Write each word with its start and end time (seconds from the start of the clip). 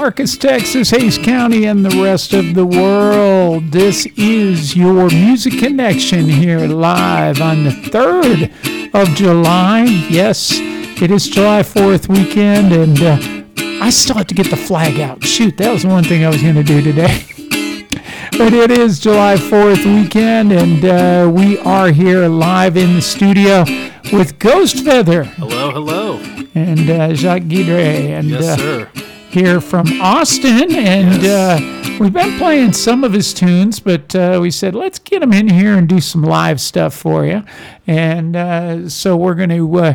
Marcos, 0.00 0.36
Texas, 0.36 0.90
Hays 0.90 1.18
County, 1.18 1.64
and 1.64 1.84
the 1.84 2.00
rest 2.00 2.32
of 2.32 2.54
the 2.54 2.64
world. 2.64 3.72
This 3.72 4.06
is 4.16 4.76
your 4.76 5.10
Music 5.10 5.58
Connection 5.58 6.28
here 6.28 6.68
live 6.68 7.40
on 7.40 7.64
the 7.64 7.70
3rd 7.70 8.94
of 8.94 9.08
July. 9.16 9.86
Yes, 10.08 10.52
it 10.52 11.10
is 11.10 11.28
July 11.28 11.64
4th 11.64 12.08
weekend, 12.08 12.72
and 12.72 13.02
uh, 13.02 13.84
I 13.84 13.90
still 13.90 14.14
have 14.14 14.28
to 14.28 14.34
get 14.34 14.50
the 14.50 14.56
flag 14.56 15.00
out. 15.00 15.24
Shoot, 15.24 15.56
that 15.56 15.72
was 15.72 15.84
one 15.84 16.04
thing 16.04 16.24
I 16.24 16.28
was 16.28 16.42
going 16.42 16.54
to 16.54 16.62
do 16.62 16.80
today. 16.80 17.24
but 18.38 18.52
it 18.52 18.70
is 18.70 19.00
July 19.00 19.34
4th 19.34 19.84
weekend, 19.84 20.52
and 20.52 20.84
uh, 20.84 21.28
we 21.28 21.58
are 21.58 21.90
here 21.90 22.28
live 22.28 22.76
in 22.76 22.94
the 22.94 23.02
studio 23.02 23.64
with 24.12 24.38
Ghost 24.38 24.84
Feather. 24.84 25.24
Hello, 25.24 25.72
hello. 25.72 26.18
And 26.54 26.88
uh, 26.88 27.14
Jacques 27.14 27.42
Guidry. 27.42 28.10
And, 28.10 28.28
yes, 28.28 28.46
uh, 28.46 28.56
sir. 28.56 28.90
Here 29.30 29.60
from 29.60 29.86
Austin, 30.00 30.74
and 30.74 31.22
Yes. 31.22 31.60
uh, 31.60 31.96
we've 32.00 32.12
been 32.14 32.38
playing 32.38 32.72
some 32.72 33.04
of 33.04 33.12
his 33.12 33.34
tunes, 33.34 33.78
but 33.78 34.14
uh, 34.16 34.38
we 34.40 34.50
said 34.50 34.74
let's 34.74 34.98
get 34.98 35.22
him 35.22 35.34
in 35.34 35.48
here 35.50 35.74
and 35.76 35.86
do 35.86 36.00
some 36.00 36.22
live 36.22 36.60
stuff 36.60 36.94
for 36.94 37.26
you, 37.26 37.44
and 37.86 38.34
uh, 38.34 38.88
so 38.88 39.16
we're 39.16 39.34
going 39.34 39.50
to 39.50 39.74
uh, 39.78 39.94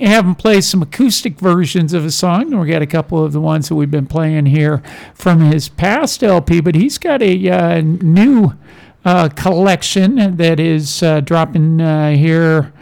have 0.00 0.24
him 0.24 0.34
play 0.34 0.60
some 0.60 0.82
acoustic 0.82 1.38
versions 1.38 1.92
of 1.92 2.04
a 2.04 2.10
song. 2.10 2.50
And 2.52 2.60
we 2.60 2.66
got 2.68 2.82
a 2.82 2.86
couple 2.86 3.24
of 3.24 3.32
the 3.32 3.40
ones 3.40 3.68
that 3.68 3.76
we've 3.76 3.90
been 3.90 4.06
playing 4.08 4.46
here 4.46 4.82
from 5.14 5.40
his 5.40 5.68
past 5.68 6.22
LP, 6.24 6.60
but 6.60 6.74
he's 6.74 6.98
got 6.98 7.22
a 7.22 7.48
uh, 7.48 7.80
new 7.80 8.54
uh, 9.04 9.28
collection 9.30 10.36
that 10.36 10.58
is 10.58 11.02
uh, 11.02 11.20
dropping 11.20 11.80
uh, 11.80 12.10
here. 12.10 12.72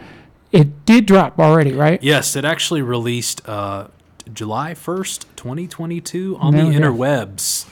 It 0.51 0.85
did 0.85 1.05
drop 1.05 1.37
already, 1.39 1.73
right? 1.73 2.01
Yes, 2.01 2.35
it 2.35 2.43
actually 2.43 2.81
released 2.81 3.47
uh, 3.47 3.87
July 4.33 4.71
1st, 4.73 5.25
2022 5.35 6.37
on 6.39 6.53
No 6.55 6.65
the 6.65 6.71
doubt. 6.71 6.81
interwebs. 6.81 7.67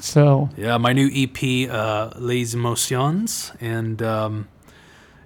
So 0.00 0.48
Yeah, 0.56 0.78
my 0.78 0.92
new 0.92 1.10
EP, 1.12 1.70
uh, 1.70 2.10
Les 2.18 2.54
Emotions. 2.54 3.52
And 3.60 4.02
um, 4.02 4.48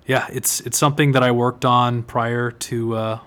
yeah, 0.07 0.27
it's 0.33 0.61
it's 0.61 0.77
something 0.79 1.13
that 1.13 1.23
I 1.23 1.31
worked 1.31 1.65
on 1.65 2.03
prior 2.03 2.51
to 2.51 2.97
uh, 2.97 3.19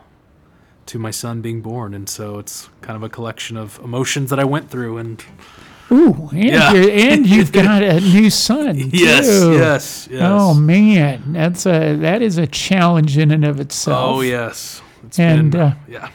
to 0.87 0.99
my 0.99 1.11
son 1.11 1.41
being 1.41 1.61
born. 1.61 1.93
And 1.93 2.07
so 2.09 2.37
it's 2.39 2.69
kind 2.81 2.95
of 2.97 3.03
a 3.03 3.09
collection 3.09 3.57
of 3.57 3.79
emotions 3.83 4.29
that 4.29 4.39
I 4.39 4.43
went 4.45 4.69
through. 4.69 4.97
And 4.97 5.23
Ooh, 5.89 6.27
and, 6.33 6.43
Yeah. 6.43 6.73
you're, 6.73 6.91
and 6.91 7.25
you've 7.25 7.51
got 7.63 7.81
a 7.81 8.01
new 8.01 8.29
son. 8.29 8.75
yes, 8.91 9.25
too. 9.25 9.53
yes, 9.53 10.07
yes. 10.11 10.21
Oh 10.21 10.53
man, 10.53 11.31
that's 11.31 11.65
a 11.65 11.95
that 11.95 12.21
is 12.21 12.37
a 12.37 12.45
challenge 12.47 13.17
in 13.17 13.31
and 13.31 13.45
of 13.45 13.61
itself. 13.61 14.17
Oh, 14.17 14.21
yes. 14.21 14.81
It's 15.05 15.17
And, 15.17 15.51
been, 15.51 15.61
uh, 15.61 15.75
yeah, 15.87 16.09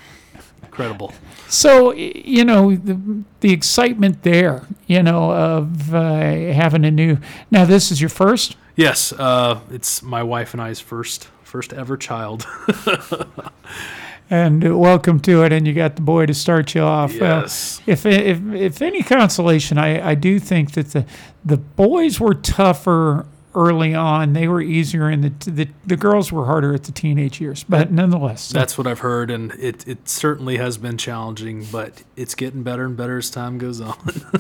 incredible. 0.63 1.15
So 1.53 1.93
you 1.93 2.47
know 2.47 2.75
the 2.75 3.25
the 3.41 3.53
excitement 3.53 4.23
there, 4.23 4.67
you 4.87 5.03
know, 5.03 5.33
of 5.33 5.95
uh, 5.95 6.21
having 6.53 6.87
a 6.87 6.91
new. 6.91 7.19
Now 7.51 7.67
this 7.67 7.93
is 7.93 8.01
your 8.01 8.09
first. 8.09 8.57
Yes, 8.75 9.13
uh, 9.13 9.61
it's 9.71 10.03
my 10.03 10.23
wife 10.23 10.55
and 10.55 10.63
I's 10.63 10.81
first 10.81 11.29
first 11.43 11.75
ever 11.75 11.99
child. 11.99 12.47
And 14.31 14.67
uh, 14.67 14.79
welcome 14.79 15.21
to 15.21 15.45
it, 15.45 15.53
and 15.53 15.67
you 15.67 15.75
got 15.75 15.97
the 15.97 16.01
boy 16.01 16.25
to 16.25 16.33
start 16.33 16.75
you 16.75 16.81
off. 16.81 17.11
Well, 17.21 17.43
yes. 17.43 17.83
if 17.87 18.07
if 18.07 18.41
if 18.55 18.81
any 18.81 19.03
consolation, 19.03 19.77
I, 19.77 20.13
I 20.13 20.15
do 20.15 20.39
think 20.39 20.73
that 20.73 20.93
the 20.93 21.05
the 21.45 21.59
boys 21.59 22.19
were 22.19 22.33
tougher 22.33 23.27
early 23.55 23.95
on. 23.95 24.33
They 24.33 24.49
were 24.49 24.61
easier 24.61 25.11
in 25.11 25.21
the 25.21 25.51
the 25.51 25.69
the 25.87 25.97
girls 25.97 26.31
were 26.33 26.47
harder 26.47 26.75
at 26.75 26.85
the 26.85 26.93
teenage 26.93 27.41
years, 27.41 27.65
but 27.69 27.91
nonetheless. 27.93 28.49
That's 28.51 28.77
what 28.79 28.87
I've 28.87 29.01
heard, 29.01 29.31
and 29.31 29.53
it, 29.53 29.87
it 29.87 30.09
certainly 30.09 30.57
has 30.59 30.79
been 30.79 30.97
challenging, 30.99 31.67
but 31.71 32.03
it's 32.17 32.35
getting 32.35 32.63
better 32.63 32.85
and 32.85 32.97
better 32.97 33.19
as 33.19 33.31
time 33.31 33.59
goes 33.59 33.81
on. 33.81 33.97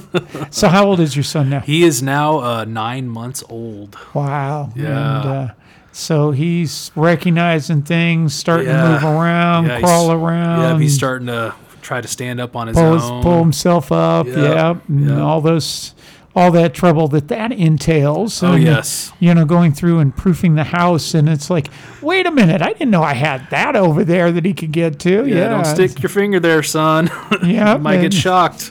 so 0.50 0.68
how 0.68 0.86
old 0.86 1.00
is 1.00 1.14
your 1.16 1.22
son 1.24 1.50
now? 1.50 1.60
he 1.60 1.84
is 1.84 2.02
now 2.02 2.38
uh, 2.40 2.64
nine 2.64 3.08
months 3.08 3.42
old. 3.48 3.96
Wow. 4.14 4.70
Yeah. 4.74 4.86
And, 5.20 5.28
uh, 5.50 5.54
so 5.94 6.30
he's 6.30 6.90
recognizing 6.96 7.82
things, 7.82 8.34
starting 8.34 8.68
to 8.68 8.88
move 8.92 9.04
around, 9.04 9.66
Yeah, 9.66 9.76
he's- 9.78 9.82
crawl 9.82 10.12
around. 10.12 10.60
yeah, 10.60 10.78
he's 10.78 10.94
starting 10.94 11.26
to 11.26 11.54
try 11.82 12.00
to 12.00 12.08
stand 12.08 12.40
up 12.40 12.56
on 12.56 12.68
his 12.68 12.76
pull, 12.76 12.94
his- 12.94 13.02
own. 13.04 13.22
pull 13.22 13.38
himself 13.40 13.92
up. 13.92 14.26
Yep, 14.26 14.36
Yeah. 14.36 14.78
And 14.88 15.20
all 15.20 15.40
those, 15.42 15.94
all 16.34 16.50
that 16.52 16.72
trouble 16.74 17.08
that 17.08 17.28
that 17.28 17.52
entails. 17.52 18.42
Oh 18.42 18.52
and, 18.52 18.62
yes, 18.64 19.12
You 19.20 19.34
know, 19.34 19.44
going 19.44 19.72
through 19.72 19.98
and 19.98 20.16
proofing 20.16 20.54
the 20.54 20.64
house, 20.64 21.14
and 21.14 21.28
it's 21.28 21.50
like, 21.50 21.68
wait 22.00 22.26
a 22.26 22.30
minute, 22.30 22.62
I 22.62 22.72
didn't 22.72 22.90
know 22.90 23.02
I 23.02 23.14
had 23.14 23.48
that 23.50 23.76
over 23.76 24.04
there 24.04 24.32
that 24.32 24.44
he 24.44 24.54
could 24.54 24.72
get 24.72 24.98
to. 25.00 25.26
yeah. 25.26 25.34
Yeah, 25.34 25.48
Don't 25.48 25.66
stick 25.66 26.02
your 26.02 26.10
finger 26.10 26.40
there, 26.40 26.62
son. 26.62 27.10
Yeah, 27.42 27.72
you 27.76 27.78
might 27.80 28.00
get 28.00 28.14
shocked. 28.14 28.70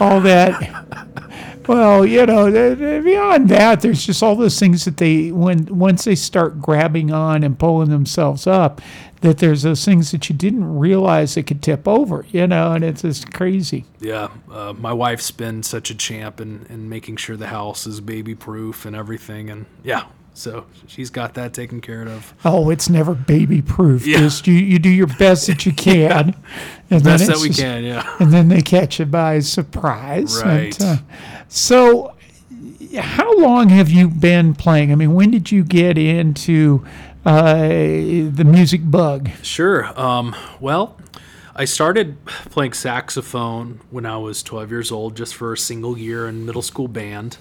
all 0.00 0.20
that. 0.20 1.08
Well, 1.68 2.04
you 2.04 2.26
know, 2.26 2.50
beyond 3.02 3.48
that, 3.50 3.82
there's 3.82 4.04
just 4.04 4.22
all 4.22 4.34
those 4.34 4.58
things 4.58 4.84
that 4.84 4.96
they 4.96 5.30
when 5.30 5.66
once 5.66 6.04
they 6.04 6.16
start 6.16 6.60
grabbing 6.60 7.12
on 7.12 7.44
and 7.44 7.56
pulling 7.58 7.88
themselves 7.90 8.46
up, 8.48 8.80
that 9.22 9.38
there's 9.38 9.62
those 9.62 9.84
things 9.84 10.10
that 10.12 10.28
you 10.28 10.36
didn't 10.36 10.78
realize 10.78 11.34
that 11.34 11.46
could 11.46 11.62
tip 11.62 11.88
over, 11.88 12.24
you 12.30 12.46
know, 12.46 12.72
and 12.72 12.84
it's 12.84 13.02
just 13.02 13.32
crazy. 13.32 13.84
Yeah, 14.00 14.28
uh, 14.50 14.74
my 14.76 14.92
wife's 14.92 15.30
been 15.30 15.62
such 15.62 15.90
a 15.90 15.94
champ 15.94 16.40
in, 16.40 16.66
in 16.68 16.88
making 16.88 17.16
sure 17.16 17.36
the 17.36 17.46
house 17.48 17.86
is 17.86 18.00
baby 18.00 18.34
proof 18.34 18.84
and 18.84 18.94
everything, 18.94 19.48
and 19.50 19.66
yeah, 19.82 20.04
so 20.34 20.66
she's 20.86 21.10
got 21.10 21.34
that 21.34 21.52
taken 21.54 21.80
care 21.80 22.02
of. 22.08 22.34
Oh, 22.44 22.70
it's 22.70 22.88
never 22.88 23.14
baby 23.14 23.60
proof. 23.62 24.06
Yeah. 24.06 24.18
Just 24.18 24.46
you, 24.46 24.54
you 24.54 24.78
do 24.78 24.88
your 24.88 25.06
best 25.06 25.46
that 25.46 25.64
you 25.66 25.72
can, 25.88 26.34
and 26.90 27.00
then 27.02 27.18
Best 27.18 27.26
that 27.28 27.38
we 27.38 27.48
just- 27.48 27.60
can, 27.60 27.84
yeah. 27.84 28.16
and 28.18 28.32
then 28.32 28.48
they 28.48 28.60
catch 28.62 28.98
you 28.98 29.04
by 29.06 29.38
surprise. 29.40 30.36
And, 30.40 30.46
Right. 30.50 30.80
uh, 30.80 30.96
so, 31.48 32.14
how 32.98 33.36
long 33.38 33.68
have 33.70 33.90
you 33.90 34.08
been 34.08 34.54
playing? 34.54 34.92
I 34.92 34.94
mean, 34.96 35.14
when 35.14 35.30
did 35.30 35.50
you 35.52 35.64
get 35.64 35.96
into 35.96 36.84
the 37.24 38.44
music 38.44 38.80
bug? 38.84 39.30
Sure. 39.42 39.98
Um, 39.98 40.34
well, 40.60 40.98
I 41.54 41.66
started 41.66 42.24
playing 42.24 42.72
saxophone 42.72 43.80
when 43.90 44.06
I 44.06 44.16
was 44.16 44.42
12 44.42 44.70
years 44.70 44.90
old, 44.90 45.16
just 45.16 45.34
for 45.34 45.52
a 45.52 45.58
single 45.58 45.98
year 45.98 46.28
in 46.28 46.46
middle 46.46 46.62
school 46.62 46.88
band. 46.88 47.38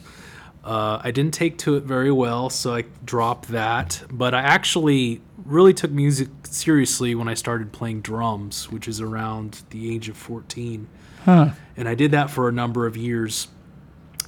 Uh, 0.64 1.00
I 1.04 1.12
didn't 1.12 1.34
take 1.34 1.58
to 1.60 1.76
it 1.76 1.84
very 1.84 2.12
well, 2.12 2.50
so 2.50 2.76
I 2.76 2.84
dropped 3.04 3.48
that. 3.50 4.04
But 4.12 4.34
I 4.36 4.42
actually 4.42 5.22
really 5.46 5.74
took 5.74 5.92
music 5.92 6.30
seriously 6.44 7.16
when 7.16 7.28
I 7.28 7.34
started 7.34 7.72
playing 7.72 8.02
drums, 8.02 8.70
which 8.70 8.88
is 8.88 9.02
around 9.02 9.64
the 9.72 9.94
age 9.94 10.10
of 10.10 10.18
14. 10.18 10.88
Huh. 11.26 11.52
And 11.76 11.88
I 11.90 11.96
did 11.96 12.12
that 12.12 12.30
for 12.30 12.48
a 12.48 12.52
number 12.52 12.86
of 12.86 12.96
years. 12.96 13.48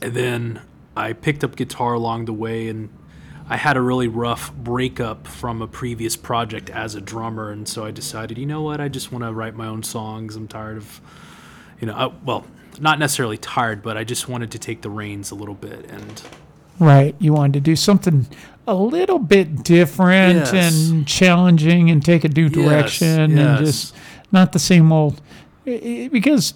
And 0.01 0.13
then 0.13 0.61
I 0.95 1.13
picked 1.13 1.43
up 1.43 1.55
guitar 1.55 1.93
along 1.93 2.25
the 2.25 2.33
way 2.33 2.67
and 2.67 2.89
I 3.53 3.57
had 3.57 3.77
a 3.77 3.81
really 3.81 4.07
rough 4.07 4.51
breakup 4.51 5.27
from 5.27 5.61
a 5.61 5.67
previous 5.67 6.15
project 6.15 6.71
as 6.71 6.95
a 6.95 7.01
drummer, 7.01 7.51
and 7.51 7.67
so 7.67 7.85
I 7.85 7.91
decided, 7.91 8.39
you 8.39 8.47
know 8.47 8.63
what, 8.63 8.81
I 8.81 8.87
just 8.87 9.11
want 9.11 9.23
to 9.25 9.31
write 9.31 9.53
my 9.55 9.67
own 9.67 9.83
songs. 9.83 10.35
I'm 10.35 10.47
tired 10.47 10.77
of, 10.77 10.99
you 11.79 11.85
know, 11.85 11.93
I, 11.93 12.11
well, 12.25 12.47
not 12.81 12.97
necessarily 12.97 13.37
tired, 13.37 13.83
but 13.83 13.95
I 13.95 14.05
just 14.05 14.27
wanted 14.27 14.49
to 14.53 14.57
take 14.57 14.81
the 14.81 14.89
reins 14.89 15.29
a 15.29 15.35
little 15.35 15.53
bit. 15.53 15.85
And 15.91 16.23
Right. 16.79 17.13
You 17.19 17.33
wanted 17.33 17.53
to 17.53 17.59
do 17.59 17.75
something 17.75 18.25
a 18.65 18.73
little 18.73 19.19
bit 19.19 19.63
different 19.63 20.51
Yes. 20.51 20.53
and 20.89 21.05
challenging 21.07 21.91
and 21.91 22.03
take 22.03 22.23
a 22.23 22.29
new 22.29 22.45
Yes, 22.45 22.53
direction 22.53 23.07
and 23.19 23.37
yes. 23.37 23.59
just 23.59 23.95
not 24.31 24.53
the 24.53 24.59
same 24.59 24.91
old. 24.91 25.21
Because 25.63 26.55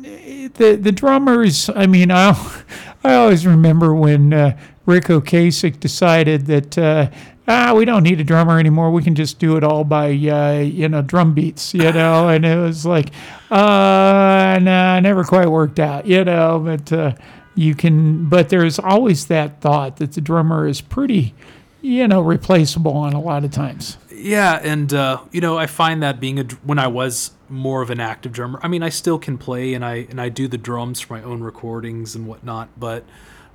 the 0.00 0.78
the 0.80 0.92
drummers, 0.92 1.68
I 1.76 1.86
mean, 1.86 2.10
I 2.10 2.30
I 3.04 3.16
always 3.16 3.46
remember 3.46 3.94
when 3.94 4.32
uh, 4.32 4.56
Ric 4.88 5.04
Ocasek 5.04 5.78
decided 5.78 6.46
that. 6.46 6.78
Uh, 6.78 7.10
Ah, 7.50 7.72
we 7.72 7.86
don't 7.86 8.02
need 8.02 8.20
a 8.20 8.24
drummer 8.24 8.58
anymore. 8.58 8.90
We 8.90 9.02
can 9.02 9.14
just 9.14 9.38
do 9.38 9.56
it 9.56 9.64
all 9.64 9.82
by, 9.82 10.08
uh, 10.10 10.58
you 10.60 10.86
know, 10.86 11.00
drum 11.00 11.32
beats, 11.32 11.72
you 11.72 11.90
know. 11.90 12.28
And 12.34 12.44
it 12.44 12.58
was 12.58 12.84
like, 12.84 13.08
uh, 13.50 14.58
nah, 14.60 15.00
never 15.00 15.24
quite 15.24 15.48
worked 15.48 15.80
out, 15.80 16.04
you 16.04 16.24
know. 16.24 16.58
But 16.58 16.92
uh, 16.92 17.12
you 17.54 17.74
can, 17.74 18.28
but 18.28 18.50
there's 18.50 18.78
always 18.78 19.28
that 19.28 19.62
thought 19.62 19.96
that 19.96 20.12
the 20.12 20.20
drummer 20.20 20.68
is 20.68 20.82
pretty, 20.82 21.32
you 21.80 22.06
know, 22.06 22.20
replaceable 22.20 22.92
on 22.92 23.14
a 23.14 23.20
lot 23.20 23.44
of 23.44 23.50
times. 23.50 23.96
yeah, 24.14 24.60
and 24.62 24.92
uh, 24.92 25.22
you 25.32 25.40
know, 25.40 25.56
I 25.56 25.66
find 25.66 26.02
that 26.02 26.20
being 26.20 26.38
a 26.38 26.44
when 26.64 26.78
I 26.78 26.88
was 26.88 27.30
more 27.48 27.80
of 27.80 27.88
an 27.88 27.98
active 27.98 28.32
drummer. 28.32 28.60
I 28.62 28.68
mean, 28.68 28.82
I 28.82 28.90
still 28.90 29.18
can 29.18 29.38
play 29.38 29.72
and 29.72 29.82
I 29.82 30.06
and 30.10 30.20
I 30.20 30.28
do 30.28 30.48
the 30.48 30.58
drums 30.58 31.00
for 31.00 31.14
my 31.14 31.22
own 31.22 31.42
recordings 31.42 32.14
and 32.14 32.26
whatnot. 32.26 32.68
But 32.78 33.04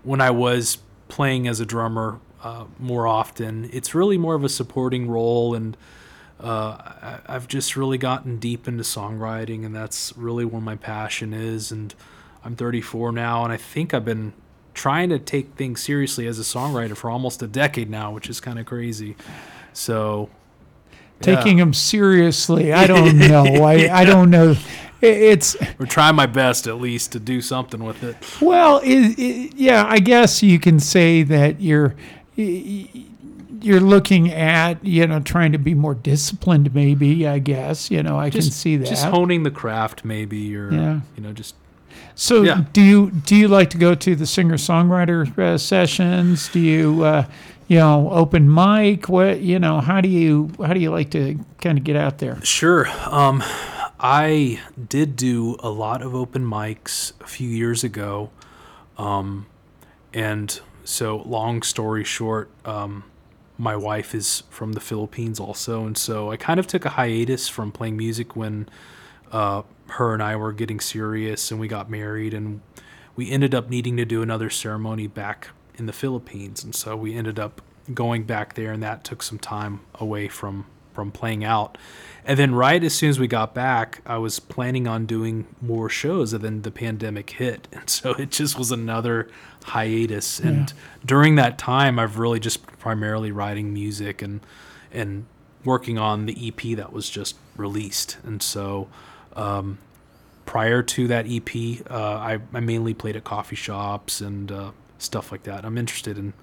when 0.01 0.19
I 0.19 0.31
was 0.31 0.79
playing 1.15 1.47
as 1.47 1.59
a 1.59 1.65
drummer 1.65 2.19
uh, 2.43 2.65
more 2.79 3.05
often, 3.07 3.69
it's 3.71 3.93
really 3.95 4.17
more 4.17 4.35
of 4.35 4.43
a 4.43 4.49
supporting 4.49 5.09
role 5.09 5.55
and. 5.55 5.77
uh, 6.39 6.75
I, 7.01 7.35
I've 7.35 7.47
just 7.47 7.77
really 7.77 7.97
gotten 7.97 8.37
deep 8.37 8.67
into 8.67 8.83
songwriting, 8.83 9.65
and 9.65 9.73
that's 9.73 10.11
really 10.17 10.43
where 10.43 10.61
my 10.61 10.75
passion 10.75 11.31
is. 11.33 11.71
And 11.71 11.95
I'm 12.43 12.55
34 12.57 13.13
now, 13.13 13.43
and 13.45 13.53
I 13.53 13.57
think 13.57 13.93
I've 13.93 14.03
been 14.03 14.33
trying 14.73 15.07
to 15.09 15.19
take 15.19 15.53
things 15.55 15.81
seriously 15.81 16.27
as 16.27 16.39
a 16.39 16.41
songwriter 16.41 16.97
for 16.97 17.09
almost 17.09 17.41
a 17.41 17.47
decade 17.47 17.89
now, 17.89 18.11
which 18.11 18.29
is 18.29 18.41
kind 18.41 18.59
of 18.59 18.65
crazy. 18.65 19.15
So, 19.71 20.29
taking 21.21 21.57
them 21.57 21.73
seriously. 21.73 22.73
I 22.73 22.87
don't 22.87 23.17
know. 23.31 23.45
I, 23.63 24.01
I 24.01 24.03
don't 24.03 24.29
know. 24.29 24.55
It's 25.05 25.57
We're 25.77 25.85
trying 25.85 26.15
my 26.15 26.25
best 26.27 26.65
at 26.67 26.79
least 26.79 27.11
to 27.11 27.19
do 27.19 27.41
something 27.41 27.83
with 27.83 28.03
it. 28.03 28.15
well, 28.41 28.77
it, 28.83 29.19
it, 29.19 29.55
yeah. 29.55 29.85
I 29.85 29.99
guess 29.99 30.41
you 30.41 30.59
can 30.59 30.79
say 30.79 31.23
that 31.23 31.59
you're 31.59 31.95
you're 32.35 33.79
looking 33.79 34.31
at 34.31 34.83
you 34.83 35.05
know 35.07 35.19
trying 35.19 35.51
to 35.51 35.57
be 35.57 35.73
more 35.73 35.93
disciplined. 35.95 36.73
Maybe 36.73 37.27
I 37.27 37.39
guess 37.39 37.91
you 37.91 38.01
know 38.03 38.17
I 38.19 38.29
can 38.29 38.41
see 38.41 38.77
that. 38.77 38.87
Just 38.87 39.05
honing 39.05 39.43
the 39.43 39.51
craft, 39.51 40.05
maybe, 40.05 40.55
or 40.55 40.71
Yeah. 40.71 40.99
you 41.15 41.23
know, 41.23 41.33
just 41.33 41.55
So 42.15 42.43
Yeah. 42.43 42.63
do 42.73 42.81
you 42.81 43.11
do 43.11 43.35
you 43.35 43.47
like 43.47 43.69
to 43.71 43.77
go 43.77 43.95
to 43.95 44.15
the 44.15 44.25
singer 44.25 44.55
songwriter 44.57 45.37
uh, 45.37 45.57
sessions? 45.57 46.47
Do 46.49 46.59
you 46.59 47.03
uh, 47.03 47.25
you 47.67 47.77
know 47.77 48.09
open 48.11 48.53
mic? 48.53 49.09
What 49.09 49.41
you 49.41 49.59
know? 49.59 49.79
How 49.81 50.01
do 50.01 50.07
you 50.09 50.49
how 50.65 50.73
do 50.73 50.79
you 50.79 50.91
like 50.91 51.09
to 51.11 51.39
kind 51.61 51.77
of 51.77 51.83
get 51.83 51.95
out 51.95 52.19
there? 52.19 52.39
Sure. 52.43 52.87
Um, 53.09 53.43
I 54.03 54.59
did 54.89 55.15
do 55.15 55.55
a 55.59 55.69
lot 55.69 56.01
of 56.01 56.13
open 56.13 56.45
mics 56.45 57.13
a 57.21 57.27
few 57.27 57.47
years 57.47 57.85
ago. 57.85 58.31
Um, 58.97 59.45
and 60.13 60.59
so, 60.83 61.23
long 61.25 61.61
story 61.61 62.03
short, 62.03 62.49
um, 62.65 63.05
my 63.57 63.77
wife 63.77 64.13
is 64.13 64.43
from 64.49 64.73
the 64.73 64.81
Philippines 64.81 65.39
also. 65.39 65.85
And 65.85 65.97
so 65.97 66.31
I 66.31 66.35
kind 66.37 66.59
of 66.59 66.67
took 66.67 66.83
a 66.83 66.89
hiatus 66.89 67.47
from 67.47 67.71
playing 67.71 67.95
music 67.95 68.35
when 68.35 68.67
uh, 69.31 69.61
her 69.87 70.13
and 70.13 70.21
I 70.21 70.35
were 70.35 70.51
getting 70.51 70.81
serious 70.81 71.49
and 71.49 71.57
we 71.57 71.69
got 71.69 71.89
married. 71.89 72.33
And 72.33 72.59
we 73.15 73.31
ended 73.31 73.55
up 73.55 73.69
needing 73.69 73.95
to 73.97 74.05
do 74.05 74.21
another 74.21 74.49
ceremony 74.49 75.07
back 75.07 75.47
in 75.75 75.85
the 75.85 75.93
Philippines. 75.93 76.61
And 76.61 76.75
so 76.75 76.97
we 76.97 77.15
ended 77.15 77.39
up 77.39 77.61
going 77.93 78.23
back 78.23 78.55
there, 78.55 78.71
and 78.73 78.83
that 78.83 79.05
took 79.05 79.23
some 79.23 79.39
time 79.39 79.79
away 79.95 80.27
from 80.27 80.65
from 80.93 81.11
playing 81.11 81.43
out. 81.43 81.77
And 82.25 82.39
then 82.39 82.55
right 82.55 82.83
as 82.83 82.93
soon 82.93 83.09
as 83.09 83.19
we 83.19 83.27
got 83.27 83.53
back, 83.53 84.01
I 84.05 84.17
was 84.17 84.39
planning 84.39 84.87
on 84.87 85.05
doing 85.05 85.45
more 85.61 85.89
shows, 85.89 86.33
and 86.33 86.43
then 86.43 86.61
the 86.61 86.71
pandemic 86.71 87.29
hit, 87.31 87.67
and 87.73 87.89
so 87.89 88.11
it 88.11 88.31
just 88.31 88.57
was 88.57 88.71
another 88.71 89.29
hiatus. 89.65 90.39
And 90.39 90.73
during 91.05 91.35
that 91.35 91.57
time, 91.57 91.99
I've 91.99 92.17
really 92.17 92.39
just 92.39 92.65
primarily 92.79 93.31
writing 93.31 93.73
music 93.73 94.21
and 94.21 94.41
and 94.91 95.25
working 95.65 95.97
on 95.97 96.25
the 96.25 96.47
EP 96.47 96.75
that 96.77 96.91
was 96.91 97.09
just 97.09 97.35
released. 97.55 98.17
And 98.23 98.43
so 98.43 98.89
um, 99.35 99.77
prior 100.45 100.83
to 100.83 101.07
that 101.07 101.25
EP, 101.27 101.89
uh, 101.89 101.95
I, 101.95 102.39
I 102.53 102.59
mainly 102.59 102.93
played 102.93 103.15
at 103.15 103.23
coffee 103.23 103.55
shops 103.55 104.21
and 104.21 104.51
uh, 104.51 104.71
stuff 104.97 105.31
like 105.31 105.43
that. 105.43 105.65
I'm 105.65 105.77
interested 105.77 106.17
in 106.17 106.33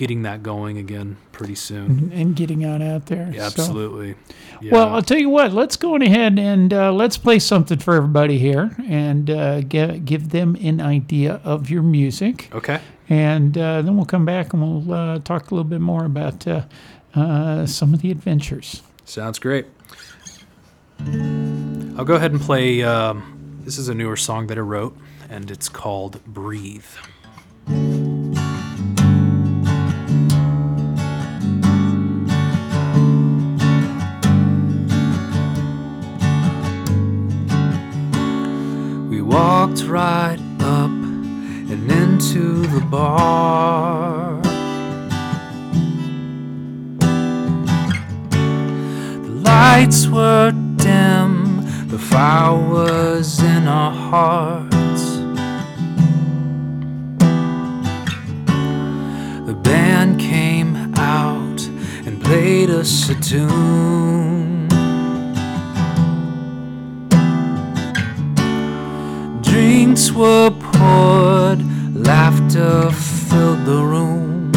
getting 0.00 0.22
that 0.22 0.42
going 0.42 0.78
again 0.78 1.14
pretty 1.30 1.54
soon. 1.54 2.10
And 2.14 2.34
getting 2.34 2.64
on 2.64 2.80
out 2.80 3.04
there. 3.04 3.30
Yeah, 3.34 3.50
So- 3.50 3.60
absolutely. 3.62 4.14
Yeah. 4.62 4.72
Well, 4.72 4.88
I'll 4.94 5.02
tell 5.02 5.18
you 5.18 5.28
what. 5.28 5.52
Let's 5.52 5.76
go 5.76 5.94
on 5.94 6.00
ahead 6.00 6.38
and 6.38 6.72
uh, 6.72 6.90
let's 6.90 7.18
play 7.18 7.38
something 7.38 7.78
for 7.78 7.94
everybody 7.94 8.38
here 8.38 8.70
and 8.88 9.28
uh, 9.30 9.60
give 9.60 10.06
give 10.06 10.30
them 10.30 10.56
an 10.60 10.80
idea 10.80 11.38
of 11.44 11.68
your 11.68 11.82
music. 11.82 12.48
okay. 12.54 12.80
And 13.10 13.58
uh, 13.58 13.82
then 13.82 13.96
we'll 13.96 14.06
come 14.06 14.24
back 14.24 14.54
and 14.54 14.62
we'll 14.62 14.94
uh, 14.94 15.18
talk 15.18 15.50
a 15.50 15.54
little 15.54 15.68
bit 15.68 15.80
more 15.82 16.06
about 16.06 16.46
uh, 16.46 16.62
uh, 17.14 17.66
some 17.66 17.92
of 17.92 18.00
the 18.00 18.10
adventures. 18.10 18.82
Sounds 19.04 19.38
great. 19.38 19.66
I'll 21.00 22.04
go 22.06 22.14
ahead 22.14 22.32
and 22.32 22.40
play. 22.40 22.82
Um, 22.82 23.58
this 23.64 23.76
is 23.76 23.88
a 23.90 23.94
newer 23.94 24.16
song 24.16 24.46
that 24.46 24.56
I 24.56 24.62
wrote, 24.62 24.96
and 25.28 25.50
it's 25.50 25.68
called 25.68 26.24
Breathe. 26.24 26.86
Walked 39.30 39.84
right 39.84 40.40
up 40.58 40.90
and 40.90 41.90
into 41.90 42.66
the 42.66 42.80
bar. 42.80 44.40
The 49.26 49.34
lights 49.50 50.08
were 50.08 50.50
dim, 50.76 51.88
the 51.88 51.98
fire 51.98 52.56
was 52.56 53.40
in 53.40 53.68
our 53.68 53.92
hearts. 53.92 55.04
The 59.46 59.54
band 59.62 60.18
came 60.18 60.74
out 60.96 61.60
and 62.04 62.20
played 62.20 62.70
us 62.70 63.08
a 63.10 63.14
tune. 63.20 64.19
Were 70.20 70.50
poured, 70.50 71.60
laughter 71.94 72.90
filled 72.90 73.64
the 73.64 73.82
room. 73.92 74.52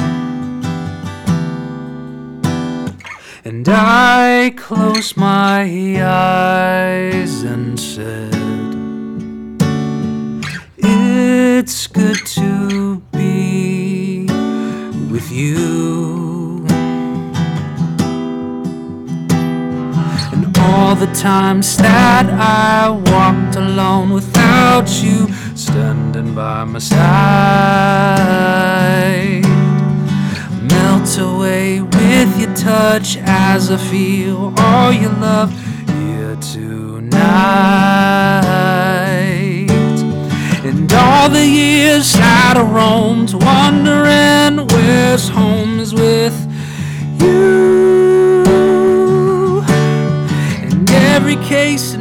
And 3.45 3.65
I 3.69 4.54
closed 4.57 5.15
my 5.15 5.63
eyes 6.04 7.44
and 7.44 7.80
said, 7.80 8.36
It's 10.77 11.88
good 11.88 12.19
to 12.39 13.01
be 13.13 14.25
with 15.13 15.31
you. 15.31 16.65
And 20.33 20.57
all 20.57 20.95
the 20.95 21.12
times 21.13 21.77
that 21.77 22.25
I 22.27 22.89
walked 22.89 23.56
alone 23.56 24.10
without 24.10 24.89
you 25.01 25.27
standing 25.58 26.34
by 26.34 26.64
my 26.64 26.80
side 26.80 27.04
melt 30.62 31.18
away 31.20 31.82
with 31.82 32.40
your 32.40 32.54
touch 32.56 33.18
as 33.22 33.70
I 33.70 33.78
feel 33.78 34.54
all 34.58 34.92
your 34.92 35.12
love 35.14 35.52
here 35.88 36.36
tonight. 36.38 37.14
And 40.64 40.92
all 40.94 41.30
the 41.30 41.46
years 41.46 42.14
that 42.14 42.56
I 42.58 42.62
roamed, 42.62 43.34
wondering 43.34 44.68
where's 44.68 45.27
home 45.30 45.80
is 45.80 45.94
with 45.94 46.36
you. 47.20 48.44
And 50.63 50.89
every 50.89 51.36
case 51.38 51.93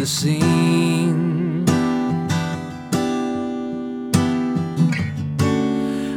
the 0.00 0.06
scene. 0.06 1.66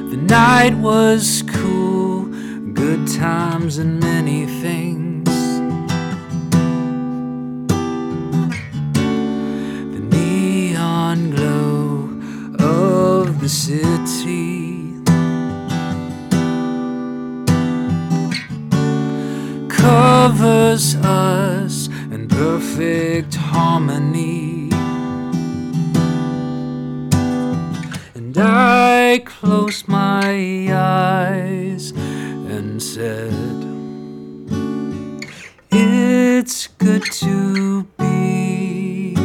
The 0.09 0.19
night 0.25 0.73
was 0.77 1.43
cool, 1.49 2.27
good 2.71 3.05
times 3.07 3.79
and 3.79 3.99
many 3.99 4.45
things. 4.61 5.27
The 9.95 10.03
neon 10.15 11.31
glow 11.31 12.07
of 12.65 13.41
the 13.41 13.49
city. 13.49 14.93
covers 19.67 20.95
us 20.95 21.52
perfect 22.63 23.35
harmony. 23.35 24.69
And 28.15 28.37
I 28.37 29.21
closed 29.25 29.87
my 29.87 30.69
eyes 30.71 31.91
and 31.91 32.81
said, 32.81 33.33
It's 35.71 36.67
good 36.67 37.03
to 37.23 37.83
be 37.99 39.15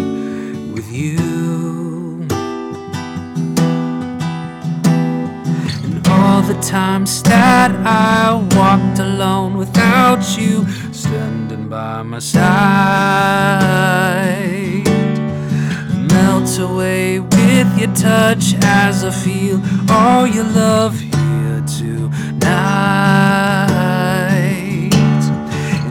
with 0.74 0.90
you. 0.90 2.26
And 5.84 6.08
all 6.08 6.42
the 6.42 6.58
times 6.60 7.22
that 7.22 7.70
I 7.86 8.34
walked 8.56 8.98
alone 8.98 9.56
without 9.56 10.36
you, 10.36 10.66
standing 10.92 11.37
by 11.68 12.02
my 12.02 12.18
side. 12.18 12.38
Melt 16.10 16.58
away 16.58 17.20
with 17.20 17.78
your 17.78 17.94
touch 17.94 18.54
as 18.62 19.04
I 19.04 19.10
feel 19.10 19.60
all 19.90 20.26
your 20.26 20.44
love 20.44 20.98
here 20.98 21.62
tonight. 21.66 22.48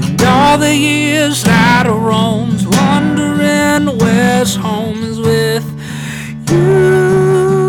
And 0.03 0.21
all 0.23 0.57
the 0.57 0.75
years 0.75 1.43
that 1.43 1.85
I 1.85 1.91
roamed, 1.91 2.65
wondering 2.75 3.97
where's 3.99 4.55
home 4.55 5.03
is 5.03 5.19
with 5.19 5.65
you. 6.49 7.67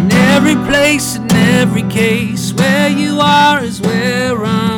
In 0.00 0.10
every 0.12 0.56
place, 0.70 1.16
in 1.16 1.30
every 1.32 1.82
case, 1.82 2.54
where 2.54 2.88
you 2.88 3.20
are 3.20 3.62
is 3.62 3.80
where 3.82 4.42
I'm 4.44 4.75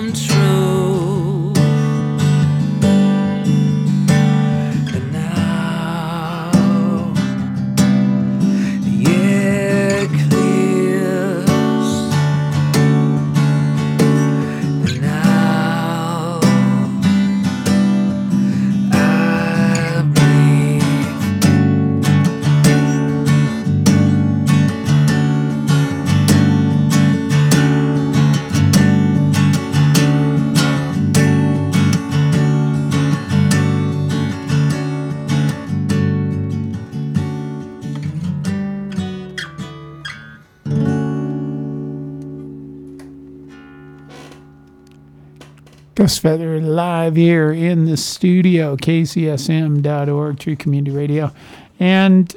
Feather 46.17 46.61
live 46.61 47.17
here 47.17 47.53
in 47.53 47.85
the 47.85 47.97
studio, 47.97 48.77
kzsm.org, 48.77 50.39
True 50.39 50.57
Community 50.57 50.97
Radio. 50.97 51.33
And 51.79 52.35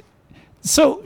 so, 0.61 1.03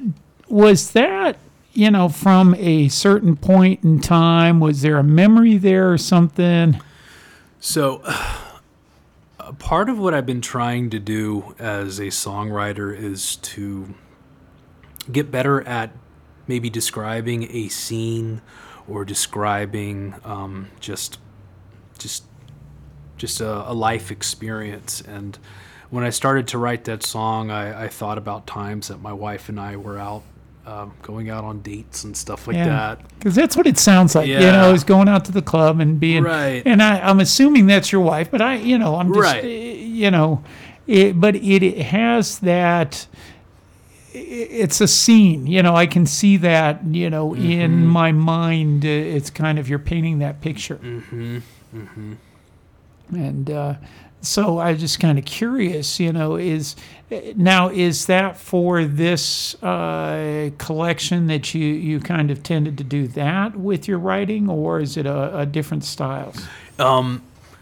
was 0.47 0.91
that, 0.91 1.37
you 1.73 1.91
know, 1.91 2.09
from 2.09 2.55
a 2.55 2.87
certain 2.87 3.35
point 3.35 3.83
in 3.83 3.99
time, 3.99 4.59
was 4.59 4.81
there 4.81 4.97
a 4.97 5.03
memory 5.03 5.57
there 5.57 5.91
or 5.91 5.97
something? 5.97 6.79
So, 7.59 8.01
a 9.39 9.53
part 9.53 9.89
of 9.89 9.99
what 9.99 10.13
I've 10.13 10.25
been 10.25 10.41
trying 10.41 10.89
to 10.91 10.99
do 10.99 11.55
as 11.59 11.99
a 11.99 12.07
songwriter 12.07 12.97
is 12.97 13.35
to 13.37 13.93
get 15.11 15.29
better 15.29 15.61
at 15.67 15.91
maybe 16.47 16.69
describing 16.69 17.49
a 17.51 17.67
scene 17.67 18.41
or 18.87 19.05
describing 19.05 20.15
um, 20.23 20.69
just 20.79 21.19
just 21.97 22.23
just 23.17 23.41
a, 23.41 23.69
a 23.69 23.73
life 23.73 24.11
experience. 24.11 25.01
And 25.01 25.37
when 25.89 26.03
I 26.03 26.09
started 26.09 26.47
to 26.49 26.57
write 26.57 26.83
that 26.85 27.03
song, 27.03 27.51
I, 27.51 27.85
I 27.85 27.87
thought 27.87 28.17
about 28.17 28.47
times 28.47 28.87
that 28.89 29.01
my 29.01 29.13
wife 29.13 29.49
and 29.49 29.59
I 29.59 29.77
were 29.77 29.97
out. 29.99 30.23
Um, 30.67 30.93
going 31.03 31.29
out 31.29 31.43
on 31.43 31.61
dates 31.61 32.05
and 32.05 32.17
stuff 32.17 32.47
like 32.47 32.55
Yeah. 32.55 32.65
that. 32.69 33.01
Because 33.19 33.35
that's 33.35 33.55
what 33.55 33.67
it 33.67 33.77
sounds 33.77 34.15
like, 34.15 34.25
you 34.25 34.33
Yeah. 34.33 34.49
know, 34.53 34.73
is 34.73 34.83
going 34.83 35.07
out 35.07 35.23
to 35.25 35.31
the 35.31 35.43
club 35.43 35.79
and 35.79 35.99
being. 35.99 36.23
Right. 36.23 36.63
And 36.65 36.81
I, 36.81 36.99
I'm 37.01 37.19
assuming 37.19 37.67
that's 37.67 37.91
your 37.91 38.01
wife, 38.01 38.31
but 38.31 38.41
I, 38.41 38.55
you 38.55 38.79
know, 38.79 38.95
I'm 38.95 39.13
just, 39.13 39.19
Right. 39.31 39.43
eh, 39.45 39.73
you 39.75 40.09
know, 40.09 40.43
it, 40.87 41.21
but 41.21 41.35
it, 41.35 41.61
it 41.61 41.77
has 41.83 42.39
that. 42.39 43.05
It's 44.11 44.81
a 44.81 44.87
scene, 44.87 45.45
you 45.45 45.61
know. 45.61 45.75
I 45.75 45.85
can 45.85 46.07
see 46.07 46.37
that, 46.37 46.83
you 46.85 47.11
know, 47.11 47.29
Mm-hmm. 47.33 47.51
in 47.51 47.85
my 47.85 48.11
mind. 48.11 48.85
uh, 48.85 48.87
It's 48.87 49.29
kind 49.29 49.59
of 49.59 49.69
you're 49.69 49.77
painting 49.77 50.17
that 50.19 50.41
picture. 50.41 50.77
Mm-hmm. 50.77 51.37
Mm-hmm. 51.75 52.13
And 53.09 53.49
uh, 53.49 53.75
so 54.21 54.57
I 54.57 54.71
was 54.71 54.79
just 54.79 54.99
kind 54.99 55.17
of 55.17 55.25
curious, 55.25 55.99
you 55.99 56.11
know, 56.11 56.35
is 56.35 56.75
now 57.35 57.69
is 57.69 58.07
that 58.07 58.37
for 58.37 58.83
this 58.83 59.61
uh, 59.63 60.49
collection 60.57 61.27
that 61.27 61.53
you 61.53 61.65
you 61.65 61.99
kind 61.99 62.31
of 62.31 62.43
tended 62.43 62.77
to 62.79 62.83
do 62.83 63.07
that 63.09 63.55
with 63.55 63.87
your 63.87 63.99
writing, 63.99 64.49
or 64.49 64.79
is 64.79 64.97
it 64.97 65.05
a, 65.05 65.39
a 65.39 65.45
different 65.45 65.83
styles? 65.83 66.45
Um, 66.79 67.21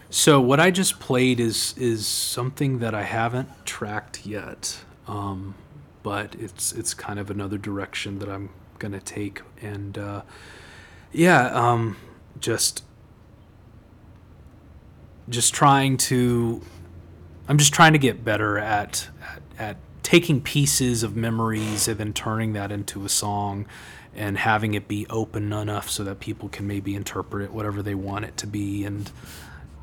so 0.09 0.39
what 0.39 0.59
I 0.59 0.71
just 0.71 1.00
played 1.00 1.39
is 1.39 1.73
is 1.77 2.07
something 2.07 2.79
that 2.79 2.93
I 2.93 3.03
haven't 3.03 3.50
tracked 3.65 4.25
yet, 4.25 4.79
um, 5.07 5.55
but 6.01 6.35
it's 6.35 6.71
it's 6.71 6.93
kind 6.93 7.19
of 7.19 7.29
another 7.29 7.57
direction 7.57 8.19
that 8.19 8.29
I'm 8.29 8.50
gonna 8.79 9.01
take, 9.01 9.41
and 9.62 9.97
uh, 9.97 10.21
yeah, 11.12 11.47
um, 11.47 11.97
just 12.39 12.83
just 15.30 15.53
trying 15.53 15.98
to, 15.98 16.62
I'm 17.48 17.58
just 17.58 17.74
trying 17.74 17.94
to 17.94 18.00
get 18.00 18.24
better 18.24 18.58
at 18.58 19.08
at, 19.22 19.42
at 19.60 19.77
taking 20.03 20.42
pieces 20.42 21.03
of 21.03 21.15
memories 21.15 21.88
and 21.88 21.98
then 21.98 22.13
turning 22.13 22.53
that 22.53 22.72
into 22.72 23.06
a 23.06 23.10
song. 23.10 23.65
And 24.15 24.38
having 24.38 24.75
it 24.75 24.88
be 24.88 25.08
open 25.10 25.51
enough 25.51 25.89
so 25.89 26.03
that 26.03 26.20
people 26.20 26.48
can 26.48 26.68
maybe 26.68 26.94
interpret 26.94 27.46
it 27.46 27.51
whatever 27.51 27.82
they 27.82 27.96
want 27.96 28.25
it 28.25 28.38
to 28.38 28.46
be, 28.46 28.86
and 28.86 29.10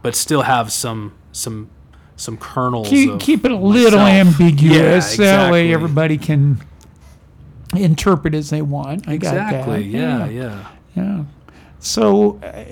but 0.02 0.14
still 0.14 0.42
have 0.42 0.70
some 0.70 1.14
some 1.32 1.68
some 2.14 2.36
kernels. 2.36 2.88
Keep, 2.88 3.10
of 3.10 3.20
keep 3.20 3.44
it 3.44 3.50
a 3.50 3.56
little 3.56 3.98
myself. 3.98 4.40
ambiguous. 4.40 5.18
Yeah, 5.18 5.24
That 5.24 5.52
way 5.52 5.74
everybody 5.74 6.16
can 6.16 6.64
interpret 7.74 8.34
as 8.34 8.50
they 8.50 8.62
want. 8.62 9.08
I. 9.08 9.14
Exactly. 9.14 9.82
Yeah. 9.82 10.26
Yeah. 10.28 10.66
Yeah. 10.94 11.24
So, 11.80 12.38
uh, 12.40 12.64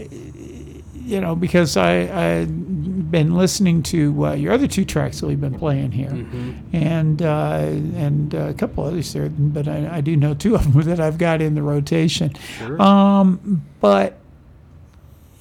you 1.05 1.21
know, 1.21 1.35
because 1.35 1.77
I 1.77 2.01
I've 2.41 3.11
been 3.11 3.35
listening 3.35 3.83
to 3.85 4.27
uh, 4.27 4.33
your 4.35 4.53
other 4.53 4.67
two 4.67 4.85
tracks 4.85 5.21
that 5.21 5.27
we've 5.27 5.41
been 5.41 5.59
playing 5.59 5.93
here, 5.93 6.11
Mm-hmm. 6.11 6.77
and 6.77 7.23
uh, 7.23 7.61
and 7.97 8.35
a 8.35 8.53
couple 8.55 8.85
others 8.85 9.13
there, 9.13 9.29
but 9.31 9.67
I, 9.69 9.97
I 9.97 10.01
do 10.01 10.17
know 10.17 10.35
two 10.35 10.55
of 10.55 10.73
them 10.73 10.83
that 10.85 11.01
I've 11.01 11.19
got 11.19 11.41
in 11.41 11.55
the 11.55 11.63
rotation. 11.63 12.35
Sure. 12.59 12.81
Um, 12.83 13.65
but 13.81 14.19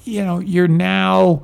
you 0.06 0.24
know, 0.24 0.40
you're 0.40 0.70
now 0.70 1.44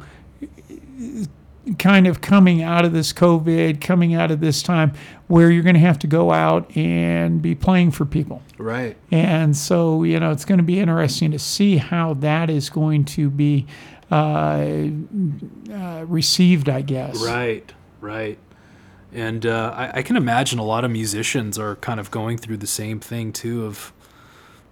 kind 1.80 2.08
of 2.08 2.20
coming 2.22 2.62
out 2.62 2.84
of 2.86 2.92
this 2.92 3.14
COVID, 3.14 3.80
coming 3.82 4.14
out 4.14 4.32
of 4.32 4.42
this 4.42 4.62
time 4.62 4.92
where 5.28 5.50
you're 5.50 5.64
going 5.64 5.76
to 5.76 5.80
have 5.82 5.98
to 6.00 6.08
go 6.08 6.32
out 6.32 6.70
and 6.76 7.42
be 7.42 7.56
playing 7.56 7.90
for 7.92 8.06
people. 8.06 8.42
right. 8.58 8.98
And 9.12 9.56
so, 9.56 10.04
you 10.04 10.20
know, 10.20 10.32
it's 10.32 10.44
going 10.46 10.58
to 10.58 10.64
be 10.64 10.80
interesting 10.80 11.32
to 11.32 11.40
see 11.40 11.78
how 11.78 12.16
that 12.16 12.50
is 12.50 12.70
going 12.70 13.06
to 13.06 13.30
be 13.30 13.66
uh, 14.14 14.90
uh, 15.74 16.06
received, 16.06 16.70
I 16.70 16.82
guess. 16.82 17.24
Right. 17.24 17.72
Right. 18.00 18.38
And 19.12 19.46
uh, 19.46 19.74
I, 19.76 20.00
I 20.00 20.02
can 20.02 20.16
imagine 20.16 20.60
a 20.60 20.64
lot 20.64 20.84
of 20.84 20.92
musicians 20.92 21.58
are 21.58 21.76
kind 21.78 22.00
of 22.00 22.12
going 22.12 22.38
through 22.38 22.58
the 22.58 22.68
same 22.68 23.00
thing 23.00 23.32
too 23.32 23.66
of 23.66 23.94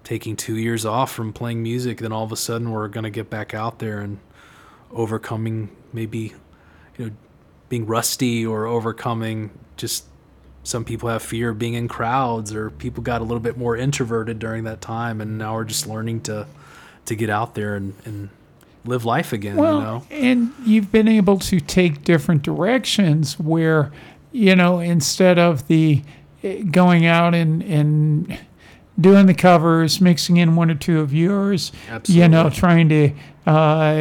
taking 0.03 0.35
two 0.35 0.57
years 0.57 0.85
off 0.85 1.11
from 1.11 1.31
playing 1.31 1.63
music. 1.63 1.99
Then 1.99 2.11
all 2.11 2.23
of 2.23 2.31
a 2.31 2.35
sudden 2.35 2.71
we're 2.71 2.87
going 2.87 3.03
to 3.03 3.09
get 3.09 3.29
back 3.29 3.53
out 3.53 3.79
there 3.79 3.99
and 3.99 4.19
overcoming 4.91 5.75
maybe, 5.93 6.33
you 6.97 7.05
know, 7.05 7.11
being 7.69 7.85
rusty 7.85 8.45
or 8.45 8.65
overcoming 8.65 9.51
just 9.77 10.05
some 10.63 10.83
people 10.83 11.09
have 11.09 11.23
fear 11.23 11.49
of 11.49 11.57
being 11.57 11.73
in 11.73 11.87
crowds 11.87 12.53
or 12.53 12.69
people 12.69 13.01
got 13.01 13.21
a 13.21 13.23
little 13.23 13.39
bit 13.39 13.57
more 13.57 13.75
introverted 13.75 14.37
during 14.37 14.65
that 14.65 14.81
time 14.81 15.21
and 15.21 15.37
now 15.37 15.55
we're 15.55 15.63
just 15.63 15.87
learning 15.87 16.21
to 16.21 16.45
to 17.05 17.15
get 17.15 17.29
out 17.29 17.55
there 17.55 17.75
and, 17.75 17.95
and 18.05 18.29
live 18.85 19.05
life 19.05 19.33
again 19.33 19.57
Well, 19.57 19.77
you 19.77 19.83
know? 19.83 20.03
and 20.09 20.53
you've 20.65 20.91
been 20.91 21.07
able 21.07 21.37
to 21.39 21.59
take 21.59 22.03
different 22.03 22.41
directions 22.41 23.39
where, 23.39 23.91
you 24.31 24.55
know, 24.55 24.79
instead 24.79 25.37
of 25.37 25.67
the 25.67 26.01
eh, 26.43 26.63
going 26.63 27.05
out 27.05 27.35
and, 27.35 27.61
and 27.63 28.39
doing 28.99 29.25
the 29.25 29.33
covers, 29.33 30.01
mixing 30.01 30.37
in 30.37 30.55
one 30.55 30.69
or 30.69 30.75
two 30.75 30.99
of 30.99 31.13
yours, 31.13 31.71
you 32.07 32.27
know, 32.27 32.49
trying 32.49 32.89
to 32.89 33.11
uh, 33.45 33.93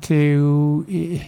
to 0.00 0.86
eh, 0.90 1.24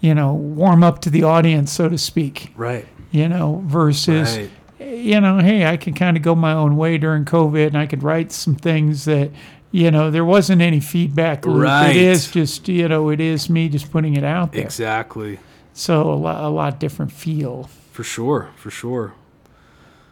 you 0.00 0.14
know 0.14 0.32
warm 0.32 0.84
up 0.84 1.00
to 1.02 1.10
the 1.10 1.22
audience, 1.24 1.72
so 1.72 1.88
to 1.88 1.98
speak. 1.98 2.52
right. 2.56 2.86
You 3.10 3.26
know, 3.26 3.62
versus 3.66 4.36
right. 4.36 4.50
you 4.80 5.18
know, 5.20 5.38
hey, 5.38 5.66
I 5.66 5.78
can 5.78 5.94
kind 5.94 6.16
of 6.16 6.22
go 6.22 6.34
my 6.34 6.52
own 6.52 6.76
way 6.76 6.98
during 6.98 7.24
COVID, 7.24 7.68
and 7.68 7.78
I 7.78 7.86
could 7.86 8.02
write 8.02 8.32
some 8.32 8.54
things 8.54 9.06
that 9.06 9.30
you 9.70 9.90
know 9.90 10.10
there 10.10 10.24
wasn't 10.24 10.62
any 10.62 10.80
feedback 10.80 11.44
loop. 11.46 11.62
Right. 11.64 11.90
It 11.90 11.96
is 11.96 12.30
just 12.30 12.68
you 12.68 12.88
know 12.88 13.10
it 13.10 13.20
is 13.20 13.50
me 13.50 13.68
just 13.68 13.90
putting 13.90 14.16
it 14.16 14.24
out 14.24 14.52
there. 14.52 14.62
exactly 14.62 15.38
So 15.74 16.10
a 16.12 16.14
lot, 16.14 16.42
a 16.44 16.48
lot 16.48 16.80
different 16.80 17.12
feel. 17.12 17.68
for 17.92 18.04
sure 18.04 18.48
for 18.56 18.70
sure 18.70 19.12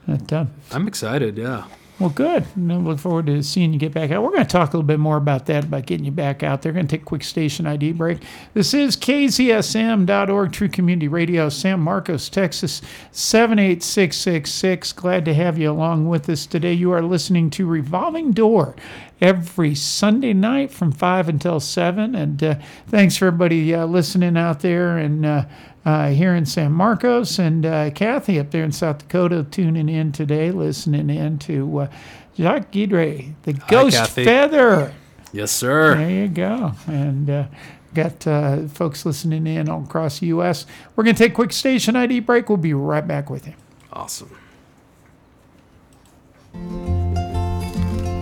But, 0.06 0.32
uh, 0.32 0.44
i'm 0.72 0.86
excited 0.88 1.38
yeah 1.38 1.64
Well, 1.98 2.10
good. 2.10 2.44
I 2.56 2.60
look 2.60 2.98
forward 2.98 3.24
to 3.26 3.42
seeing 3.42 3.72
you 3.72 3.78
get 3.78 3.94
back 3.94 4.10
out. 4.10 4.22
We're 4.22 4.32
going 4.32 4.44
to 4.44 4.48
talk 4.48 4.74
a 4.74 4.76
little 4.76 4.86
bit 4.86 5.00
more 5.00 5.16
about 5.16 5.46
that, 5.46 5.64
about 5.64 5.86
getting 5.86 6.04
you 6.04 6.12
back 6.12 6.42
out 6.42 6.60
there. 6.60 6.70
Going 6.72 6.86
to 6.86 6.94
take 6.94 7.02
a 7.02 7.06
quick 7.06 7.24
station 7.24 7.66
ID 7.66 7.92
break. 7.92 8.18
This 8.52 8.74
is 8.74 8.98
KZSM.org, 8.98 10.52
True 10.52 10.68
Community 10.68 11.08
Radio, 11.08 11.48
San 11.48 11.80
Marcos, 11.80 12.28
Texas, 12.28 12.82
78666. 13.12 14.92
Glad 14.92 15.24
to 15.24 15.32
have 15.32 15.56
you 15.56 15.70
along 15.70 16.06
with 16.06 16.28
us 16.28 16.44
today. 16.44 16.74
You 16.74 16.92
are 16.92 17.00
listening 17.00 17.48
to 17.50 17.64
Revolving 17.64 18.32
Door 18.32 18.76
every 19.22 19.74
Sunday 19.74 20.34
night 20.34 20.70
from 20.70 20.92
5 20.92 21.30
until 21.30 21.60
7. 21.60 22.14
And 22.14 22.44
uh, 22.44 22.54
thanks 22.88 23.16
for 23.16 23.28
everybody 23.28 23.74
uh, 23.74 23.86
listening 23.86 24.36
out 24.36 24.60
there 24.60 24.98
and 24.98 25.24
uh, 25.24 25.46
uh, 25.87 26.09
here 26.09 26.35
in 26.35 26.45
San 26.45 26.73
Marcos. 26.73 27.38
And 27.38 27.64
uh, 27.64 27.90
Kathy 27.90 28.38
up 28.38 28.50
there 28.50 28.64
in 28.64 28.73
South 28.73 28.99
Dakota 28.99 29.47
tuning 29.50 29.88
in 29.88 30.12
today, 30.12 30.50
listening 30.50 31.09
in 31.09 31.38
to 31.38 31.78
uh, 31.78 31.90
Jacques 32.37 32.73
Guidry, 32.73 33.35
the 33.45 33.55
Ghost 33.55 33.97
Kathy. 33.97 34.25
Feather. 34.25 34.93
Yes, 35.33 35.52
sir. 35.52 35.97
There 35.97 36.11
you 36.11 36.28
go. 36.28 36.73
And 36.88 37.31
uh, 37.31 37.47
got 37.95 38.26
uh, 38.26 38.66
folks 38.66 39.07
listening 39.07 39.47
in 39.47 39.69
all 39.69 39.85
across 39.85 40.19
the 40.19 40.26
U.S. 40.26 40.66
We're 40.97 41.05
going 41.05 41.14
to 41.14 41.23
take 41.23 41.33
a 41.33 41.35
quick 41.35 41.52
station 41.52 41.95
ID 41.95 42.21
break. 42.21 42.49
We'll 42.49 42.59
be 42.59 42.75
right 42.75 43.07
back 43.07 43.31
with 43.31 43.47
you. 43.47 43.55
Awesome. 43.93 44.37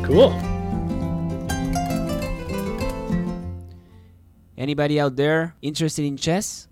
Cool. 0.05 0.39
Anybody 4.57 5.01
out 5.01 5.17
there 5.17 5.57
interested 5.63 6.05
in 6.05 6.17
chess? 6.17 6.69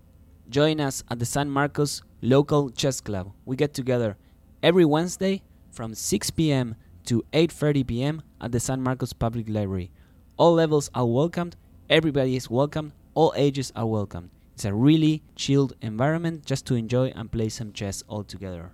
Join 0.53 0.79
us 0.79 1.03
at 1.09 1.17
the 1.17 1.25
San 1.25 1.49
Marcos 1.49 2.03
Local 2.21 2.69
Chess 2.69 3.01
Club. 3.01 3.33
We 3.43 3.55
get 3.55 3.73
together 3.73 4.17
every 4.61 4.85
Wednesday 4.85 5.41
from 5.71 5.95
6 5.95 6.29
p.m. 6.29 6.75
to 7.05 7.23
8:30 7.33 7.87
p.m. 7.87 8.21
at 8.39 8.51
the 8.51 8.59
San 8.59 8.79
Marcos 8.79 9.13
Public 9.13 9.49
Library. 9.49 9.89
All 10.37 10.53
levels 10.53 10.91
are 10.93 11.07
welcomed. 11.07 11.55
Everybody 11.89 12.35
is 12.35 12.51
welcome. 12.51 12.93
All 13.15 13.33
ages 13.35 13.73
are 13.75 13.87
welcome. 13.87 14.29
It's 14.53 14.63
a 14.63 14.75
really 14.75 15.23
chilled 15.35 15.73
environment 15.81 16.45
just 16.45 16.67
to 16.67 16.75
enjoy 16.75 17.07
and 17.15 17.31
play 17.31 17.49
some 17.49 17.73
chess 17.73 18.03
all 18.07 18.23
together. 18.23 18.73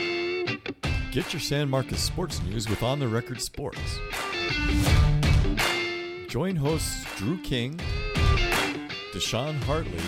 Get 1.11 1.33
your 1.33 1.41
San 1.41 1.69
Marcos 1.69 1.99
sports 1.99 2.41
news 2.43 2.69
with 2.69 2.83
On 2.83 2.97
the 2.97 3.07
Record 3.07 3.41
Sports. 3.41 3.99
Join 6.29 6.55
hosts 6.55 7.05
Drew 7.17 7.37
King, 7.41 7.77
Deshaun 9.11 9.61
Hartley, 9.63 9.99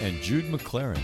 and 0.00 0.16
Jude 0.22 0.46
McLaren 0.46 1.02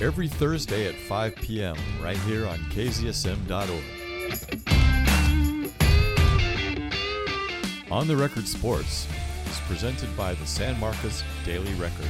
every 0.00 0.28
Thursday 0.28 0.86
at 0.86 0.94
5 0.94 1.34
p.m. 1.34 1.74
right 2.00 2.16
here 2.18 2.46
on 2.46 2.58
KZSM.org. 2.70 3.82
On 7.90 8.06
the 8.06 8.16
Record 8.16 8.46
Sports 8.46 9.08
is 9.50 9.58
presented 9.66 10.16
by 10.16 10.34
the 10.34 10.46
San 10.46 10.78
Marcos 10.78 11.24
Daily 11.44 11.74
Record. 11.74 12.08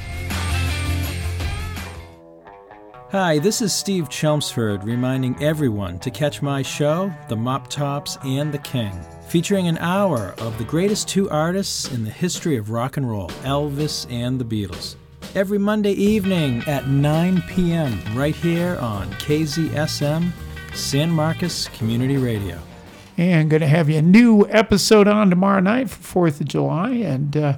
Hi, 3.13 3.37
this 3.37 3.61
is 3.61 3.71
Steve 3.71 4.09
Chelmsford 4.09 4.83
reminding 4.83 5.39
everyone 5.39 5.99
to 5.99 6.09
catch 6.09 6.41
my 6.41 6.63
show, 6.63 7.13
The 7.29 7.35
Mop 7.35 7.69
Tops 7.69 8.17
and 8.23 8.51
the 8.51 8.57
King, 8.57 8.99
featuring 9.27 9.67
an 9.67 9.77
hour 9.77 10.33
of 10.39 10.57
the 10.57 10.63
greatest 10.63 11.09
two 11.09 11.29
artists 11.29 11.91
in 11.91 12.05
the 12.05 12.09
history 12.09 12.57
of 12.57 12.71
rock 12.71 12.97
and 12.97 13.07
roll, 13.07 13.29
Elvis 13.43 14.11
and 14.11 14.41
the 14.41 14.43
Beatles. 14.43 14.95
Every 15.35 15.59
Monday 15.59 15.91
evening 15.91 16.63
at 16.65 16.87
9 16.87 17.43
p.m., 17.49 17.99
right 18.15 18.33
here 18.33 18.79
on 18.79 19.11
KZSM, 19.11 20.31
San 20.73 21.11
Marcos 21.11 21.67
Community 21.67 22.17
Radio. 22.17 22.57
And 23.17 23.47
going 23.47 23.61
to 23.61 23.67
have 23.67 23.91
you 23.91 23.99
a 23.99 24.01
new 24.01 24.47
episode 24.49 25.07
on 25.07 25.29
tomorrow 25.29 25.59
night 25.59 25.91
for 25.91 26.29
4th 26.29 26.41
of 26.41 26.47
July. 26.47 26.89
And 26.93 27.37
uh, 27.37 27.57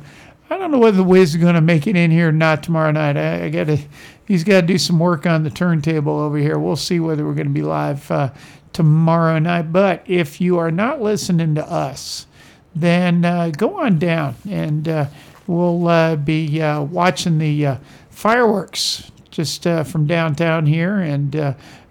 I 0.50 0.58
don't 0.58 0.72
know 0.72 0.80
whether 0.80 0.98
the 0.98 1.04
Wiz 1.04 1.34
is 1.34 1.41
going 1.41 1.56
to 1.56 1.62
make 1.62 1.88
it 1.88 1.96
in 1.96 2.12
here 2.12 2.28
or 2.28 2.34
not 2.34 2.62
tomorrow 2.62 2.91
night. 2.91 3.15
I, 3.15 3.46
I 3.46 3.50
got 3.50 3.68
to, 3.68 3.78
he's 4.27 4.43
got 4.43 4.61
to 4.61 4.67
do 4.67 4.77
some 4.77 4.99
work 4.99 5.25
on 5.25 5.43
the 5.43 5.49
turntable 5.49 6.19
over 6.19 6.38
here. 6.38 6.57
We'll 6.57 6.75
see 6.75 6.99
whether 6.99 7.25
we're 7.25 7.33
going 7.33 7.47
to 7.47 7.53
be 7.53 7.61
live 7.61 8.09
uh, 8.11 8.31
tomorrow 8.73 9.39
night. 9.39 9.71
But 9.71 10.03
if 10.05 10.41
you 10.41 10.57
are 10.57 10.71
not 10.71 11.01
listening 11.01 11.55
to 11.55 11.65
us, 11.65 12.27
then 12.75 13.23
uh, 13.23 13.51
go 13.55 13.79
on 13.79 13.99
down 13.99 14.35
and 14.49 14.88
uh, 14.88 15.05
we'll 15.47 15.88
uh, 15.88 16.15
be 16.17 16.61
uh, 16.61 16.81
watching 16.81 17.38
the 17.38 17.65
uh, 17.65 17.77
fireworks 18.09 19.11
just 19.31 19.63
from 19.63 20.07
downtown 20.07 20.65
here 20.65 20.99
and 20.99 21.35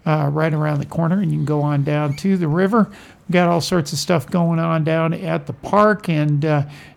right 0.06 0.54
around 0.54 0.80
the 0.80 0.86
corner. 0.86 1.20
And 1.20 1.30
you 1.30 1.38
can 1.38 1.44
go 1.44 1.60
on 1.60 1.84
down 1.84 2.16
to 2.16 2.36
the 2.36 2.48
river. 2.48 2.90
We've 3.28 3.34
got 3.34 3.48
all 3.48 3.60
sorts 3.60 3.92
of 3.92 3.98
stuff 3.98 4.26
going 4.26 4.58
on 4.58 4.84
down 4.84 5.12
at 5.12 5.46
the 5.46 5.52
park. 5.52 6.08
And 6.08 6.42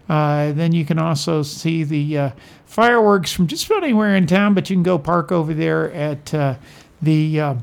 uh, 0.10 0.52
then 0.54 0.72
you 0.72 0.86
can 0.86 1.00
also 1.00 1.43
see 1.43 1.84
the 1.84 2.17
uh, 2.17 2.30
fireworks 2.65 3.32
from 3.32 3.48
just 3.48 3.65
about 3.65 3.84
anywhere 3.84 4.15
in 4.15 4.28
town, 4.28 4.54
but 4.54 4.70
you 4.70 4.76
can 4.76 4.84
go 4.84 4.98
park 4.98 5.32
over 5.32 5.54
there 5.54 5.91
at 5.93 6.34
uh, 6.34 6.56
the. 7.02 7.39
Uh, 7.39 7.56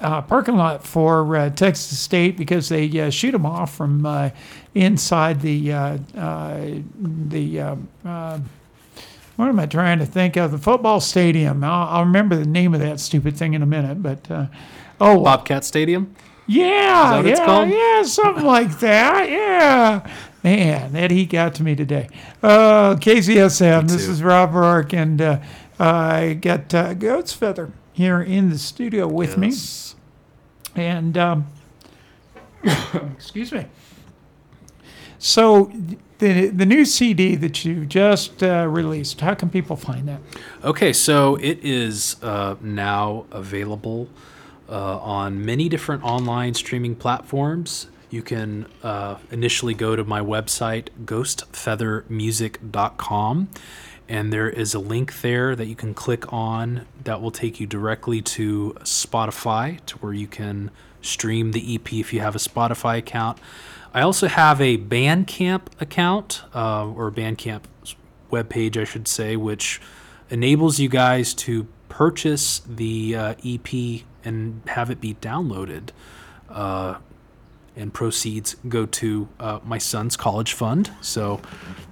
uh, 0.00 0.20
parking 0.20 0.56
lot 0.56 0.84
for 0.84 1.36
uh, 1.36 1.48
Texas 1.50 1.98
State 1.98 2.36
because 2.36 2.68
they 2.68 3.00
uh, 3.00 3.08
shoot 3.08 3.30
them 3.30 3.46
off 3.46 3.74
from 3.74 4.04
uh, 4.04 4.30
inside 4.74 5.40
the 5.40 5.72
uh, 5.72 5.98
uh, 6.16 6.60
the 6.98 7.78
what 9.36 9.48
am 9.48 9.60
I 9.60 9.66
trying 9.66 9.98
to 9.98 10.06
think 10.06 10.36
of 10.36 10.50
the 10.50 10.58
football 10.58 11.00
stadium. 11.00 11.62
I'll, 11.62 11.88
I'll 11.88 12.04
remember 12.04 12.36
the 12.36 12.46
name 12.46 12.74
of 12.74 12.80
that 12.80 13.00
stupid 13.00 13.36
thing 13.36 13.54
in 13.54 13.62
a 13.62 13.66
minute, 13.66 14.02
but 14.02 14.30
uh, 14.30 14.46
oh 15.00 15.22
Bobcat 15.22 15.64
Stadium. 15.64 16.14
yeah, 16.46 17.10
that 17.10 17.16
what 17.16 17.26
yeah, 17.26 17.32
it's 17.32 17.40
called? 17.40 17.68
yeah, 17.68 18.02
something 18.02 18.44
like 18.44 18.78
that. 18.80 19.30
Yeah, 19.30 20.10
man, 20.46 20.92
that 20.92 21.10
he 21.10 21.26
got 21.26 21.56
to 21.56 21.64
me 21.64 21.74
today. 21.74 22.08
Uh, 22.40 22.94
KZSM. 22.94 23.88
This 23.88 24.06
is 24.06 24.22
Rob 24.22 24.54
Rourke, 24.54 24.94
and 24.94 25.20
uh, 25.20 25.40
I 25.76 26.34
got 26.34 26.72
uh, 26.72 26.94
Ghost 26.94 27.34
Feather 27.34 27.72
here 27.92 28.20
in 28.20 28.50
the 28.50 28.58
studio 28.58 29.08
with 29.08 29.36
me, 29.36 29.52
and 30.76 31.18
um, 31.18 31.48
excuse 33.16 33.50
me. 33.50 33.66
So 35.18 35.72
the 36.18 36.46
the 36.46 36.66
new 36.66 36.84
CD 36.84 37.34
that 37.34 37.64
you 37.64 37.84
just 37.84 38.40
uh, 38.40 38.68
released. 38.68 39.20
How 39.22 39.34
can 39.34 39.50
people 39.50 39.74
find 39.74 40.06
that? 40.06 40.20
Okay, 40.62 40.92
so 40.92 41.34
it 41.36 41.58
is 41.64 42.22
uh, 42.22 42.54
now 42.60 43.26
available 43.32 44.08
uh, 44.68 44.98
on 44.98 45.44
many 45.44 45.68
different 45.68 46.04
online 46.04 46.54
streaming 46.54 46.94
platforms. 46.94 47.88
You 48.10 48.22
can 48.22 48.66
uh, 48.82 49.18
initially 49.30 49.74
go 49.74 49.94
to 49.96 50.04
my 50.04 50.20
website, 50.20 50.88
ghostfeathermusic.com, 51.04 53.48
and 54.08 54.32
there 54.32 54.48
is 54.48 54.72
a 54.74 54.78
link 54.78 55.20
there 55.20 55.56
that 55.56 55.66
you 55.66 55.74
can 55.74 55.92
click 55.92 56.32
on 56.32 56.86
that 57.02 57.20
will 57.20 57.32
take 57.32 57.58
you 57.58 57.66
directly 57.66 58.22
to 58.22 58.76
Spotify 58.80 59.84
to 59.86 59.98
where 59.98 60.12
you 60.12 60.28
can 60.28 60.70
stream 61.02 61.50
the 61.52 61.74
EP 61.74 61.92
if 61.92 62.12
you 62.12 62.20
have 62.20 62.36
a 62.36 62.38
Spotify 62.38 62.98
account. 62.98 63.38
I 63.92 64.02
also 64.02 64.28
have 64.28 64.60
a 64.60 64.76
Bandcamp 64.76 65.62
account, 65.80 66.42
uh, 66.54 66.86
or 66.86 67.10
Bandcamp 67.10 67.62
webpage, 68.30 68.76
I 68.76 68.84
should 68.84 69.08
say, 69.08 69.34
which 69.36 69.80
enables 70.30 70.78
you 70.78 70.88
guys 70.88 71.34
to 71.34 71.66
purchase 71.88 72.60
the 72.60 73.16
uh, 73.16 73.34
EP 73.44 74.02
and 74.24 74.62
have 74.66 74.90
it 74.90 75.00
be 75.00 75.14
downloaded. 75.14 75.88
Uh, 76.50 76.96
and 77.76 77.94
proceeds 77.94 78.56
go 78.68 78.86
to 78.86 79.28
uh, 79.38 79.60
my 79.64 79.78
son's 79.78 80.16
college 80.16 80.54
fund. 80.54 80.90
So, 81.00 81.40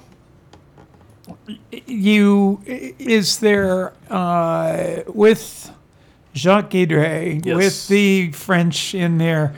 you 1.87 2.61
is 2.65 3.39
there 3.39 3.93
uh, 4.11 5.01
with 5.07 5.71
Jacques 6.35 6.69
Guidry 6.71 7.43
Yes. 7.43 7.55
with 7.55 7.87
the 7.87 8.31
French 8.33 8.93
in 8.93 9.17
there? 9.17 9.55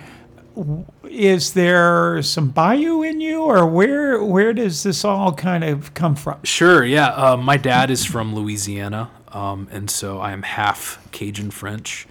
Is 1.09 1.53
there 1.53 2.21
some 2.21 2.49
Bayou 2.49 3.01
in 3.01 3.19
you, 3.21 3.41
or 3.43 3.65
where 3.65 4.23
where 4.23 4.53
does 4.53 4.83
this 4.83 5.03
all 5.03 5.33
kind 5.33 5.63
of 5.63 5.93
come 5.93 6.15
from? 6.15 6.39
Sure, 6.43 6.83
yeah. 6.85 7.07
Uh, 7.09 7.37
my 7.37 7.57
dad 7.57 7.89
is 7.91 8.05
from 8.05 8.33
Louisiana, 8.33 9.11
um, 9.29 9.67
and 9.71 9.89
so 9.89 10.19
I 10.19 10.31
am 10.31 10.43
half 10.43 10.99
Cajun 11.11 11.51
French. 11.51 12.07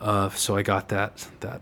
Uh, 0.00 0.30
so 0.30 0.56
I 0.56 0.62
got 0.62 0.88
that 0.88 1.28
that 1.40 1.60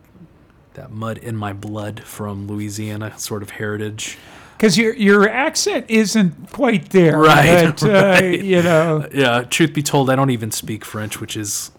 that 0.74 0.90
mud 0.90 1.18
in 1.18 1.36
my 1.36 1.52
blood 1.52 2.00
from 2.04 2.46
Louisiana 2.46 3.18
sort 3.18 3.42
of 3.42 3.50
heritage. 3.50 4.16
Because 4.56 4.78
your 4.78 4.94
your 4.94 5.28
accent 5.28 5.86
isn't 5.88 6.52
quite 6.52 6.90
there, 6.90 7.18
Right, 7.18 7.66
But, 7.80 7.82
uh, 7.82 7.88
right. 7.92 8.42
you 8.42 8.62
know, 8.62 9.08
Yeah, 9.12 9.42
truth 9.42 9.74
be 9.74 9.82
told, 9.82 10.08
I 10.08 10.14
don't 10.14 10.30
even 10.30 10.52
speak 10.52 10.84
French, 10.84 11.20
which 11.20 11.36
is 11.36 11.72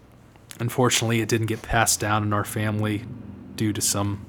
unfortunately 0.59 1.21
it 1.21 1.29
didn't 1.29 1.47
get 1.47 1.61
passed 1.61 2.01
down 2.01 2.23
in 2.23 2.33
our 2.33 2.43
family 2.43 3.05
due 3.55 3.71
to 3.71 3.79
some 3.81 4.25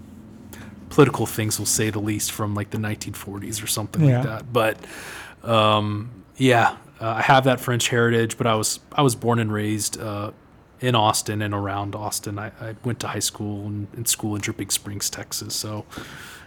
political 0.94 1.26
things, 1.26 1.58
we'll 1.58 1.66
say 1.66 1.90
the 1.90 1.98
least, 1.98 2.30
from 2.32 2.54
like 2.54 2.70
the 2.70 2.78
1940s 2.78 3.62
or 3.62 3.66
something 3.66 4.04
Yeah. 4.04 4.18
like 4.20 4.26
that. 4.26 4.52
But 4.52 4.78
um, 5.42 6.10
yeah, 6.36 6.76
uh, 7.00 7.08
I 7.18 7.22
have 7.22 7.44
that 7.44 7.60
French 7.60 7.88
heritage, 7.88 8.38
but 8.38 8.46
I 8.46 8.54
was 8.54 8.80
I 8.92 9.02
was 9.02 9.14
born 9.14 9.38
and 9.38 9.52
raised 9.52 10.00
uh, 10.00 10.30
in 10.80 10.94
Austin 10.94 11.42
and 11.42 11.52
around 11.54 11.94
Austin. 11.94 12.38
I, 12.38 12.48
I 12.60 12.74
went 12.84 13.00
to 13.00 13.08
high 13.08 13.18
school 13.18 13.66
and, 13.66 13.88
and 13.94 14.06
school 14.08 14.34
in 14.36 14.40
Dripping 14.40 14.70
Springs, 14.70 15.10
Texas. 15.10 15.54
So 15.54 15.84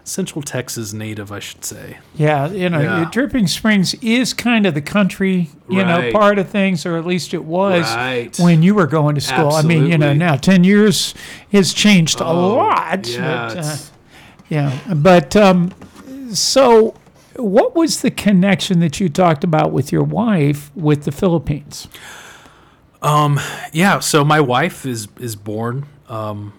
Central 0.03 0.41
Texas 0.41 0.93
native, 0.93 1.33
I 1.33 1.39
should 1.39 1.65
say. 1.65 1.97
yeah, 2.15 2.47
you 2.49 2.69
know, 2.69 2.79
Yeah. 2.79 3.09
Dripping 3.11 3.47
Springs 3.47 3.93
is 3.95 4.33
kind 4.33 4.65
of 4.65 4.73
the 4.73 4.81
country, 4.81 5.49
you 5.69 5.83
know, 5.83 6.11
part 6.13 6.39
of 6.39 6.47
things, 6.49 6.85
or 6.85 6.95
at 6.97 7.05
least 7.05 7.33
it 7.33 7.43
was 7.43 7.83
Right. 7.93 8.33
when 8.39 8.63
you 8.63 8.73
were 8.73 8.87
going 8.87 9.15
to 9.15 9.21
school. 9.21 9.51
I 9.51 9.63
mean, 9.63 9.87
you 9.87 9.97
know, 9.97 10.13
now 10.13 10.37
ten 10.37 10.63
years 10.63 11.13
has 11.51 11.73
changed 11.73 12.21
a 12.21 12.25
Oh, 12.25 12.55
lot. 12.55 13.05
Yeah, 13.07 13.53
but, 13.53 13.57
uh, 13.65 13.77
yeah, 14.49 14.79
but 14.93 15.35
um, 15.35 15.73
so. 16.33 16.95
What 17.39 17.75
was 17.75 18.01
the 18.01 18.09
connection 18.09 18.79
that 18.79 18.99
you 18.99 19.09
talked 19.09 19.43
about 19.43 19.71
with 19.71 19.91
your 19.91 20.01
wife 20.01 20.71
with 20.75 21.03
the 21.03 21.11
Philippines? 21.11 21.87
yeah 23.71 23.99
so 23.99 24.23
my 24.23 24.39
wife 24.39 24.85
is 24.85 25.07
is 25.19 25.35
born 25.35 25.85
um 26.09 26.53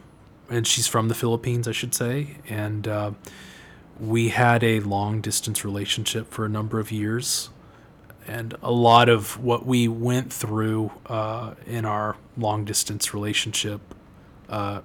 and 0.48 0.66
she's 0.66 0.86
from 0.86 1.08
the 1.08 1.14
philippines 1.14 1.66
i 1.66 1.72
should 1.72 1.94
say 1.94 2.36
and 2.48 2.86
uh, 2.86 3.10
we 4.00 4.28
had 4.28 4.62
a 4.62 4.80
long 4.80 5.20
distance 5.20 5.64
relationship 5.64 6.30
for 6.30 6.44
a 6.44 6.48
number 6.48 6.78
of 6.78 6.92
years 6.92 7.50
and 8.26 8.54
a 8.62 8.70
lot 8.70 9.08
of 9.08 9.42
what 9.42 9.66
we 9.66 9.88
went 9.88 10.32
through 10.32 10.92
uh, 11.06 11.54
in 11.66 11.84
our 11.84 12.16
long 12.36 12.64
distance 12.64 13.12
relationship 13.12 13.80
uh, 14.48 14.80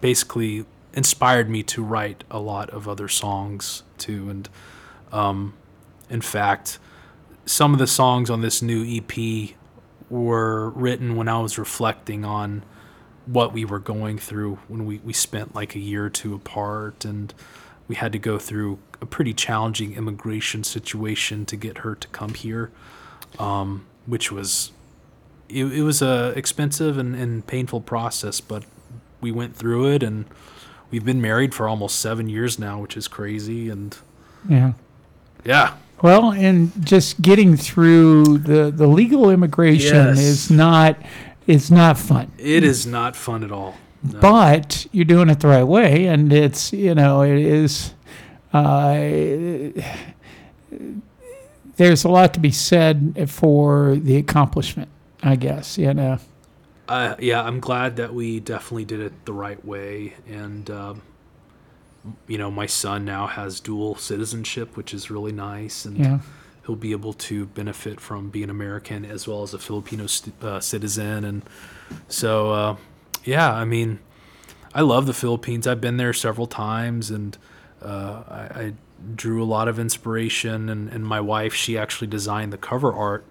basically 0.00 0.64
inspired 0.92 1.48
me 1.48 1.62
to 1.62 1.82
write 1.82 2.24
a 2.30 2.38
lot 2.38 2.70
of 2.70 2.88
other 2.88 3.08
songs 3.08 3.82
too. 3.98 4.28
And 4.28 4.48
um, 5.12 5.54
in 6.08 6.20
fact 6.20 6.78
some 7.46 7.72
of 7.72 7.78
the 7.78 7.86
songs 7.86 8.30
on 8.30 8.42
this 8.42 8.62
new 8.62 8.84
ep 8.84 9.56
were 10.08 10.70
written 10.70 11.16
when 11.16 11.28
I 11.28 11.38
was 11.40 11.58
reflecting 11.58 12.24
on 12.24 12.64
what 13.26 13.52
we 13.52 13.64
were 13.64 13.78
going 13.78 14.18
through 14.18 14.58
when 14.68 14.84
we, 14.84 14.98
we 14.98 15.12
spent 15.12 15.54
like 15.54 15.74
a 15.74 15.78
year 15.78 16.06
or 16.06 16.10
two 16.10 16.34
apart. 16.34 17.04
And 17.04 17.32
we 17.88 17.96
had 17.96 18.12
to 18.12 18.18
go 18.18 18.38
through 18.38 18.78
a 19.00 19.06
pretty 19.06 19.34
challenging 19.34 19.94
immigration 19.94 20.64
situation 20.64 21.46
to 21.46 21.56
get 21.56 21.78
her 21.78 21.94
to 21.94 22.08
come 22.08 22.34
here, 22.34 22.70
um, 23.38 23.86
which 24.06 24.30
was 24.30 24.72
it, 25.48 25.64
it 25.64 25.82
was 25.82 26.02
a 26.02 26.32
expensive 26.36 26.98
and, 26.98 27.14
and 27.14 27.46
painful 27.46 27.80
process, 27.80 28.40
but 28.40 28.64
we 29.20 29.32
went 29.32 29.56
through 29.56 29.92
it 29.92 30.02
and 30.02 30.24
we've 30.90 31.04
been 31.04 31.20
married 31.20 31.54
for 31.54 31.68
almost 31.68 31.98
seven 32.00 32.28
years 32.28 32.58
now, 32.58 32.80
which 32.80 32.96
is 32.96 33.08
crazy 33.08 33.68
and 33.70 33.96
Yeah. 34.48 34.72
yeah, 35.44 35.74
Well, 36.02 36.32
and 36.32 36.72
just 36.84 37.20
getting 37.22 37.56
through 37.56 38.38
the, 38.38 38.70
the 38.70 38.86
legal 38.86 39.30
immigration 39.30 39.94
Yes. 39.96 40.18
is 40.18 40.50
not 40.50 40.96
is 41.46 41.70
not 41.70 41.98
fun. 41.98 42.30
it 42.38 42.62
is 42.64 42.86
not 42.86 43.16
fun 43.16 43.42
at 43.44 43.50
all. 43.52 43.74
No. 44.02 44.18
But 44.20 44.86
you're 44.92 45.04
doing 45.04 45.28
it 45.28 45.40
the 45.40 45.48
right 45.48 45.64
way, 45.64 46.06
and 46.06 46.32
it's 46.32 46.72
you 46.72 46.94
know 46.94 47.22
it 47.22 47.38
is. 47.38 47.92
Uh, 48.52 48.94
there's 51.76 52.04
a 52.04 52.08
lot 52.08 52.34
to 52.34 52.40
be 52.40 52.50
said 52.50 53.28
for 53.30 53.96
the 53.96 54.16
accomplishment, 54.16 54.88
I 55.22 55.36
guess. 55.36 55.76
You 55.78 55.94
know. 55.94 56.18
Uh, 56.90 57.14
yeah, 57.20 57.40
I'm 57.40 57.60
glad 57.60 57.94
that 57.96 58.12
we 58.12 58.40
definitely 58.40 58.84
did 58.84 58.98
it 58.98 59.24
the 59.24 59.32
right 59.32 59.64
way. 59.64 60.14
And, 60.28 60.68
um, 60.70 61.02
you 62.26 62.36
know, 62.36 62.50
my 62.50 62.66
son 62.66 63.04
now 63.04 63.28
has 63.28 63.60
dual 63.60 63.94
citizenship, 63.94 64.76
which 64.76 64.92
is 64.92 65.08
really 65.08 65.30
nice. 65.30 65.84
And 65.84 65.96
Yeah. 65.96 66.18
he'll 66.66 66.74
be 66.74 66.90
able 66.90 67.12
to 67.12 67.46
benefit 67.46 68.00
from 68.00 68.28
being 68.28 68.50
American 68.50 69.04
as 69.04 69.28
well 69.28 69.44
as 69.44 69.54
a 69.54 69.58
Filipino 69.58 70.08
st- 70.08 70.34
uh, 70.42 70.58
citizen. 70.58 71.24
And 71.24 71.42
so, 72.08 72.50
uh, 72.50 72.76
yeah, 73.24 73.52
I 73.52 73.64
mean, 73.64 74.00
I 74.74 74.80
love 74.80 75.06
the 75.06 75.14
Philippines. 75.14 75.68
I've 75.68 75.80
been 75.80 75.96
there 75.96 76.12
several 76.12 76.48
times 76.48 77.08
and 77.08 77.38
uh, 77.80 78.22
I, 78.28 78.40
I 78.62 78.72
drew 79.14 79.40
a 79.40 79.46
lot 79.46 79.68
of 79.68 79.78
inspiration. 79.78 80.68
And, 80.68 80.88
and 80.88 81.06
my 81.06 81.20
wife, 81.20 81.54
she 81.54 81.78
actually 81.78 82.08
designed 82.08 82.52
the 82.52 82.58
cover 82.58 82.92
art 82.92 83.24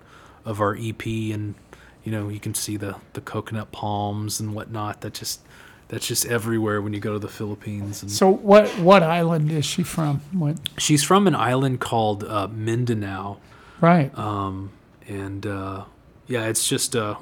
of 0.45 0.61
our 0.61 0.77
EP. 0.79 1.05
And, 1.05 1.55
you 2.03 2.11
know, 2.11 2.29
you 2.29 2.39
can 2.39 2.53
see 2.53 2.77
the, 2.77 2.95
the 3.13 3.21
coconut 3.21 3.71
palms 3.71 4.39
and 4.39 4.53
whatnot. 4.55 5.01
That 5.01 5.13
just 5.13 5.41
that's 5.89 6.05
just 6.07 6.25
everywhere 6.25 6.81
when 6.81 6.93
you 6.93 6.99
go 6.99 7.13
to 7.13 7.19
the 7.19 7.27
Philippines. 7.27 8.01
And 8.03 8.11
So 8.11 8.29
what 8.29 8.67
what 8.79 9.03
island 9.03 9.51
is 9.51 9.65
she 9.65 9.83
from? 9.83 10.21
What? 10.31 10.57
she's 10.77 11.03
from 11.03 11.27
an 11.27 11.35
island 11.35 11.79
called 11.79 12.23
uh, 12.23 12.47
Mindanao. 12.47 13.37
Right. 13.81 14.15
um, 14.17 14.71
and 15.07 15.45
uh, 15.45 15.85
yeah, 16.27 16.45
it's 16.45 16.67
just 16.67 16.95
a 16.95 17.17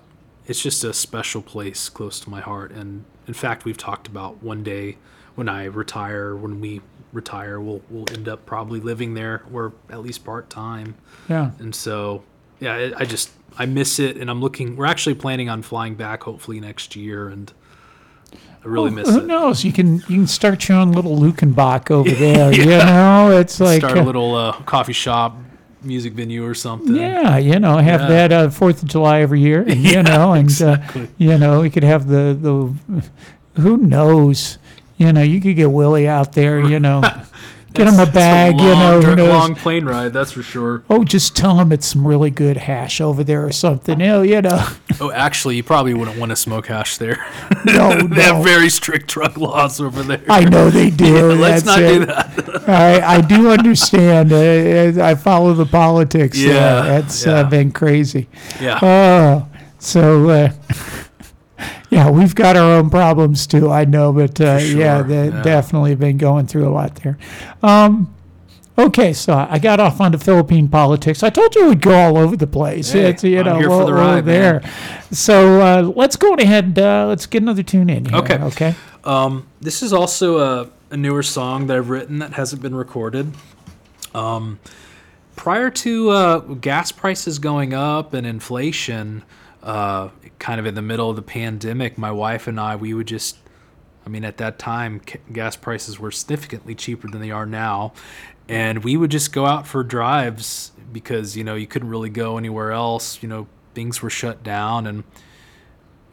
it's 0.45 0.61
just 0.61 0.83
a 0.83 0.93
special 0.93 1.41
place 1.41 1.89
close 1.89 2.19
to 2.21 2.29
my 2.29 2.41
heart. 2.41 2.71
And 2.71 3.05
in 3.27 3.33
fact, 3.33 3.65
we've 3.65 3.77
talked 3.77 4.07
about 4.07 4.41
one 4.43 4.63
day 4.63 4.97
when 5.35 5.47
I 5.49 5.65
retire, 5.65 6.35
when 6.35 6.59
we 6.59 6.81
retire, 7.13 7.59
we'll 7.61 7.81
we'll 7.89 8.05
end 8.11 8.27
up 8.27 8.45
probably 8.45 8.79
living 8.79 9.13
there, 9.13 9.43
or 9.53 9.73
at 9.89 10.01
least 10.01 10.25
part 10.25 10.49
time. 10.49 10.95
yeah. 11.29 11.51
And 11.59 11.73
so, 11.75 12.23
yeah, 12.59 12.73
I 12.73 12.93
I 13.01 13.05
just 13.05 13.31
I 13.59 13.65
miss 13.65 13.99
it, 13.99 14.17
and 14.17 14.29
I'm 14.29 14.41
looking. 14.41 14.75
We're 14.75 14.85
actually 14.85 15.15
planning 15.15 15.49
on 15.49 15.61
flying 15.61 15.95
back 15.95 16.23
hopefully 16.23 16.59
next 16.59 16.95
year, 16.95 17.27
and 17.29 17.51
I 18.33 18.67
really 18.67 18.91
miss 18.91 19.09
Who 19.09 19.17
it. 19.17 19.21
Who 19.21 19.27
knows? 19.27 19.63
You 19.63 19.71
can 19.73 19.95
you 19.95 20.01
can 20.05 20.27
start 20.27 20.67
your 20.69 20.77
own 20.77 20.91
little 20.91 21.17
Luckenbach 21.17 21.89
over 21.91 22.09
there. 22.25 22.53
You 22.53 22.65
know, 22.77 23.31
it's 23.37 23.59
like 23.59 23.81
Start 23.81 23.97
a 23.97 24.01
uh, 24.01 24.03
little 24.03 24.35
uh, 24.35 24.51
coffee 24.63 24.93
shop, 24.93 25.35
music 25.81 26.13
venue, 26.13 26.45
or 26.45 26.53
something. 26.53 26.95
Yeah, 26.95 27.37
you 27.37 27.59
know, 27.59 27.77
have 27.77 28.01
Yeah. 28.01 28.07
that 28.07 28.31
uh, 28.31 28.49
Fourth 28.49 28.83
of 28.83 28.89
July 28.89 29.21
every 29.21 29.39
year, 29.41 29.61
and, 29.61 29.83
you 29.83 30.03
know, 30.03 30.33
and 30.33 30.43
exactly. 30.43 31.03
uh, 31.03 31.07
you 31.17 31.37
know, 31.37 31.61
we 31.61 31.69
could 31.69 31.83
have 31.83 32.07
the 32.07 32.37
the 32.39 33.61
who 33.61 33.77
knows, 33.77 34.59
you 34.97 35.11
know, 35.11 35.23
you 35.23 35.41
could 35.41 35.55
get 35.55 35.71
Willie 35.71 36.07
out 36.07 36.33
there, 36.33 36.59
you 36.59 36.79
know, 36.79 37.01
get 37.77 37.87
him 37.87 37.99
a 37.99 38.11
bag, 38.11 38.59
you 38.59 38.67
long, 38.67 38.79
know, 38.79 39.01
who 39.01 39.15
knows. 39.15 39.29
long 39.29 39.55
plane 39.55 39.85
ride, 39.85 40.13
that's 40.13 40.31
for 40.31 40.43
sure. 40.43 40.83
Oh, 40.89 41.03
just 41.03 41.35
tell 41.35 41.59
him 41.59 41.71
it's 41.71 41.87
some 41.87 42.05
really 42.05 42.29
good 42.29 42.57
hash 42.57 42.99
over 42.99 43.23
there 43.23 43.45
or 43.45 43.51
something. 43.51 43.99
You 43.99 44.05
know, 44.05 44.21
you 44.21 44.41
know. 44.47 44.67
Oh, 44.99 45.11
actually, 45.11 45.55
you 45.55 45.63
probably 45.63 45.93
wouldn't 45.93 46.17
want 46.17 46.31
to 46.31 46.35
smoke 46.35 46.67
hash 46.67 46.97
there. 46.97 47.25
No, 47.65 48.01
they 48.07 48.21
have 48.23 48.43
very 48.43 48.69
strict 48.69 49.07
drug 49.07 49.37
laws 49.37 49.79
over 49.79 50.03
there. 50.03 50.23
I 50.29 50.43
know 50.45 50.69
they 50.69 50.89
do. 50.91 51.31
Let's 51.33 51.63
that's 51.63 51.65
not 51.65 51.81
it. 51.81 51.99
do 51.99 52.05
that. 52.05 52.69
I, 52.69 53.15
I 53.17 53.21
do 53.21 53.49
understand. 53.49 54.33
Uh, 54.33 55.03
I 55.03 55.15
follow 55.15 55.53
the 55.53 55.65
politics. 55.65 56.37
Yeah, 56.37 56.81
there. 56.81 56.99
It's 56.99 57.25
yeah. 57.25 57.33
Uh, 57.33 57.49
been 57.49 57.71
crazy. 57.71 58.27
Yeah. 58.59 58.79
Oh, 58.81 59.47
so 59.79 60.29
uh, 60.29 60.49
yeah, 61.89 62.09
we've 62.09 62.35
got 62.35 62.55
our 62.55 62.77
own 62.77 62.89
problems 62.89 63.47
too. 63.47 63.71
I 63.71 63.85
know, 63.85 64.11
but 64.11 64.39
uh, 64.41 64.59
sure, 64.59 64.79
yeah, 64.79 65.01
they 65.01 65.29
yeah. 65.29 65.41
definitely 65.41 65.95
been 65.95 66.17
going 66.17 66.47
through 66.47 66.67
a 66.67 66.71
lot 66.71 66.95
there. 66.95 67.17
Um, 67.63 68.13
Okay, 68.79 69.11
so 69.11 69.33
I 69.33 69.57
got 69.57 69.79
off 69.79 69.99
onto 69.99 70.19
Philippine 70.19 70.67
politics. 70.67 71.23
I 71.23 71.31
told 71.31 71.55
you 71.55 71.69
we'd 71.69 71.81
go 71.81 71.95
all 71.95 72.15
over 72.15 72.37
the 72.37 72.45
place. 72.45 72.91
Hey, 72.91 73.09
it's 73.09 73.23
you 73.23 73.39
I'm 73.39 73.45
know 73.45 73.69
we're, 73.69 73.85
the 73.85 73.93
ride, 73.93 74.25
there. 74.25 74.61
So 75.11 75.61
uh, 75.61 75.81
let's 75.95 76.15
go 76.15 76.35
ahead. 76.35 76.77
Uh, 76.77 77.07
let's 77.07 77.25
get 77.25 77.41
another 77.41 77.63
tune 77.63 77.89
in 77.89 78.05
here. 78.05 78.19
Okay. 78.19 78.37
Okay. 78.37 78.75
Um, 79.03 79.47
this 79.59 79.81
is 79.81 79.93
also 79.93 80.37
a, 80.37 80.69
a 80.91 80.97
newer 80.97 81.23
song 81.23 81.65
that 81.67 81.77
I've 81.77 81.89
written 81.89 82.19
that 82.19 82.33
hasn't 82.33 82.61
been 82.61 82.75
recorded. 82.75 83.33
Um, 84.13 84.59
prior 85.35 85.71
to 85.71 86.09
uh, 86.11 86.39
gas 86.39 86.91
prices 86.91 87.39
going 87.39 87.73
up 87.73 88.13
and 88.13 88.27
inflation, 88.27 89.23
uh, 89.67 90.09
kind 90.39 90.59
of 90.59 90.65
in 90.65 90.73
the 90.73 90.81
middle 90.81 91.09
of 91.09 91.15
the 91.15 91.21
pandemic, 91.21 91.97
my 91.97 92.11
wife 92.11 92.47
and 92.47 92.59
I, 92.59 92.75
we 92.75 92.93
would 92.93 93.07
just, 93.07 93.37
I 94.05 94.09
mean, 94.09 94.23
at 94.23 94.37
that 94.37 94.57
time, 94.57 95.01
gas 95.31 95.55
prices 95.55 95.99
were 95.99 96.09
significantly 96.09 96.73
cheaper 96.73 97.07
than 97.07 97.21
they 97.21 97.31
are 97.31 97.45
now. 97.45 97.93
And 98.49 98.83
we 98.83 98.97
would 98.97 99.11
just 99.11 99.33
go 99.33 99.45
out 99.45 99.67
for 99.67 99.83
drives 99.83 100.71
because, 100.91 101.37
you 101.37 101.43
know, 101.43 101.55
you 101.55 101.67
couldn't 101.67 101.89
really 101.89 102.09
go 102.09 102.37
anywhere 102.37 102.71
else. 102.71 103.21
You 103.21 103.29
know, 103.29 103.47
things 103.75 104.01
were 104.01 104.09
shut 104.09 104.41
down 104.41 104.87
and 104.87 105.03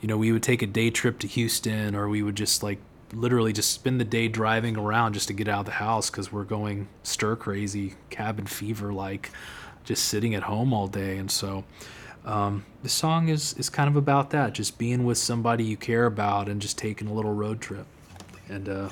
you 0.05 0.09
know, 0.09 0.19
we 0.19 0.33
would 0.33 0.43
take 0.43 0.61
a 0.61 0.67
day 0.67 0.90
trip 0.90 1.19
to 1.21 1.27
Houston, 1.27 1.95
or 1.95 2.11
we 2.11 2.23
would 2.23 2.37
just 2.37 2.62
like 2.62 2.79
literally 3.14 3.55
just 3.55 3.71
spend 3.71 3.99
the 3.99 4.05
day 4.05 4.29
driving 4.29 4.77
around 4.77 5.14
just 5.14 5.29
to 5.29 5.33
get 5.33 5.49
out 5.49 5.61
of 5.61 5.64
the 5.64 5.73
house 5.73 6.11
because 6.11 6.31
we're 6.31 6.45
going 6.45 6.88
stir 7.03 7.37
crazy, 7.37 7.95
cabin 8.11 8.45
fever, 8.45 8.93
like 8.93 9.31
just 9.83 10.05
sitting 10.05 10.35
at 10.35 10.43
home 10.43 10.75
all 10.75 10.88
day. 10.88 11.17
And 11.17 11.31
so, 11.31 11.64
um, 12.24 12.64
the 12.82 12.88
song 12.88 13.28
is 13.28 13.52
is 13.54 13.68
kind 13.68 13.88
of 13.88 13.96
about 13.96 14.30
that, 14.30 14.54
just 14.54 14.78
being 14.78 15.04
with 15.04 15.18
somebody 15.18 15.64
you 15.64 15.76
care 15.76 16.06
about 16.06 16.48
and 16.48 16.60
just 16.60 16.78
taking 16.78 17.08
a 17.08 17.12
little 17.12 17.34
road 17.34 17.60
trip. 17.60 17.87
And 18.48 18.68
uh, 18.68 18.88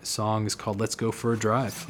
the 0.00 0.06
song 0.06 0.46
is 0.46 0.54
called 0.54 0.78
"Let's 0.78 0.94
Go 0.94 1.10
for 1.10 1.32
a 1.32 1.38
Drive." 1.38 1.86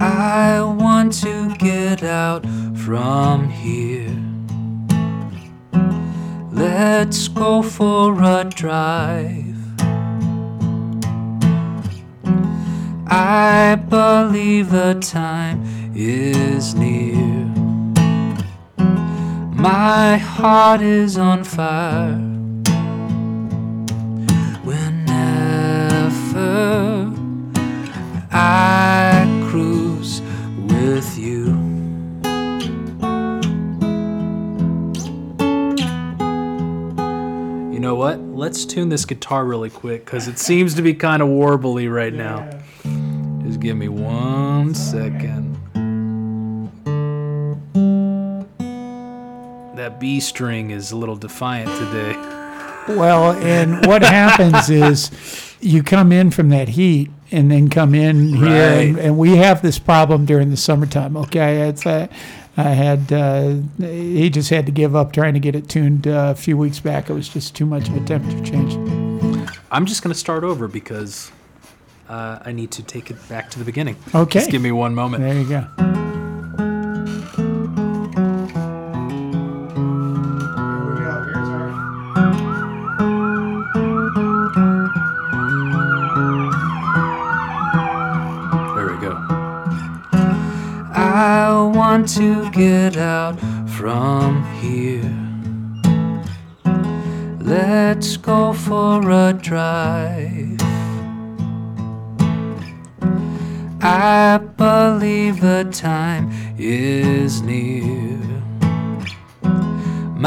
I 0.00 0.62
want 0.62 1.12
to 1.22 1.54
get 1.56 2.02
out 2.02 2.46
from 2.88 3.50
here. 3.50 4.18
Let's 6.50 7.28
go 7.28 7.60
for 7.60 8.18
a 8.22 8.44
drive. 8.44 9.60
I 13.06 13.76
believe 13.90 14.70
the 14.70 14.96
time 15.02 15.58
is 15.94 16.74
near. 16.74 17.44
My 19.52 20.16
heart 20.16 20.80
is 20.80 21.18
on 21.18 21.44
fire. 21.44 22.27
Know 37.88 37.94
what? 37.94 38.20
Let's 38.20 38.66
tune 38.66 38.90
this 38.90 39.06
guitar 39.06 39.46
really 39.46 39.70
quick 39.70 40.04
because 40.04 40.28
it 40.28 40.38
seems 40.38 40.74
to 40.74 40.82
be 40.82 40.92
kind 40.92 41.22
of 41.22 41.28
warbly 41.30 41.90
right 41.90 42.12
now. 42.12 42.46
Just 43.46 43.60
give 43.60 43.78
me 43.78 43.88
one 43.88 44.74
second. 44.74 45.56
That 49.74 49.98
B 49.98 50.20
string 50.20 50.70
is 50.70 50.92
a 50.92 50.96
little 50.98 51.16
defiant 51.16 51.70
today. 51.78 52.12
Well, 52.94 53.32
and 53.32 53.86
what 53.86 54.02
happens 54.18 54.68
is 54.68 55.10
you 55.62 55.82
come 55.82 56.12
in 56.12 56.30
from 56.30 56.50
that 56.50 56.68
heat 56.68 57.10
and 57.30 57.50
then 57.50 57.70
come 57.70 57.94
in 57.94 58.34
here, 58.34 58.80
and, 58.80 58.98
and 58.98 59.16
we 59.16 59.36
have 59.36 59.62
this 59.62 59.78
problem 59.78 60.26
during 60.26 60.50
the 60.50 60.58
summertime. 60.58 61.16
Okay, 61.16 61.66
it's 61.68 61.86
uh, 61.86 62.08
I 62.58 62.70
had 62.70 63.12
uh, 63.12 63.54
he 63.78 64.28
just 64.30 64.50
had 64.50 64.66
to 64.66 64.72
give 64.72 64.96
up 64.96 65.12
trying 65.12 65.34
to 65.34 65.40
get 65.40 65.54
it 65.54 65.68
tuned 65.68 66.08
uh, 66.08 66.32
a 66.32 66.34
few 66.34 66.56
weeks 66.56 66.80
back. 66.80 67.08
It 67.08 67.12
was 67.12 67.28
just 67.28 67.54
too 67.54 67.64
much 67.64 67.88
of 67.88 67.96
a 67.96 68.00
temperature 68.00 68.44
change. 68.44 68.74
I'm 69.70 69.86
just 69.86 70.02
going 70.02 70.12
to 70.12 70.18
start 70.18 70.42
over 70.42 70.66
because 70.66 71.30
uh, 72.08 72.40
I 72.44 72.50
need 72.50 72.72
to 72.72 72.82
take 72.82 73.12
it 73.12 73.28
back 73.28 73.48
to 73.50 73.60
the 73.60 73.64
beginning. 73.64 73.94
Okay. 74.12 74.40
Just 74.40 74.50
give 74.50 74.60
me 74.60 74.72
one 74.72 74.92
moment. 74.92 75.22
There 75.22 75.38
you 75.40 75.48
go. 75.48 76.17
Want 91.90 92.06
to 92.06 92.50
get 92.50 92.98
out 92.98 93.40
from 93.78 94.44
here. 94.60 95.16
Let's 97.40 98.18
go 98.18 98.52
for 98.52 99.10
a 99.10 99.32
drive. 99.32 100.60
I 103.80 104.36
believe 104.36 105.40
the 105.40 105.66
time 105.72 106.30
is 106.58 107.40
near. 107.40 108.18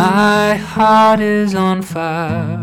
My 0.01 0.55
heart 0.55 1.19
is 1.19 1.53
on 1.53 1.83
fire. 1.83 2.57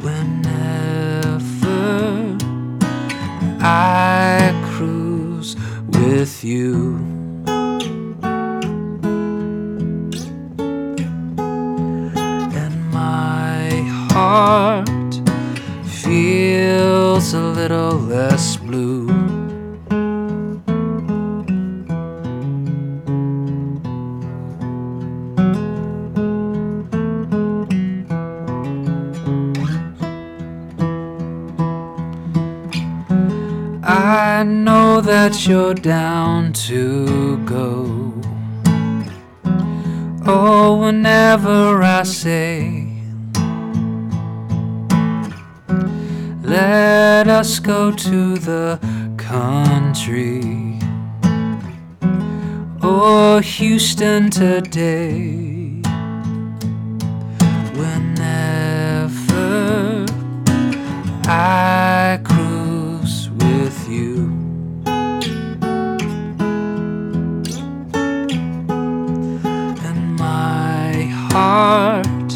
Whenever 0.00 1.34
I 3.60 4.43
with 6.18 6.44
you. 6.44 6.94
And 12.62 12.76
my 12.92 13.68
heart 14.12 14.88
feels 15.84 17.34
a 17.34 17.40
little 17.40 17.98
less 17.98 18.56
blue. 18.58 19.03
That 35.16 35.46
you're 35.46 35.74
down 35.74 36.52
to 36.52 37.36
go. 37.44 38.12
Oh, 40.26 40.78
whenever 40.80 41.84
I 41.84 42.02
say, 42.02 42.88
let 46.42 47.28
us 47.28 47.60
go 47.60 47.92
to 47.92 48.38
the 48.38 48.80
country 49.16 50.80
or 52.82 53.40
Houston 53.40 54.30
today. 54.30 55.80
Whenever 57.80 59.46
I 61.28 61.73
heart 71.54 72.32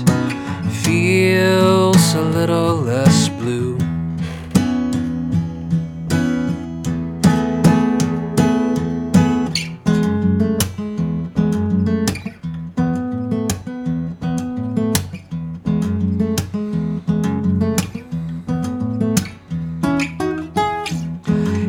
feels 0.85 2.15
a 2.15 2.23
little 2.37 2.77
less 2.77 3.29
blue. 3.41 3.77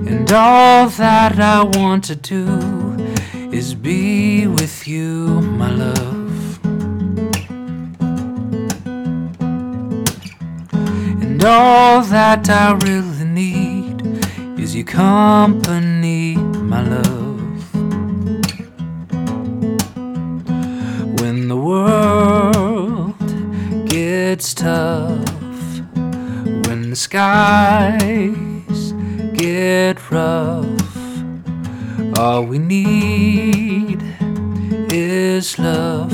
And 0.08 0.32
all 0.32 0.88
that 0.90 1.40
I 1.40 1.64
want 1.64 2.04
to 2.12 2.16
do 2.16 2.46
is 3.52 3.74
be 3.74 4.46
with 4.46 4.88
you, 4.88 5.42
my 5.42 5.72
love. 5.72 6.09
And 11.40 11.48
all 11.48 12.02
that 12.02 12.50
I 12.50 12.74
really 12.74 13.24
need 13.24 14.02
is 14.60 14.76
your 14.76 14.84
company, 14.84 16.36
my 16.36 16.82
love. 16.82 17.74
When 21.22 21.48
the 21.48 21.56
world 21.56 23.18
gets 23.88 24.54
tough, 24.54 25.32
when 26.68 26.90
the 26.90 26.98
skies 26.98 28.92
get 29.32 30.12
rough, 30.12 30.68
all 32.18 32.44
we 32.44 32.60
need 32.60 34.04
is 34.92 35.58
love. 35.58 36.12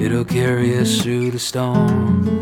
It'll 0.00 0.24
carry 0.24 0.78
us 0.78 1.02
through 1.02 1.32
the 1.32 1.38
storm. 1.38 2.40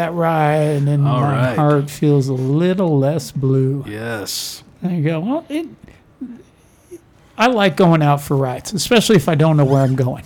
That 0.00 0.14
ride, 0.14 0.88
and 0.88 1.06
All 1.06 1.20
my 1.20 1.32
right. 1.48 1.56
heart 1.56 1.90
feels 1.90 2.28
a 2.28 2.32
little 2.34 2.98
less 2.98 3.30
blue. 3.30 3.84
Yes. 3.86 4.62
There 4.80 4.92
you 4.92 5.04
go. 5.04 5.20
Well, 5.20 5.46
it, 5.50 5.66
I 7.36 7.46
like 7.48 7.76
going 7.76 8.02
out 8.02 8.22
for 8.22 8.36
rides, 8.36 8.72
especially 8.72 9.16
if 9.16 9.28
I 9.28 9.34
don't 9.34 9.56
know 9.56 9.64
where 9.64 9.82
I'm 9.82 9.96
going. 9.96 10.24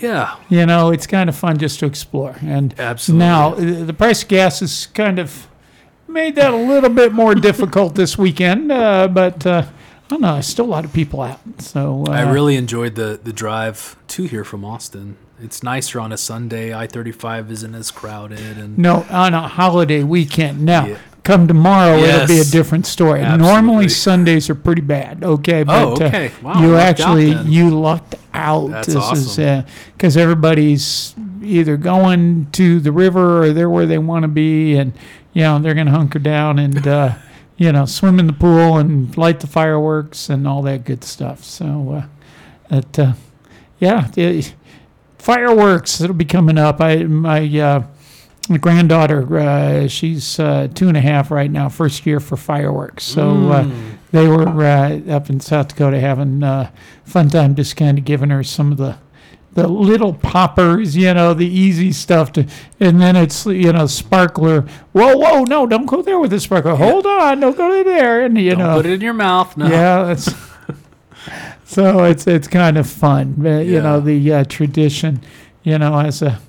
Yeah. 0.00 0.36
You 0.48 0.64
know, 0.64 0.90
it's 0.90 1.06
kind 1.06 1.28
of 1.28 1.36
fun 1.36 1.58
just 1.58 1.78
to 1.80 1.86
explore. 1.86 2.36
And 2.42 2.74
Absolutely. 2.78 3.26
now 3.26 3.52
uh, 3.52 3.84
the 3.84 3.92
price 3.92 4.22
of 4.22 4.28
gas 4.28 4.60
has 4.60 4.86
kind 4.86 5.18
of 5.18 5.46
made 6.08 6.36
that 6.36 6.52
a 6.52 6.56
little 6.56 6.88
bit 6.90 7.12
more 7.12 7.34
difficult 7.34 7.94
this 7.94 8.16
weekend, 8.16 8.72
uh, 8.72 9.08
but 9.08 9.44
uh, 9.46 9.64
I 9.66 10.08
don't 10.08 10.22
know. 10.22 10.32
There's 10.34 10.46
still 10.46 10.64
a 10.64 10.72
lot 10.76 10.86
of 10.86 10.92
people 10.94 11.20
out. 11.20 11.40
So 11.58 12.04
uh, 12.08 12.12
I 12.12 12.22
really 12.32 12.56
enjoyed 12.56 12.94
the 12.94 13.20
the 13.22 13.32
drive 13.32 13.96
to 14.08 14.24
here 14.24 14.44
from 14.44 14.64
Austin. 14.64 15.16
It's 15.42 15.62
nicer 15.62 16.00
on 16.00 16.12
a 16.12 16.16
Sunday. 16.18 16.74
I 16.74 16.86
thirty 16.86 17.12
five 17.12 17.50
isn't 17.50 17.74
as 17.74 17.90
crowded, 17.90 18.58
and 18.58 18.76
no 18.78 19.06
on 19.10 19.34
a 19.34 19.48
holiday 19.48 20.02
weekend. 20.02 20.62
Now, 20.62 20.86
Yeah. 20.86 20.96
come 21.24 21.46
tomorrow, 21.48 21.96
it'll 21.98 22.26
be 22.26 22.40
a 22.40 22.44
different 22.44 22.86
story. 22.86 23.20
Absolutely. 23.20 23.46
Normally 23.46 23.88
Sundays 23.88 24.50
are 24.50 24.54
pretty 24.54 24.82
bad. 24.82 25.24
Okay, 25.24 25.62
but 25.62 25.82
Oh, 25.82 25.92
okay. 25.92 26.28
uh, 26.28 26.30
Wow, 26.42 26.62
you 26.62 26.76
actually 26.76 27.32
you 27.48 27.70
lucked 27.70 28.14
out. 28.34 28.68
That's 28.70 28.86
this 28.88 28.96
is 29.12 29.38
awesome. 29.38 29.64
because 29.96 30.16
everybody's 30.16 31.14
either 31.42 31.76
going 31.76 32.46
to 32.52 32.80
the 32.80 32.92
river 32.92 33.42
or 33.42 33.52
they're 33.52 33.70
where 33.70 33.86
they 33.86 33.98
want 33.98 34.22
to 34.24 34.28
be, 34.28 34.76
and 34.76 34.92
you 35.32 35.42
know 35.42 35.58
they're 35.58 35.74
going 35.74 35.86
to 35.86 35.92
hunker 35.92 36.18
down 36.18 36.58
and. 36.58 36.86
Uh, 36.86 37.14
you 37.56 37.70
know, 37.72 37.84
swim 37.84 38.18
in 38.18 38.26
the 38.26 38.32
pool 38.32 38.78
and 38.78 39.14
light 39.18 39.40
the 39.40 39.46
fireworks 39.46 40.30
and 40.30 40.48
all 40.48 40.62
that 40.62 40.82
good 40.86 41.04
stuff. 41.04 41.44
So, 41.44 42.06
uh, 42.70 42.74
it, 42.78 42.98
uh, 42.98 43.12
yeah, 43.78 44.08
fireworks. 45.20 46.00
It'll 46.00 46.14
be 46.16 46.24
coming 46.24 46.58
up. 46.58 46.80
I 46.80 47.04
my 47.04 47.46
uh, 47.58 47.82
granddaughter. 48.60 49.38
Uh, 49.38 49.88
she's 49.88 50.38
uh, 50.40 50.68
two 50.74 50.88
and 50.88 50.96
a 50.96 51.00
half 51.00 51.30
right 51.30 51.50
now. 51.50 51.68
First 51.68 52.06
year 52.06 52.20
for 52.20 52.36
fireworks. 52.36 53.04
So 53.04 53.30
uh, 53.50 53.64
Mm. 53.64 53.96
they 54.12 54.26
were 54.26 54.48
uh, 54.64 55.00
up 55.10 55.30
in 55.30 55.40
South 55.40 55.68
Dakota 55.68 56.00
having 56.00 56.42
uh, 56.42 56.70
fun 57.04 57.28
time, 57.28 57.54
just 57.54 57.76
kind 57.76 57.98
of 57.98 58.04
giving 58.04 58.30
her 58.30 58.42
some 58.42 58.72
of 58.72 58.78
the. 58.78 58.96
The 59.52 59.66
little 59.66 60.14
poppers, 60.14 60.96
you 60.96 61.12
know, 61.12 61.34
the 61.34 61.44
easy 61.44 61.90
stuff 61.90 62.30
to, 62.34 62.46
and 62.78 63.00
then 63.00 63.16
it's 63.16 63.44
you 63.46 63.72
know 63.72 63.88
sparkler. 63.88 64.60
Whoa, 64.92 65.16
whoa, 65.16 65.42
no, 65.42 65.66
don't 65.66 65.86
go 65.86 66.02
there 66.02 66.20
with 66.20 66.30
the 66.30 66.38
sparkler. 66.38 66.76
Hold 66.76 67.04
on, 67.04 67.40
don't 67.40 67.56
go 67.56 67.82
there, 67.82 68.24
and 68.24 68.38
you 68.38 68.50
don't 68.50 68.58
know, 68.60 68.76
put 68.76 68.86
it 68.86 68.92
in 68.92 69.00
your 69.00 69.12
mouth. 69.12 69.56
No. 69.56 69.66
yeah, 69.66 70.04
that's 70.04 70.32
so 71.70 72.04
it's 72.04 72.26
it's 72.26 72.48
kind 72.48 72.76
of 72.76 72.88
fun, 72.88 73.46
uh, 73.46 73.58
you 73.60 73.80
know, 73.80 74.00
the 74.00 74.32
uh, 74.32 74.44
tradition. 74.44 75.20
You 75.62 75.78
know, 75.78 75.98
as 76.00 76.20
a 76.22 76.40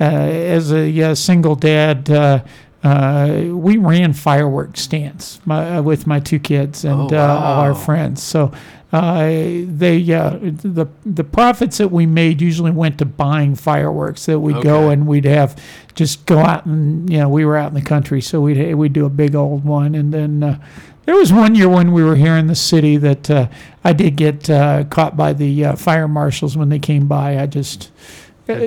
uh, 0.00 0.04
as 0.04 0.72
a 0.72 1.02
uh, 1.02 1.14
single 1.14 1.54
dad, 1.54 2.10
uh, 2.10 2.42
uh, 2.82 3.44
we 3.50 3.76
ran 3.76 4.12
fireworks 4.12 4.80
stands 4.80 5.40
my, 5.44 5.76
uh, 5.76 5.82
with 5.82 6.06
my 6.06 6.18
two 6.18 6.38
kids 6.40 6.84
and 6.84 7.12
Oh, 7.12 7.16
uh, 7.16 7.40
all 7.42 7.60
our 7.60 7.74
friends. 7.74 8.22
So 8.22 8.52
uh, 8.92 9.26
they 9.26 10.12
uh, 10.12 10.38
the 10.40 10.86
the 11.06 11.24
profits 11.24 11.78
that 11.78 11.92
we 11.92 12.06
made 12.06 12.40
usually 12.40 12.72
went 12.72 12.98
to 12.98 13.04
buying 13.04 13.54
fireworks. 13.54 14.26
That 14.26 14.40
we'd 14.40 14.62
go 14.62 14.90
and 14.90 15.06
we'd 15.06 15.24
have 15.24 15.54
just 15.94 16.26
go 16.26 16.38
out 16.38 16.66
and 16.66 17.08
you 17.08 17.18
know 17.18 17.28
we 17.28 17.44
were 17.44 17.56
out 17.56 17.68
in 17.68 17.74
the 17.74 17.82
country, 17.82 18.20
so 18.20 18.40
we'd 18.40 18.74
we'd 18.74 18.92
do 18.92 19.06
a 19.06 19.10
big 19.10 19.36
old 19.36 19.64
one, 19.64 19.94
and 19.94 20.12
then. 20.12 20.60
Uh, 21.04 21.06
there 21.06 21.16
was 21.16 21.32
one 21.32 21.54
year 21.54 21.68
when 21.68 21.92
we 21.92 22.02
were 22.02 22.16
here 22.16 22.36
in 22.36 22.46
the 22.46 22.54
city 22.54 22.96
that 22.96 23.30
uh, 23.30 23.48
I 23.82 23.92
did 23.92 24.16
get 24.16 24.48
uh, 24.48 24.84
caught 24.84 25.16
by 25.16 25.32
the 25.32 25.64
uh, 25.64 25.76
fire 25.76 26.08
marshals 26.08 26.56
when 26.56 26.68
they 26.68 26.78
came 26.78 27.06
by. 27.06 27.38
I 27.38 27.46
just, 27.46 27.90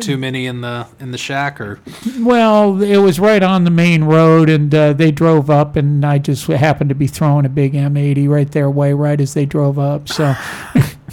too 0.02 0.18
many 0.18 0.46
in 0.46 0.62
the 0.62 0.88
in 1.00 1.12
the 1.12 1.18
shack, 1.18 1.60
or 1.62 1.80
well, 2.20 2.82
it 2.82 2.98
was 2.98 3.20
right 3.20 3.44
on 3.44 3.64
the 3.64 3.72
main 3.72 4.04
road, 4.04 4.50
and 4.50 4.74
uh, 4.74 4.94
they 4.94 5.12
drove 5.12 5.50
up, 5.50 5.76
and 5.76 6.06
I 6.06 6.18
just 6.18 6.48
happened 6.48 6.90
to 6.90 6.96
be 6.96 7.08
throwing 7.08 7.46
a 7.46 7.50
big 7.50 7.74
M80 7.74 8.28
right 8.28 8.52
their 8.52 8.70
way, 8.70 8.94
right 8.94 9.20
as 9.20 9.34
they 9.34 9.46
drove 9.46 9.78
up. 9.78 10.10
So, 10.10 10.36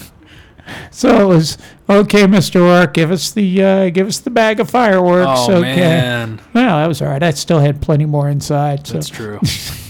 so 0.90 1.20
it 1.20 1.26
was 1.26 1.58
okay, 1.88 2.26
Mister 2.26 2.60
Ork, 2.60 2.94
give 2.94 3.10
us 3.10 3.32
the 3.32 3.62
uh, 3.62 3.90
give 3.90 4.06
us 4.06 4.18
the 4.18 4.30
bag 4.30 4.60
of 4.60 4.70
fireworks. 4.70 5.40
oh 5.48 5.56
okay. 5.56 5.76
man, 5.76 6.40
Well, 6.54 6.78
that 6.78 6.86
was 6.86 7.02
all 7.02 7.08
right. 7.08 7.22
I 7.22 7.30
still 7.32 7.60
had 7.60 7.82
plenty 7.82 8.06
more 8.06 8.30
inside. 8.30 8.86
So, 8.86 8.94
that's 8.94 9.10
true. 9.10 9.40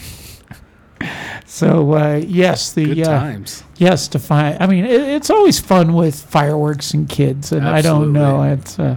so 1.46 1.94
uh, 1.94 2.22
yes, 2.26 2.72
the 2.72 2.86
Good 2.86 3.02
uh, 3.02 3.18
times. 3.18 3.64
Yes, 3.76 4.08
to 4.08 4.18
find. 4.18 4.62
I 4.62 4.66
mean, 4.66 4.84
it, 4.84 5.00
it's 5.00 5.30
always 5.30 5.60
fun 5.60 5.94
with 5.94 6.20
fireworks 6.20 6.94
and 6.94 7.08
kids, 7.08 7.52
and 7.52 7.66
I 7.66 7.82
don't 7.82 8.12
know. 8.12 8.42
It's, 8.42 8.78
uh, 8.78 8.96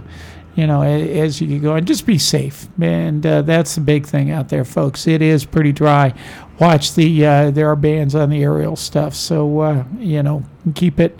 you 0.54 0.66
know, 0.66 0.82
as 0.82 1.40
you 1.40 1.58
go 1.58 1.76
and 1.76 1.86
just 1.86 2.06
be 2.06 2.18
safe, 2.18 2.66
and 2.80 3.24
uh, 3.24 3.42
that's 3.42 3.74
the 3.74 3.80
big 3.80 4.06
thing 4.06 4.30
out 4.30 4.48
there, 4.48 4.64
folks. 4.64 5.06
It 5.06 5.22
is 5.22 5.44
pretty 5.44 5.72
dry. 5.72 6.14
Watch 6.58 6.94
the. 6.94 7.26
Uh, 7.26 7.50
there 7.50 7.68
are 7.68 7.76
bans 7.76 8.14
on 8.14 8.30
the 8.30 8.42
aerial 8.42 8.76
stuff, 8.76 9.14
so 9.14 9.60
uh, 9.60 9.84
you 9.98 10.22
know, 10.22 10.44
keep 10.74 11.00
it. 11.00 11.18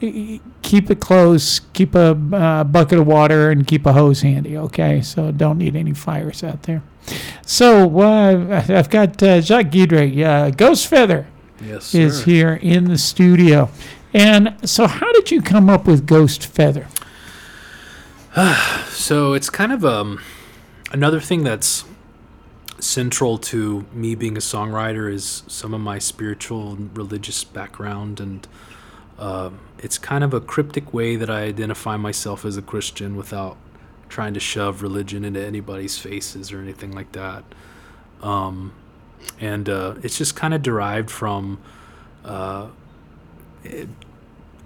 Keep 0.00 0.90
it 0.90 1.00
close. 1.00 1.60
Keep 1.72 1.94
a 1.94 2.10
uh, 2.32 2.64
bucket 2.64 2.98
of 2.98 3.06
water 3.06 3.50
and 3.50 3.66
keep 3.66 3.84
a 3.86 3.92
hose 3.92 4.20
handy. 4.22 4.56
Okay, 4.56 5.02
so 5.02 5.32
don't 5.32 5.58
need 5.58 5.74
any 5.74 5.92
fires 5.92 6.44
out 6.44 6.62
there. 6.64 6.82
So 7.44 8.00
uh, 8.00 8.62
I've 8.68 8.90
got 8.90 9.22
uh, 9.22 9.40
Jacques 9.40 9.66
Guidry, 9.70 10.24
uh, 10.24 10.50
Ghost 10.50 10.86
Feather 10.86 11.26
Yes, 11.60 11.94
is 11.94 12.18
sir. 12.18 12.24
here 12.24 12.54
in 12.54 12.84
the 12.84 12.98
studio. 12.98 13.70
And 14.14 14.56
so, 14.68 14.86
how 14.86 15.12
did 15.12 15.30
you 15.30 15.42
come 15.42 15.68
up 15.68 15.86
with 15.86 16.06
Ghost 16.06 16.46
Feather? 16.46 16.86
So 18.90 19.32
it's 19.32 19.48
kind 19.48 19.72
of 19.72 19.84
um 19.84 20.20
another 20.92 21.20
thing 21.20 21.44
that's 21.44 21.84
central 22.78 23.38
to 23.38 23.86
me 23.92 24.14
being 24.14 24.36
a 24.36 24.40
songwriter 24.40 25.10
is 25.12 25.44
some 25.46 25.72
of 25.72 25.80
my 25.80 25.98
spiritual 25.98 26.72
and 26.72 26.96
religious 26.96 27.42
background 27.44 28.20
and 28.20 28.46
um 29.18 29.60
it's 29.78 29.98
kind 29.98 30.24
of 30.24 30.34
a 30.34 30.40
cryptic 30.40 30.92
way 30.92 31.16
that 31.16 31.30
I 31.30 31.42
identify 31.42 31.96
myself 31.96 32.44
as 32.44 32.56
a 32.56 32.62
Christian 32.62 33.16
without 33.16 33.56
trying 34.08 34.34
to 34.34 34.40
shove 34.40 34.82
religion 34.82 35.24
into 35.24 35.44
anybody's 35.44 35.98
faces 35.98 36.52
or 36.52 36.60
anything 36.60 36.92
like 36.92 37.12
that. 37.12 37.44
Um, 38.22 38.72
and 39.40 39.68
uh, 39.68 39.94
it's 40.02 40.18
just 40.18 40.34
kind 40.34 40.54
of 40.54 40.62
derived 40.62 41.10
from 41.10 41.60
uh, 42.24 42.68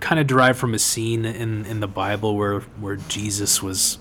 kind 0.00 0.20
of 0.20 0.26
derived 0.26 0.58
from 0.58 0.74
a 0.74 0.78
scene 0.78 1.24
in, 1.24 1.64
in 1.66 1.80
the 1.80 1.88
Bible 1.88 2.36
where, 2.36 2.60
where 2.60 2.96
Jesus 2.96 3.62
was 3.62 3.98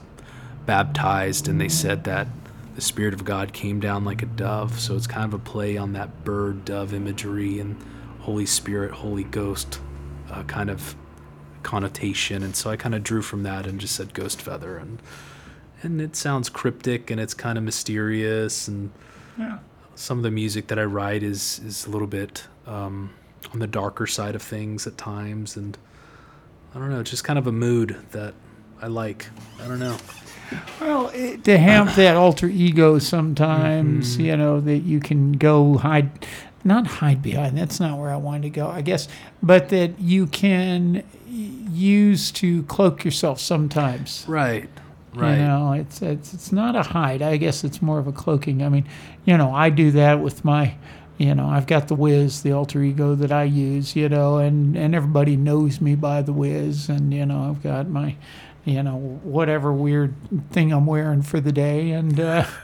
baptized 0.65 1.47
and 1.47 1.59
they 1.59 1.69
said 1.69 2.03
that 2.05 2.27
the 2.75 2.81
Spirit 2.81 3.13
of 3.13 3.25
God 3.25 3.53
came 3.53 3.79
down 3.79 4.05
like 4.05 4.21
a 4.21 4.25
dove. 4.25 4.79
So 4.79 4.95
it's 4.95 5.07
kind 5.07 5.25
of 5.25 5.33
a 5.33 5.43
play 5.43 5.77
on 5.77 5.93
that 5.93 6.23
bird 6.23 6.65
dove 6.65 6.93
imagery 6.93 7.59
and 7.59 7.81
Holy 8.21 8.45
Spirit, 8.45 8.91
Holy 8.91 9.23
Ghost 9.23 9.79
uh, 10.31 10.43
kind 10.43 10.69
of 10.69 10.95
connotation, 11.63 12.43
and 12.43 12.55
so 12.55 12.69
I 12.69 12.75
kind 12.75 12.93
of 12.95 13.03
drew 13.03 13.21
from 13.21 13.43
that 13.43 13.65
and 13.67 13.79
just 13.79 13.95
said 13.95 14.13
Ghost 14.13 14.41
Feather, 14.41 14.77
and 14.77 14.99
and 15.83 15.99
it 16.01 16.15
sounds 16.15 16.47
cryptic 16.49 17.09
and 17.09 17.19
it's 17.19 17.33
kind 17.33 17.57
of 17.57 17.63
mysterious, 17.63 18.67
and 18.67 18.91
Yeah. 19.37 19.57
some 19.95 20.17
of 20.19 20.23
the 20.23 20.31
music 20.31 20.67
that 20.67 20.77
I 20.79 20.83
write 20.83 21.23
is 21.23 21.59
is 21.65 21.85
a 21.85 21.89
little 21.89 22.07
bit 22.07 22.43
um, 22.67 23.09
on 23.53 23.59
the 23.59 23.67
darker 23.67 24.05
side 24.07 24.35
of 24.35 24.41
things 24.41 24.85
at 24.87 24.97
times, 24.97 25.57
and 25.57 25.77
I 26.75 26.79
don't 26.79 26.89
know, 26.89 26.99
it's 26.99 27.09
just 27.09 27.23
kind 27.23 27.39
of 27.39 27.47
a 27.47 27.51
mood 27.51 27.95
that 28.11 28.33
I 28.81 28.87
like. 28.87 29.27
I 29.63 29.67
don't 29.67 29.79
know. 29.79 29.97
Well, 30.79 31.09
it, 31.13 31.43
to 31.45 31.57
have 31.57 31.95
that 32.01 32.15
alter 32.15 32.47
ego 32.47 32.99
sometimes, 32.99 34.13
Mm-hmm. 34.13 34.25
you 34.25 34.37
know, 34.37 34.59
that 34.61 34.79
you 34.79 34.99
can 34.99 35.33
go 35.33 35.77
hide, 35.77 36.25
not 36.63 36.85
hide 36.87 37.21
behind, 37.21 37.57
that's 37.57 37.79
not 37.79 37.97
where 37.97 38.09
I 38.11 38.17
wanted 38.17 38.43
to 38.43 38.49
go, 38.51 38.67
I 38.67 38.81
guess, 38.81 39.07
but 39.41 39.69
that 39.69 39.99
you 39.99 40.27
can 40.27 41.03
use 41.31 42.31
to 42.31 42.63
cloak 42.63 43.05
yourself 43.05 43.39
sometimes. 43.39 44.25
Right. 44.27 44.69
Right. 45.13 45.37
You 45.37 45.43
know, 45.43 45.73
it's, 45.73 46.01
it's 46.01 46.33
it's 46.33 46.51
not 46.51 46.75
a 46.75 46.83
hide. 46.83 47.21
I 47.21 47.35
guess 47.37 47.63
it's 47.63 47.81
more 47.81 47.99
of 47.99 48.07
a 48.07 48.13
cloaking. 48.13 48.63
I 48.63 48.69
mean, 48.69 48.85
you 49.25 49.37
know, 49.37 49.53
I 49.53 49.69
do 49.69 49.91
that 49.91 50.21
with 50.21 50.45
my, 50.45 50.75
you 51.17 51.35
know, 51.35 51.47
I've 51.47 51.67
got 51.67 51.89
the 51.89 51.95
whiz, 51.95 52.43
the 52.43 52.53
alter 52.53 52.81
ego 52.81 53.15
that 53.15 53.31
I 53.31 53.43
use, 53.43 53.93
you 53.95 54.07
know, 54.07 54.37
and 54.37 54.77
and 54.77 54.95
everybody 54.95 55.35
knows 55.35 55.81
me 55.81 55.95
by 55.95 56.21
the 56.21 56.31
whiz 56.31 56.87
and 56.87 57.13
you 57.13 57.25
know, 57.25 57.49
I've 57.49 57.61
got 57.61 57.89
my, 57.89 58.15
you 58.63 58.83
know, 58.83 59.19
whatever 59.23 59.73
weird 59.73 60.13
thing 60.51 60.71
I'm 60.71 60.85
wearing 60.85 61.21
for 61.23 61.39
the 61.39 61.51
day, 61.51 61.91
and. 61.91 62.19
uh 62.19 62.45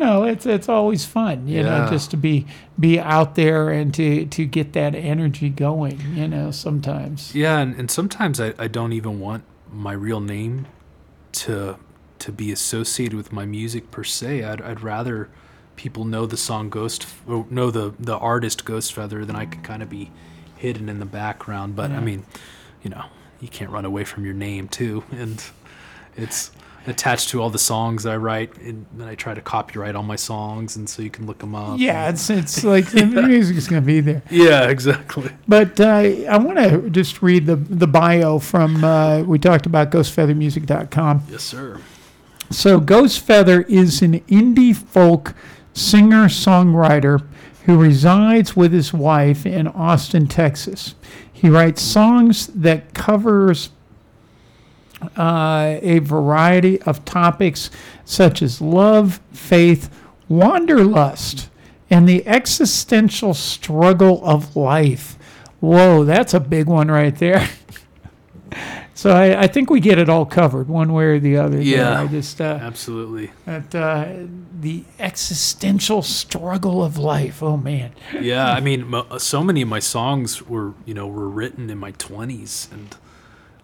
Know, 0.00 0.24
it's 0.24 0.46
it's 0.46 0.68
always 0.68 1.04
fun, 1.04 1.46
you 1.46 1.62
know, 1.62 1.86
just 1.90 2.10
to 2.12 2.16
be 2.16 2.46
be 2.78 2.98
out 2.98 3.34
there 3.34 3.68
and 3.68 3.92
to 3.94 4.24
to 4.24 4.46
get 4.46 4.72
that 4.72 4.94
energy 4.94 5.50
going, 5.50 6.00
you 6.16 6.26
know, 6.26 6.50
sometimes. 6.50 7.34
Yeah, 7.34 7.58
and, 7.58 7.78
and 7.78 7.90
sometimes 7.90 8.40
I, 8.40 8.54
I 8.58 8.66
don't 8.66 8.94
even 8.94 9.20
want 9.20 9.44
my 9.70 9.92
real 9.92 10.20
name 10.20 10.66
to 11.32 11.76
to 12.20 12.32
be 12.32 12.50
associated 12.50 13.14
with 13.14 13.30
my 13.30 13.44
music 13.44 13.90
per 13.90 14.02
se. 14.02 14.42
I'd, 14.42 14.62
I'd 14.62 14.80
rather 14.80 15.28
people 15.76 16.04
know 16.04 16.26
the 16.26 16.36
song 16.36 16.70
Ghost, 16.70 17.06
or 17.26 17.46
know 17.50 17.70
the 17.70 17.92
the 17.98 18.16
artist 18.16 18.64
Ghost 18.64 18.94
Feather, 18.94 19.24
than 19.26 19.36
I 19.36 19.44
can 19.44 19.62
kind 19.62 19.82
of 19.82 19.90
be 19.90 20.10
hidden 20.56 20.88
in 20.88 20.98
the 20.98 21.06
background. 21.06 21.76
But 21.76 21.90
I 21.90 22.00
mean, 22.00 22.24
you 22.82 22.90
know, 22.90 23.04
you 23.40 23.48
can't 23.48 23.70
run 23.70 23.84
away 23.84 24.04
from 24.04 24.24
your 24.24 24.34
name 24.34 24.66
too, 24.68 25.04
and 25.12 25.44
it's 26.16 26.52
attached 26.86 27.28
to 27.30 27.42
all 27.42 27.50
the 27.50 27.58
songs 27.58 28.06
I 28.06 28.16
write, 28.16 28.56
and 28.58 28.86
then 28.94 29.06
I 29.06 29.14
try 29.14 29.34
to 29.34 29.40
copyright 29.40 29.94
all 29.94 30.02
my 30.02 30.16
songs, 30.16 30.76
and 30.76 30.88
so 30.88 31.02
you 31.02 31.10
can 31.10 31.26
look 31.26 31.38
them 31.38 31.54
up. 31.54 31.78
Yeah, 31.78 32.08
it's 32.08 32.30
it's 32.30 32.64
like 32.74 32.86
the 32.90 33.04
music's 33.06 33.66
gonna 33.66 33.82
be 33.82 34.00
there. 34.00 34.22
yeah, 34.30 34.68
exactly. 34.68 35.30
But 35.46 35.80
uh, 35.80 35.86
I 36.28 36.38
want 36.38 36.58
to 36.58 36.90
just 36.90 37.22
read 37.22 37.46
the 37.46 37.56
the 37.56 37.86
bio 37.86 38.38
from 38.38 38.82
uh, 38.84 39.22
we 39.22 39.38
talked 39.38 39.66
about 39.66 39.90
ghostfeathermusic.com. 39.90 41.24
Yes, 41.30 41.42
sir. 41.42 41.80
So 42.50 42.80
Ghostfeather 42.80 43.68
is 43.68 44.02
an 44.02 44.20
indie 44.20 44.74
folk 44.74 45.34
singer 45.72 46.24
songwriter 46.24 47.24
who 47.64 47.78
resides 47.78 48.56
with 48.56 48.72
his 48.72 48.92
wife 48.92 49.46
in 49.46 49.68
Austin, 49.68 50.26
Texas. 50.26 50.96
He 51.32 51.48
writes 51.48 51.80
songs 51.80 52.48
that 52.48 52.92
covers 52.92 53.70
uh, 55.16 55.78
a 55.82 55.98
variety 56.00 56.80
of 56.82 57.04
topics 57.04 57.70
such 58.04 58.42
as 58.42 58.60
love, 58.60 59.20
faith, 59.32 59.90
wanderlust, 60.28 61.48
and 61.88 62.08
the 62.08 62.26
existential 62.26 63.34
struggle 63.34 64.24
of 64.24 64.56
life. 64.56 65.16
Whoa, 65.60 66.04
that's 66.04 66.34
a 66.34 66.40
big 66.40 66.66
one 66.66 66.88
right 66.90 67.14
there. 67.16 67.48
so 68.94 69.10
I, 69.10 69.42
I 69.42 69.46
think 69.46 69.70
we 69.70 69.80
get 69.80 69.98
it 69.98 70.08
all 70.08 70.24
covered 70.26 70.68
one 70.68 70.92
way 70.92 71.04
or 71.04 71.18
the 71.18 71.36
other. 71.36 71.56
there. 71.56 71.62
Yeah. 71.62 72.00
I 72.00 72.06
just 72.06 72.40
uh, 72.40 72.58
Absolutely. 72.60 73.30
that 73.46 73.74
uh, 73.74 74.08
the 74.60 74.84
existential 74.98 76.02
struggle 76.02 76.82
of 76.84 76.96
life. 76.98 77.42
Oh 77.42 77.56
man. 77.56 77.92
yeah 78.20 78.52
i 78.52 78.60
mean 78.60 78.92
so 79.18 79.42
many 79.42 79.62
of 79.62 79.68
my 79.68 79.78
songs 79.78 80.42
were 80.42 80.74
you 80.84 80.94
know 80.94 81.06
were 81.06 81.28
written 81.28 81.70
in 81.70 81.78
my 81.78 81.92
20s 81.92 82.70
and 82.72 82.96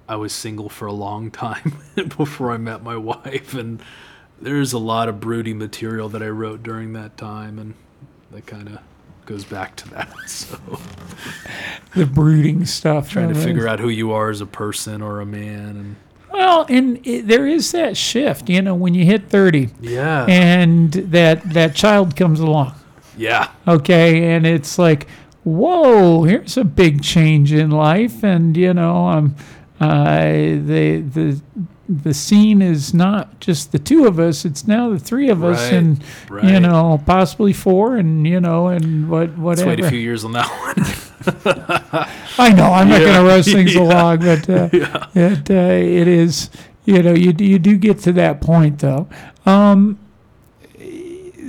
i 0.08 0.16
was 0.16 0.32
single 0.32 0.68
for 0.68 0.86
a 0.86 0.92
long 0.92 1.30
time 1.30 1.76
before 2.16 2.50
i 2.52 2.56
met 2.56 2.82
my 2.82 2.96
wife 2.96 3.54
and 3.54 3.82
there's 4.40 4.72
a 4.72 4.78
lot 4.78 5.08
of 5.08 5.20
broody 5.20 5.54
material 5.54 6.08
that 6.08 6.22
i 6.22 6.28
wrote 6.28 6.62
during 6.62 6.92
that 6.92 7.16
time 7.16 7.58
and 7.58 7.74
that 8.32 8.46
kind 8.46 8.68
of 8.68 8.78
goes 9.24 9.44
back 9.44 9.74
to 9.76 9.88
that 9.90 10.08
so 10.26 10.58
The 11.94 12.06
brooding 12.06 12.64
stuff. 12.66 13.10
trying 13.10 13.28
to 13.32 13.34
figure 13.34 13.66
out 13.66 13.80
who 13.80 13.88
you 13.88 14.12
are 14.12 14.30
as 14.30 14.40
a 14.40 14.46
person 14.46 15.02
or 15.02 15.20
a 15.20 15.26
man 15.26 15.68
and 15.76 15.96
Well, 16.32 16.66
and 16.68 17.04
it, 17.06 17.26
there 17.26 17.46
is 17.46 17.72
that 17.72 17.96
shift, 17.96 18.48
you 18.48 18.60
know, 18.62 18.74
when 18.74 18.94
you 18.94 19.04
hit 19.04 19.28
30 19.28 19.70
yeah 19.80 20.26
and 20.28 20.92
that 20.92 21.42
that 21.54 21.74
child 21.74 22.14
comes 22.14 22.38
along. 22.40 22.74
yeah 23.16 23.50
Okay, 23.66 24.32
and 24.34 24.46
it's 24.46 24.78
like, 24.78 25.08
whoa, 25.42 26.22
here's 26.24 26.56
a 26.56 26.64
big 26.64 27.02
change 27.02 27.52
in 27.52 27.70
life, 27.70 28.22
and 28.22 28.56
you 28.56 28.72
know, 28.74 29.08
um, 29.08 29.34
uh, 29.80 30.24
the 30.24 31.00
the 31.00 31.40
the 31.88 32.14
scene 32.14 32.62
is 32.62 32.92
not 32.92 33.38
just 33.40 33.72
the 33.72 33.78
two 33.78 34.06
of 34.06 34.18
us; 34.18 34.44
it's 34.44 34.66
now 34.66 34.90
the 34.90 34.98
three 34.98 35.28
of 35.28 35.44
us, 35.44 35.60
Right, 35.60 35.74
and 35.74 36.04
you 36.42 36.60
know, 36.60 37.00
possibly 37.04 37.52
four, 37.52 37.96
and 37.96 38.26
you 38.26 38.40
know, 38.40 38.68
and 38.68 39.08
what 39.08 39.38
let's 39.38 39.62
wait 39.62 39.80
a 39.80 39.88
few 39.88 39.98
years 39.98 40.24
on 40.24 40.32
that 40.32 40.48
one. 40.48 41.06
I 42.38 42.52
know 42.52 42.72
I'm 42.72 42.88
not 42.88 43.00
going 43.00 43.14
to 43.14 43.24
rush 43.24 43.44
things 43.46 43.74
yeah, 43.74 43.82
along, 43.82 44.18
but 44.18 44.48
uh, 44.48 44.68
it 45.14 45.50
uh, 45.50 45.54
it 45.54 46.08
is 46.08 46.50
you 46.84 47.02
know 47.02 47.14
you 47.14 47.34
you 47.38 47.58
do 47.58 47.76
get 47.76 47.98
to 48.00 48.12
that 48.12 48.40
point 48.40 48.78
though. 48.78 49.08
Um, 49.44 49.98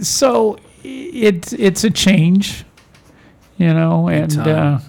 so 0.01 0.57
it's 0.83 1.53
it's 1.53 1.83
a 1.83 1.89
change, 1.89 2.65
you 3.57 3.73
know, 3.73 4.07
and 4.07 4.37
uh, 4.37 4.79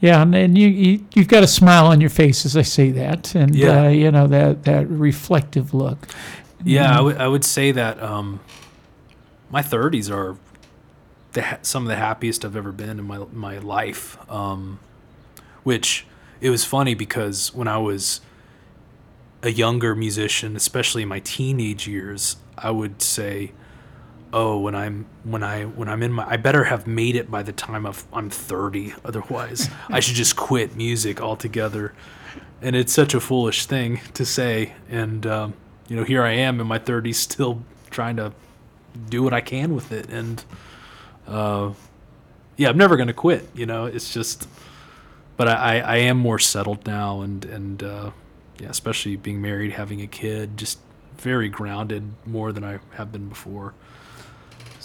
yeah, 0.00 0.20
and 0.22 0.34
then 0.34 0.56
you, 0.56 0.68
you 0.68 1.06
you've 1.14 1.28
got 1.28 1.42
a 1.42 1.46
smile 1.46 1.86
on 1.86 2.00
your 2.00 2.10
face 2.10 2.44
as 2.44 2.56
I 2.56 2.62
say 2.62 2.90
that, 2.92 3.34
and 3.34 3.54
Yeah. 3.54 3.84
uh, 3.84 3.88
you 3.88 4.10
know 4.10 4.26
that 4.26 4.64
that 4.64 4.88
reflective 4.88 5.72
look. 5.74 6.08
Yeah, 6.64 6.96
I 6.96 7.00
would 7.00 7.16
I 7.18 7.28
would 7.28 7.44
say 7.44 7.72
that 7.72 8.02
um, 8.02 8.40
my 9.50 9.62
30s 9.62 10.10
are 10.10 10.36
the 11.32 11.42
ha- 11.42 11.58
some 11.62 11.82
of 11.84 11.88
the 11.88 11.96
happiest 11.96 12.44
I've 12.44 12.56
ever 12.56 12.72
been 12.72 12.98
in 12.98 13.04
my 13.04 13.18
my 13.32 13.58
life. 13.58 14.18
Um, 14.30 14.78
which 15.62 16.06
it 16.40 16.50
was 16.50 16.64
funny 16.64 16.94
because 16.94 17.54
when 17.54 17.68
I 17.68 17.78
was 17.78 18.20
a 19.42 19.50
younger 19.50 19.94
musician, 19.94 20.56
especially 20.56 21.02
in 21.02 21.08
my 21.08 21.20
teenage 21.20 21.86
years, 21.88 22.36
I 22.58 22.70
would 22.70 23.00
say, 23.02 23.52
"Oh, 24.34 24.58
when 24.58 24.74
I'm 24.74 25.06
when 25.24 25.42
I 25.42 25.64
when 25.64 25.88
I'm 25.88 26.02
in 26.02 26.12
my 26.12 26.28
I 26.28 26.36
better 26.36 26.64
have 26.64 26.86
made 26.86 27.16
it 27.16 27.30
by 27.30 27.42
the 27.42 27.52
time 27.52 27.86
of 27.86 28.04
I'm 28.12 28.30
30. 28.30 28.94
Otherwise, 29.04 29.70
I 29.88 30.00
should 30.00 30.16
just 30.16 30.36
quit 30.36 30.76
music 30.76 31.20
altogether." 31.20 31.94
And 32.62 32.74
it's 32.76 32.92
such 32.92 33.14
a 33.14 33.20
foolish 33.20 33.66
thing 33.66 34.00
to 34.14 34.24
say. 34.24 34.72
And 34.90 35.26
um, 35.26 35.54
you 35.88 35.96
know, 35.96 36.04
here 36.04 36.22
I 36.22 36.32
am 36.32 36.60
in 36.60 36.66
my 36.66 36.78
30s, 36.78 37.16
still 37.16 37.62
trying 37.90 38.16
to 38.16 38.32
do 39.08 39.22
what 39.22 39.32
I 39.34 39.40
can 39.40 39.74
with 39.74 39.92
it. 39.92 40.08
And 40.10 40.44
uh, 41.26 41.72
yeah, 42.56 42.70
I'm 42.70 42.78
never 42.78 42.96
gonna 42.96 43.12
quit. 43.14 43.48
You 43.54 43.66
know, 43.66 43.86
it's 43.86 44.12
just. 44.12 44.48
But 45.36 45.48
I, 45.48 45.52
I, 45.52 45.78
I 45.78 45.96
am 45.96 46.16
more 46.16 46.38
settled 46.38 46.86
now, 46.86 47.20
and 47.22 47.44
and 47.44 47.82
uh, 47.82 48.10
yeah, 48.60 48.68
especially 48.68 49.16
being 49.16 49.40
married, 49.40 49.72
having 49.72 50.00
a 50.00 50.06
kid, 50.06 50.56
just 50.56 50.78
very 51.18 51.48
grounded 51.48 52.12
more 52.26 52.52
than 52.52 52.64
I 52.64 52.78
have 52.94 53.12
been 53.12 53.28
before. 53.28 53.74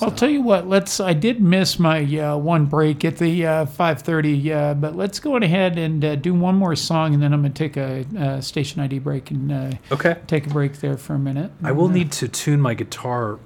I'll 0.02 0.12
tell 0.12 0.30
you 0.30 0.42
what. 0.42 0.68
Let's. 0.68 1.00
I 1.00 1.14
did 1.14 1.42
miss 1.42 1.80
my 1.80 2.02
uh, 2.20 2.38
one 2.38 2.66
break 2.66 3.04
at 3.06 3.18
the 3.18 3.46
uh, 3.46 3.66
five 3.66 4.02
thirty, 4.02 4.52
uh, 4.52 4.74
but 4.76 4.96
let's 4.96 5.20
go 5.20 5.36
ahead 5.38 5.78
and 5.78 6.04
uh, 6.04 6.16
do 6.16 6.34
one 6.34 6.56
more 6.56 6.76
song, 6.76 7.14
and 7.14 7.22
then 7.22 7.34
I'm 7.34 7.42
gonna 7.42 7.54
take 7.54 7.78
a, 7.78 8.06
uh 8.18 8.42
station 8.42 8.82
ID 8.82 9.00
break 9.00 9.32
and 9.32 9.52
uh, 9.52 9.72
Okay. 9.92 10.18
take 10.28 10.48
a 10.48 10.50
break 10.50 10.80
there 10.80 10.98
for 10.98 11.14
a 11.16 11.20
minute. 11.20 11.52
I 11.64 11.72
will 11.72 11.88
uh, 11.88 11.94
need 11.94 12.12
to 12.14 12.28
tune 12.28 12.62
my 12.62 12.74
guitar 12.74 13.40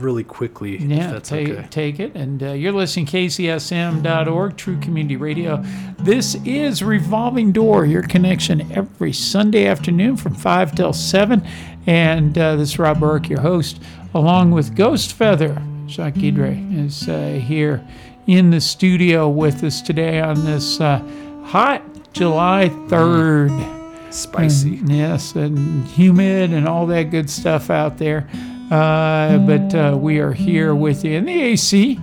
really 0.00 0.24
quickly. 0.24 0.74
if 0.76 0.80
Yeah, 0.82 1.12
that's 1.12 1.28
take, 1.28 1.48
okay. 1.50 1.66
take 1.70 2.00
it. 2.00 2.14
And 2.16 2.42
uh, 2.42 2.50
you're 2.52 2.72
listening 2.72 3.06
to 3.06 3.16
KZSM.org, 3.18 4.56
True 4.56 4.78
Community 4.80 5.16
Radio. 5.16 5.62
This 5.98 6.36
is 6.44 6.82
Revolving 6.82 7.52
Door, 7.52 7.86
your 7.86 8.02
connection 8.02 8.70
every 8.72 9.12
Sunday 9.12 9.66
afternoon 9.66 10.16
from 10.16 10.34
5 10.34 10.74
till 10.74 10.92
7. 10.92 11.46
And 11.86 12.36
uh, 12.36 12.56
this 12.56 12.70
is 12.70 12.78
Rob 12.78 12.98
Burke, 13.00 13.28
your 13.28 13.40
host, 13.40 13.80
along 14.14 14.50
with 14.50 14.74
Ghost 14.74 15.12
Feather. 15.12 15.62
Jacques 15.88 16.14
Guidry 16.14 16.84
is 16.84 17.08
uh, 17.08 17.40
here 17.42 17.82
in 18.26 18.50
the 18.50 18.60
studio 18.60 19.28
with 19.28 19.64
us 19.64 19.80
today 19.80 20.20
on 20.20 20.44
this 20.44 20.80
uh, 20.80 20.98
hot 21.44 21.82
July 22.12 22.68
3rd. 22.88 24.12
Spicy. 24.12 24.78
And, 24.78 24.90
yes, 24.90 25.34
and 25.34 25.86
humid 25.86 26.52
and 26.52 26.68
all 26.68 26.86
that 26.86 27.04
good 27.04 27.30
stuff 27.30 27.70
out 27.70 27.98
there. 27.98 28.28
Uh, 28.70 29.38
but 29.38 29.74
uh, 29.74 29.96
we 29.98 30.18
are 30.18 30.32
here 30.32 30.74
with 30.74 31.04
you 31.04 31.12
in 31.12 31.24
the 31.24 31.40
AC. 31.40 31.98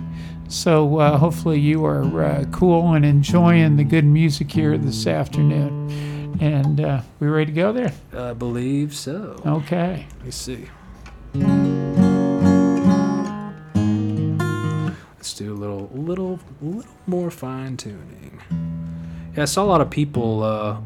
So 0.48 0.98
uh, 0.98 1.18
hopefully 1.18 1.60
you 1.60 1.84
are 1.84 2.22
uh, 2.22 2.44
cool 2.50 2.94
and 2.94 3.04
enjoying 3.04 3.76
the 3.76 3.84
good 3.84 4.04
music 4.04 4.50
here 4.50 4.76
this 4.78 5.06
afternoon. 5.06 6.36
And 6.40 6.80
uh, 6.80 7.02
we 7.20 7.28
ready 7.28 7.46
to 7.46 7.52
go 7.52 7.72
there? 7.72 7.92
I 8.12 8.32
believe 8.32 8.94
so. 8.94 9.40
Okay. 9.46 10.06
Let 10.18 10.24
me 10.24 10.30
see. 10.32 12.05
Do 15.36 15.52
a 15.52 15.54
little, 15.54 15.90
little, 15.92 16.38
little 16.62 16.90
more 17.06 17.30
fine 17.30 17.76
tuning. 17.76 18.40
Yeah, 19.36 19.42
I 19.42 19.44
saw 19.44 19.64
a 19.64 19.66
lot 19.66 19.82
of 19.82 19.90
people 19.90 20.42
uh, 20.42 20.78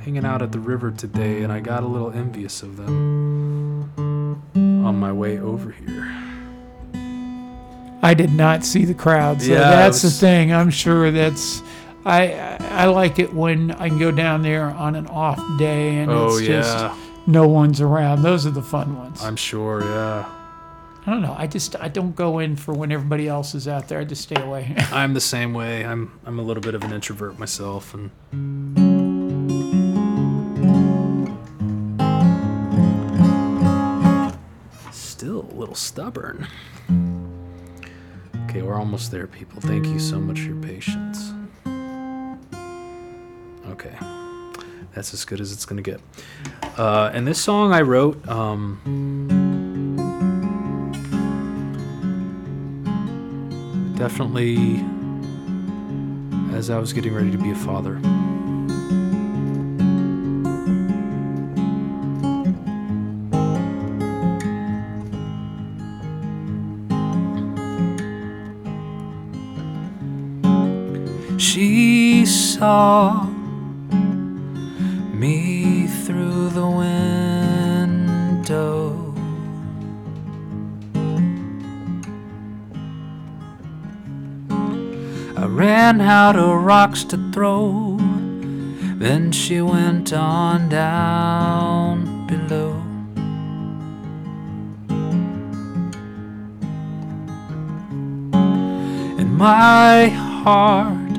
hanging 0.00 0.24
out 0.24 0.42
at 0.42 0.50
the 0.50 0.58
river 0.58 0.90
today, 0.90 1.42
and 1.44 1.52
I 1.52 1.60
got 1.60 1.84
a 1.84 1.86
little 1.86 2.10
envious 2.10 2.64
of 2.64 2.76
them 2.76 4.42
on 4.56 4.98
my 4.98 5.12
way 5.12 5.38
over 5.38 5.70
here. 5.70 6.12
I 8.02 8.14
did 8.14 8.32
not 8.32 8.64
see 8.64 8.84
the 8.84 8.94
crowd, 8.94 9.40
so 9.40 9.52
Yeah, 9.52 9.70
that's 9.70 10.02
was- 10.02 10.18
the 10.18 10.26
thing. 10.26 10.52
I'm 10.52 10.70
sure 10.70 11.12
that's. 11.12 11.62
I 12.04 12.32
I 12.32 12.56
I 12.70 12.84
like 12.86 13.20
it 13.20 13.32
when 13.32 13.70
I 13.70 13.88
can 13.88 14.00
go 14.00 14.10
down 14.10 14.42
there 14.42 14.64
on 14.64 14.96
an 14.96 15.06
off 15.06 15.38
day 15.60 15.98
and 15.98 16.10
Oh 16.10 16.36
it's 16.36 16.40
yeah, 16.48 16.60
just 16.62 16.96
no 17.28 17.46
one's 17.46 17.80
around. 17.80 18.22
Those 18.22 18.44
are 18.44 18.50
the 18.50 18.62
fun 18.62 18.98
ones. 18.98 19.22
I'm 19.22 19.36
sure. 19.36 19.82
Yeah, 19.84 20.24
I 21.04 21.10
don't 21.10 21.20
know. 21.22 21.34
I 21.36 21.48
just 21.48 21.74
I 21.80 21.88
don't 21.88 22.14
go 22.14 22.38
in 22.38 22.54
for 22.54 22.72
when 22.74 22.92
everybody 22.92 23.26
else 23.26 23.56
is 23.56 23.66
out 23.66 23.88
there. 23.88 23.98
I 23.98 24.04
just 24.04 24.22
stay 24.22 24.40
away. 24.40 24.72
I'm 24.92 25.14
the 25.14 25.20
same 25.20 25.52
way. 25.52 25.84
I'm 25.84 26.20
I'm 26.24 26.38
a 26.38 26.42
little 26.42 26.60
bit 26.60 26.76
of 26.76 26.84
an 26.84 26.92
introvert 26.92 27.40
myself, 27.40 27.92
and 27.92 28.10
still 34.92 35.40
a 35.50 35.54
little 35.54 35.74
stubborn. 35.74 36.46
Okay, 38.44 38.62
we're 38.62 38.76
almost 38.78 39.10
there, 39.10 39.26
people. 39.26 39.60
Thank 39.60 39.86
you 39.86 39.98
so 39.98 40.20
much 40.20 40.38
for 40.38 40.46
your 40.46 40.62
patience. 40.62 41.32
Okay, 43.70 43.96
that's 44.94 45.12
as 45.12 45.24
good 45.24 45.40
as 45.40 45.50
it's 45.50 45.64
gonna 45.64 45.82
get. 45.82 46.00
Uh, 46.78 47.10
and 47.12 47.26
this 47.26 47.40
song 47.40 47.72
I 47.72 47.80
wrote. 47.80 48.28
Um, 48.28 49.41
definitely 53.96 54.84
as 56.56 56.70
I 56.70 56.78
was 56.78 56.92
getting 56.92 57.14
ready 57.14 57.30
to 57.30 57.38
be 57.38 57.50
a 57.50 57.54
father. 57.54 58.00
She 71.38 72.26
saw 72.26 73.31
I 85.42 85.46
ran 85.46 86.00
out 86.00 86.36
of 86.36 86.62
rocks 86.62 87.02
to 87.02 87.16
throw. 87.32 87.96
Then 87.96 89.32
she 89.32 89.60
went 89.60 90.12
on 90.12 90.68
down 90.68 92.28
below. 92.28 92.74
And 99.18 99.36
my 99.36 100.10
heart 100.10 101.12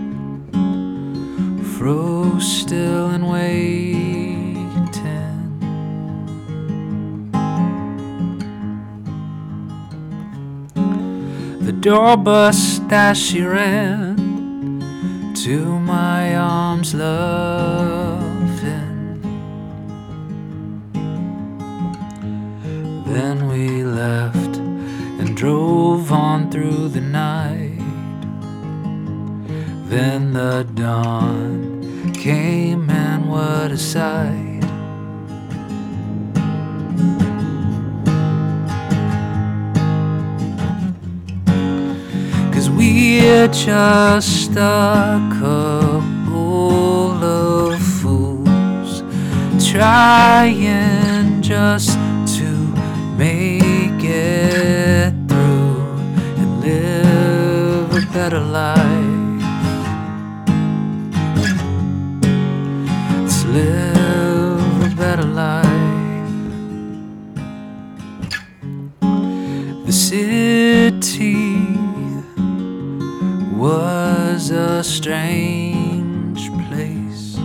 froze 1.76 2.50
still 2.62 3.10
and 3.10 3.30
waiting. 3.30 4.64
The 11.60 11.74
door 11.74 12.16
bust 12.16 12.84
as 12.90 13.18
she 13.18 13.42
ran 13.42 14.13
to 15.44 15.78
my 15.78 16.38
arms, 16.38 16.94
loving. 16.94 18.22
Then 23.06 23.50
we 23.50 23.84
left 23.84 24.56
and 25.20 25.36
drove 25.36 26.14
on 26.14 26.50
through 26.50 26.88
the 26.88 27.02
night. 27.02 27.78
Then 29.90 30.32
the 30.32 30.66
dawn 30.76 32.14
came, 32.14 32.90
and 32.90 33.30
what 33.30 33.70
a 33.72 33.78
sight! 33.78 34.53
We're 42.94 43.48
just 43.48 44.52
a 44.52 45.20
couple 45.40 47.24
of 47.24 47.82
fools 47.82 49.04
trying 49.72 51.42
just 51.42 51.98
to 52.38 52.50
make 53.18 54.04
it 54.04 55.12
through 55.28 55.82
and 56.38 56.62
live 56.62 57.96
a 57.96 58.14
better 58.14 58.40
life. 58.40 59.42
Let's 63.24 63.44
live 63.46 63.83
was 73.64 74.52
a 74.52 74.84
strange 74.84 76.52
place. 76.68 77.38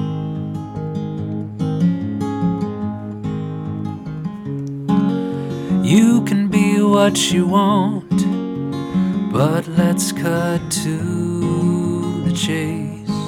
You 5.84 6.24
can 6.24 6.48
be 6.48 6.82
what 6.82 7.30
you 7.30 7.46
want, 7.46 8.18
but 9.32 9.68
let's 9.68 10.10
cut 10.10 10.60
to 10.82 12.24
the 12.24 12.32
chase. 12.32 13.20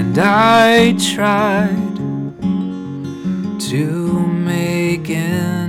And 0.00 0.16
I 0.16 0.92
tried 1.12 1.96
to 3.70 3.84
make 4.28 5.10
ends 5.10 5.65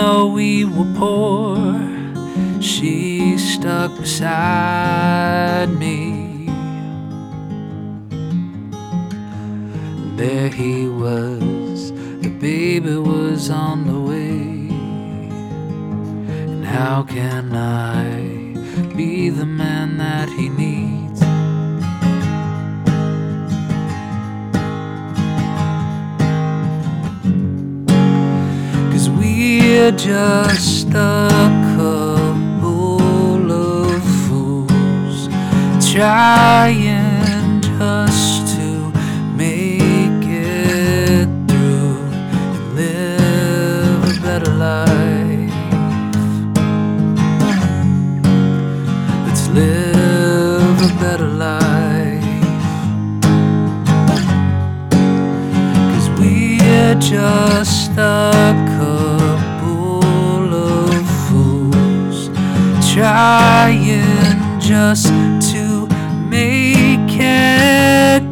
though 0.00 0.28
we 0.28 0.64
were 0.64 0.92
poor, 0.96 1.58
she 2.62 3.36
stuck 3.36 3.94
beside 3.98 5.68
me. 5.84 6.48
There 10.16 10.48
he 10.48 10.88
was, 10.88 11.92
the 12.24 12.32
baby 12.48 12.96
was 12.96 13.50
on 13.50 13.76
the 13.90 14.00
way. 14.10 14.40
And 16.52 16.64
how 16.64 17.02
can 17.02 17.54
I 17.54 18.94
be 18.96 19.28
the 19.28 19.44
man 19.44 19.98
that 19.98 20.30
he 20.30 20.48
needs? 20.48 20.99
We're 29.70 29.92
just 29.92 30.88
a 30.88 31.28
couple 31.76 33.52
of 33.52 34.02
fools 34.26 35.28
trying 35.92 37.60
just 37.60 38.56
to 38.56 38.92
make 39.36 40.26
it 40.26 41.28
through 41.46 42.02
and 42.54 42.74
live 42.74 44.02
a 44.12 44.20
better 44.20 44.52
life. 44.68 45.54
Let's 49.26 49.46
live 49.50 50.78
a 50.82 50.92
better 50.98 51.28
life. 51.28 52.24
Cause 55.92 56.08
we're 56.18 56.96
just 56.96 57.92
a 57.92 58.69
trying 63.00 64.60
just 64.60 65.06
to 65.50 65.86
make 66.28 67.16
it 67.18 68.29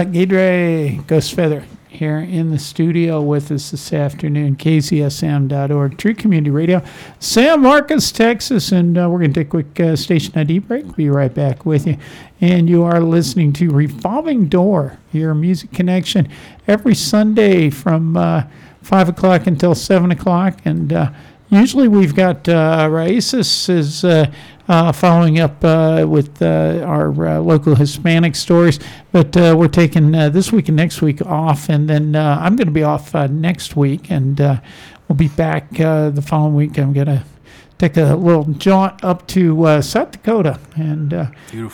Jacques 0.00 0.14
Guidry, 0.14 1.06
Ghost 1.08 1.34
Feather, 1.34 1.62
here 1.88 2.20
in 2.20 2.50
the 2.50 2.58
studio 2.58 3.20
with 3.20 3.52
us 3.52 3.70
this 3.70 3.92
afternoon. 3.92 4.56
KZSM.org, 4.56 5.98
True 5.98 6.14
Community 6.14 6.48
Radio, 6.48 6.82
San 7.18 7.60
Marcos, 7.60 8.10
Texas. 8.10 8.72
And 8.72 8.96
uh, 8.96 9.10
we're 9.10 9.18
going 9.18 9.34
to 9.34 9.40
take 9.40 9.48
a 9.48 9.50
quick 9.50 9.78
uh, 9.78 9.96
station 9.96 10.32
ID 10.38 10.60
break. 10.60 10.84
We'll 10.84 10.94
be 10.94 11.10
right 11.10 11.34
back 11.34 11.66
with 11.66 11.86
you. 11.86 11.98
And 12.40 12.66
you 12.66 12.82
are 12.82 13.02
listening 13.02 13.52
to 13.54 13.68
Revolving 13.68 14.48
Door, 14.48 14.98
your 15.12 15.34
music 15.34 15.70
connection, 15.72 16.30
every 16.66 16.94
Sunday 16.94 17.68
from 17.68 18.16
uh, 18.16 18.44
5 18.80 19.10
o'clock 19.10 19.46
until 19.46 19.74
7 19.74 20.10
o'clock. 20.12 20.60
And 20.64 20.94
uh, 20.94 21.10
usually 21.50 21.88
we've 21.88 22.14
got 22.14 22.48
uh, 22.48 22.88
is 23.68 24.02
uh, 24.68 24.92
following 24.92 25.38
up 25.40 25.64
uh, 25.64 26.04
with 26.08 26.40
uh, 26.42 26.82
our 26.86 27.26
uh, 27.26 27.38
local 27.40 27.74
Hispanic 27.74 28.34
stories. 28.36 28.78
But 29.12 29.36
uh, 29.36 29.54
we're 29.58 29.68
taking 29.68 30.14
uh, 30.14 30.28
this 30.30 30.52
week 30.52 30.68
and 30.68 30.76
next 30.76 31.02
week 31.02 31.20
off, 31.26 31.68
and 31.68 31.88
then 31.88 32.14
uh, 32.16 32.38
I'm 32.40 32.56
going 32.56 32.68
to 32.68 32.72
be 32.72 32.82
off 32.84 33.14
uh, 33.14 33.26
next 33.26 33.76
week, 33.76 34.10
and 34.10 34.40
uh, 34.40 34.60
we'll 35.08 35.16
be 35.16 35.28
back 35.28 35.80
uh, 35.80 36.10
the 36.10 36.22
following 36.22 36.54
week. 36.54 36.78
I'm 36.78 36.92
going 36.92 37.06
to 37.08 37.24
take 37.78 37.96
a 37.96 38.14
little 38.14 38.44
jaunt 38.44 39.02
up 39.02 39.26
to 39.28 39.64
uh, 39.64 39.80
South 39.80 40.10
Dakota 40.12 40.60
and 40.76 41.14
uh, 41.14 41.26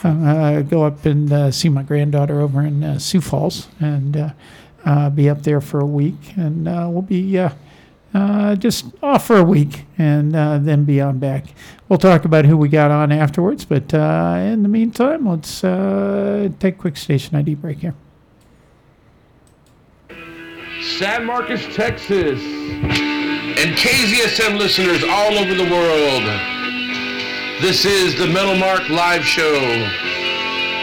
uh, 0.04 0.62
go 0.62 0.84
up 0.84 1.04
and 1.04 1.32
uh, 1.32 1.50
see 1.50 1.68
my 1.68 1.82
granddaughter 1.82 2.40
over 2.40 2.62
in 2.62 2.84
uh, 2.84 2.98
Sioux 2.98 3.20
Falls, 3.20 3.68
and 3.80 4.16
uh, 4.16 4.30
uh, 4.84 5.10
be 5.10 5.28
up 5.28 5.42
there 5.42 5.60
for 5.60 5.80
a 5.80 5.86
week, 5.86 6.34
and 6.36 6.68
uh, 6.68 6.86
we'll 6.90 7.02
be. 7.02 7.38
Uh, 8.16 8.56
just 8.56 8.86
off 9.02 9.26
for 9.26 9.36
a 9.36 9.44
week 9.44 9.84
and 9.98 10.34
uh, 10.34 10.56
then 10.56 10.84
be 10.84 11.02
on 11.02 11.18
back. 11.18 11.44
We'll 11.86 11.98
talk 11.98 12.24
about 12.24 12.46
who 12.46 12.56
we 12.56 12.70
got 12.70 12.90
on 12.90 13.12
afterwards, 13.12 13.66
but 13.66 13.92
uh, 13.92 14.38
in 14.40 14.62
the 14.62 14.70
meantime, 14.70 15.28
let's 15.28 15.62
uh, 15.62 16.48
take 16.58 16.78
quick 16.78 16.96
station 16.96 17.36
ID 17.36 17.56
break 17.56 17.80
here. 17.80 17.94
San 20.98 21.26
Marcos, 21.26 21.62
Texas, 21.74 22.40
and 22.40 23.76
KZSM 23.76 24.56
listeners 24.56 25.04
all 25.04 25.34
over 25.34 25.54
the 25.54 25.70
world. 25.70 26.24
This 27.60 27.84
is 27.84 28.18
the 28.18 28.28
Metal 28.28 28.56
Mark 28.56 28.88
Live 28.88 29.26
Show. 29.26 29.56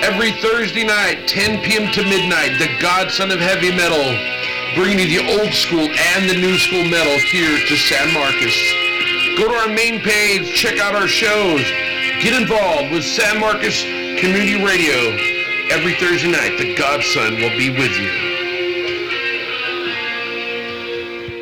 Every 0.04 0.34
Thursday 0.34 0.86
night, 0.86 1.28
10 1.28 1.64
p.m. 1.64 1.92
to 1.94 2.04
midnight, 2.04 2.60
the 2.60 2.70
godson 2.80 3.32
of 3.32 3.40
heavy 3.40 3.72
metal, 3.72 4.04
bringing 4.76 5.00
you 5.00 5.22
the 5.22 5.40
old 5.40 5.54
school 5.54 5.88
and 5.88 6.30
the 6.30 6.36
new 6.36 6.58
school 6.58 6.84
metal 6.84 7.18
here 7.30 7.58
to 7.68 7.76
San 7.78 8.14
Marcos. 8.14 8.58
Go 9.38 9.48
to 9.48 9.56
our 9.56 9.68
main 9.68 10.02
page, 10.02 10.54
check 10.56 10.80
out 10.80 10.96
our 10.96 11.08
shows, 11.08 11.62
get 12.22 12.40
involved 12.40 12.92
with 12.92 13.04
San 13.04 13.40
Marcos 13.40 13.84
Community 14.20 14.64
Radio. 14.64 14.94
Every 15.72 15.94
Thursday 15.96 16.32
night, 16.32 16.58
the 16.58 16.76
godson 16.76 17.36
will 17.36 17.58
be 17.58 17.70
with 17.72 17.98
you. 17.98 18.34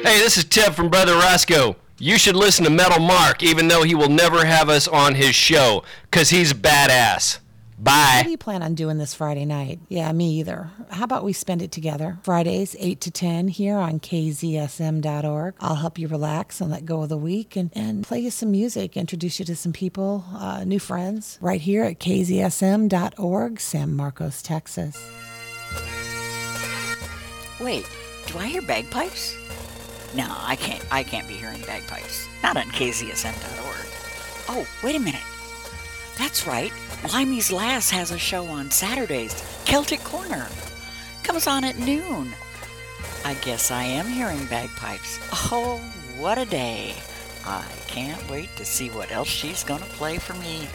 Hey, 0.03 0.19
this 0.19 0.37
is 0.37 0.45
Tip 0.45 0.73
from 0.73 0.89
Brother 0.89 1.13
Roscoe. 1.13 1.75
You 1.99 2.17
should 2.17 2.35
listen 2.35 2.65
to 2.65 2.71
Metal 2.71 2.99
Mark, 2.99 3.43
even 3.43 3.67
though 3.67 3.83
he 3.83 3.93
will 3.93 4.09
never 4.09 4.45
have 4.45 4.69
us 4.69 4.87
on 4.87 5.15
his 5.15 5.35
show, 5.35 5.83
because 6.09 6.29
he's 6.29 6.53
badass. 6.53 7.37
How 7.85 8.19
Bye. 8.19 8.23
do 8.23 8.29
you 8.29 8.37
plan 8.37 8.61
on 8.61 8.75
doing 8.75 8.99
this 8.99 9.15
Friday 9.15 9.43
night? 9.43 9.79
Yeah, 9.89 10.11
me 10.11 10.39
either. 10.39 10.69
How 10.91 11.03
about 11.03 11.23
we 11.23 11.33
spend 11.33 11.63
it 11.63 11.71
together? 11.71 12.19
Fridays, 12.21 12.75
8 12.77 13.01
to 13.01 13.09
10 13.11 13.47
here 13.47 13.77
on 13.77 13.99
kzsm.org. 13.99 15.55
I'll 15.59 15.75
help 15.75 15.97
you 15.97 16.07
relax 16.07 16.61
and 16.61 16.69
let 16.69 16.85
go 16.85 17.01
of 17.01 17.09
the 17.09 17.17
week 17.17 17.55
and, 17.55 17.71
and 17.73 18.03
play 18.03 18.19
you 18.19 18.29
some 18.29 18.51
music, 18.51 18.95
introduce 18.95 19.39
you 19.39 19.45
to 19.45 19.55
some 19.55 19.73
people, 19.73 20.23
uh, 20.33 20.63
new 20.63 20.77
friends, 20.77 21.39
right 21.41 21.59
here 21.59 21.83
at 21.83 21.99
kzsm.org, 21.99 23.59
San 23.59 23.93
Marcos, 23.95 24.43
Texas. 24.43 25.03
Wait, 27.59 27.89
do 28.27 28.37
I 28.37 28.45
hear 28.45 28.61
bagpipes? 28.61 29.35
No, 30.13 30.27
I 30.29 30.55
can't. 30.55 30.83
I 30.91 31.03
can't 31.03 31.27
be 31.27 31.33
hearing 31.33 31.61
bagpipes. 31.61 32.27
Not 32.43 32.57
on 32.57 32.65
KZSM.org. 32.65 33.87
Oh, 34.49 34.67
wait 34.83 34.95
a 34.95 34.99
minute. 34.99 35.21
That's 36.17 36.45
right. 36.45 36.71
Limey's 37.09 37.51
Lass 37.51 37.89
has 37.89 38.11
a 38.11 38.17
show 38.17 38.45
on 38.45 38.69
Saturdays. 38.69 39.33
Celtic 39.65 40.03
Corner 40.03 40.47
comes 41.23 41.47
on 41.47 41.63
at 41.63 41.79
noon. 41.79 42.31
I 43.25 43.33
guess 43.35 43.71
I 43.71 43.83
am 43.83 44.07
hearing 44.07 44.45
bagpipes. 44.45 45.19
Oh, 45.51 45.77
what 46.19 46.37
a 46.37 46.45
day! 46.45 46.93
I 47.45 47.65
can't 47.87 48.29
wait 48.29 48.55
to 48.57 48.65
see 48.65 48.89
what 48.89 49.11
else 49.11 49.27
she's 49.27 49.63
gonna 49.63 49.85
play 49.85 50.19
for 50.19 50.33
me. 50.35 50.67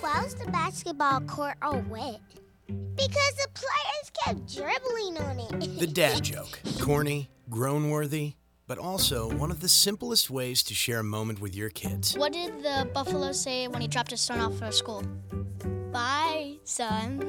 Why 0.00 0.22
was 0.24 0.34
the 0.34 0.50
basketball 0.50 1.20
court 1.20 1.54
all 1.62 1.80
wet? 1.88 2.20
Because 2.66 3.34
the 3.36 3.48
players 3.54 4.10
kept 4.24 4.52
dribbling 4.52 5.16
on 5.18 5.38
it. 5.38 5.78
The 5.78 5.86
dad 5.86 6.24
joke. 6.24 6.60
Corny, 6.80 7.30
groan 7.48 7.88
worthy, 7.90 8.34
but 8.70 8.78
also 8.78 9.28
one 9.34 9.50
of 9.50 9.58
the 9.58 9.68
simplest 9.68 10.30
ways 10.30 10.62
to 10.62 10.74
share 10.74 11.00
a 11.00 11.02
moment 11.02 11.40
with 11.40 11.56
your 11.56 11.70
kids. 11.70 12.16
What 12.16 12.32
did 12.32 12.62
the 12.62 12.88
buffalo 12.94 13.32
say 13.32 13.66
when 13.66 13.82
he 13.82 13.88
dropped 13.88 14.12
his 14.12 14.20
son 14.20 14.38
off 14.38 14.56
for 14.56 14.70
school? 14.70 15.02
Bye, 15.92 16.58
son. 16.62 17.20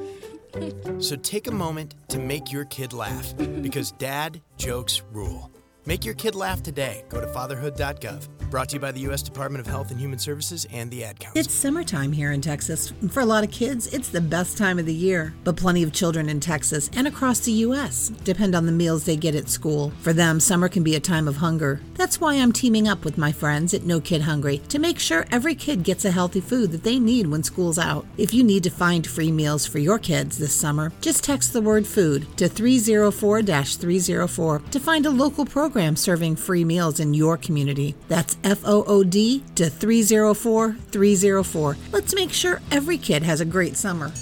So 0.98 1.16
take 1.16 1.46
a 1.46 1.50
moment 1.50 1.94
to 2.08 2.18
make 2.18 2.52
your 2.52 2.66
kid 2.66 2.92
laugh 2.92 3.34
because 3.62 3.92
dad 3.92 4.42
jokes 4.58 5.02
rule. 5.10 5.50
Make 5.84 6.04
your 6.04 6.14
kid 6.14 6.36
laugh 6.36 6.62
today. 6.62 7.04
Go 7.08 7.20
to 7.20 7.26
fatherhood.gov. 7.26 8.28
Brought 8.50 8.68
to 8.68 8.76
you 8.76 8.80
by 8.80 8.92
the 8.92 9.00
U.S. 9.00 9.22
Department 9.22 9.66
of 9.66 9.66
Health 9.66 9.90
and 9.90 9.98
Human 9.98 10.18
Services 10.18 10.64
and 10.70 10.90
the 10.90 11.02
Ad 11.02 11.18
Council. 11.18 11.40
It's 11.40 11.52
summertime 11.52 12.12
here 12.12 12.30
in 12.30 12.40
Texas. 12.40 12.92
For 13.10 13.20
a 13.20 13.24
lot 13.24 13.42
of 13.42 13.50
kids, 13.50 13.92
it's 13.92 14.08
the 14.08 14.20
best 14.20 14.56
time 14.56 14.78
of 14.78 14.86
the 14.86 14.94
year. 14.94 15.34
But 15.42 15.56
plenty 15.56 15.82
of 15.82 15.92
children 15.92 16.28
in 16.28 16.38
Texas 16.38 16.88
and 16.92 17.08
across 17.08 17.40
the 17.40 17.52
U.S. 17.52 18.10
depend 18.22 18.54
on 18.54 18.66
the 18.66 18.72
meals 18.72 19.04
they 19.04 19.16
get 19.16 19.34
at 19.34 19.48
school. 19.48 19.90
For 20.02 20.12
them, 20.12 20.38
summer 20.38 20.68
can 20.68 20.84
be 20.84 20.94
a 20.94 21.00
time 21.00 21.26
of 21.26 21.36
hunger. 21.36 21.80
That's 21.94 22.20
why 22.20 22.34
I'm 22.34 22.52
teaming 22.52 22.86
up 22.86 23.04
with 23.04 23.18
my 23.18 23.32
friends 23.32 23.74
at 23.74 23.84
No 23.84 24.00
Kid 24.00 24.22
Hungry 24.22 24.58
to 24.68 24.78
make 24.78 25.00
sure 25.00 25.26
every 25.32 25.56
kid 25.56 25.82
gets 25.82 26.04
a 26.04 26.10
healthy 26.12 26.40
food 26.40 26.70
that 26.72 26.84
they 26.84 27.00
need 27.00 27.26
when 27.26 27.42
school's 27.42 27.78
out. 27.78 28.06
If 28.18 28.32
you 28.34 28.44
need 28.44 28.62
to 28.64 28.70
find 28.70 29.04
free 29.04 29.32
meals 29.32 29.66
for 29.66 29.78
your 29.80 29.98
kids 29.98 30.38
this 30.38 30.54
summer, 30.54 30.92
just 31.00 31.24
text 31.24 31.52
the 31.52 31.62
word 31.62 31.86
food 31.86 32.26
to 32.36 32.48
304 32.48 33.42
304 33.42 34.58
to 34.70 34.80
find 34.80 35.06
a 35.06 35.10
local 35.10 35.44
program 35.46 35.71
serving 35.96 36.36
free 36.36 36.64
meals 36.64 37.00
in 37.00 37.14
your 37.14 37.36
community. 37.36 37.94
That's 38.08 38.36
F 38.44 38.60
O 38.64 38.84
O 38.84 39.02
D 39.04 39.42
to 39.54 39.68
304 39.68 40.74
304. 40.74 41.76
Let's 41.92 42.14
make 42.14 42.32
sure 42.32 42.60
every 42.70 42.98
kid 42.98 43.22
has 43.22 43.40
a 43.40 43.44
great 43.44 43.76
summer. 43.76 44.12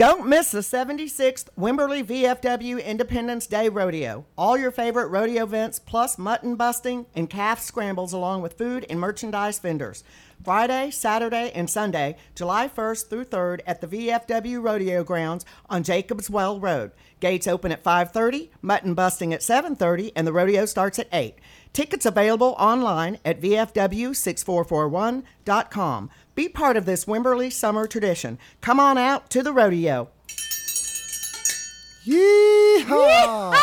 Don't 0.00 0.26
miss 0.26 0.50
the 0.50 0.60
76th 0.60 1.48
Wimberley 1.58 2.02
VFW 2.02 2.82
Independence 2.82 3.46
Day 3.46 3.68
Rodeo. 3.68 4.24
All 4.38 4.56
your 4.56 4.70
favorite 4.70 5.08
rodeo 5.08 5.42
events, 5.42 5.78
plus 5.78 6.16
mutton 6.16 6.56
busting 6.56 7.04
and 7.14 7.28
calf 7.28 7.60
scrambles, 7.60 8.14
along 8.14 8.40
with 8.40 8.56
food 8.56 8.86
and 8.88 8.98
merchandise 8.98 9.58
vendors. 9.58 10.02
Friday, 10.44 10.90
Saturday, 10.90 11.50
and 11.54 11.68
Sunday, 11.68 12.16
July 12.34 12.68
1st 12.68 13.10
through 13.10 13.26
3rd 13.26 13.60
at 13.66 13.80
the 13.80 13.86
VFW 13.86 14.62
Rodeo 14.62 15.04
Grounds 15.04 15.44
on 15.68 15.82
Jacobs 15.82 16.30
Well 16.30 16.58
Road. 16.58 16.92
Gates 17.20 17.46
open 17.46 17.72
at 17.72 17.84
5:30, 17.84 18.50
mutton 18.62 18.94
busting 18.94 19.34
at 19.34 19.42
7:30, 19.42 20.12
and 20.16 20.26
the 20.26 20.32
rodeo 20.32 20.64
starts 20.64 20.98
at 20.98 21.08
8. 21.12 21.34
Tickets 21.72 22.06
available 22.06 22.56
online 22.58 23.18
at 23.24 23.40
vfw6441.com. 23.40 26.10
Be 26.34 26.48
part 26.48 26.76
of 26.76 26.86
this 26.86 27.04
Wimberley 27.04 27.52
summer 27.52 27.86
tradition. 27.86 28.38
Come 28.60 28.80
on 28.80 28.98
out 28.98 29.30
to 29.30 29.40
the 29.42 29.52
rodeo. 29.52 30.08
Yeehaw! 32.06 33.54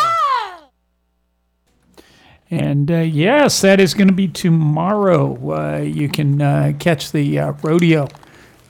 And 2.50 2.90
uh, 2.90 3.00
yes, 3.00 3.62
that 3.62 3.80
is 3.80 3.94
going 3.94 4.08
to 4.08 4.14
be 4.14 4.28
tomorrow. 4.28 5.54
Uh, 5.54 5.78
you 5.82 6.08
can 6.08 6.42
uh, 6.42 6.74
catch 6.80 7.12
the 7.12 7.40
uh, 7.40 7.54
rodeo 7.62 8.08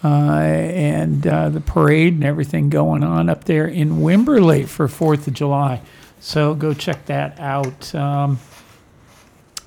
uh, 0.04 0.08
and 0.08 1.26
uh, 1.28 1.50
the 1.50 1.62
parade 1.62 2.14
and 2.14 2.24
everything 2.24 2.70
going 2.70 3.04
on 3.04 3.30
up 3.30 3.44
there 3.44 3.68
in 3.68 3.98
Wimberley 4.00 4.68
for 4.68 4.88
4th 4.88 5.28
of 5.28 5.34
July. 5.34 5.82
So 6.20 6.56
go 6.56 6.74
check 6.74 7.06
that 7.06 7.40
out. 7.40 7.94
Um, 7.94 8.40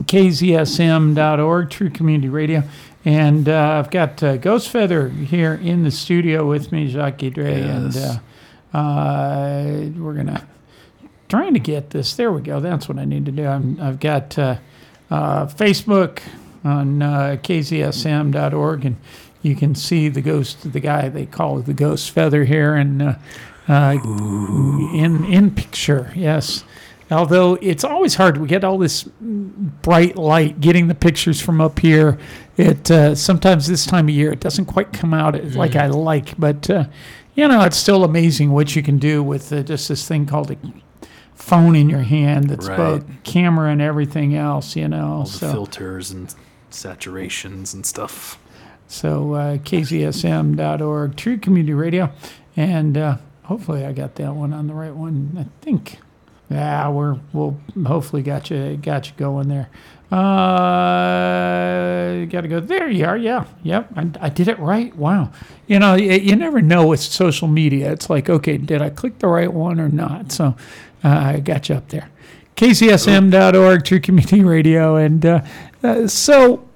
KZSM.org, 0.03 1.71
True 1.71 1.91
Community 1.91 2.29
Radio. 2.29 2.63
And 3.05 3.49
uh, 3.49 3.79
I've 3.79 3.91
got 3.91 4.23
uh, 4.23 4.37
Ghost 4.37 4.69
Feather 4.69 5.09
here 5.09 5.55
in 5.55 5.85
the 5.85 5.91
studio 5.91 6.47
with 6.47 6.73
me, 6.73 6.89
Jacques 6.89 7.19
Guidry. 7.19 7.59
Yes. 7.59 7.97
And 7.97 8.21
uh, 8.75 8.79
uh, 8.79 9.91
we're 9.97 10.15
going 10.15 10.27
to 10.27 10.47
trying 11.31 11.55
to 11.55 11.61
get 11.61 11.91
this. 11.91 12.15
There 12.15 12.33
we 12.33 12.43
go. 12.43 12.61
That's 12.61 12.89
what 12.89 12.99
I 12.99 13.07
need 13.07 13.25
to 13.27 13.33
do. 13.33 13.47
I'm, 13.47 13.81
I've 13.81 14.01
got 14.01 14.39
uh, 14.39 14.57
uh, 15.11 15.47
Facebook 15.47 16.21
on 16.65 17.01
uh, 17.01 17.37
kzsm.org, 17.43 18.85
and 18.85 18.97
you 19.41 19.57
can 19.57 19.75
see 19.75 20.09
the 20.09 20.21
ghost, 20.21 20.65
of 20.67 20.73
the 20.75 20.81
guy 20.81 21.09
they 21.09 21.25
call 21.25 21.61
the 21.61 21.73
ghost 21.73 22.11
feather 22.11 22.45
here, 22.45 22.75
and 22.75 23.01
uh, 23.01 23.15
uh, 23.69 23.97
in 24.03 25.25
in 25.25 25.55
picture. 25.55 26.13
Yes. 26.15 26.65
Although 27.13 27.59
it's 27.61 27.83
always 27.83 28.15
hard, 28.15 28.37
we 28.37 28.47
get 28.47 28.63
all 28.63 28.79
this 28.79 29.03
bright 29.83 30.15
light 30.15 30.61
getting 30.61 30.87
the 30.87 30.95
pictures 30.95 31.41
from 31.41 31.61
up 31.61 31.81
here. 31.81 32.19
It 32.57 32.89
uh, 32.89 33.17
sometimes 33.17 33.67
this 33.67 33.85
time 33.85 34.09
of 34.09 34.15
year 34.15 34.33
it 34.33 34.39
doesn't 34.39 34.67
quite 34.67 34.93
come 34.93 35.13
out 35.13 35.35
as 35.35 35.57
like 35.57 35.75
I 35.75 35.89
like, 35.89 36.39
but 36.39 36.71
uh, 36.71 36.85
you 37.35 37.49
know, 37.49 37.63
it's 37.63 37.77
still 37.77 38.05
amazing 38.05 38.53
what 38.53 38.77
you 38.77 38.83
can 38.83 38.99
do 38.99 39.25
with 39.25 39.53
uh, 39.53 39.63
just 39.63 39.89
this 39.89 40.07
thing 40.07 40.27
called 40.27 40.53
a 40.53 40.57
phone 41.41 41.75
in 41.75 41.89
your 41.89 42.03
hand 42.03 42.51
that's 42.51 42.69
Right. 42.69 42.77
both 42.77 43.05
camera 43.25 43.71
and 43.71 43.81
everything 43.83 44.37
else. 44.37 44.77
You 44.77 44.89
know, 44.89 45.13
All 45.13 45.23
the 45.25 45.31
so 45.31 45.53
filters 45.53 46.11
and 46.11 46.35
saturations 46.71 47.75
and 47.75 47.85
stuff. 47.85 48.39
so 48.87 49.35
uh, 49.35 49.57
kzsm.org, 49.59 51.17
True 51.17 51.39
Community 51.39 51.75
Radio, 51.75 52.11
and 52.57 52.97
uh, 52.97 53.17
hopefully 53.45 53.85
I 53.85 53.93
got 53.93 54.17
that 54.17 54.35
one 54.35 54.53
on 54.53 54.67
the 54.67 54.75
right 54.75 54.95
one. 54.95 55.37
I 55.39 55.65
think. 55.65 55.99
Yeah, 56.51 56.89
we're 56.89 57.19
we'll 57.33 57.57
hopefully 57.87 58.23
got 58.23 58.51
you 58.51 58.77
got 58.77 59.07
you 59.09 59.15
going 59.17 59.49
there. 59.49 59.69
Uh, 60.11 60.17
got 62.27 62.41
to 62.41 62.49
go 62.49 62.59
there. 62.59 62.91
You 62.91 63.05
are. 63.07 63.17
Yeah. 63.17 63.45
Yep. 63.63 63.93
I, 63.97 64.11
I 64.21 64.29
did 64.29 64.49
it 64.49 64.59
right. 64.59 64.95
Wow. 64.97 65.31
You 65.69 65.79
know, 65.79 65.95
you, 65.95 66.11
you 66.13 66.35
never 66.35 66.61
know 66.61 66.89
with 66.89 66.99
social 67.01 67.47
media. 67.47 67.93
It's 67.93 68.11
like, 68.11 68.29
okay, 68.29 68.57
did 68.57 68.83
I 68.83 68.91
click 68.91 69.21
the 69.21 69.29
right 69.29 69.53
one 69.53 69.79
or 69.79 69.89
not? 69.89 70.33
So 70.33 70.57
uh, 71.05 71.09
I 71.09 71.41
got 71.41 71.69
you 71.69 71.75
up 71.77 71.89
there. 71.89 72.11
KZSM.org, 72.57 73.85
True 73.85 74.01
Community 74.01 74.43
Radio, 74.43 74.97
and 74.97 75.25
uh, 75.25 75.41
uh, 75.83 76.07
so 76.07 76.69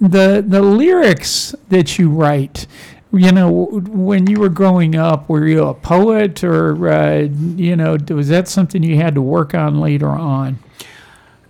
the 0.00 0.44
the 0.46 0.62
lyrics 0.62 1.54
that 1.70 1.98
you 1.98 2.10
write 2.10 2.66
you 3.12 3.32
know 3.32 3.50
when 3.50 4.26
you 4.26 4.38
were 4.38 4.50
growing 4.50 4.94
up 4.94 5.26
were 5.26 5.46
you 5.46 5.64
a 5.64 5.72
poet 5.72 6.44
or 6.44 6.88
uh, 6.88 7.20
you 7.20 7.74
know 7.74 7.96
was 8.10 8.28
that 8.28 8.46
something 8.46 8.82
you 8.82 8.96
had 8.96 9.14
to 9.14 9.22
work 9.22 9.54
on 9.54 9.80
later 9.80 10.08
on 10.08 10.58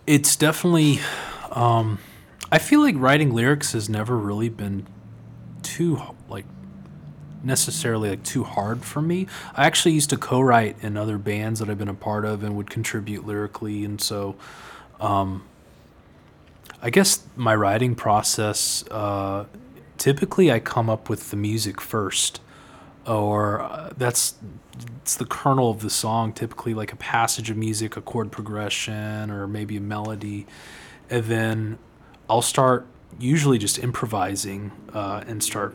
It's 0.07 0.37
definitely. 0.37 1.01
Um, 1.51 1.99
I 2.53 2.59
feel 2.59 2.81
like 2.81 2.95
writing 2.97 3.35
lyrics 3.35 3.73
has 3.73 3.89
never 3.89 4.17
really 4.17 4.49
been 4.49 4.87
too 5.63 5.97
necessarily 7.43 8.11
like 8.11 8.23
too 8.23 8.45
hard 8.45 8.85
for 8.85 9.01
me. 9.01 9.27
I 9.55 9.67
actually 9.67 9.93
used 9.93 10.11
to 10.11 10.17
co-write 10.17 10.77
in 10.83 10.97
other 10.97 11.19
bands 11.19 11.61
that 11.61 11.69
I've 11.69 11.79
been 11.79 11.89
a 11.89 11.95
part 11.95 12.25
of 12.25 12.43
and 12.43 12.57
would 12.57 12.71
contribute 12.71 13.27
lyrically, 13.27 13.85
and 13.85 14.01
so 14.01 14.37
um, 15.01 15.45
I 16.83 16.91
guess 16.91 17.25
my 17.37 17.55
writing 17.55 17.95
process. 17.95 18.85
Uh, 18.91 19.47
typically, 19.99 20.51
I 20.51 20.61
come 20.61 20.91
up 20.91 21.09
with 21.09 21.31
the 21.31 21.37
music 21.37 21.81
first, 21.81 22.41
or 23.07 23.63
uh, 23.63 23.91
that's 23.97 24.35
it's 25.01 25.17
the 25.17 25.25
kernel 25.25 25.71
of 25.71 25.81
the 25.81 25.91
song. 25.91 26.33
Typically, 26.33 26.75
like 26.75 26.93
a 26.93 26.97
passage 26.97 27.51
of 27.51 27.57
music, 27.57 27.97
a 27.97 28.01
chord 28.01 28.31
progression, 28.31 29.31
or 29.31 29.47
maybe 29.47 29.77
a 29.77 29.81
melody, 29.81 30.47
and 31.11 31.25
then 31.25 31.79
I'll 32.29 32.43
start 32.43 32.87
usually 33.19 33.59
just 33.59 33.79
improvising 33.79 34.73
uh, 34.93 35.25
and 35.27 35.43
start 35.43 35.75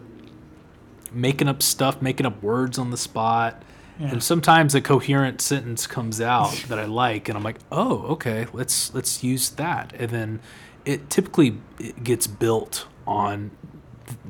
making 1.12 1.48
up 1.48 1.62
stuff, 1.62 2.02
making 2.02 2.26
up 2.26 2.42
words 2.42 2.78
on 2.78 2.92
the 2.92 2.98
spot. 2.98 3.62
Yeah. 4.00 4.12
And 4.12 4.24
sometimes 4.24 4.74
a 4.74 4.82
coherent 4.82 5.42
sentence 5.42 5.86
comes 5.86 6.20
out 6.20 6.54
that 6.70 6.80
I 6.80 6.86
like, 6.86 7.30
and 7.30 7.38
I'm 7.38 7.44
like, 7.44 7.60
"Oh, 7.72 8.04
okay, 8.14 8.48
let's 8.54 8.94
let's 8.94 9.24
use 9.24 9.50
that." 9.52 9.94
And 9.98 10.10
then 10.10 10.40
it 10.86 11.10
typically 11.10 11.58
it 11.80 12.04
gets 12.04 12.26
built 12.26 12.88
on, 13.06 13.52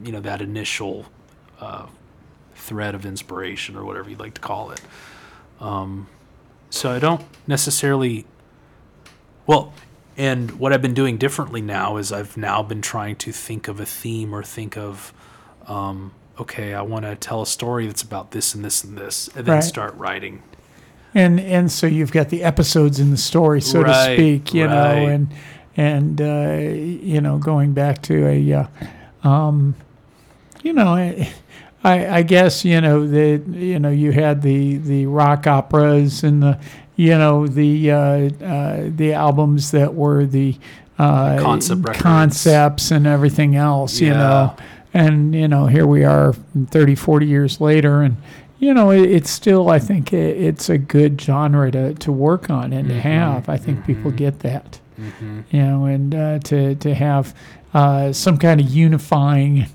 you 0.03 0.11
know, 0.11 0.19
that 0.19 0.41
initial 0.41 1.05
uh, 1.59 1.87
thread 2.55 2.95
of 2.95 3.05
inspiration 3.05 3.75
or 3.75 3.85
whatever 3.85 4.09
you'd 4.09 4.19
like 4.19 4.33
to 4.33 4.41
call 4.41 4.71
it. 4.71 4.81
Um, 5.59 6.07
so 6.69 6.91
I 6.91 6.99
don't 6.99 7.23
necessarily. 7.47 8.25
Well, 9.47 9.73
and 10.17 10.51
what 10.59 10.73
I've 10.73 10.81
been 10.81 10.93
doing 10.93 11.17
differently 11.17 11.61
now 11.61 11.97
is 11.97 12.11
I've 12.11 12.35
now 12.37 12.61
been 12.61 12.81
trying 12.81 13.15
to 13.17 13.31
think 13.31 13.67
of 13.67 13.79
a 13.79 13.85
theme 13.85 14.33
or 14.33 14.43
think 14.43 14.77
of, 14.77 15.13
um, 15.67 16.13
okay, 16.41 16.73
I 16.73 16.81
want 16.81 17.05
to 17.05 17.15
tell 17.15 17.41
a 17.41 17.45
story 17.47 17.87
that's 17.87 18.01
about 18.01 18.31
this 18.31 18.53
and 18.55 18.63
this 18.65 18.83
and 18.83 18.97
this, 18.97 19.27
and 19.35 19.45
then 19.45 19.55
Right. 19.55 19.63
start 19.63 19.95
writing. 19.97 20.41
and 21.13 21.39
and 21.39 21.69
so 21.71 21.87
you've 21.87 22.11
got 22.13 22.29
the 22.29 22.41
episodes 22.43 22.97
in 22.99 23.11
the 23.11 23.17
story 23.17 23.59
so 23.61 23.83
to 23.83 23.93
speak 24.13 24.53
you 24.53 24.65
know 24.65 25.07
and 25.07 25.27
and 25.75 26.21
uh, 26.21 26.57
you 27.05 27.19
know 27.19 27.37
going 27.37 27.73
back 27.73 28.01
to 28.03 28.25
a 28.27 28.53
uh, 28.53 29.27
um, 29.27 29.75
you 30.63 30.71
know 30.71 30.87
I, 30.95 31.29
I 31.83 32.07
I 32.19 32.21
guess 32.23 32.63
you 32.63 32.79
know 32.79 33.05
the 33.07 33.41
you 33.49 33.77
know 33.79 33.89
you 33.89 34.11
had 34.13 34.41
the 34.41 34.77
the 34.77 35.05
rock 35.07 35.47
operas 35.47 36.23
and 36.23 36.41
the 36.43 36.57
you 36.95 37.17
know 37.17 37.45
the 37.45 37.91
uh, 37.91 37.97
uh, 37.97 38.83
the 38.95 39.11
albums 39.13 39.71
that 39.71 39.93
were 39.93 40.25
the 40.25 40.55
uh, 40.97 41.37
Concept 41.41 41.81
records. 41.81 42.01
concepts 42.01 42.91
and 42.91 43.05
everything 43.05 43.55
else 43.57 43.99
you 43.99 44.13
know 44.13 44.55
and 44.93 45.33
you 45.33 45.47
know 45.47 45.67
here 45.67 45.85
we 45.87 46.03
are 46.03 46.33
30 46.67 46.95
40 46.95 47.25
years 47.25 47.61
later 47.61 48.01
and 48.01 48.17
you 48.59 48.73
know 48.73 48.91
it, 48.91 49.01
it's 49.09 49.29
still 49.29 49.69
i 49.69 49.79
think 49.79 50.11
it, 50.13 50.37
it's 50.37 50.69
a 50.69 50.77
good 50.77 51.19
genre 51.19 51.71
to, 51.71 51.93
to 51.95 52.11
work 52.11 52.49
on 52.49 52.73
and 52.73 52.89
to 52.89 52.95
Mhm, 52.95 53.01
have 53.01 53.49
i 53.49 53.57
think 53.57 53.85
people 53.85 54.11
get 54.11 54.39
that 54.39 54.79
Mhm. 54.99 55.43
you 55.49 55.61
know 55.63 55.85
and 55.85 56.13
uh, 56.13 56.39
to 56.39 56.75
to 56.75 56.93
have 56.93 57.33
uh, 57.73 58.11
some 58.11 58.37
kind 58.37 58.59
of 58.59 58.69
unifying 58.69 59.67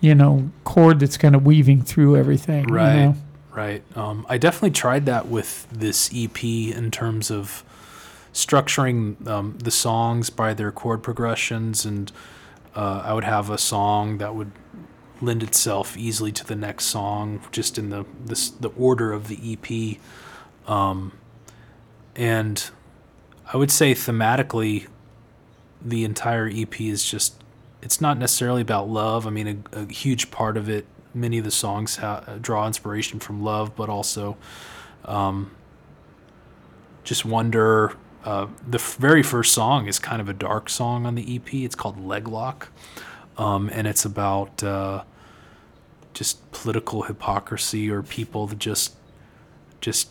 you 0.00 0.14
know 0.14 0.50
chord 0.64 0.98
that's 1.00 1.16
kind 1.18 1.34
of 1.36 1.44
weaving 1.44 1.82
through 1.82 2.16
everything 2.16 2.66
you 2.68 2.74
Right. 2.74 2.94
know? 3.04 3.16
Right. 3.54 3.82
Um, 3.96 4.26
I 4.28 4.36
definitely 4.38 4.72
tried 4.72 5.06
that 5.06 5.28
with 5.28 5.68
this 5.70 6.10
EP 6.12 6.42
in 6.42 6.90
terms 6.90 7.30
of 7.30 7.62
structuring 8.32 9.24
um, 9.28 9.56
the 9.62 9.70
songs 9.70 10.28
by 10.30 10.54
their 10.54 10.72
chord 10.72 11.02
progressions, 11.04 11.84
and 11.84 12.10
uh, 12.74 13.02
I 13.04 13.12
would 13.12 13.24
have 13.24 13.50
a 13.50 13.58
song 13.58 14.18
that 14.18 14.34
would 14.34 14.52
lend 15.20 15.42
itself 15.42 15.96
easily 15.96 16.32
to 16.32 16.44
the 16.44 16.56
next 16.56 16.86
song, 16.86 17.40
just 17.52 17.78
in 17.78 17.90
the 17.90 18.04
this, 18.24 18.50
the 18.50 18.70
order 18.70 19.12
of 19.12 19.28
the 19.28 19.38
EP. 19.52 19.98
Um, 20.68 21.12
and 22.16 22.70
I 23.52 23.56
would 23.56 23.70
say 23.70 23.94
thematically, 23.94 24.88
the 25.82 26.04
entire 26.04 26.50
EP 26.52 26.80
is 26.80 27.04
just 27.04 27.42
it's 27.82 28.00
not 28.00 28.18
necessarily 28.18 28.62
about 28.62 28.88
love. 28.88 29.26
I 29.26 29.30
mean, 29.30 29.64
a, 29.72 29.80
a 29.80 29.92
huge 29.92 30.30
part 30.30 30.56
of 30.56 30.68
it, 30.68 30.86
many 31.12 31.38
of 31.38 31.44
the 31.44 31.50
songs 31.50 31.96
ha- 31.96 32.38
draw 32.40 32.66
inspiration 32.66 33.20
from 33.20 33.42
love, 33.44 33.76
but 33.76 33.88
also 33.88 34.36
um, 35.04 35.50
just 37.04 37.24
wonder. 37.24 37.96
Uh, 38.24 38.46
the 38.66 38.78
f- 38.78 38.96
very 38.96 39.22
first 39.22 39.52
song 39.52 39.86
is 39.86 39.98
kind 39.98 40.20
of 40.20 40.28
a 40.28 40.32
dark 40.32 40.68
song 40.70 41.04
on 41.06 41.14
the 41.14 41.36
EP. 41.36 41.52
It's 41.54 41.74
called 41.74 42.02
Leg 42.02 42.26
Lock, 42.26 42.70
um, 43.36 43.68
and 43.72 43.86
it's 43.86 44.04
about 44.04 44.62
uh, 44.64 45.02
just 46.14 46.50
political 46.52 47.02
hypocrisy 47.02 47.90
or 47.90 48.02
people 48.02 48.46
that 48.46 48.58
just 48.58 48.94
just 49.80 50.08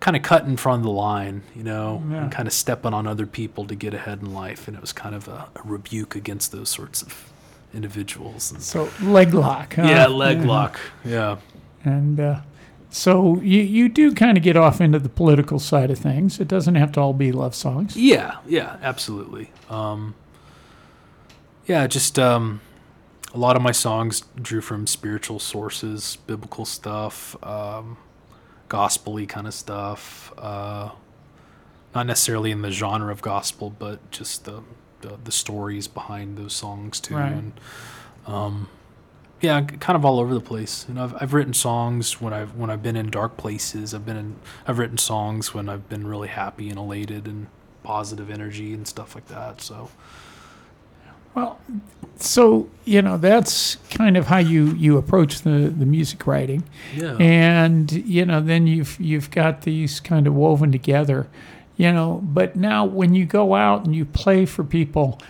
kind 0.00 0.16
of 0.16 0.22
cutting 0.22 0.56
from 0.56 0.82
the 0.82 0.88
line, 0.90 1.42
you 1.56 1.62
know, 1.64 2.02
Yeah. 2.10 2.22
and 2.22 2.32
kind 2.32 2.46
of 2.46 2.54
stepping 2.54 2.94
on 2.94 3.06
other 3.06 3.26
people 3.26 3.64
to 3.66 3.74
get 3.74 3.92
ahead 3.92 4.20
in 4.20 4.32
life. 4.32 4.66
And 4.68 4.76
it 4.76 4.80
was 4.80 4.92
kind 4.92 5.14
of 5.14 5.26
a, 5.28 5.48
a 5.56 5.60
rebuke 5.64 6.14
against 6.14 6.52
those 6.52 6.68
sorts 6.68 7.02
of 7.02 7.32
individuals. 7.74 8.52
And 8.52 8.62
so 8.62 8.88
leg 9.02 9.34
lock 9.34 9.74
huh? 9.74 9.82
yeah, 9.82 10.06
leg 10.06 10.42
lock. 10.44 10.78
Yeah. 11.04 11.38
and 11.84 12.18
uh, 12.20 12.40
so 12.90 13.40
you 13.40 13.60
you 13.60 13.88
do 13.88 14.14
kind 14.14 14.36
of 14.38 14.42
get 14.42 14.56
off 14.56 14.80
into 14.80 14.98
the 14.98 15.08
political 15.08 15.58
side 15.58 15.90
of 15.90 15.98
things 15.98 16.40
it 16.40 16.48
doesn't 16.48 16.74
have 16.74 16.90
to 16.92 17.00
all 17.00 17.12
be 17.12 17.30
love 17.32 17.54
songs 17.54 17.96
Yeah, 17.96 18.36
yeah, 18.46 18.76
absolutely. 18.82 19.50
Um, 19.68 20.14
yeah, 21.66 21.86
just 21.86 22.18
um, 22.18 22.60
a 23.34 23.38
lot 23.38 23.56
of 23.56 23.62
my 23.62 23.72
songs 23.72 24.22
drew 24.40 24.62
from 24.62 24.86
spiritual 24.86 25.38
sources, 25.38 26.16
biblical 26.26 26.64
stuff, 26.64 27.36
um, 27.44 27.98
gospel-y 28.68 29.26
kind 29.26 29.46
of 29.46 29.52
stuff. 29.52 30.32
Uh, 30.38 30.90
not 31.94 32.06
necessarily 32.06 32.50
in 32.50 32.62
the 32.62 32.70
genre 32.70 33.12
of 33.12 33.20
gospel, 33.20 33.70
but 33.70 34.10
just 34.10 34.44
the 34.44 34.62
the, 35.00 35.18
the 35.22 35.32
stories 35.32 35.86
behind 35.86 36.36
those 36.36 36.54
songs 36.54 37.00
too. 37.00 37.16
Right. 37.16 37.32
And 37.32 37.52
um, 38.26 38.68
yeah, 39.40 39.60
kind 39.62 39.96
of 39.96 40.04
all 40.04 40.18
over 40.20 40.34
the 40.34 40.40
place. 40.40 40.84
You 40.88 40.94
know, 40.94 41.04
I've, 41.04 41.14
I've 41.22 41.34
written 41.34 41.54
songs 41.54 42.20
when 42.20 42.32
I've 42.32 42.54
when 42.56 42.70
I've 42.70 42.82
been 42.82 42.96
in 42.96 43.10
dark 43.10 43.36
places. 43.36 43.94
I've 43.94 44.04
been 44.06 44.16
in 44.16 44.36
I've 44.66 44.78
written 44.78 44.98
songs 44.98 45.54
when 45.54 45.68
I've 45.68 45.88
been 45.88 46.06
really 46.06 46.28
happy 46.28 46.68
and 46.68 46.78
elated 46.78 47.26
and 47.26 47.46
positive 47.82 48.30
energy 48.30 48.74
and 48.74 48.86
stuff 48.86 49.14
like 49.14 49.28
that. 49.28 49.60
So 49.60 49.88
Well, 51.34 51.58
so 52.16 52.68
you 52.84 53.00
know 53.00 53.16
that's 53.16 53.76
kind 53.90 54.16
of 54.16 54.26
how 54.26 54.38
you 54.38 54.72
you 54.72 54.96
approach 54.98 55.42
the 55.42 55.72
the 55.76 55.86
music 55.86 56.26
writing, 56.26 56.64
Yeah. 56.96 57.16
and 57.20 57.90
you 57.92 58.24
know 58.26 58.40
then 58.40 58.66
you've 58.66 58.98
you've 59.00 59.30
got 59.30 59.62
these 59.62 60.00
kind 60.00 60.26
of 60.26 60.34
woven 60.34 60.72
together, 60.72 61.28
you 61.76 61.92
know. 61.92 62.20
But 62.24 62.56
now 62.56 62.84
when 62.84 63.14
you 63.14 63.24
go 63.24 63.54
out 63.54 63.84
and 63.84 63.94
you 63.94 64.04
play 64.04 64.46
for 64.46 64.64
people, 64.64 65.20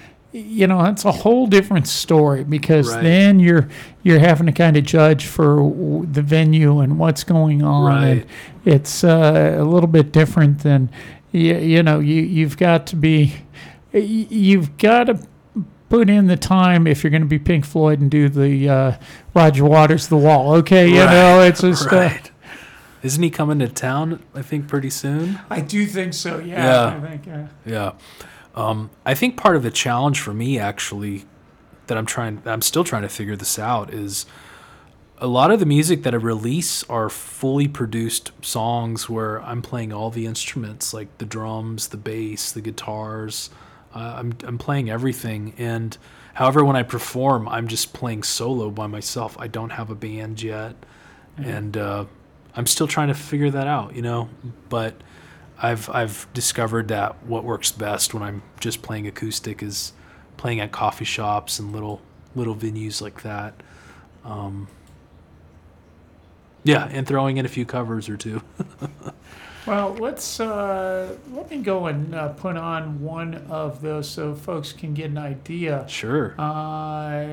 you 0.41 0.67
know 0.67 0.83
that's 0.83 1.05
a 1.05 1.13
whole 1.13 1.47
different 1.47 1.87
story 1.89 2.45
because 2.45 2.93
Right. 2.95 3.03
then 3.03 3.41
you're 3.41 3.69
you're 4.03 4.19
having 4.19 4.47
to 4.47 4.53
kind 4.53 4.77
of 4.77 4.85
judge 4.85 5.27
for 5.27 5.57
w- 5.57 6.07
the 6.11 6.23
venue 6.23 6.81
and 6.81 6.99
what's 6.99 7.25
going 7.25 7.63
on. 7.63 8.03
and 8.05 8.19
Right. 8.21 8.27
it's 8.65 9.05
uh, 9.05 9.57
a 9.59 9.65
little 9.65 9.89
bit 9.89 10.13
different 10.13 10.61
than 10.61 10.91
you, 11.33 11.57
you 11.57 11.83
know 11.83 11.99
you 12.01 12.23
you've 12.23 12.57
got 12.57 12.87
to 12.89 12.97
be 12.97 13.35
you've 13.93 14.77
got 14.79 15.05
to 15.05 15.19
put 15.89 16.11
in 16.11 16.27
the 16.27 16.37
time 16.37 16.87
if 16.87 17.03
you're 17.03 17.11
going 17.11 17.23
to 17.23 17.29
be 17.29 17.39
Pink 17.39 17.65
Floyd 17.65 18.01
and 18.01 18.11
do 18.11 18.29
the 18.29 18.69
uh, 18.69 18.93
Roger 19.35 19.65
Waters 19.65 20.09
The 20.09 20.17
Wall. 20.19 20.55
Okay, 20.57 20.89
you 20.89 21.01
Right, 21.01 21.11
know 21.13 21.41
it's 21.41 21.61
just. 21.63 21.91
Uh. 21.93 22.11
Isn't 23.01 23.23
he 23.23 23.31
coming 23.31 23.61
to 23.61 23.69
town? 23.69 24.21
I 24.35 24.43
think 24.43 24.67
pretty 24.67 24.91
soon. 24.91 25.39
I 25.49 25.61
do 25.61 25.87
think 25.87 26.15
so. 26.15 26.41
Yeah. 26.41 26.65
Yeah. 26.65 26.97
I 26.97 27.09
think, 27.17 27.29
uh, 27.29 27.47
Yeah. 27.65 27.93
Um, 28.59 28.91
I 29.07 29.15
think 29.15 29.37
part 29.37 29.55
of 29.55 29.63
the 29.63 29.71
challenge 29.71 30.21
for 30.21 30.35
me 30.35 30.59
actually 30.59 31.25
that 31.87 31.97
I'm 31.97 32.07
trying 32.07 32.43
I'm 32.45 32.61
still 32.63 32.83
trying 32.83 33.03
to 33.03 33.09
figure 33.09 33.37
this 33.37 33.57
out 33.59 33.95
is 33.95 34.27
a 35.19 35.29
lot 35.29 35.51
of 35.51 35.61
the 35.61 35.67
music 35.67 36.03
that 36.03 36.13
I 36.13 36.17
release 36.17 36.83
are 36.85 37.09
fully 37.09 37.69
produced 37.69 38.33
songs 38.45 39.09
where 39.09 39.41
I'm 39.43 39.63
playing 39.63 39.93
all 39.93 40.11
the 40.11 40.27
instruments 40.27 40.93
like 40.93 41.19
the 41.19 41.25
drums, 41.25 41.89
the 41.89 41.97
bass, 41.97 42.51
the 42.53 42.61
guitars. 42.61 43.51
Uh, 43.95 44.15
I'm 44.19 44.37
I'm 44.43 44.59
playing 44.59 44.91
everything 44.91 45.55
and 45.57 45.97
however 46.35 46.65
when 46.65 46.75
I 46.75 46.83
perform 46.83 47.49
I'm 47.49 47.69
just 47.69 47.93
playing 47.93 48.25
solo 48.25 48.71
by 48.71 48.89
myself. 48.89 49.37
I 49.39 49.47
don't 49.47 49.71
have 49.71 49.89
a 49.89 49.95
band 49.95 50.43
yet. 50.43 50.75
Mhm. 51.39 51.47
And 51.47 51.77
uh, 51.77 52.05
I'm 52.57 52.67
still 52.67 52.89
trying 52.89 53.09
to 53.09 53.15
figure 53.15 53.51
that 53.51 53.69
out, 53.69 53.95
you 53.95 54.03
know, 54.03 54.29
but 54.69 55.01
I've 55.61 55.89
I've 55.91 56.27
discovered 56.33 56.89
that 56.89 57.25
what 57.25 57.45
works 57.45 57.73
best 57.73 58.15
when 58.15 58.23
I'm 58.23 58.43
just 58.61 58.83
playing 58.83 59.07
acoustic 59.07 59.63
is 59.63 59.93
playing 60.37 60.61
at 60.61 60.73
coffee 60.73 61.05
shops 61.05 61.59
and 61.59 61.73
little 61.73 62.01
little 62.35 62.55
venues 62.55 63.01
like 63.01 63.23
that. 63.23 63.55
Um, 64.25 64.69
yeah, 66.65 66.89
and 66.91 67.07
throwing 67.07 67.39
in 67.39 67.47
a 67.47 67.49
few 67.49 67.65
covers 67.65 68.09
or 68.09 68.17
two. 68.17 68.43
Well, 69.69 69.95
let's 70.01 70.41
uh, 70.41 71.15
let 71.31 71.51
me 71.51 71.59
go 71.59 71.89
and 71.89 72.15
uh, 72.15 72.29
put 72.31 72.57
on 72.57 73.03
one 73.03 73.35
of 73.51 73.83
those 73.83 74.09
so 74.09 74.35
folks 74.35 74.73
can 74.73 74.95
get 74.95 75.11
an 75.11 75.19
idea. 75.19 75.85
Sure. 75.87 76.35
Uh, 76.41 77.27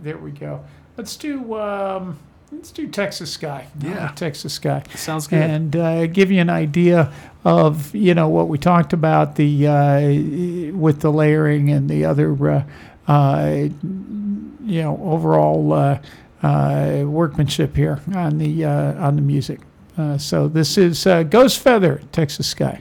there 0.00 0.16
we 0.16 0.30
go. 0.30 0.64
Let's 0.96 1.16
do 1.16 1.58
um, 1.58 2.16
let's 2.52 2.70
do 2.72 2.86
Texas 2.88 3.30
Sky. 3.32 3.66
Yeah. 3.80 4.12
Texas 4.14 4.54
Sky 4.54 4.82
Sounds 4.94 5.26
good. 5.26 5.42
and 5.42 5.76
uh, 5.76 6.06
give 6.06 6.30
you 6.30 6.40
an 6.40 6.50
idea 6.50 7.12
of 7.44 7.94
you 7.94 8.14
know 8.14 8.28
what 8.28 8.48
we 8.48 8.58
talked 8.58 8.92
about 8.92 9.36
the 9.36 9.66
uh, 9.66 10.76
with 10.76 11.00
the 11.00 11.10
layering 11.10 11.70
and 11.70 11.88
the 11.88 12.04
other 12.04 12.50
uh, 12.50 12.62
uh, 13.08 13.68
you 13.82 14.82
know 14.82 14.98
overall 15.02 15.72
uh, 15.72 15.98
uh, 16.42 17.02
workmanship 17.06 17.74
here 17.76 18.00
on 18.14 18.38
the 18.38 18.64
uh, 18.64 19.04
on 19.06 19.16
the 19.16 19.22
music. 19.22 19.60
Uh, 19.98 20.16
so 20.16 20.48
this 20.48 20.78
is 20.78 21.06
uh, 21.06 21.22
Ghost 21.22 21.58
Feather, 21.58 22.00
Texas 22.12 22.46
Sky. 22.46 22.80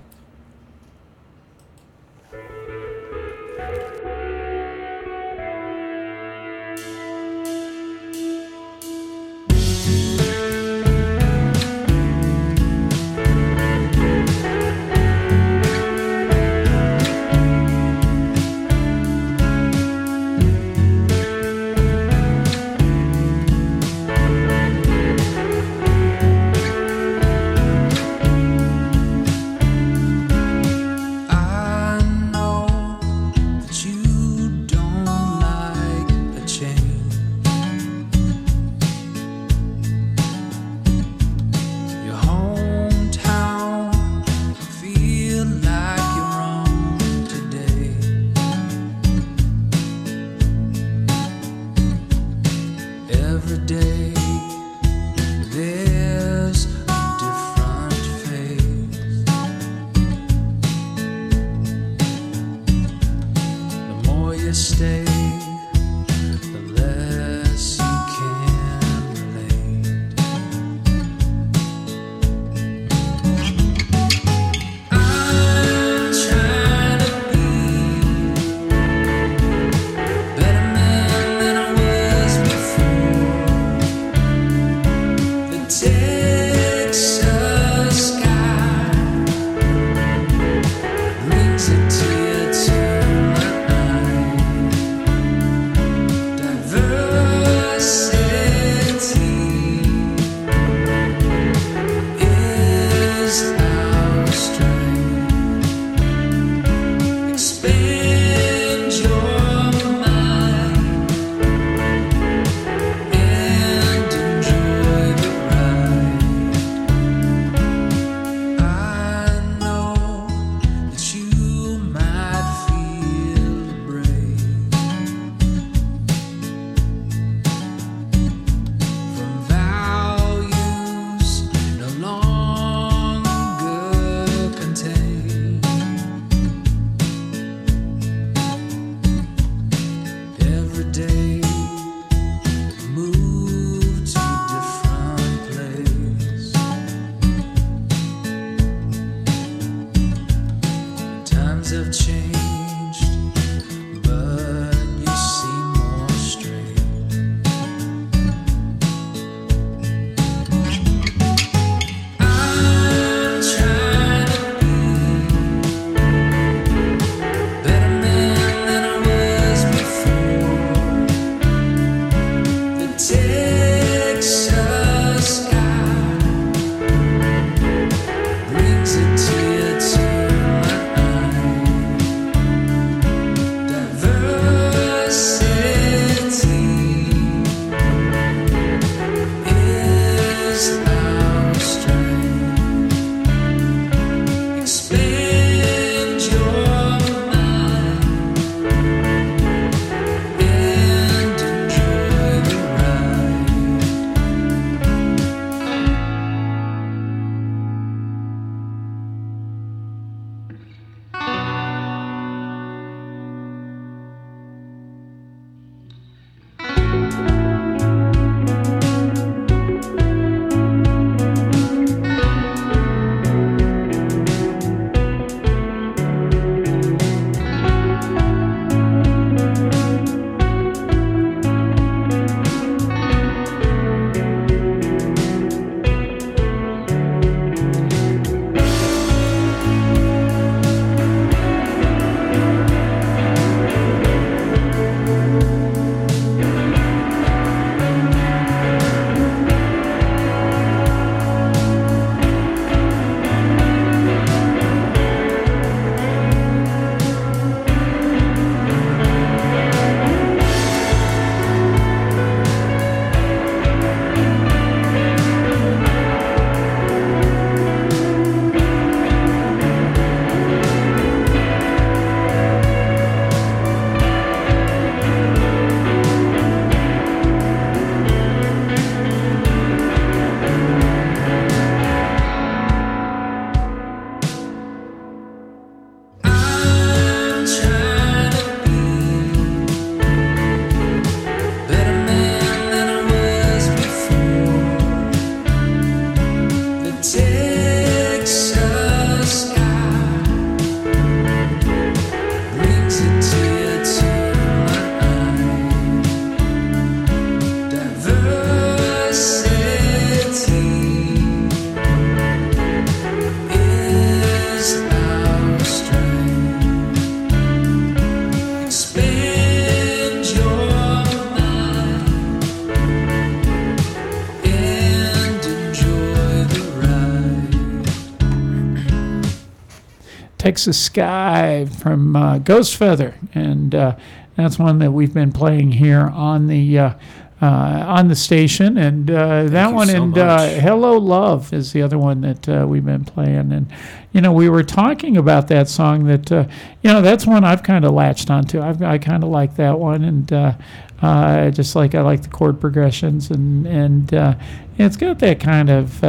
Texas 330.60 330.84
Sky 330.84 331.66
from 331.80 332.18
uh, 332.18 332.38
Ghost 332.40 332.76
Feather, 332.76 333.16
and 333.34 333.74
uh, 333.74 333.96
that's 334.36 334.60
one 334.60 334.80
that 334.80 334.92
we've 334.92 335.14
been 335.14 335.32
playing 335.32 335.72
here 335.72 336.02
on 336.02 336.48
the 336.48 336.78
uh, 336.78 336.94
uh, 337.42 337.46
on 337.88 338.10
the 338.10 338.16
station, 338.18 338.78
and 338.78 339.10
uh, 339.10 339.46
that 339.46 339.74
one 339.74 339.88
so 339.88 340.04
and 340.04 340.18
uh. 340.18 340.50
Hello 340.60 340.98
Love 340.98 341.54
is 341.54 341.72
the 341.72 341.82
other 341.82 341.98
one 341.98 342.20
that 342.20 342.50
uh, 342.50 342.66
we've 342.68 342.84
been 342.84 343.06
playing, 343.06 343.54
and 343.54 343.72
you 344.12 344.20
know 344.20 344.34
we 344.34 344.50
were 344.50 344.62
talking 344.62 345.16
about 345.16 345.48
that 345.48 345.70
song 345.70 346.04
that 346.08 346.30
uh, 346.30 346.46
you 346.84 346.92
know 346.92 347.02
that's 347.02 347.26
one 347.26 347.46
I've 347.46 347.64
kind 347.64 347.86
of 347.86 347.94
latched 347.94 348.30
onto. 348.30 348.60
I've, 348.60 348.82
I 348.82 348.98
kind 348.98 349.24
of 349.24 349.30
like 349.30 349.56
that 349.56 349.80
one, 349.80 350.04
and 350.04 350.34
uh, 350.34 350.54
uh, 351.02 351.52
just 351.52 351.74
like 351.74 351.96
I 351.96 352.02
like 352.02 352.24
the 352.24 352.28
chord 352.28 352.60
progressions, 352.60 353.32
and 353.32 353.66
and 353.66 354.14
uh, 354.14 354.36
it's 354.78 354.98
got 354.98 355.20
that 355.20 355.40
kind 355.40 355.70
of 355.70 356.04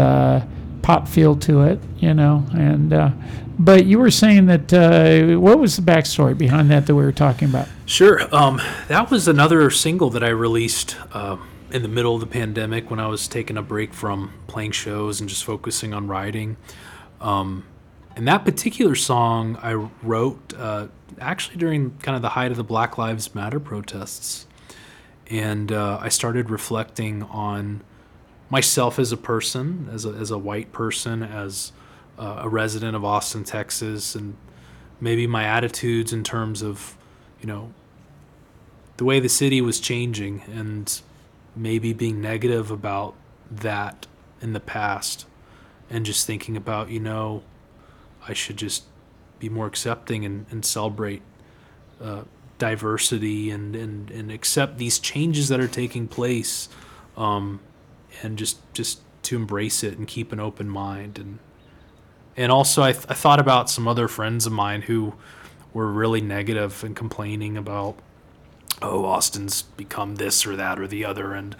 pop 0.82 1.08
feel 1.08 1.36
to 1.36 1.62
it, 1.62 1.80
you 1.98 2.14
know, 2.14 2.44
and. 2.52 2.92
Uh, 2.92 3.10
but 3.60 3.84
you 3.84 3.98
were 3.98 4.10
saying 4.10 4.46
that 4.46 4.72
uh, 4.72 5.38
what 5.38 5.58
was 5.58 5.76
the 5.76 5.82
backstory 5.82 6.36
behind 6.36 6.70
that 6.70 6.86
that 6.86 6.94
we 6.94 7.02
were 7.02 7.12
talking 7.12 7.50
about? 7.50 7.68
Sure. 7.84 8.34
Um, 8.34 8.58
that 8.88 9.10
was 9.10 9.28
another 9.28 9.70
single 9.70 10.08
that 10.10 10.24
I 10.24 10.30
released 10.30 10.96
uh, 11.12 11.36
in 11.70 11.82
the 11.82 11.88
middle 11.88 12.14
of 12.14 12.20
the 12.20 12.26
pandemic 12.26 12.90
when 12.90 12.98
I 12.98 13.06
was 13.06 13.28
taking 13.28 13.58
a 13.58 13.62
break 13.62 13.92
from 13.92 14.32
playing 14.46 14.70
shows 14.72 15.20
and 15.20 15.28
just 15.28 15.44
focusing 15.44 15.92
on 15.92 16.08
writing. 16.08 16.56
Um, 17.20 17.64
and 18.16 18.26
that 18.26 18.46
particular 18.46 18.94
song 18.94 19.58
I 19.62 19.74
wrote 19.74 20.54
uh, 20.56 20.88
actually 21.20 21.56
during 21.58 21.90
kind 21.98 22.16
of 22.16 22.22
the 22.22 22.30
height 22.30 22.50
of 22.50 22.56
the 22.56 22.64
Black 22.64 22.96
Lives 22.96 23.34
Matter 23.34 23.60
protests. 23.60 24.46
And 25.28 25.70
uh, 25.70 25.98
I 26.00 26.08
started 26.08 26.48
reflecting 26.48 27.24
on 27.24 27.82
myself 28.51 28.98
as 28.98 29.12
a 29.12 29.16
person, 29.16 29.88
as 29.92 30.05
a, 30.05 30.11
as 30.11 30.30
a 30.30 30.38
white 30.38 30.72
person, 30.72 31.22
as 31.22 31.72
uh, 32.18 32.40
a 32.40 32.48
resident 32.48 32.94
of 32.96 33.05
Austin, 33.05 33.44
Texas, 33.44 34.14
and 34.14 34.36
maybe 35.01 35.26
my 35.26 35.44
attitudes 35.44 36.12
in 36.12 36.22
terms 36.22 36.61
of, 36.62 36.96
you 37.40 37.46
know, 37.46 37.72
the 38.98 39.05
way 39.05 39.18
the 39.18 39.28
city 39.28 39.62
was 39.62 39.80
changing 39.80 40.42
and 40.53 41.01
maybe 41.57 41.92
being 41.92 42.20
negative 42.20 42.70
about 42.70 43.14
that 43.51 44.07
in 44.42 44.53
the 44.53 44.61
past 44.61 45.26
and 45.88 46.05
just 46.05 46.26
thinking 46.26 46.57
about, 46.57 46.90
you 46.90 47.01
know, 47.01 47.42
I 48.28 48.34
should 48.34 48.57
just 48.57 48.84
be 49.38 49.48
more 49.48 49.66
accepting 49.66 50.24
and, 50.24 50.44
and 50.51 50.64
celebrate 50.64 51.22
uh, 52.01 52.22
diversity 52.59 53.51
and, 53.51 53.74
and, 53.74 54.11
and 54.11 54.30
accept 54.30 54.76
these 54.76 54.98
changes 54.98 55.48
that 55.48 55.61
are 55.61 55.68
taking 55.68 56.07
place 56.07 56.68
um, 57.16 57.61
and 58.22 58.38
just 58.38 58.58
just 58.74 59.00
to 59.22 59.36
embrace 59.36 59.82
it 59.82 59.98
and 59.98 60.06
keep 60.06 60.32
an 60.32 60.40
open 60.40 60.68
mind 60.68 61.18
and 61.18 61.38
and 62.36 62.50
also 62.50 62.82
I, 62.82 62.92
th- 62.92 63.04
I 63.08 63.14
thought 63.14 63.38
about 63.40 63.68
some 63.68 63.86
other 63.86 64.08
friends 64.08 64.46
of 64.46 64.52
mine 64.52 64.82
who 64.82 65.14
were 65.74 65.86
really 65.86 66.20
negative 66.20 66.82
and 66.84 66.96
complaining 66.96 67.56
about 67.56 67.96
oh 68.82 69.04
austin's 69.04 69.62
become 69.62 70.16
this 70.16 70.46
or 70.46 70.56
that 70.56 70.78
or 70.78 70.86
the 70.86 71.04
other 71.04 71.34
and 71.34 71.54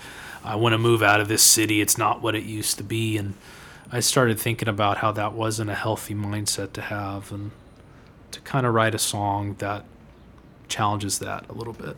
i 0.45 0.55
want 0.55 0.73
to 0.73 0.79
move 0.79 1.03
out 1.03 1.21
of 1.21 1.29
this 1.29 1.43
city 1.43 1.81
it's 1.81 1.99
not 1.99 2.23
what 2.23 2.35
it 2.35 2.45
used 2.45 2.79
to 2.79 2.85
be 2.85 3.17
and 3.19 3.35
i 3.93 4.01
started 4.01 4.39
thinking 4.39 4.69
about 4.69 4.99
how 4.99 5.13
that 5.13 5.33
wasn't 5.35 5.69
a 5.69 5.75
healthy 5.75 6.15
mindset 6.15 6.73
to 6.73 6.81
have 6.81 7.31
and 7.31 7.51
to 8.31 8.41
kind 8.41 8.65
of 8.65 8.73
write 8.73 8.95
a 8.95 8.99
song 8.99 9.55
that 9.59 9.85
challenges 10.69 11.19
that 11.19 11.45
a 11.51 11.53
little 11.53 11.73
bit 11.75 11.97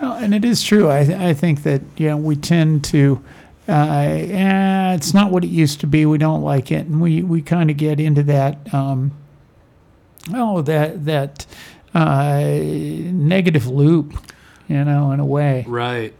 Well, 0.00 0.12
and 0.14 0.32
it 0.32 0.44
is 0.44 0.62
true. 0.62 0.90
I, 0.90 1.04
th- 1.04 1.18
I 1.18 1.34
think 1.34 1.62
that 1.64 1.82
you 1.98 2.08
know 2.08 2.16
we 2.16 2.34
tend 2.36 2.84
to. 2.84 3.22
Uh, 3.70 4.02
eh, 4.02 4.94
it's 4.94 5.14
not 5.14 5.30
what 5.30 5.44
it 5.44 5.50
used 5.50 5.80
to 5.80 5.86
be. 5.86 6.04
We 6.06 6.18
don't 6.18 6.42
like 6.42 6.72
it, 6.72 6.86
and 6.86 7.00
we, 7.00 7.22
we 7.22 7.40
kind 7.42 7.70
of 7.70 7.76
get 7.76 8.00
into 8.00 8.22
that. 8.24 8.72
Um, 8.74 9.12
oh, 10.34 10.62
that 10.62 11.04
that 11.04 11.46
uh, 11.94 12.40
negative 12.42 13.66
loop, 13.66 14.14
you 14.68 14.84
know, 14.84 15.12
in 15.12 15.20
a 15.20 15.24
way. 15.26 15.64
Right. 15.68 16.14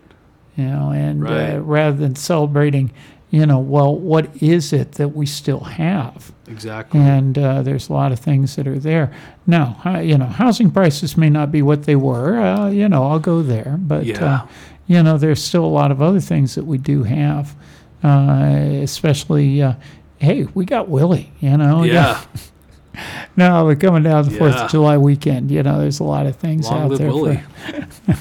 You 0.57 0.65
know, 0.67 0.91
and 0.91 1.23
Right. 1.23 1.55
uh, 1.55 1.61
rather 1.61 1.97
than 1.97 2.17
celebrating, 2.17 2.91
you 3.31 3.47
know, 3.47 3.59
well, 3.59 3.95
what 3.95 4.43
is 4.43 4.73
it 4.73 4.93
that 4.93 5.11
we 5.11 5.25
still 5.27 5.61
have? 5.61 6.33
Exactly. 6.49 7.01
And 7.01 7.39
uh, 7.39 7.63
there's 7.63 7.89
a 7.89 7.93
lot 7.93 8.11
of 8.13 8.19
things 8.19 8.57
that 8.57 8.67
are 8.67 8.79
there. 8.79 9.13
Now, 9.47 9.81
uh, 9.87 9.99
you 10.01 10.19
know, 10.19 10.27
housing 10.27 10.71
prices 10.71 11.17
may 11.17 11.31
not 11.31 11.53
be 11.53 11.63
what 11.63 11.85
they 11.85 11.95
were. 11.97 12.41
Uh, 12.41 12.69
you 12.71 12.89
know, 12.89 13.05
I'll 13.07 13.21
go 13.21 13.43
there, 13.43 13.77
but 13.81 14.05
Yeah. 14.05 14.47
You 14.91 15.01
know, 15.05 15.17
there's 15.17 15.41
still 15.41 15.65
a 15.65 15.67
lot 15.67 15.93
of 15.93 16.03
other 16.03 16.19
things 16.19 16.57
that 16.57 16.65
we 16.65 16.77
do 16.77 17.05
have, 17.05 17.55
uh, 18.03 18.81
especially. 18.83 19.63
Uh, 19.63 19.75
hey, 20.19 20.49
we 20.53 20.65
got 20.65 20.89
Willie. 20.89 21.31
You 21.39 21.57
know. 21.59 21.85
Yeah. 21.85 22.21
no, 23.37 23.65
we're 23.67 23.77
coming 23.77 24.03
down 24.03 24.25
the 24.25 24.33
Fourth 24.33 24.57
Yeah. 24.57 24.65
of 24.65 24.71
July 24.73 24.99
weekend. 24.99 25.53
You 25.53 25.63
know, 25.63 25.79
there's 25.79 26.01
a 26.01 26.05
lot 26.05 26.27
of 26.27 26.35
things 26.35 26.67
Long 26.69 26.83
out 26.83 26.91
live 26.91 26.99
there. 26.99 27.07
Willie. 27.07 27.41
For, 28.07 28.17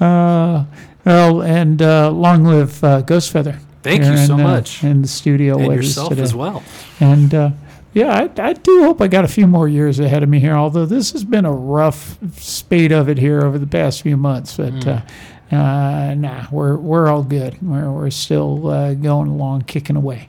uh, 0.04 0.64
well, 1.04 1.42
and 1.42 1.80
uh, 1.80 2.10
long 2.10 2.42
live 2.42 2.82
uh, 2.82 3.02
Ghost 3.02 3.30
Feather. 3.30 3.60
Thank 3.84 4.02
you 4.02 4.14
here 4.14 4.26
so 4.26 4.34
in, 4.34 4.40
uh, 4.40 4.42
much. 4.42 4.82
in 4.82 5.02
the 5.02 5.08
studio 5.08 5.58
And 5.58 5.68
with 5.68 5.78
us 5.78 5.84
yourself 5.84 6.08
today. 6.08 6.22
as 6.22 6.34
well. 6.34 6.64
And 6.98 7.32
uh, 7.32 7.50
yeah, 7.94 8.28
I, 8.36 8.48
I 8.48 8.52
do 8.54 8.82
hope 8.82 9.00
I 9.00 9.06
got 9.06 9.24
a 9.24 9.28
few 9.28 9.46
more 9.46 9.68
years 9.68 10.00
ahead 10.00 10.24
of 10.24 10.28
me 10.28 10.40
here. 10.40 10.54
Although 10.54 10.86
this 10.86 11.12
has 11.12 11.22
been 11.22 11.44
a 11.44 11.52
rough 11.52 12.18
spate 12.36 12.90
of 12.90 13.08
it 13.08 13.18
here 13.18 13.42
over 13.44 13.60
the 13.60 13.66
past 13.68 14.02
few 14.02 14.16
months, 14.16 14.56
but. 14.56 14.72
Mm. 14.72 15.08
Uh, 15.50 16.14
nah, 16.14 16.46
we're 16.50 16.76
we're 16.76 17.08
all 17.08 17.22
good. 17.22 17.56
We're 17.62 17.90
we're 17.90 18.10
still 18.10 18.68
uh, 18.68 18.92
going 18.94 19.28
along, 19.28 19.62
kicking 19.62 19.96
away. 19.96 20.28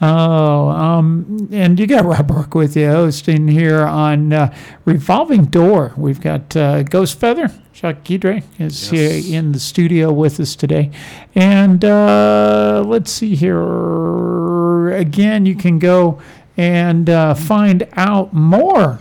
Oh, 0.00 0.68
um, 0.68 1.48
and 1.50 1.80
you 1.80 1.86
got 1.86 2.04
Rob 2.04 2.28
Burke 2.28 2.54
with 2.54 2.76
you, 2.76 2.86
hosting 2.88 3.48
here 3.48 3.84
on 3.86 4.32
uh, 4.32 4.54
Revolving 4.84 5.46
Door. 5.46 5.94
We've 5.96 6.20
got 6.20 6.54
uh, 6.56 6.82
Ghost 6.82 7.18
Feather. 7.18 7.50
Jacques 7.72 8.04
Guidry 8.04 8.42
is 8.58 8.92
Yes. 8.92 9.24
here 9.24 9.38
in 9.38 9.52
the 9.52 9.60
studio 9.60 10.12
with 10.12 10.38
us 10.40 10.54
today, 10.54 10.90
and 11.34 11.82
uh, 11.84 12.82
let's 12.86 13.10
see 13.10 13.34
here. 13.36 14.90
Again, 14.90 15.46
you 15.46 15.54
can 15.54 15.78
go 15.78 16.20
and 16.56 17.08
uh, 17.08 17.32
find 17.34 17.86
out 17.94 18.34
more 18.34 18.98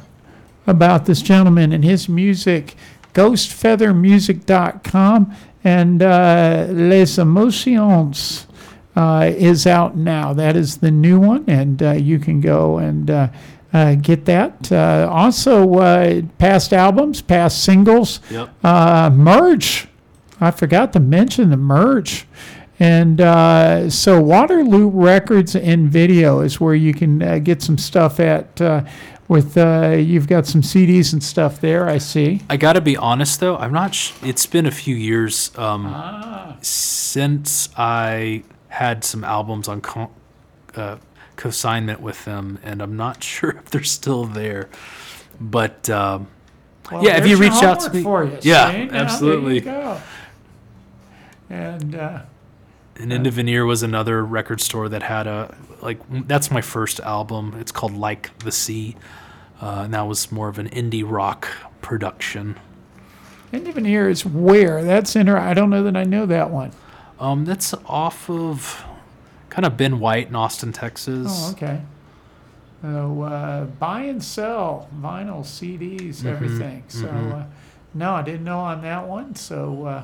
about 0.67 1.05
this 1.07 1.21
gentleman 1.21 1.73
and 1.73 1.83
his 1.83 2.07
music, 2.07 2.75
ghostfeathermusic.com 3.13 5.35
and 5.63 6.01
uh, 6.01 6.67
Les 6.69 7.17
Emotions 7.17 8.47
uh, 8.95 9.31
is 9.35 9.67
out 9.67 9.95
now. 9.95 10.33
That 10.33 10.55
is 10.55 10.77
the 10.77 10.91
new 10.91 11.19
one, 11.19 11.45
and 11.47 11.81
uh, 11.83 11.91
you 11.91 12.19
can 12.19 12.41
go 12.41 12.77
and 12.77 13.09
uh, 13.09 13.27
uh, 13.73 13.95
get 13.95 14.25
that. 14.25 14.71
Uh, 14.71 15.07
also, 15.11 15.73
uh, 15.75 16.21
past 16.37 16.73
albums, 16.73 17.21
past 17.21 17.63
singles, 17.63 18.19
Yep. 18.31 18.49
uh, 18.63 19.09
merch. 19.13 19.87
I 20.39 20.51
forgot 20.51 20.93
to 20.93 20.99
mention 20.99 21.49
the 21.49 21.57
merch. 21.57 22.25
And 22.79 23.19
uh, 23.21 23.89
so 23.89 24.21
Waterloo 24.21 24.87
Records 24.89 25.55
and 25.55 25.89
Video 25.89 26.41
is 26.41 26.59
where 26.61 26.75
you 26.75 26.93
can 26.93 27.21
uh, 27.23 27.39
get 27.39 27.61
some 27.61 27.77
stuff 27.77 28.19
at. 28.19 28.61
Uh, 28.61 28.83
with 29.27 29.57
uh, 29.57 29.89
you've 29.99 30.27
got 30.27 30.45
some 30.45 30.61
CDs 30.61 31.11
and 31.11 31.21
stuff 31.21 31.59
there. 31.59 31.89
I 31.89 31.97
see. 31.97 32.43
I 32.49 32.55
got 32.55 32.73
to 32.73 32.81
be 32.81 32.95
honest 32.95 33.41
though, 33.41 33.57
I'm 33.57 33.73
not. 33.73 33.93
Sh- 33.93 34.13
it's 34.23 34.45
been 34.45 34.65
a 34.65 34.71
few 34.71 34.95
years 34.95 35.51
um, 35.57 35.85
Ah. 35.87 36.55
since 36.61 37.67
I 37.75 38.43
had 38.69 39.03
some 39.03 39.25
albums 39.25 39.67
on 39.67 39.81
co- 39.81 40.11
uh, 40.75 40.95
consignment 41.35 41.99
with 41.99 42.23
them, 42.23 42.57
and 42.63 42.81
I'm 42.81 42.95
not 42.95 43.21
sure 43.31 43.49
if 43.49 43.65
they're 43.65 43.83
still 43.83 44.23
there. 44.23 44.69
But 45.41 45.89
um, 45.89 46.27
Well, 46.89 47.03
yeah, 47.03 47.17
if 47.17 47.27
you 47.27 47.35
reached 47.35 47.63
out 47.63 47.81
to 47.81 47.93
me, 47.93 48.03
for 48.03 48.23
you. 48.23 48.37
yeah? 48.43 48.85
Now, 48.85 48.97
absolutely. 48.97 49.59
There 49.59 49.75
you 49.75 49.81
go. 49.81 50.01
And 51.49 51.95
uh, 51.95 52.19
End 52.99 53.27
of 53.27 53.37
an 53.37 53.47
Ear 53.47 53.65
was 53.65 53.83
another 53.83 54.23
record 54.25 54.59
store 54.61 54.89
that 54.89 55.03
had 55.03 55.27
a 55.27 55.55
like 55.81 55.99
that's 56.27 56.49
my 56.51 56.61
first 56.61 56.99
album. 57.01 57.55
It's 57.59 57.71
called 57.71 57.93
Like 57.95 58.37
the 58.39 58.51
Sea, 58.51 58.95
uh, 59.61 59.81
and 59.85 59.93
that 59.93 60.01
was 60.07 60.31
more 60.31 60.49
of 60.49 60.57
an 60.59 60.69
indie 60.69 61.03
rock 61.09 61.47
production. 61.81 62.55
and 63.51 63.67
even 63.67 63.85
here 63.85 64.09
is 64.09 64.25
where 64.25 64.83
that's 64.83 65.15
inter. 65.15 65.37
I 65.37 65.53
don't 65.53 65.69
know 65.69 65.83
that 65.83 65.95
I 65.95 66.03
know 66.03 66.25
that 66.25 66.49
one. 66.49 66.71
Um, 67.19 67.45
that's 67.45 67.73
off 67.85 68.29
of 68.29 68.83
kind 69.49 69.65
of 69.65 69.77
Ben 69.77 69.99
White 69.99 70.27
in 70.27 70.35
Austin, 70.35 70.71
Texas. 70.73 71.27
Oh, 71.29 71.51
okay. 71.51 71.81
So 72.81 73.21
uh, 73.23 73.65
buy 73.65 74.01
and 74.03 74.23
sell 74.23 74.87
vinyl, 75.01 75.41
CDs, 75.43 76.17
Mhm, 76.21 76.25
everything. 76.25 76.83
So 76.87 77.05
mhm. 77.07 77.41
uh, 77.41 77.45
no, 77.93 78.13
I 78.13 78.21
didn't 78.21 78.43
know 78.43 78.59
on 78.59 78.81
that 78.81 79.07
one. 79.07 79.35
So, 79.35 79.85
uh, 79.85 80.03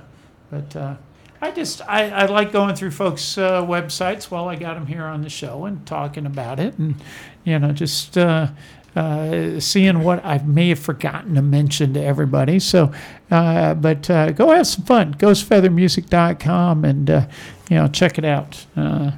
but 0.50 0.76
uh, 0.76 0.96
I 1.44 1.52
just 1.52 1.82
I, 1.82 2.10
I 2.10 2.26
like 2.28 2.54
going 2.54 2.74
through 2.74 2.92
folks' 2.92 3.38
uh, 3.38 3.62
websites 3.66 4.32
while 4.32 4.48
I 4.48 4.56
got 4.56 4.76
them 4.76 4.88
here 4.88 5.04
on 5.04 5.24
the 5.24 5.30
show 5.30 5.66
and 5.66 5.86
talking 5.86 6.26
about 6.26 6.58
it, 6.60 6.78
and 6.78 6.96
you 7.44 7.60
know 7.60 7.72
just. 7.74 8.18
Uh, 8.18 8.48
uh, 8.96 9.60
seeing 9.60 10.04
what 10.04 10.24
I 10.24 10.38
may 10.44 10.70
have 10.70 10.78
forgotten 10.78 11.34
to 11.34 11.42
mention 11.42 11.96
to 11.96 12.04
everybody. 12.04 12.60
So, 12.60 12.94
uh, 13.32 13.74
but 13.74 14.08
uh, 14.08 14.32
go 14.34 14.52
have 14.52 14.68
some 14.68 14.86
fun. 14.86 15.16
GhostFeathermusic.com 15.16 16.86
and 16.86 17.10
uh, 17.10 17.26
you 17.72 17.78
know 17.78 17.88
check 17.88 18.20
it 18.20 18.26
out. 18.26 18.68
Uh, 18.78 19.14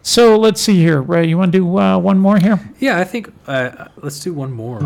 So 0.00 0.38
let's 0.38 0.62
see 0.62 0.76
here. 0.78 1.02
Ray, 1.02 1.26
you 1.28 1.36
want 1.36 1.52
to 1.52 1.58
do 1.58 1.78
uh, 1.78 1.98
one 1.98 2.18
more 2.18 2.38
here? 2.38 2.58
Yeah, 2.80 2.98
I 2.98 3.04
think 3.04 3.30
let's 3.46 4.20
do 4.20 4.32
one 4.32 4.52
more. 4.52 4.82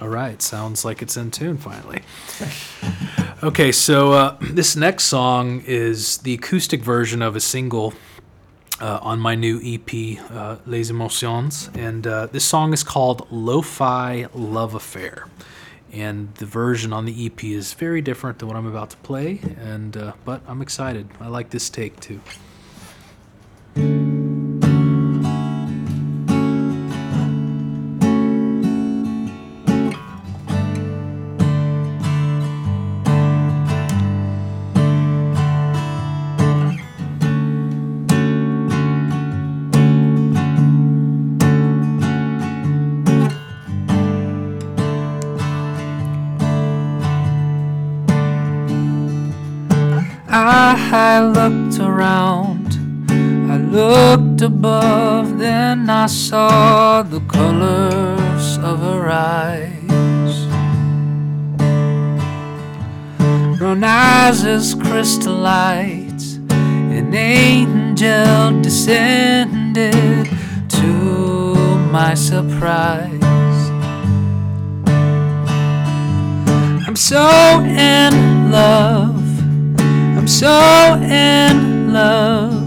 All 0.00 0.08
right, 0.08 0.40
sounds 0.40 0.84
like 0.84 1.02
it's 1.02 1.16
in 1.16 1.32
tune 1.32 1.56
finally. 1.58 2.02
Okay, 3.44 3.72
so 3.72 4.12
uh, 4.12 4.38
this 4.40 4.74
next 4.74 5.04
song 5.04 5.62
is 5.66 6.16
the 6.18 6.32
acoustic 6.32 6.80
version 6.80 7.20
of 7.20 7.36
a 7.36 7.40
single 7.40 7.92
uh, 8.80 9.00
on 9.02 9.20
my 9.20 9.34
new 9.34 9.60
EP, 9.62 10.18
uh, 10.30 10.56
Les 10.64 10.88
Emotions, 10.88 11.68
and 11.74 12.06
uh, 12.06 12.24
this 12.28 12.42
song 12.42 12.72
is 12.72 12.82
called 12.82 13.26
Lo-Fi 13.30 14.28
Love 14.32 14.74
Affair. 14.74 15.26
And 15.92 16.34
the 16.36 16.46
version 16.46 16.94
on 16.94 17.04
the 17.04 17.26
EP 17.26 17.44
is 17.44 17.74
very 17.74 18.00
different 18.00 18.38
than 18.38 18.48
what 18.48 18.56
I'm 18.56 18.66
about 18.66 18.88
to 18.90 18.96
play, 18.96 19.40
and 19.58 19.94
uh, 19.94 20.14
but 20.24 20.40
I'm 20.48 20.62
excited. 20.62 21.06
I 21.20 21.28
like 21.28 21.50
this 21.50 21.68
take 21.68 22.00
too. 22.00 22.22
Above, 54.44 55.38
then 55.38 55.88
I 55.88 56.06
saw 56.06 57.02
the 57.02 57.20
colors 57.20 58.58
of 58.58 58.78
her 58.80 59.08
eyes. 59.10 60.34
Brown 63.58 63.82
eyes 63.82 64.44
as 64.44 64.74
crystal 64.74 65.34
lights, 65.34 66.34
an 66.50 67.14
angel 67.14 68.60
descended 68.60 70.28
to 70.68 70.86
my 71.90 72.12
surprise. 72.14 73.22
I'm 76.86 76.96
so 76.96 77.60
in 77.64 78.52
love. 78.52 79.22
I'm 80.18 80.28
so 80.28 80.98
in 81.02 81.92
love 81.92 82.64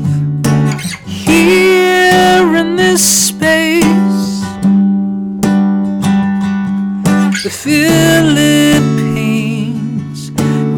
here 2.08 2.56
in 2.56 2.76
this 2.76 3.04
space. 3.28 4.30
The 7.44 7.52
Philippines 7.66 8.72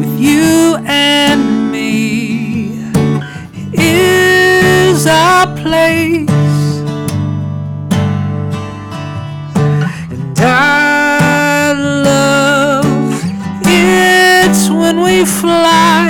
with 0.00 0.14
you 0.28 0.76
and 0.86 1.72
me 1.72 2.82
is 3.72 5.06
our 5.06 5.46
place. 5.62 6.30
And 10.14 10.38
I 10.40 11.72
love 12.08 13.22
it's 13.66 14.62
when 14.70 14.96
we 15.06 15.24
fly 15.24 16.09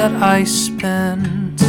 that 0.00 0.22
I 0.22 0.44
spent, 0.44 1.62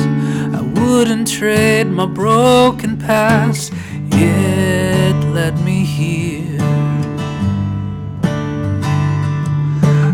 I 0.58 0.62
wouldn't 0.62 1.28
trade 1.28 1.88
my 1.88 2.06
broken 2.06 2.98
past. 2.98 3.74
It 4.14 5.18
led 5.36 5.60
me 5.66 5.84
here. 5.84 6.58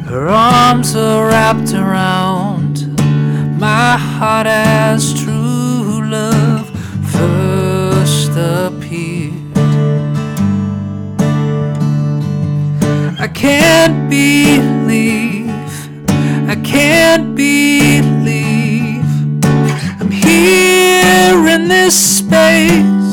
Her 0.09 0.29
arms 0.29 0.95
are 0.95 1.27
wrapped 1.27 1.73
around 1.75 2.75
my 3.59 3.97
heart 3.97 4.47
as 4.47 5.13
true 5.21 6.01
love 6.17 6.65
first 7.17 8.31
appeared. 8.31 9.33
I 13.19 13.27
can't 13.27 14.09
believe, 14.09 15.51
I 16.49 16.55
can't 16.63 17.35
believe 17.35 17.56
space. 21.89 23.06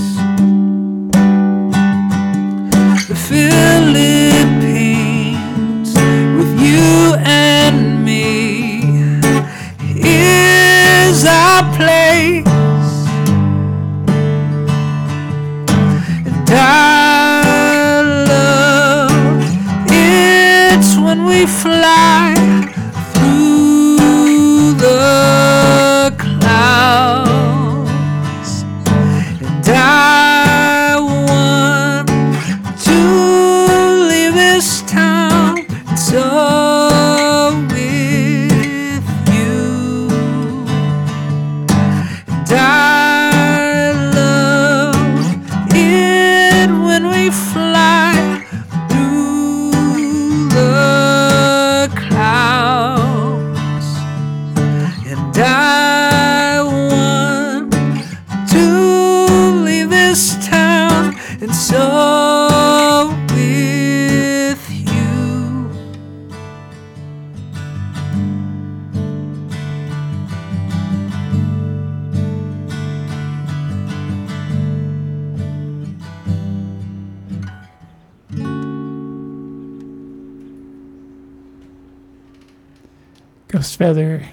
Ghost 83.95 84.21
Feather 84.21 84.29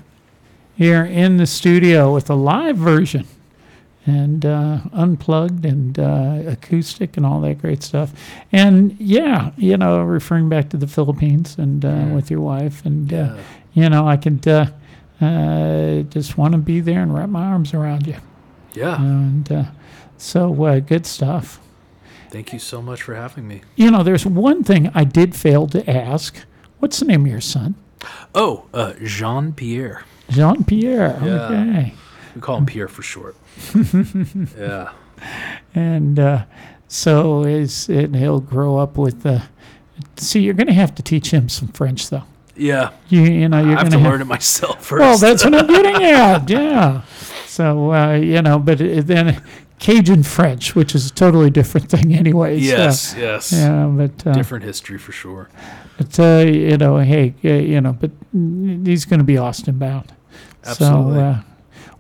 here 0.76 1.06
in 1.06 1.38
the 1.38 1.46
studio 1.46 2.14
with 2.14 2.30
a 2.30 2.36
live 2.36 2.78
version 2.78 3.28
and 4.06 4.44
uh, 4.46 4.80
unplugged 4.94 5.66
and 5.66 6.00
uh, 6.00 6.42
acoustic 6.48 7.18
and 7.18 7.26
all 7.26 7.42
that 7.42 7.60
great 7.60 7.84
stuff. 7.84 8.12
And 8.52 9.00
yeah, 9.00 9.52
you 9.58 9.78
know, 9.78 10.02
referring 10.02 10.50
back 10.50 10.70
to 10.70 10.78
the 10.78 10.88
Philippines 10.88 11.58
and 11.60 11.86
uh, 11.86 12.10
with 12.14 12.32
your 12.32 12.42
wife, 12.42 12.84
and 12.86 13.14
uh, 13.14 13.38
you 13.74 13.90
know, 13.90 14.08
I 14.08 14.18
could 14.18 14.48
uh, 14.48 14.68
uh, 15.20 16.02
just 16.04 16.38
want 16.38 16.54
to 16.54 16.58
be 16.58 16.80
there 16.80 17.04
and 17.04 17.14
wrap 17.14 17.30
my 17.30 17.46
arms 17.46 17.74
around 17.74 18.08
you. 18.08 18.16
Yeah. 18.74 19.00
And 19.00 19.52
uh, 19.52 19.66
so 20.18 20.64
uh, 20.66 20.80
good 20.80 21.06
stuff. 21.06 21.60
Thank 22.30 22.54
you 22.54 22.60
so 22.60 22.82
much 22.82 23.04
for 23.04 23.14
having 23.14 23.48
me. 23.48 23.62
You 23.76 23.92
know, 23.92 24.04
there's 24.04 24.26
one 24.26 24.64
thing 24.64 24.90
I 24.96 25.04
did 25.04 25.36
fail 25.36 25.68
to 25.68 25.88
ask. 25.90 26.38
What's 26.80 27.00
the 27.00 27.06
name 27.06 27.26
of 27.26 27.32
your 27.32 27.42
son? 27.42 27.76
Oh, 28.34 28.66
uh, 28.74 28.94
Jean 29.04 29.54
Pierre. 29.54 30.04
Jean 30.30 30.64
Pierre. 30.64 31.20
Yeah. 31.24 31.46
Okay. 31.46 31.94
We 32.36 32.42
call 32.42 32.58
him 32.58 32.66
Pierre 32.66 32.88
for 32.88 33.02
short. 33.02 33.36
yeah. 34.58 34.94
And 35.76 36.18
uh, 36.18 36.46
so 36.88 37.44
is 37.44 37.90
and 37.90 38.16
he'll 38.16 38.40
grow 38.40 38.78
up 38.78 38.98
with 38.98 39.24
the. 39.24 39.44
See, 40.18 40.42
you're 40.42 40.54
going 40.54 40.68
to 40.68 40.74
have 40.74 40.96
to 40.96 41.04
teach 41.04 41.32
him 41.32 41.50
some 41.50 41.68
French, 41.70 42.10
though. 42.10 42.24
Yeah. 42.56 42.92
You, 43.10 43.22
you 43.22 43.50
know, 43.50 43.60
you're 43.60 43.78
I 43.78 43.84
have 43.84 43.92
going 43.92 44.04
to 44.04 44.10
learn 44.10 44.22
it 44.22 44.26
myself 44.26 44.86
first. 44.86 45.00
Well, 45.00 45.18
that's 45.18 45.44
what 45.44 45.54
I'm 45.54 45.68
getting 45.68 45.96
at. 46.04 46.50
Yeah. 46.50 47.04
So 47.48 47.92
uh, 47.94 48.14
you 48.14 48.42
know, 48.42 48.60
but 48.60 48.78
then 48.80 49.44
Cajun 49.82 50.22
French, 50.22 50.76
which 50.76 50.94
is 50.94 51.10
a 51.10 51.14
totally 51.14 51.50
different 51.50 51.90
thing, 51.92 52.14
anyways. 52.16 52.66
Yes, 52.66 53.16
yes. 53.18 53.52
Yeah, 53.52 53.88
but 53.88 54.26
uh, 54.26 54.34
Different 54.34 54.64
history 54.64 54.98
for 54.98 55.12
sure. 55.12 55.50
But 55.98 56.18
uh, 56.20 56.46
you 56.48 56.78
know, 56.78 56.98
hey, 56.98 57.34
you 57.42 57.82
know, 57.82 57.94
but 57.94 58.12
he's 58.32 59.06
going 59.06 59.20
to 59.20 59.26
be 59.26 59.38
Austin 59.38 59.78
bound. 59.78 60.14
Absolutely. 60.64 61.16
So, 61.16 61.20
uh, 61.20 61.42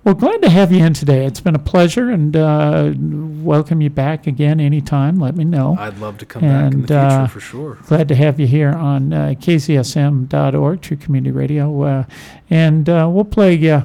well, 0.03 0.15
glad 0.15 0.41
to 0.41 0.49
have 0.49 0.71
you 0.71 0.83
in 0.83 0.93
today. 0.93 1.25
It's 1.25 1.41
been 1.41 1.55
a 1.55 1.59
pleasure, 1.59 2.09
and 2.09 2.35
uh, 2.35 2.93
welcome 2.97 3.81
you 3.81 3.89
back 3.91 4.25
again 4.25 4.59
anytime. 4.59 5.19
Let 5.19 5.35
me 5.35 5.43
know. 5.43 5.75
I'd 5.77 5.99
love 5.99 6.17
to 6.19 6.25
come 6.25 6.41
back 6.41 6.73
in 6.73 6.81
the 6.81 6.87
future 6.87 6.99
uh, 6.99 7.27
for 7.27 7.39
sure. 7.39 7.77
Glad 7.85 8.07
to 8.07 8.15
have 8.15 8.39
you 8.39 8.47
here 8.47 8.71
on 8.71 9.13
uh, 9.13 9.33
KZSM.org, 9.39 10.81
True 10.81 10.97
Community 10.97 11.31
Radio, 11.31 11.81
uh, 11.83 12.05
and 12.49 12.87
uh, 12.89 13.07
we'll 13.11 13.25
play. 13.25 13.69
Uh, 13.69 13.83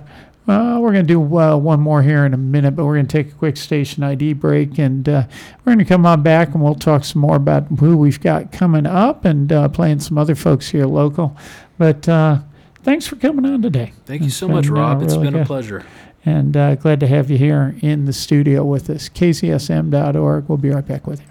uh, 0.48 0.78
we're 0.80 0.92
going 0.92 1.06
to 1.06 1.14
do 1.14 1.38
uh, 1.38 1.56
one 1.56 1.80
more 1.80 2.02
here 2.02 2.24
in 2.24 2.32
a 2.32 2.36
minute, 2.36 2.76
but 2.76 2.84
we're 2.84 2.94
going 2.94 3.06
to 3.06 3.22
take 3.24 3.32
a 3.32 3.36
quick 3.36 3.56
station 3.56 4.02
ID 4.02 4.34
break, 4.34 4.78
and 4.78 5.08
uh, 5.08 5.24
we're 5.64 5.74
going 5.74 5.78
to 5.78 5.84
come 5.84 6.06
on 6.06 6.22
back 6.22 6.54
and 6.54 6.62
we'll 6.62 6.74
talk 6.74 7.04
some 7.04 7.20
more 7.20 7.36
about 7.36 7.64
who 7.80 7.96
we've 7.96 8.20
got 8.20 8.52
coming 8.52 8.86
up 8.86 9.24
and 9.24 9.52
uh, 9.52 9.68
playing 9.68 10.00
some 10.00 10.18
other 10.18 10.34
folks 10.34 10.68
here 10.68 10.86
local. 10.86 11.36
But 11.78 12.08
uh, 12.08 12.40
thanks 12.82 13.06
for 13.06 13.16
coming 13.16 13.44
on 13.44 13.62
today. 13.62 13.92
Thank 14.04 14.22
you 14.22 14.28
It's 14.28 14.36
so 14.36 14.48
much, 14.48 14.66
been, 14.66 14.76
uh, 14.76 14.80
Rob. 14.80 15.02
It's 15.02 15.16
been 15.16 15.34
a 15.34 15.44
pleasure. 15.44 15.84
And 16.24 16.56
uh, 16.56 16.74
glad 16.74 17.00
to 17.00 17.06
have 17.06 17.30
you 17.30 17.38
here 17.38 17.76
in 17.82 18.04
the 18.04 18.12
studio 18.12 18.64
with 18.64 18.90
us. 18.90 19.08
KZSM.org. 19.08 20.48
We'll 20.48 20.58
be 20.58 20.70
right 20.70 20.86
back 20.86 21.06
with 21.06 21.20
you. 21.20 21.26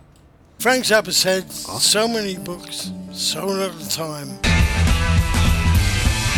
Frank 0.59 0.85
Zappa 0.85 1.11
said, 1.11 1.51
so 1.51 2.07
many 2.07 2.37
books, 2.37 2.91
so 3.11 3.45
little 3.45 3.79
time. 3.87 4.64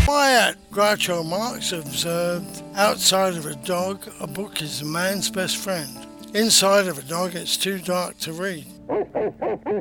Wyatt 0.08 0.56
Groucho 0.72 1.26
Marx 1.26 1.74
observed, 1.74 2.64
outside 2.76 3.34
of 3.34 3.46
a 3.46 3.56
dog, 3.56 4.10
a 4.22 4.28
book 4.28 4.62
is 4.62 4.82
a 4.82 4.86
man's 4.86 5.30
best 5.30 5.58
friend. 5.58 6.08
Inside 6.34 6.88
of 6.88 6.98
a 6.98 7.02
dog, 7.02 7.36
it's 7.36 7.58
too 7.58 7.78
dark 7.80 8.18
to 8.20 8.32
read. 8.32 8.66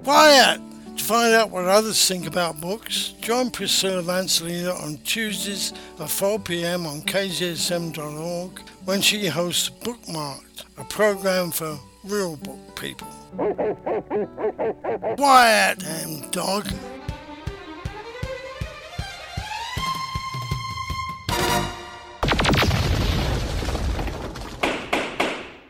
Wyatt! 0.05 0.61
To 0.97 1.05
find 1.05 1.32
out 1.32 1.51
what 1.51 1.66
others 1.66 2.09
think 2.09 2.27
about 2.27 2.61
books, 2.61 3.15
join 3.20 3.53
Priscilla 3.53 4.03
Vancelina 4.03 4.74
on 4.82 4.97
Tuesdays 5.05 5.73
at 6.01 6.11
4 6.11 6.40
pm 6.40 6.86
on 6.86 7.03
kzsm.org 7.03 8.59
when 8.85 9.01
she 9.01 9.28
hosts 9.28 9.70
Bookmarked, 9.70 10.65
a 10.77 10.85
program 10.85 11.53
for 11.53 11.78
real 12.03 12.35
book 12.39 12.74
people. 12.74 13.07
Wyatt, 15.19 15.78
damn 15.78 16.28
dog. 16.31 16.66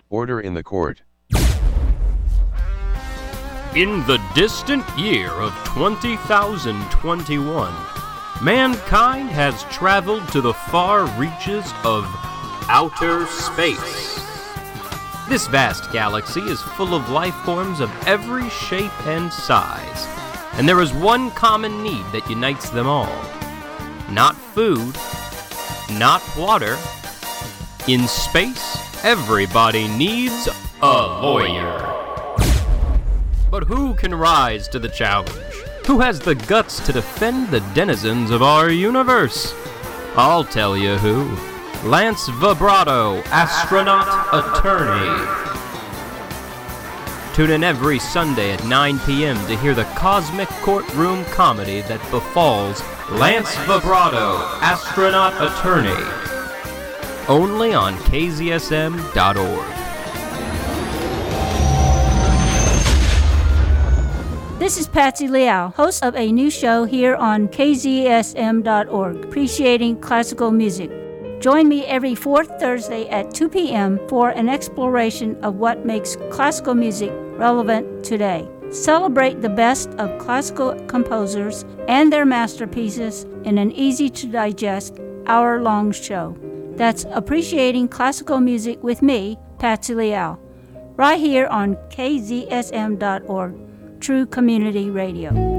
Order 0.09 0.41
in 0.41 0.55
the 0.55 0.63
court. 0.63 1.03
In 3.75 4.07
the 4.07 4.23
distant 4.35 4.89
year 4.97 5.31
of 5.31 5.53
20,021, 5.65 7.75
mankind 8.43 9.29
has 9.31 9.65
traveled 9.65 10.27
to 10.33 10.41
the 10.41 10.55
far 10.55 11.05
reaches 11.19 11.71
of 11.85 12.07
outer 12.69 13.27
space. 13.27 14.15
This 15.29 15.49
vast 15.49 15.93
galaxy 15.93 16.41
is 16.41 16.63
full 16.63 16.95
of 16.95 17.11
life 17.11 17.35
forms 17.45 17.81
of 17.81 17.91
every 18.07 18.49
shape 18.49 19.07
and 19.07 19.31
size, 19.33 20.07
and 20.53 20.69
there 20.69 20.81
is 20.81 20.95
one 20.95 21.33
common 21.33 21.83
need 21.83 22.07
that 22.13 22.31
unites 22.31 22.71
them 22.71 22.87
all 22.87 23.37
not 24.11 24.37
food, 24.37 24.95
not 25.99 26.23
water. 26.37 26.77
In 27.89 28.09
space, 28.09 28.86
everybody 29.05 29.89
needs 29.89 30.49
a 30.83 30.87
lawyer. 30.87 31.83
But 33.51 33.65
who 33.65 33.95
can 33.95 34.15
rise 34.15 34.69
to 34.69 34.79
the 34.79 34.89
challenge? 34.89 35.31
Who 35.87 36.01
has 36.01 36.19
the 36.19 36.35
guts 36.35 36.85
to 36.87 36.93
defend 36.93 37.49
the 37.49 37.61
denizens 37.75 38.31
of 38.31 38.43
our 38.43 38.71
universe? 38.71 39.55
I'll 40.17 40.45
tell 40.45 40.77
you 40.77 40.97
who. 40.97 41.25
Lance 41.89 42.29
Vibrato, 42.29 43.23
astronaut 43.27 44.09
attorney. 44.33 45.45
Tune 47.35 47.51
in 47.51 47.63
every 47.63 47.99
Sunday 47.99 48.53
at 48.53 48.65
9 48.65 48.99
p.m. 49.01 49.37
to 49.47 49.57
hear 49.59 49.75
the 49.75 49.85
cosmic 49.95 50.49
courtroom 50.49 51.25
comedy 51.27 51.83
that 51.83 52.01
befalls 52.11 52.83
Lance 53.11 53.55
Vibrato, 53.67 54.39
astronaut 54.63 55.35
attorney. 55.35 56.36
Only 57.29 57.75
on 57.75 57.95
KZSM.org. 57.97 59.77
This 64.61 64.79
is 64.79 64.87
Patsy 64.87 65.27
Liao, 65.27 65.71
host 65.71 66.05
of 66.05 66.15
a 66.15 66.31
new 66.31 66.51
show 66.51 66.85
here 66.85 67.17
on 67.17 67.49
KZSM.org, 67.49 69.25
appreciating 69.25 70.01
classical 70.01 70.53
music. 70.53 70.89
Join 71.41 71.67
me 71.67 71.85
every 71.87 72.15
fourth 72.15 72.61
Thursday 72.61 73.09
at 73.09 73.35
2 73.35 73.49
p.m. 73.49 73.99
for 74.09 74.31
an 74.31 74.49
exploration 74.49 75.37
of 75.45 75.57
what 75.57 75.85
makes 75.85 76.17
classical 76.31 76.75
music 76.75 77.11
relevant 77.33 78.05
today. 78.05 78.49
Celebrate 78.71 79.43
the 79.43 79.49
best 79.49 79.91
of 79.99 80.17
classical 80.19 80.75
composers 80.87 81.65
and 81.89 82.13
their 82.13 82.25
masterpieces 82.25 83.25
in 83.43 83.59
an 83.59 83.73
easy 83.73 84.09
to 84.11 84.29
digest 84.29 85.01
hour 85.27 85.61
long 85.61 85.91
show. 85.91 86.37
That's 86.77 87.07
Appreciating 87.11 87.89
Classical 87.89 88.39
Music 88.39 88.83
with 88.83 89.01
me, 89.01 89.39
Patsy 89.59 89.95
Leal, 89.95 90.39
right 90.97 91.19
here 91.19 91.47
on 91.47 91.77
KZSM.org, 91.89 93.55
True 94.01 94.27
Community 94.27 94.91
Radio. 94.91 95.56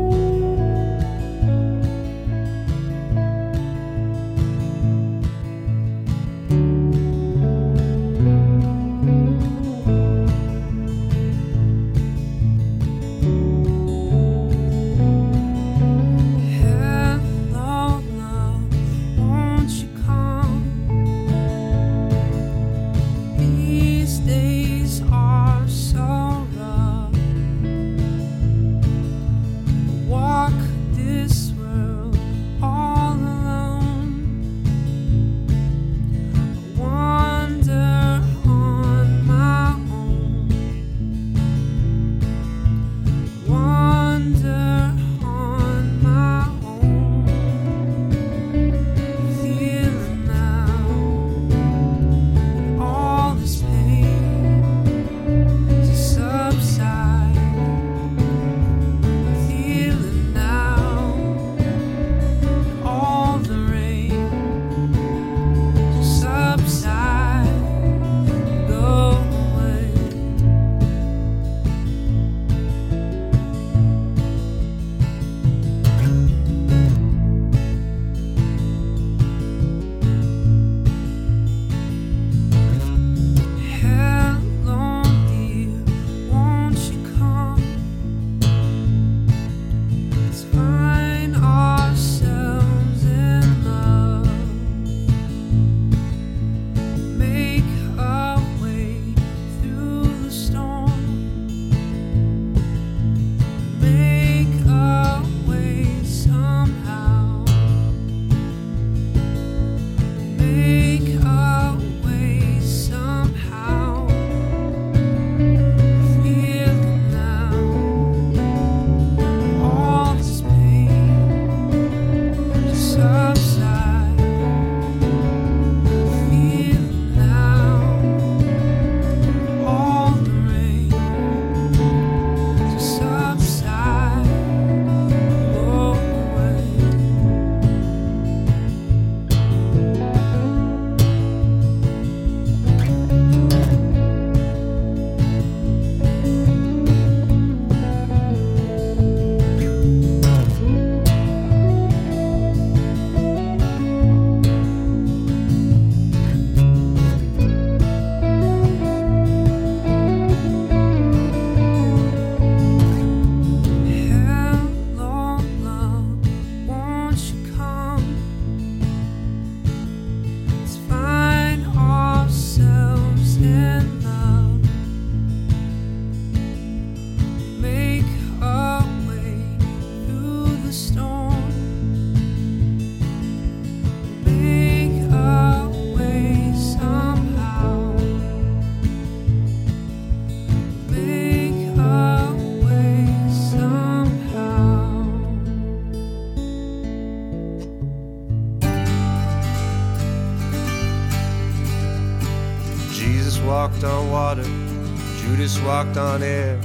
Walked 205.78 205.98
on 205.98 206.24
air. 206.24 206.58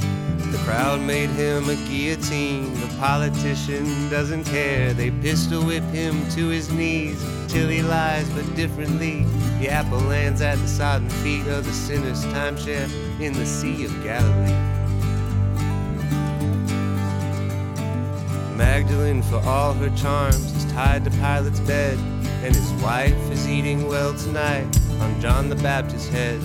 The 0.52 0.58
crowd 0.64 1.02
made 1.02 1.28
him 1.28 1.68
a 1.68 1.76
guillotine. 1.86 2.72
The 2.80 2.96
politician 2.98 3.84
doesn't 4.08 4.44
care. 4.44 4.94
They 4.94 5.10
pistol 5.10 5.62
whip 5.66 5.84
him 5.92 6.26
to 6.30 6.48
his 6.48 6.72
knees 6.72 7.22
till 7.46 7.68
he 7.68 7.82
lies, 7.82 8.26
but 8.30 8.56
differently. 8.56 9.24
The 9.60 9.68
apple 9.68 9.98
lands 9.98 10.40
at 10.40 10.56
the 10.56 10.66
sodden 10.66 11.10
feet 11.10 11.46
of 11.46 11.66
the 11.66 11.74
sinner's 11.74 12.24
timeshare 12.26 12.88
in 13.20 13.34
the 13.34 13.44
Sea 13.44 13.84
of 13.84 13.92
Galilee. 14.02 14.56
Magdalene, 18.56 19.20
for 19.20 19.42
all 19.44 19.74
her 19.74 19.90
charms, 19.94 20.52
is 20.56 20.64
tied 20.72 21.04
to 21.04 21.10
Pilate's 21.10 21.60
bed, 21.60 21.98
and 22.42 22.56
his 22.56 22.72
wife 22.82 23.30
is 23.30 23.46
eating 23.46 23.88
well 23.88 24.14
tonight 24.14 24.74
on 25.02 25.20
John 25.20 25.50
the 25.50 25.56
Baptist's 25.56 26.08
head. 26.08 26.40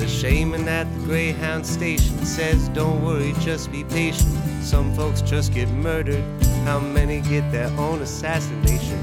The 0.00 0.08
shaman 0.08 0.66
at 0.66 0.90
the 0.94 1.00
Greyhound 1.04 1.66
station 1.66 2.24
says, 2.24 2.70
Don't 2.70 3.04
worry, 3.04 3.34
just 3.40 3.70
be 3.70 3.84
patient. 3.84 4.30
Some 4.62 4.94
folks 4.94 5.20
just 5.20 5.52
get 5.52 5.68
murdered, 5.68 6.24
how 6.64 6.80
many 6.80 7.20
get 7.20 7.52
their 7.52 7.66
own 7.78 8.00
assassination? 8.00 8.98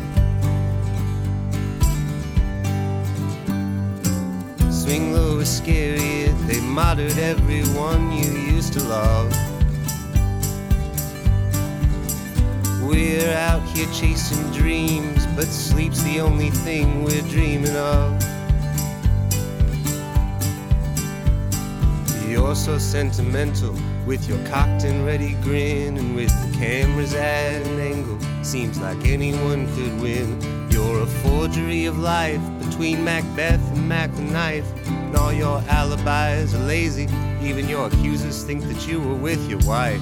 Swing 4.72 5.14
low 5.14 5.38
is 5.38 5.57
scary, 5.57 6.34
they 6.48 6.61
martyred 6.61 7.19
everyone 7.19 8.11
you 8.11 8.32
used 8.32 8.74
to 8.74 8.84
love. 8.86 9.32
We're 12.82 13.36
out 13.36 13.61
here 13.69 13.88
chasing 13.94 14.52
dreams, 14.52 15.28
but 15.36 15.45
sleep's 15.45 16.02
the 16.02 16.22
only 16.22 16.49
thing 16.49 17.03
we're 17.03 17.22
dreaming 17.30 17.76
of. 17.76 18.36
You're 22.28 22.56
so 22.56 22.78
sentimental 22.78 23.74
with 24.06 24.28
your 24.28 24.38
cocked 24.48 24.84
and 24.84 25.06
ready 25.06 25.34
grin, 25.44 25.98
and 25.98 26.16
with 26.16 26.30
the 26.30 26.58
cameras 26.58 27.14
at 27.14 27.66
an 27.66 27.80
angle, 27.80 28.20
seems 28.44 28.80
like 28.80 29.06
anyone 29.06 29.66
could 29.76 30.02
win. 30.02 30.40
You're 30.70 31.04
a 31.04 31.06
forgery 31.06 31.86
of 31.86 31.98
life 31.98 32.41
between 32.60 33.04
Macbeth 33.06 33.62
and 33.72 33.88
Mac 33.88 34.14
the 34.14 34.24
Knife, 34.24 34.70
and 34.88 35.16
all 35.16 35.32
your 35.32 35.62
alibis 35.70 36.54
are 36.54 36.64
lazy. 36.66 37.08
Even 37.41 37.70
your 37.70 37.88
accusers 37.88 38.44
think 38.44 38.64
that 38.64 38.88
you 38.88 38.99
were 38.99 39.16
with 39.16 39.49
your 39.49 39.60
wife. 39.60 40.02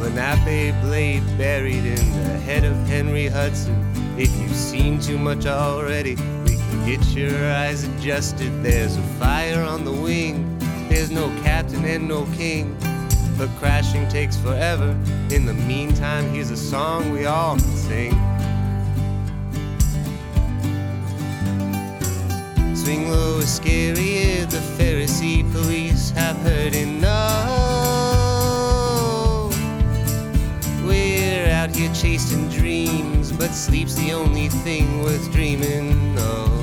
Lenape 0.00 0.74
blade 0.82 1.22
buried 1.38 1.84
in 1.84 2.12
the 2.24 2.38
head 2.40 2.64
of 2.64 2.76
Henry 2.88 3.28
Hudson. 3.28 3.76
If 4.18 4.36
you've 4.40 4.56
seen 4.56 5.00
too 5.00 5.18
much 5.18 5.46
already, 5.46 6.16
get 6.84 7.04
your 7.14 7.50
eyes 7.52 7.84
adjusted. 7.84 8.62
There's 8.62 8.96
a 8.96 9.02
fire 9.20 9.62
on 9.62 9.84
the 9.84 9.92
wing, 9.92 10.58
there's 10.88 11.10
no 11.10 11.28
captain 11.42 11.84
and 11.84 12.08
no 12.08 12.26
king. 12.34 12.76
But 13.38 13.48
crashing 13.58 14.08
takes 14.08 14.36
forever. 14.36 14.90
In 15.30 15.46
the 15.46 15.54
meantime, 15.54 16.28
here's 16.30 16.50
a 16.50 16.56
song 16.56 17.12
we 17.12 17.24
all 17.24 17.56
can 17.56 17.76
sing. 17.76 18.12
Swing 22.76 23.10
low 23.10 23.38
is 23.38 23.54
scary, 23.54 24.44
the 24.46 24.62
Pharisee 24.76 25.50
police 25.52 26.10
have 26.10 26.36
heard 26.38 26.74
enough. 26.74 27.62
We're 30.84 31.48
out 31.48 31.74
here 31.74 31.92
chasing 31.94 32.48
dreams, 32.48 33.30
but 33.30 33.50
sleep's 33.50 33.94
the 33.94 34.12
only 34.12 34.48
thing 34.48 35.02
worth 35.02 35.30
dreaming 35.32 36.18
of. 36.18 36.61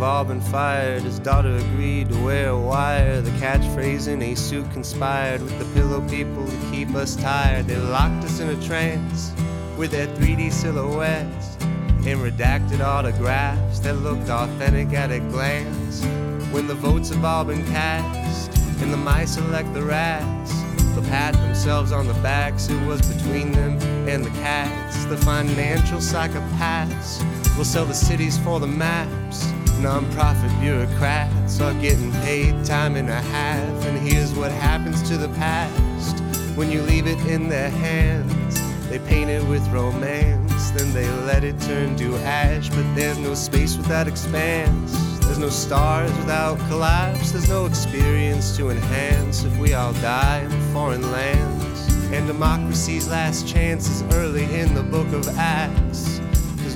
Have 0.00 0.08
all 0.16 0.24
been 0.24 0.40
fired. 0.40 1.02
His 1.02 1.18
daughter 1.18 1.54
agreed 1.56 2.08
to 2.08 2.24
wear 2.24 2.48
a 2.48 2.58
wire. 2.58 3.20
The 3.20 3.32
catchphrase 3.32 4.08
in 4.08 4.22
a 4.22 4.34
suit 4.34 4.70
conspired 4.72 5.42
with 5.42 5.58
the 5.58 5.66
pillow 5.78 6.00
people 6.08 6.46
to 6.46 6.70
keep 6.70 6.94
us 6.94 7.16
tired. 7.16 7.66
They 7.66 7.76
locked 7.76 8.24
us 8.24 8.40
in 8.40 8.48
a 8.48 8.66
trance 8.66 9.34
with 9.76 9.90
their 9.90 10.06
3D 10.06 10.52
silhouettes 10.52 11.58
and 11.60 12.18
redacted 12.18 12.80
autographs 12.80 13.80
that 13.80 13.96
looked 13.96 14.30
authentic 14.30 14.94
at 14.94 15.10
a 15.10 15.20
glance. 15.20 16.02
When 16.50 16.66
the 16.66 16.76
votes 16.76 17.10
have 17.10 17.22
all 17.22 17.44
been 17.44 17.66
cast 17.66 18.56
and 18.80 18.90
the 18.90 18.96
mice 18.96 19.36
elect 19.36 19.74
the 19.74 19.82
rats, 19.82 20.52
they'll 20.94 21.04
pat 21.10 21.34
themselves 21.34 21.92
on 21.92 22.06
the 22.06 22.14
backs. 22.14 22.70
It 22.70 22.86
was 22.86 23.02
between 23.02 23.52
them 23.52 23.78
and 24.08 24.24
the 24.24 24.30
cats. 24.40 25.04
The 25.04 25.18
financial 25.18 25.98
psychopaths 25.98 27.20
will 27.58 27.66
sell 27.66 27.84
the 27.84 27.92
cities 27.92 28.38
for 28.38 28.60
the 28.60 28.66
maps. 28.66 29.52
Non-profit 29.80 30.50
bureaucrats 30.60 31.58
are 31.62 31.72
getting 31.80 32.12
paid 32.20 32.66
time 32.66 32.96
and 32.96 33.08
a 33.08 33.14
half. 33.14 33.86
And 33.86 33.96
here's 33.96 34.34
what 34.34 34.52
happens 34.52 35.02
to 35.08 35.16
the 35.16 35.30
past 35.30 36.20
when 36.54 36.70
you 36.70 36.82
leave 36.82 37.06
it 37.06 37.18
in 37.26 37.48
their 37.48 37.70
hands. 37.70 38.60
They 38.90 38.98
paint 38.98 39.30
it 39.30 39.42
with 39.48 39.66
romance, 39.68 40.70
then 40.72 40.92
they 40.92 41.08
let 41.24 41.44
it 41.44 41.58
turn 41.62 41.96
to 41.96 42.14
ash. 42.18 42.68
But 42.68 42.94
there's 42.94 43.16
no 43.18 43.32
space 43.32 43.78
without 43.78 44.06
expanse. 44.06 44.92
There's 45.20 45.38
no 45.38 45.48
stars 45.48 46.14
without 46.18 46.58
collapse. 46.68 47.32
There's 47.32 47.48
no 47.48 47.64
experience 47.64 48.54
to 48.58 48.68
enhance 48.68 49.44
if 49.44 49.56
we 49.58 49.72
all 49.72 49.94
die 49.94 50.40
in 50.40 50.72
foreign 50.74 51.10
lands. 51.10 51.88
And 52.12 52.26
democracy's 52.26 53.08
last 53.08 53.48
chance 53.48 53.88
is 53.88 54.02
early 54.14 54.44
in 54.60 54.74
the 54.74 54.82
book 54.82 55.10
of 55.14 55.26
Acts. 55.38 56.19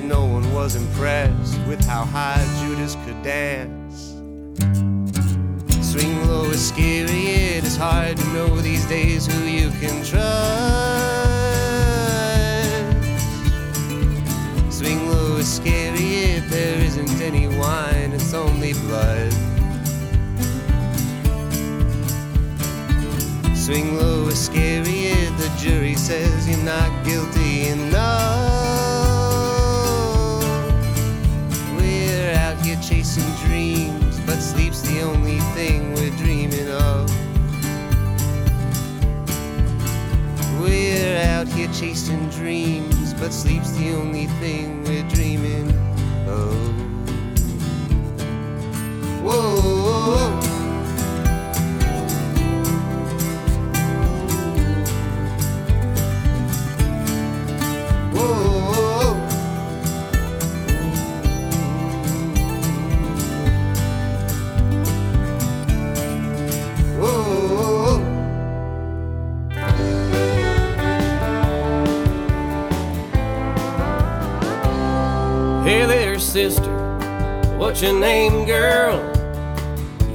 No 0.07 0.23
one 0.23 0.53
was 0.53 0.75
impressed 0.75 1.59
with 1.67 1.83
how 1.83 2.05
high 2.05 2.45
Judas 2.61 2.95
could 3.05 3.19
dance. 3.23 4.11
Swing 5.81 6.27
low 6.27 6.43
is 6.45 6.67
scary, 6.67 7.25
it 7.57 7.63
is 7.63 7.75
hard 7.75 8.15
to 8.17 8.27
know 8.27 8.55
these 8.57 8.85
days 8.85 9.25
who 9.25 9.45
you 9.45 9.71
can 9.79 10.05
trust. 10.05 11.25
Swing 14.69 15.09
low 15.09 15.37
is 15.37 15.51
scary 15.51 16.35
if 16.37 16.49
there 16.49 16.77
isn't 16.81 17.19
any 17.21 17.47
wine, 17.57 18.13
it's 18.13 18.33
only 18.35 18.73
blood. 18.73 19.33
Swing 23.55 23.97
low 23.97 24.27
is 24.27 24.45
scary 24.45 25.07
if 25.07 25.35
the 25.39 25.51
jury 25.57 25.95
says 25.95 26.47
you're 26.47 26.63
not 26.63 26.91
guilty 27.03 27.69
enough. 27.69 28.64
The 34.85 35.01
only 35.01 35.39
thing 35.55 35.93
we're 35.95 36.15
dreaming 36.17 36.69
of. 36.69 37.09
We're 40.61 41.17
out 41.17 41.47
here 41.47 41.69
chasing 41.73 42.29
dreams, 42.29 43.13
but 43.15 43.31
sleep's 43.31 43.71
the 43.71 43.93
only 43.93 44.27
thing 44.39 44.83
we're 44.83 45.07
dreaming 45.09 45.69
of. 46.27 46.55
Whoa, 49.23 50.41
whoa, 58.13 58.54
What's 77.75 77.83
your 77.83 77.99
name, 77.99 78.45
girl? 78.45 78.95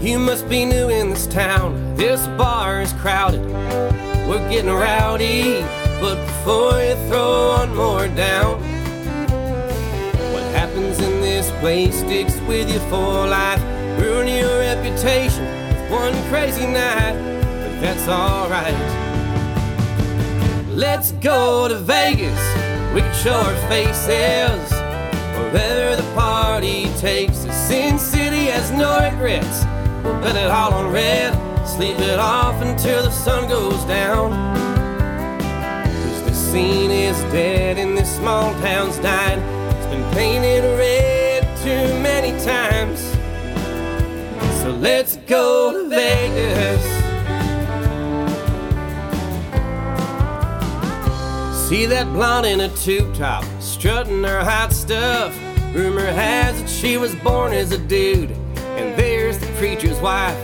You 0.00 0.18
must 0.18 0.48
be 0.48 0.64
new 0.64 0.88
in 0.88 1.10
this 1.10 1.26
town. 1.26 1.94
This 1.94 2.26
bar 2.38 2.80
is 2.80 2.90
crowded. 2.94 3.44
We're 4.26 4.48
getting 4.48 4.70
rowdy. 4.70 5.60
But 6.00 6.24
before 6.24 6.82
you 6.82 6.94
throw 7.08 7.58
one 7.58 7.76
more 7.76 8.08
down, 8.08 8.62
what 10.32 10.42
happens 10.54 11.00
in 11.00 11.20
this 11.20 11.50
place 11.60 11.98
sticks 12.00 12.40
with 12.48 12.72
you 12.72 12.78
for 12.88 13.26
life. 13.26 13.60
Ruin 14.00 14.26
your 14.26 14.60
reputation 14.60 15.44
with 15.44 15.90
one 15.90 16.14
crazy 16.30 16.66
night. 16.66 17.12
But 17.12 17.78
that's 17.82 18.08
alright. 18.08 18.74
Let's 20.70 21.12
go 21.12 21.68
to 21.68 21.76
Vegas. 21.76 22.40
We 22.94 23.02
can 23.02 23.14
show 23.14 23.34
our 23.34 23.54
faces. 23.68 24.72
Wherever 25.52 25.96
the 26.00 26.08
party 26.14 26.29
takes 26.60 27.46
us. 27.46 27.68
Sin 27.68 27.98
City 27.98 28.46
has 28.46 28.70
no 28.72 28.98
regrets. 29.00 29.64
We'll 30.04 30.20
bet 30.20 30.36
it 30.36 30.50
all 30.50 30.74
on 30.74 30.92
red. 30.92 31.32
Sleep 31.66 31.98
it 31.98 32.18
off 32.18 32.60
until 32.60 33.02
the 33.02 33.10
sun 33.10 33.48
goes 33.48 33.82
down. 33.84 34.30
Cause 35.86 36.22
the 36.24 36.34
scene 36.34 36.90
is 36.90 37.18
dead 37.32 37.78
and 37.78 37.96
this 37.96 38.14
small 38.16 38.52
town's 38.60 38.98
died. 38.98 39.38
It's 39.76 39.86
been 39.86 40.12
painted 40.12 40.62
red 40.78 41.42
too 41.62 41.98
many 42.02 42.32
times. 42.44 43.00
So 44.60 44.70
let's 44.72 45.16
go 45.16 45.72
to 45.72 45.88
Vegas. 45.88 46.84
See 51.66 51.86
that 51.86 52.06
blonde 52.12 52.46
in 52.46 52.60
a 52.60 52.68
tube 52.76 53.14
top, 53.14 53.44
strutting 53.60 54.22
her 54.24 54.44
hot 54.44 54.72
stuff. 54.72 55.39
Rumor 55.72 56.06
has 56.06 56.60
it 56.60 56.68
she 56.68 56.96
was 56.96 57.14
born 57.14 57.52
as 57.52 57.70
a 57.70 57.78
dude. 57.78 58.32
And 58.76 58.98
there's 58.98 59.38
the 59.38 59.46
preacher's 59.58 60.00
wife, 60.00 60.36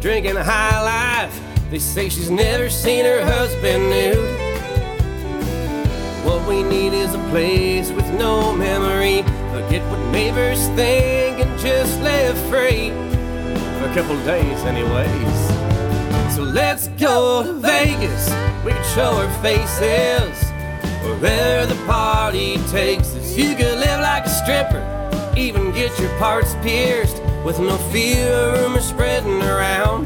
drinking 0.00 0.36
high 0.36 0.82
life. 0.82 1.40
They 1.70 1.78
say 1.78 2.10
she's 2.10 2.30
never 2.30 2.68
seen 2.68 3.06
her 3.06 3.24
husband 3.24 3.88
nude. 3.88 4.40
What 6.26 6.46
we 6.46 6.62
need 6.62 6.92
is 6.92 7.14
a 7.14 7.18
place 7.30 7.90
with 7.90 8.06
no 8.12 8.52
memory. 8.54 9.22
Forget 9.52 9.82
what 9.90 10.00
neighbors 10.12 10.66
think 10.76 11.40
and 11.40 11.58
just 11.58 11.98
live 12.02 12.36
free. 12.50 12.90
For 13.78 13.90
a 13.90 13.94
couple 13.94 14.16
days, 14.26 14.64
anyways. 14.64 16.34
So 16.34 16.42
let's 16.42 16.88
go 16.88 17.42
to 17.42 17.54
Vegas. 17.54 18.28
We 18.66 18.72
can 18.72 18.84
show 18.94 19.12
our 19.12 19.42
faces. 19.42 20.50
Wherever 21.04 21.72
the 21.72 21.82
party 21.86 22.58
takes 22.68 23.13
us, 23.34 23.38
you 23.38 23.54
could 23.56 23.78
live 23.78 24.00
like 24.00 24.26
a 24.26 24.28
stripper, 24.28 25.34
even 25.36 25.72
get 25.72 25.98
your 25.98 26.10
parts 26.18 26.54
pierced 26.62 27.20
with 27.44 27.58
no 27.58 27.76
fear 27.92 28.30
of 28.32 28.60
rumors 28.60 28.88
spreading 28.88 29.42
around. 29.42 30.04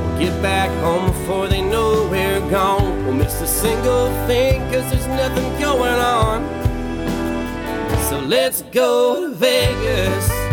We'll 0.00 0.18
get 0.18 0.42
back 0.42 0.70
home 0.82 1.06
before 1.06 1.48
they 1.48 1.62
know 1.62 2.08
we're 2.10 2.40
gone. 2.50 3.04
We'll 3.04 3.14
miss 3.14 3.40
a 3.40 3.46
single 3.46 4.08
thing 4.26 4.60
cause 4.72 4.90
there's 4.90 5.06
nothing 5.06 5.60
going 5.60 5.98
on. 6.00 6.44
So 8.08 8.20
let's 8.20 8.62
go 8.62 9.28
to 9.28 9.34
Vegas. 9.34 10.43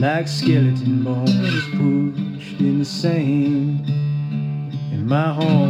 Like 0.00 0.26
skeleton 0.26 1.04
bones 1.04 1.64
pushed 1.76 2.58
in 2.58 2.78
the 2.78 2.84
sand. 2.86 3.86
And 3.86 5.06
my 5.06 5.34
home 5.34 5.69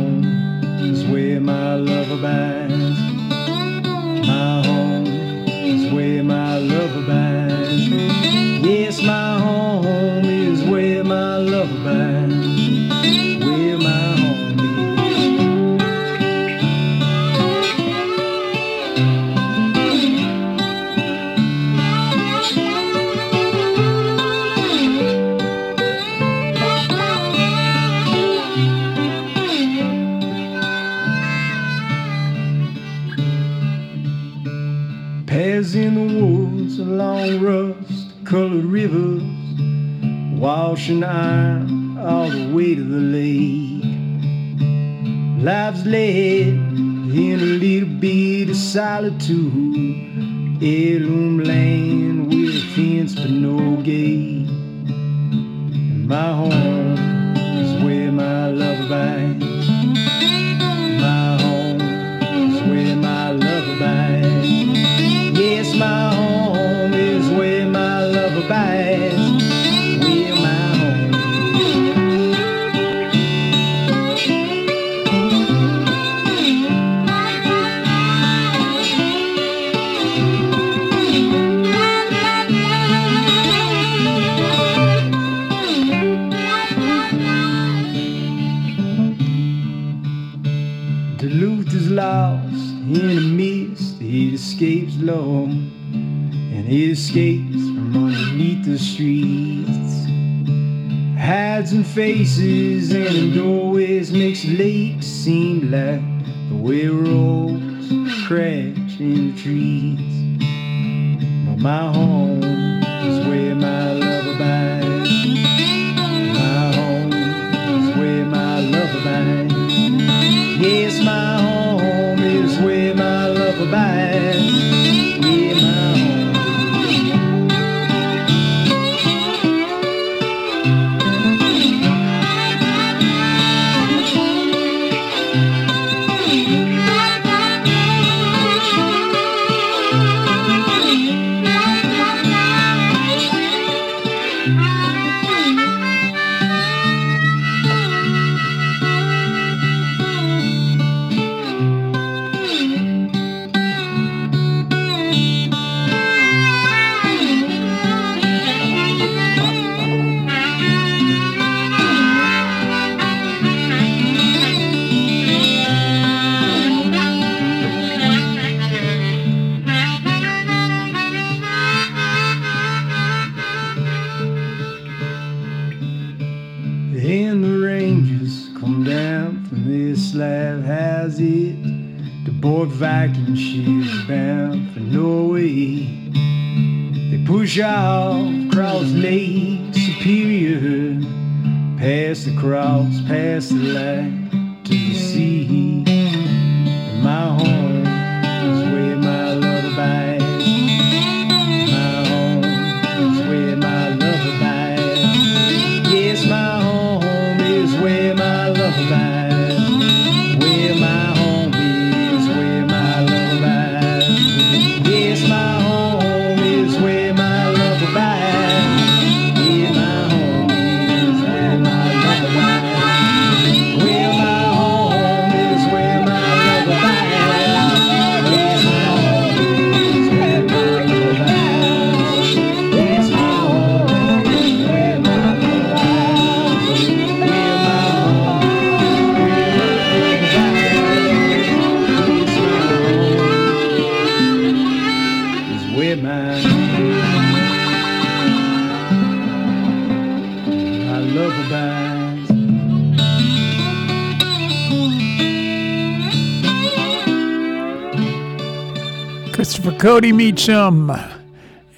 Cody 259.80 260.12
Meacham 260.12 260.92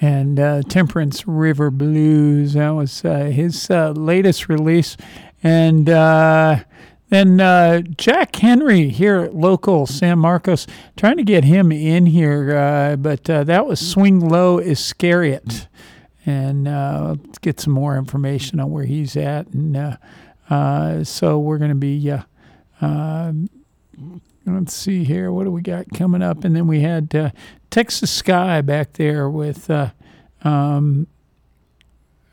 and 0.00 0.40
uh, 0.40 0.62
Temperance 0.62 1.28
River 1.28 1.70
Blues. 1.70 2.54
That 2.54 2.70
was 2.70 3.04
uh, 3.04 3.26
his 3.26 3.70
uh, 3.70 3.92
latest 3.92 4.48
release. 4.48 4.96
And 5.44 5.88
uh, 5.88 6.64
then 7.10 7.40
uh, 7.40 7.82
Jack 7.96 8.34
Henry 8.34 8.88
here 8.88 9.20
at 9.20 9.36
local 9.36 9.86
San 9.86 10.18
Marcos, 10.18 10.66
trying 10.96 11.16
to 11.18 11.22
get 11.22 11.44
him 11.44 11.70
in 11.70 12.06
here, 12.06 12.56
uh, 12.56 12.96
but 12.96 13.22
that 13.22 13.68
was 13.68 13.78
Swing 13.78 14.18
Low 14.18 14.58
Iscariot. 14.58 15.68
And 16.26 16.64
let's 16.64 17.38
get 17.38 17.60
some 17.60 17.72
more 17.72 17.96
information 17.96 18.58
on 18.58 18.72
where 18.72 18.84
he's 18.84 19.16
at. 19.16 19.46
And 19.46 19.96
so 21.06 21.38
we're 21.38 21.58
going 21.58 21.70
to 21.70 21.76
be. 21.76 22.12
Let's 24.44 24.74
see 24.74 25.04
here. 25.04 25.30
What 25.30 25.44
do 25.44 25.50
we 25.50 25.62
got 25.62 25.86
coming 25.94 26.22
up? 26.22 26.44
And 26.44 26.54
then 26.56 26.66
we 26.66 26.80
had 26.80 27.14
uh, 27.14 27.30
Texas 27.70 28.10
Sky 28.10 28.60
back 28.60 28.94
there 28.94 29.30
with, 29.30 29.70
uh, 29.70 29.90
um, 30.42 31.06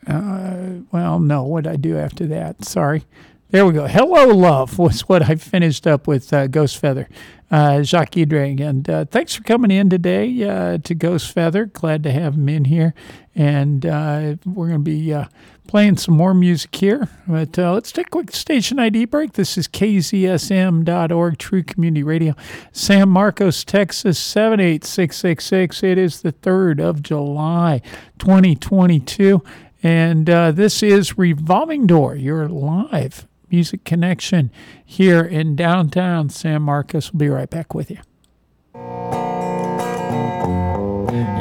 uh, 0.08 0.80
well, 0.92 1.20
no, 1.20 1.44
what 1.44 1.66
did 1.66 1.74
I 1.74 1.76
do 1.76 1.98
after 1.98 2.26
that? 2.28 2.66
Sorry. 2.66 3.04
There 3.52 3.66
we 3.66 3.74
go. 3.74 3.88
Hello, 3.88 4.28
Love 4.28 4.78
was 4.80 5.02
what 5.02 5.28
I 5.28 5.34
finished 5.34 5.88
up 5.88 6.08
with 6.08 6.32
uh, 6.32 6.46
Ghost 6.46 6.78
Feather, 6.78 7.10
uh, 7.50 7.82
Jacques. 7.82 8.16
And 8.16 8.88
uh, 8.88 9.06
thanks 9.06 9.34
for 9.34 9.42
coming 9.42 9.72
in 9.72 9.90
today 9.90 10.44
uh, 10.44 10.78
to 10.80 10.94
Ghost 10.94 11.32
Feather. 11.32 11.66
Glad 11.66 12.04
to 12.04 12.12
have 12.12 12.36
him 12.36 12.48
in 12.48 12.66
here. 12.66 12.94
And 13.34 13.88
uh, 13.88 14.36
we're 14.46 14.68
going 14.68 14.80
to 14.80 14.84
be 14.84 15.14
uh, 15.14 15.26
playing 15.70 15.96
some 15.98 16.18
more 16.18 16.34
music 16.34 16.76
here. 16.76 17.08
But 17.28 17.60
uh, 17.60 17.74
let's 17.74 17.92
take 17.92 18.08
a 18.08 18.10
quick 18.10 18.32
station 18.32 18.80
ID 18.80 19.06
break. 19.06 19.34
This 19.34 19.56
is 19.56 19.68
KZSM.org, 19.68 21.38
True 21.38 21.62
Community 21.62 22.02
Radio, 22.02 22.34
San 22.72 23.10
Marcos, 23.10 23.64
Texas, 23.64 24.18
78666. 24.18 25.84
It 25.84 26.00
is 26.00 26.24
the 26.24 26.34
3rd 26.34 26.82
of 26.82 27.04
July, 27.04 27.84
2022. 28.18 29.44
And 29.84 30.28
uh, 30.28 30.52
this 30.54 30.82
is 30.82 31.20
Revolving 31.20 31.86
Door, 31.86 32.16
your 32.16 32.50
live 32.50 33.28
music 33.52 33.84
connection 33.84 34.52
here 34.84 35.24
in 35.24 35.56
downtown 35.56 36.30
San 36.30 36.64
Marcos. 36.64 37.14
We'll 37.14 37.20
be 37.20 37.30
right 37.30 37.50
back 37.50 37.76
with 37.76 37.92
you. 37.92 38.00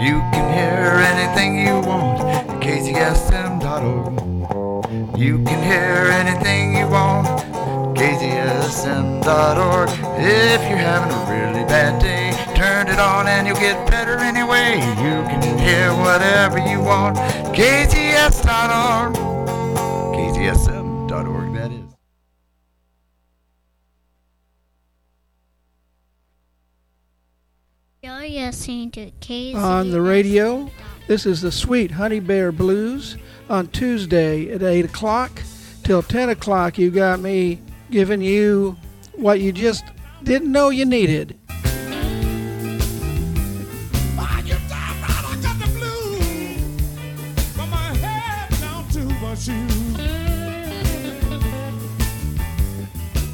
You 0.04 0.20
can 0.32 0.52
hear 0.52 1.00
anything 1.00 1.66
you 1.66 1.80
want 1.80 2.20
at 2.20 2.60
kzsm.org. 3.78 5.18
You 5.18 5.42
can 5.44 5.62
hear 5.62 6.10
anything 6.10 6.76
you 6.76 6.88
want 6.88 7.26
at 7.26 7.94
kzsm.org. 7.96 9.88
If 10.18 10.60
you're 10.68 10.78
having 10.78 11.12
a 11.12 11.20
really 11.30 11.64
bad 11.64 12.00
day, 12.00 12.32
turn 12.54 12.88
it 12.88 12.98
on 12.98 13.26
and 13.26 13.46
you'll 13.46 13.56
get 13.56 13.88
better 13.90 14.18
anyway. 14.18 14.76
You 14.76 15.22
can 15.28 15.58
hear 15.58 15.92
whatever 15.94 16.58
you 16.58 16.80
want. 16.80 17.16
kzs.org. 17.54 19.14
kzsm.org, 20.14 21.54
that 21.54 21.72
is. 21.72 21.84
You're 28.02 28.28
listening 28.28 28.90
to 28.92 29.10
KZ. 29.10 29.54
on 29.54 29.90
the 29.90 30.00
radio. 30.00 30.70
This 31.08 31.24
is 31.26 31.40
the 31.40 31.50
Sweet 31.50 31.92
Honey 31.92 32.20
Bear 32.20 32.52
Blues 32.52 33.16
on 33.48 33.68
Tuesday 33.68 34.50
at 34.52 34.62
8 34.62 34.84
o'clock 34.84 35.42
till 35.82 36.02
10 36.02 36.30
o'clock. 36.30 36.78
You 36.78 36.90
got 36.90 37.20
me 37.20 37.60
giving 37.90 38.20
you 38.20 38.76
what 39.14 39.40
you 39.40 39.52
just 39.52 39.84
didn't 40.22 40.52
know 40.52 40.70
you 40.70 40.84
needed. 40.84 41.38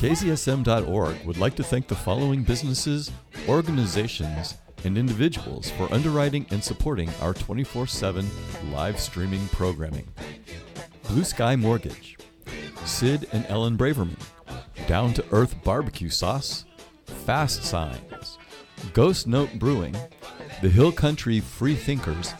KZSM.org 0.05 1.25
would 1.25 1.39
like 1.39 1.57
to 1.57 1.63
thank 1.65 1.89
the 1.89 1.95
following 1.95 2.43
businesses, 2.43 3.11
organizations, 3.49 4.55
and 4.85 4.97
individuals 4.97 5.71
for 5.71 5.93
underwriting 5.93 6.47
and 6.51 6.63
supporting 6.63 7.11
our 7.21 7.35
24 7.35 7.87
7 7.87 8.29
live 8.73 9.01
streaming 9.01 9.47
programming. 9.49 10.07
Blue 11.09 11.25
Sky 11.25 11.57
Mortgage, 11.57 12.17
Sid 12.85 13.29
and 13.33 13.47
Ellen 13.49 13.77
Braverman, 13.77 14.19
Down 14.87 15.13
to 15.15 15.25
Earth 15.33 15.63
Barbecue 15.65 16.11
Sauce, 16.11 16.65
Fast 17.05 17.65
Signs, 17.65 18.39
Ghost 18.93 19.27
Note 19.27 19.59
Brewing, 19.59 19.97
The 20.63 20.69
Hill 20.69 20.93
Country 20.93 21.41
Free 21.41 21.75
Thinkers, 21.75 22.33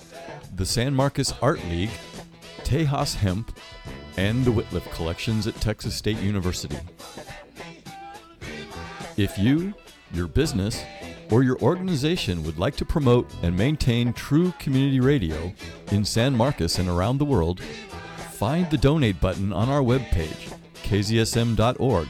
the 0.55 0.67
San 0.67 0.95
Marcos 0.95 1.35
Art 1.43 1.63
League, 1.67 1.91
Tejas 2.59 3.17
Hemp, 3.17 3.57
and 4.17 4.45
the 4.45 4.51
Wittliff 4.51 4.91
Collections 4.93 5.47
at 5.47 5.55
Texas 5.57 5.95
State 5.95 6.19
University. 6.19 6.79
If 9.17 9.39
you, 9.39 9.75
your 10.13 10.27
business, 10.27 10.83
or 11.31 11.43
your 11.43 11.59
organization 11.61 12.43
would 12.45 12.59
like 12.59 12.77
to 12.77 12.85
promote 12.85 13.29
and 13.43 13.57
maintain 13.57 14.13
true 14.13 14.53
community 14.59 15.01
radio 15.01 15.53
in 15.91 16.05
San 16.05 16.37
Marcos 16.37 16.79
and 16.79 16.89
around 16.89 17.19
the 17.19 17.25
world, 17.25 17.61
find 18.33 18.71
the 18.71 18.79
donate 18.79 19.21
button 19.21 19.53
on 19.53 19.69
our 19.69 19.81
webpage, 19.81 20.53
kzsm.org, 20.83 22.09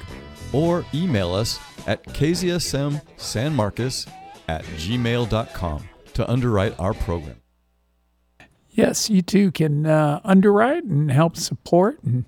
or 0.52 0.84
email 0.94 1.34
us 1.34 1.58
at 1.86 2.02
kzsmsanmarcos 2.04 4.08
at 4.48 4.64
gmail.com 4.64 5.88
to 6.14 6.30
underwrite 6.30 6.78
our 6.78 6.94
program. 6.94 7.36
Yes, 8.70 9.08
you 9.08 9.22
too 9.22 9.52
can 9.52 9.86
uh, 9.86 10.20
underwrite 10.24 10.84
and 10.84 11.10
help 11.10 11.36
support 11.36 12.02
and, 12.02 12.24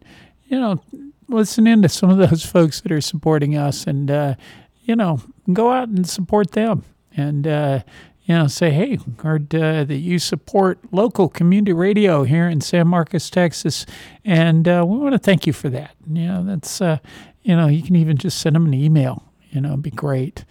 you 0.46 0.60
know, 0.60 0.80
listen 1.28 1.66
in 1.66 1.82
to 1.82 1.88
some 1.88 2.10
of 2.10 2.18
those 2.18 2.46
folks 2.46 2.80
that 2.82 2.92
are 2.92 3.00
supporting 3.00 3.56
us 3.56 3.86
and, 3.86 4.10
uh, 4.10 4.34
you 4.86 4.96
know, 4.96 5.20
go 5.52 5.72
out 5.72 5.88
and 5.88 6.08
support 6.08 6.52
them 6.52 6.84
and, 7.16 7.46
uh, 7.46 7.80
you 8.24 8.34
know, 8.34 8.46
say, 8.46 8.70
hey, 8.70 8.98
heard 9.22 9.54
uh, 9.54 9.84
that 9.84 9.96
you 9.96 10.18
support 10.18 10.78
local 10.92 11.28
community 11.28 11.72
radio 11.72 12.22
here 12.22 12.48
in 12.48 12.60
San 12.60 12.88
Marcos, 12.88 13.30
Texas, 13.30 13.84
and 14.24 14.66
uh, 14.66 14.84
we 14.86 14.96
want 14.98 15.12
to 15.12 15.18
thank 15.18 15.46
you 15.46 15.52
for 15.52 15.68
that. 15.68 15.94
You 16.10 16.26
know, 16.26 16.44
that's, 16.44 16.80
uh, 16.80 16.98
you 17.42 17.54
know, 17.54 17.66
you 17.66 17.82
can 17.82 17.94
even 17.96 18.16
just 18.16 18.38
send 18.38 18.56
them 18.56 18.66
an 18.66 18.74
email. 18.74 19.22
You 19.50 19.60
know, 19.60 19.70
it'd 19.70 19.82
be 19.82 19.90
great. 19.90 20.44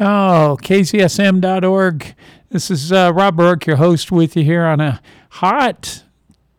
Oh, 0.00 0.58
kzsm.org. 0.62 2.14
This 2.50 2.70
is 2.70 2.92
uh, 2.92 3.12
Rob 3.14 3.36
Burke, 3.36 3.66
your 3.66 3.76
host, 3.76 4.10
with 4.10 4.36
you 4.36 4.44
here 4.44 4.64
on 4.64 4.80
a 4.80 5.00
hot 5.30 6.04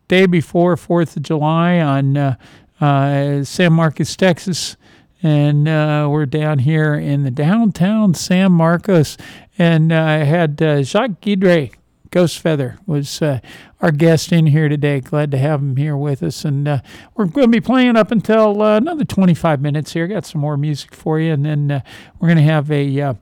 day 0.08 0.26
before 0.28 0.76
4th 0.76 1.18
of 1.18 1.24
July 1.24 1.80
on 1.80 2.18
uh, 2.18 3.44
San 3.44 3.74
Marcos, 3.74 4.16
Texas. 4.16 4.78
And 5.22 5.68
uh, 5.68 6.08
we're 6.10 6.26
down 6.26 6.60
here 6.60 6.94
in 6.94 7.24
the 7.24 7.32
downtown 7.32 8.14
San 8.14 8.54
Marcos. 8.54 9.18
And 9.58 9.92
uh, 9.92 10.02
I 10.02 10.18
had 10.24 10.62
uh, 10.62 10.84
Jacques 10.84 11.22
Guidry, 11.22 11.74
Ghost 12.12 12.40
Feather, 12.40 12.78
was 12.86 13.22
uh, 13.22 13.40
our 13.82 13.92
guest 13.92 14.32
in 14.32 14.48
here 14.48 14.70
today. 14.70 15.02
Glad 15.02 15.32
to 15.32 15.38
have 15.38 15.60
him 15.60 15.76
here 15.76 15.98
with 15.98 16.24
us. 16.24 16.46
And 16.46 16.68
uh, 16.68 16.80
we're 17.16 17.26
going 17.26 17.48
to 17.48 17.52
be 17.52 17.60
playing 17.60 17.98
up 17.98 18.12
until 18.12 18.62
another 18.64 19.04
25 19.04 19.62
minutes 19.62 19.92
here. 19.92 20.08
Got 20.08 20.26
some 20.26 20.40
more 20.40 20.56
music 20.56 20.96
for 20.96 21.20
you. 21.20 21.34
And 21.34 21.46
then 21.46 21.84
we're 22.20 22.28
going 22.28 22.38
to 22.38 22.44
have 22.44 22.72
a 22.72 23.18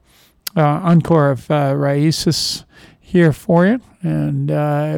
encore 0.55 1.31
of 1.31 1.49
uh, 1.49 1.73
Raices 1.73 2.63
here 2.99 3.33
for 3.33 3.65
you. 3.65 3.81
And 4.03 4.49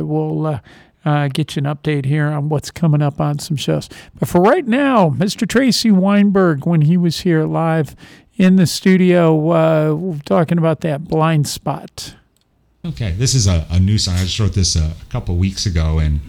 we'll. 0.07 0.59
Uh, 1.05 1.29
get 1.29 1.55
you 1.55 1.61
an 1.61 1.65
update 1.65 2.05
here 2.05 2.27
on 2.27 2.49
what's 2.49 2.71
coming 2.71 3.01
up 3.01 3.21
on 3.21 3.39
some 3.39 3.55
shows. 3.55 3.87
But 4.19 4.27
for 4.27 4.41
right 4.41 4.67
now, 4.67 5.09
Mr. 5.09 5.47
Tracy 5.47 5.91
Weinberg, 5.91 6.65
when 6.65 6.81
he 6.81 6.97
was 6.97 7.21
here 7.21 7.45
live 7.45 7.95
in 8.37 8.57
the 8.57 8.67
studio, 8.67 9.49
uh, 9.49 10.17
talking 10.25 10.57
about 10.57 10.81
that 10.81 11.05
blind 11.05 11.47
spot. 11.47 12.15
Okay, 12.85 13.11
this 13.11 13.33
is 13.33 13.47
a, 13.47 13.65
a 13.69 13.79
new 13.79 13.97
song. 13.97 14.15
I 14.15 14.23
just 14.23 14.39
wrote 14.39 14.53
this 14.53 14.75
a, 14.75 14.83
a 15.01 15.05
couple 15.09 15.35
weeks 15.35 15.65
ago 15.65 15.99
and 15.99 16.19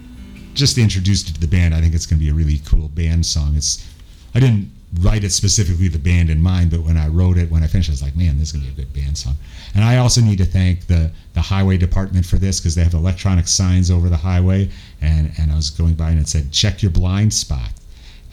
just 0.55 0.79
introduced 0.79 1.31
it 1.31 1.35
to 1.35 1.41
the 1.41 1.47
band. 1.47 1.75
I 1.75 1.81
think 1.81 1.95
it's 1.95 2.07
going 2.07 2.19
to 2.19 2.25
be 2.25 2.31
a 2.31 2.35
really 2.35 2.59
cool 2.59 2.89
band 2.89 3.27
song. 3.27 3.55
It's 3.57 3.87
I 4.35 4.41
didn't 4.41 4.71
write 4.99 5.23
it 5.23 5.31
specifically 5.31 5.89
the 5.89 5.99
band 5.99 6.31
in 6.31 6.41
mind, 6.41 6.71
but 6.71 6.81
when 6.81 6.97
I 6.97 7.09
wrote 7.09 7.39
it, 7.39 7.51
when 7.51 7.63
I 7.63 7.69
finished, 7.69 7.91
I 7.91 7.93
was 7.93 8.03
like, 8.03 8.17
man, 8.17 8.39
this 8.39 8.53
is 8.53 8.61
to 8.61 8.67
be 8.67 8.69
a 8.69 8.85
good 8.85 8.93
band 8.93 9.17
song. 9.17 9.37
And 9.75 9.85
I 9.85 9.99
also 9.99 10.21
need 10.21 10.39
to 10.39 10.45
thank 10.45 10.87
the 10.87 11.11
the 11.35 11.41
highway 11.41 11.77
department 11.77 12.27
for 12.27 12.37
this 12.37 12.59
because 12.59 12.75
they 12.75 12.83
have 12.83 12.95
electronic 12.95 13.47
signs 13.47 13.91
over 13.91 14.09
the 14.09 14.17
highway, 14.17 14.69
and 15.01 15.33
and 15.39 15.53
I 15.53 15.57
was 15.57 15.71
going 15.71 15.95
by 15.95 16.11
and 16.11 16.21
it 16.21 16.29
said 16.29 16.53
check 16.53 16.83
your 16.83 16.91
blind 16.91 17.33
spot, 17.33 17.71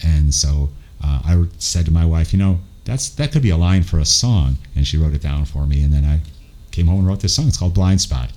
and 0.03 0.34
so 0.34 0.69
uh, 1.03 1.21
I 1.23 1.45
said 1.59 1.85
to 1.85 1.91
my 1.91 2.05
wife, 2.05 2.34
you 2.34 2.39
know, 2.39 2.59
that's 2.85 3.09
that 3.09 3.31
could 3.31 3.43
be 3.43 3.51
a 3.51 3.57
line 3.57 3.84
for 3.84 3.99
a 3.99 4.05
song, 4.05 4.57
and 4.75 4.88
she 4.88 4.97
wrote 4.97 5.13
it 5.13 5.21
down 5.21 5.45
for 5.45 5.67
me, 5.67 5.84
and 5.84 5.93
then 5.93 6.05
I 6.05 6.21
came 6.71 6.88
home 6.88 6.99
and 6.99 7.07
wrote 7.07 7.19
this 7.19 7.35
song. 7.35 7.47
It's 7.47 7.57
called 7.57 7.75
Blind 7.75 8.01
Spot. 8.01 8.31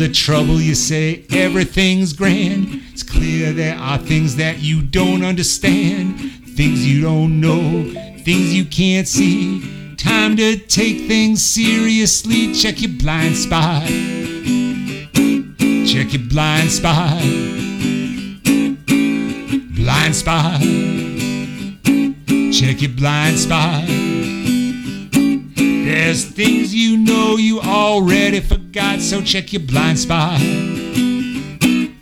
Of 0.00 0.12
trouble, 0.12 0.60
you 0.60 0.74
say 0.74 1.24
everything's 1.30 2.12
grand. 2.12 2.82
It's 2.92 3.02
clear 3.02 3.52
there 3.52 3.76
are 3.76 3.98
things 3.98 4.36
that 4.36 4.60
you 4.60 4.82
don't 4.82 5.24
understand, 5.24 6.18
things 6.56 6.86
you 6.86 7.02
don't 7.02 7.40
know, 7.40 7.84
things 8.24 8.54
you 8.54 8.64
can't 8.64 9.06
see. 9.06 9.96
Time 9.96 10.36
to 10.36 10.56
take 10.56 11.06
things 11.08 11.42
seriously. 11.42 12.54
Check 12.54 12.80
your 12.80 12.92
blind 12.92 13.36
spot. 13.36 13.86
Check 15.86 16.12
your 16.12 16.22
blind 16.28 16.70
spot. 16.70 17.20
Blind 19.74 20.14
spot. 20.14 20.60
Check 22.52 22.82
your 22.82 22.92
blind 22.92 23.38
spot. 23.38 23.84
There's 25.90 26.24
things 26.24 26.72
you 26.72 26.96
know 26.98 27.36
you 27.36 27.60
already 27.60 28.38
forgot, 28.38 29.00
so 29.00 29.20
check 29.22 29.52
your 29.52 29.62
blind 29.62 29.98
spot. 29.98 30.40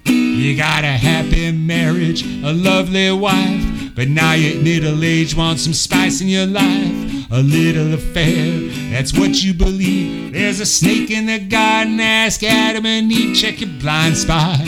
You 0.05 0.57
got 0.59 0.85
a 0.85 0.93
happy 0.93 1.51
marriage, 1.53 2.23
a 2.23 2.53
lovely 2.53 3.11
wife, 3.13 3.95
but 3.97 4.09
now 4.09 4.35
you're 4.35 4.63
middle 4.63 5.03
age, 5.03 5.35
want 5.35 5.59
some 5.59 5.73
spice 5.73 6.21
in 6.21 6.29
your 6.29 6.45
life. 6.45 7.31
A 7.31 7.41
little 7.41 7.95
affair, 7.95 8.69
that's 8.91 9.19
what 9.19 9.43
you 9.43 9.55
believe. 9.55 10.35
There's 10.35 10.61
a 10.61 10.67
snake 10.67 11.11
in 11.11 11.25
the 11.25 11.39
garden, 11.39 11.99
ask 11.99 12.43
Adam 12.43 12.85
and 12.85 13.11
Eve, 13.11 13.35
check 13.35 13.59
your 13.63 13.71
blind 13.81 14.19
spot. 14.19 14.59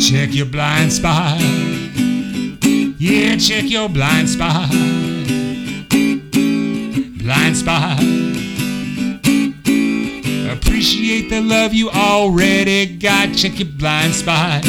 Check 0.00 0.32
your 0.32 0.46
blind 0.46 0.92
spot. 0.92 1.40
Yeah, 3.00 3.36
check 3.38 3.68
your 3.68 3.88
blind 3.88 4.28
spot. 4.28 4.70
Blind 7.24 7.56
spot. 7.56 7.98
Appreciate 10.52 11.30
the 11.30 11.40
love 11.40 11.72
you 11.72 11.88
already 11.88 12.84
got. 12.84 13.34
Check 13.34 13.58
your 13.58 13.68
blind 13.68 14.14
spot. 14.14 14.66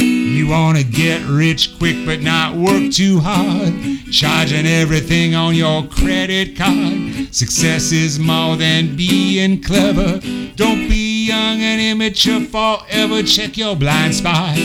You 0.00 0.48
wanna 0.48 0.82
get 0.82 1.22
rich 1.26 1.78
quick 1.78 2.04
but 2.04 2.22
not 2.22 2.56
work 2.56 2.90
too 2.90 3.20
hard. 3.20 3.72
Charging 4.10 4.66
everything 4.66 5.36
on 5.36 5.54
your 5.54 5.84
credit 5.84 6.56
card. 6.56 7.32
Success 7.32 7.92
is 7.92 8.18
more 8.18 8.56
than 8.56 8.96
being 8.96 9.62
clever. 9.62 10.18
Don't 10.56 10.88
be 10.88 11.26
young 11.26 11.60
and 11.60 11.80
immature 11.80 12.40
forever. 12.40 13.22
Check 13.22 13.56
your 13.56 13.76
blind 13.76 14.16
spot. 14.16 14.56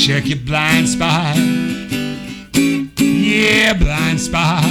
Check 0.00 0.26
your 0.26 0.38
blind 0.38 0.88
spot. 0.88 1.71
Yeah, 3.34 3.72
blind 3.72 4.20
spot. 4.20 4.62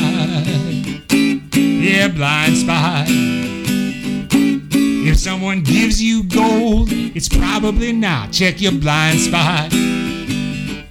Yeah, 1.52 2.10
blind 2.10 2.58
spot. 2.58 3.08
If 5.04 5.18
someone 5.18 5.64
gives 5.64 6.00
you 6.00 6.24
gold, 6.26 6.90
it's 6.92 7.28
probably 7.28 7.92
not. 7.92 8.32
Check 8.32 8.62
your 8.62 8.74
blind 8.74 9.20
spot. 9.20 9.70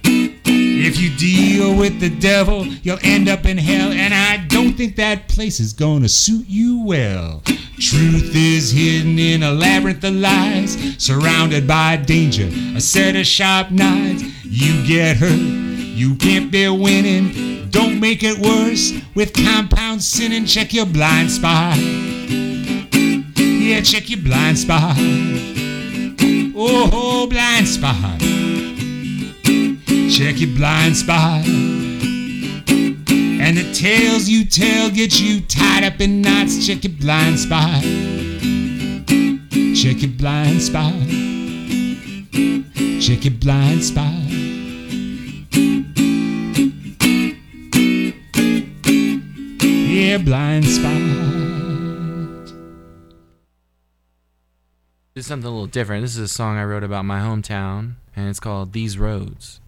If 0.03 0.99
you 0.99 1.15
deal 1.17 1.73
with 1.77 2.01
the 2.01 2.09
devil, 2.09 2.65
you'll 2.65 2.99
end 3.03 3.29
up 3.29 3.45
in 3.45 3.57
hell, 3.57 3.93
and 3.93 4.13
I 4.13 4.45
don't 4.47 4.73
think 4.73 4.97
that 4.97 5.29
place 5.29 5.61
is 5.61 5.71
gonna 5.71 6.09
suit 6.09 6.47
you 6.49 6.83
well. 6.83 7.41
Truth 7.79 8.35
is 8.35 8.71
hidden 8.71 9.17
in 9.17 9.43
a 9.43 9.51
labyrinth 9.53 10.03
of 10.03 10.15
lies, 10.15 10.77
surrounded 10.97 11.65
by 11.67 11.95
danger, 11.95 12.49
a 12.75 12.81
set 12.81 13.15
of 13.15 13.25
sharp 13.25 13.71
knives. 13.71 14.23
You 14.43 14.85
get 14.85 15.15
hurt, 15.15 15.70
you 15.93 16.15
can't 16.15 16.51
be 16.51 16.67
winning. 16.67 17.69
Don't 17.69 17.99
make 17.99 18.23
it 18.23 18.39
worse 18.39 18.93
with 19.13 19.33
compound 19.33 20.01
sin 20.01 20.31
and 20.31 20.47
check 20.47 20.73
your 20.73 20.85
blind 20.85 21.29
spot. 21.31 21.77
Yeah, 23.37 23.81
check 23.81 24.09
your 24.09 24.21
blind 24.21 24.57
spot. 24.57 24.95
Oh, 26.55 27.27
blind 27.29 27.67
spot. 27.67 28.19
Check 30.09 30.39
your 30.39 30.55
blind 30.55 30.97
spot. 30.97 31.45
And 33.43 33.57
the 33.57 33.73
tales 33.73 34.29
you 34.29 34.45
tell 34.45 34.89
get 34.89 35.19
you 35.19 35.41
tied 35.41 35.83
up 35.83 35.99
in 35.99 36.21
knots. 36.21 36.65
Check 36.65 36.83
your 36.83 36.93
blind 36.93 37.39
spot. 37.39 37.81
Check 39.73 40.01
your 40.01 40.11
blind 40.11 40.61
spot. 40.61 40.93
Check 43.01 43.25
your 43.25 43.33
blind 43.33 43.83
spot. 43.83 44.50
Yeah, 50.11 50.17
blind 50.17 50.65
spot. 50.65 50.99
This 55.13 55.23
is 55.23 55.25
something 55.25 55.47
a 55.47 55.49
little 55.49 55.67
different. 55.67 56.01
This 56.01 56.17
is 56.17 56.17
a 56.17 56.27
song 56.27 56.57
I 56.57 56.65
wrote 56.65 56.83
about 56.83 57.05
my 57.05 57.21
hometown, 57.21 57.93
and 58.13 58.27
it's 58.27 58.41
called 58.41 58.73
These 58.73 58.97
Roads. 58.97 59.61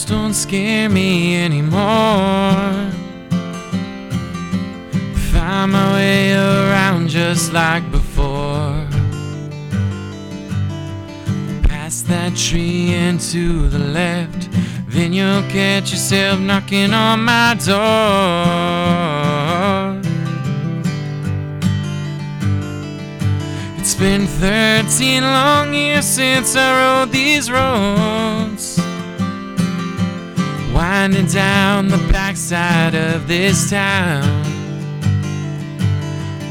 Don't 0.00 0.32
scare 0.32 0.88
me 0.88 1.36
anymore. 1.36 2.90
Find 5.30 5.72
my 5.72 5.92
way 5.92 6.32
around 6.32 7.08
just 7.08 7.52
like 7.52 7.84
before. 7.90 8.88
Past 11.68 12.08
that 12.08 12.34
tree 12.34 12.94
and 12.94 13.20
to 13.32 13.68
the 13.68 13.78
left, 13.78 14.48
then 14.88 15.12
you'll 15.12 15.42
catch 15.50 15.90
yourself 15.90 16.40
knocking 16.40 16.94
on 16.94 17.24
my 17.24 17.54
door. 17.54 17.82
It's 23.78 23.94
been 23.94 24.26
Thirteen 24.26 25.22
long 25.22 25.74
years 25.74 26.06
since 26.06 26.56
I 26.56 26.70
rode 26.80 27.12
these 27.12 27.50
roads, 27.50 28.41
winding 31.02 31.26
down 31.26 31.88
the 31.88 31.98
backside 32.12 32.94
of 32.94 33.26
this 33.26 33.68
town. 33.70 34.22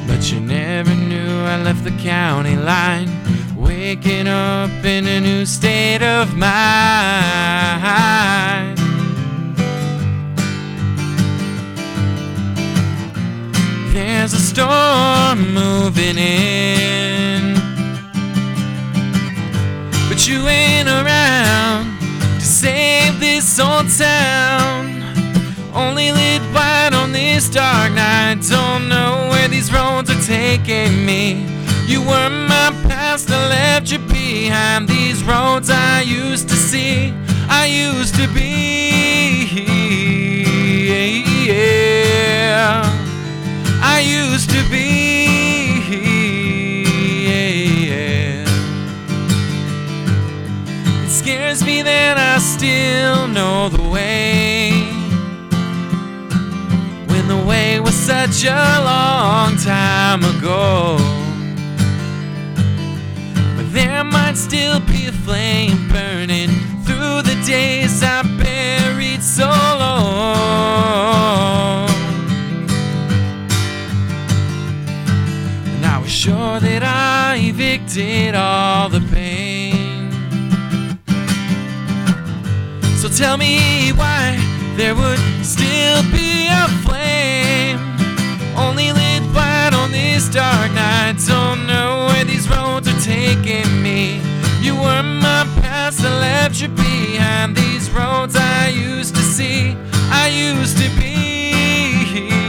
But 0.06 0.30
you 0.30 0.41
never 0.41 0.94
knew 0.94 1.40
I 1.45 1.56
left 1.64 1.86
the 1.86 1.98
county 2.02 2.57
line, 2.57 3.10
waking 3.56 4.28
up 4.28 4.84
in 4.84 5.07
a 5.07 5.22
new 5.22 5.45
state 5.45 6.02
of 6.02 6.36
mind. 6.36 6.52
There's 13.94 14.34
a 14.34 14.40
storm 14.52 15.53
moving 15.53 16.18
in, 16.18 17.56
but 20.10 20.28
you 20.28 20.45
ain't 20.45 20.90
around 20.90 21.20
this 23.52 23.60
old 23.60 23.90
town. 23.98 25.03
Only 25.73 26.11
lit 26.11 26.41
white 26.53 26.91
on 26.94 27.11
this 27.11 27.49
dark 27.49 27.91
night. 27.91 28.40
Don't 28.49 28.88
know 28.88 29.28
where 29.30 29.49
these 29.49 29.73
roads 29.73 30.10
are 30.10 30.22
taking 30.22 31.06
me. 31.06 31.45
You 31.86 32.02
were 32.02 32.30
my 32.30 32.72
past, 32.88 33.30
I 33.30 33.49
left 33.49 33.91
you 33.91 33.99
behind. 33.99 34.88
These 34.88 35.23
roads 35.23 35.69
I 35.69 36.02
used 36.02 36.48
to 36.49 36.56
see, 36.56 37.14
I 37.49 37.65
used 37.65 38.15
to 38.15 38.28
be. 38.34 38.52
Yeah. 41.48 42.84
I 43.84 43.99
used 43.99 44.49
to 44.52 44.64
be. 44.69 45.02
Scares 51.10 51.64
me 51.64 51.82
that 51.82 52.18
I 52.18 52.40
still 52.61 53.27
know 53.27 53.69
the 53.69 53.81
way. 53.89 54.69
When 57.07 57.27
the 57.27 57.43
way 57.49 57.79
was 57.79 57.95
such 57.95 58.45
a 58.45 58.81
long 58.91 59.57
time 59.57 60.23
ago. 60.23 60.97
But 63.55 63.73
there 63.73 64.03
might 64.03 64.38
still 64.38 64.79
be 64.79 65.07
a 65.07 65.11
flame 65.11 65.89
burning 65.89 66.51
through 66.85 67.23
the 67.23 67.35
days 67.47 68.03
I 68.03 68.21
buried 68.38 69.23
so 69.23 69.49
long. 69.49 70.29
And 75.73 75.83
I 75.83 75.97
was 75.97 76.11
sure 76.11 76.59
that 76.59 76.83
I 76.83 77.38
evicted 77.38 78.35
all 78.35 78.88
the 78.88 79.01
tell 83.17 83.38
me 83.38 83.91
why 83.91 84.38
there 84.77 84.95
would 84.95 85.19
still 85.43 86.01
be 86.11 86.47
a 86.47 86.67
flame. 86.83 87.77
Only 88.55 88.91
lit 88.93 89.23
white 89.35 89.73
on 89.73 89.91
this 89.91 90.29
dark 90.29 90.71
night. 90.71 91.17
Don't 91.27 91.67
know 91.67 92.07
where 92.07 92.23
these 92.23 92.49
roads 92.49 92.88
are 92.88 93.01
taking 93.01 93.81
me. 93.81 94.21
You 94.61 94.75
were 94.75 95.03
my 95.03 95.43
past, 95.61 96.01
I 96.01 96.19
left 96.19 96.61
you 96.61 96.69
behind. 96.69 97.55
These 97.55 97.89
roads 97.91 98.35
I 98.35 98.69
used 98.69 99.15
to 99.15 99.21
see, 99.21 99.75
I 100.11 100.27
used 100.29 100.77
to 100.77 100.89
be. 100.99 102.40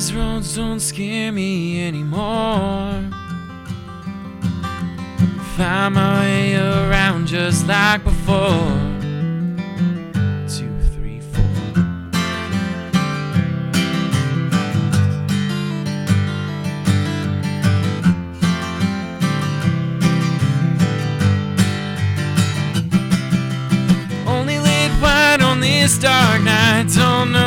These 0.00 0.14
roads 0.14 0.56
don't 0.56 0.80
scare 0.80 1.30
me 1.30 1.86
anymore. 1.86 3.04
Find 5.58 5.94
my 5.94 6.20
way 6.20 6.56
around 6.56 7.26
just 7.26 7.66
like 7.66 8.02
before. 8.02 8.64
Two, 10.48 10.72
three, 10.94 11.20
four. 11.20 11.44
Only 24.26 24.58
lit 24.60 24.92
white 25.02 25.42
on 25.42 25.60
this 25.60 25.98
dark 25.98 26.40
night. 26.40 26.86
Don't 26.94 27.32
know 27.32 27.39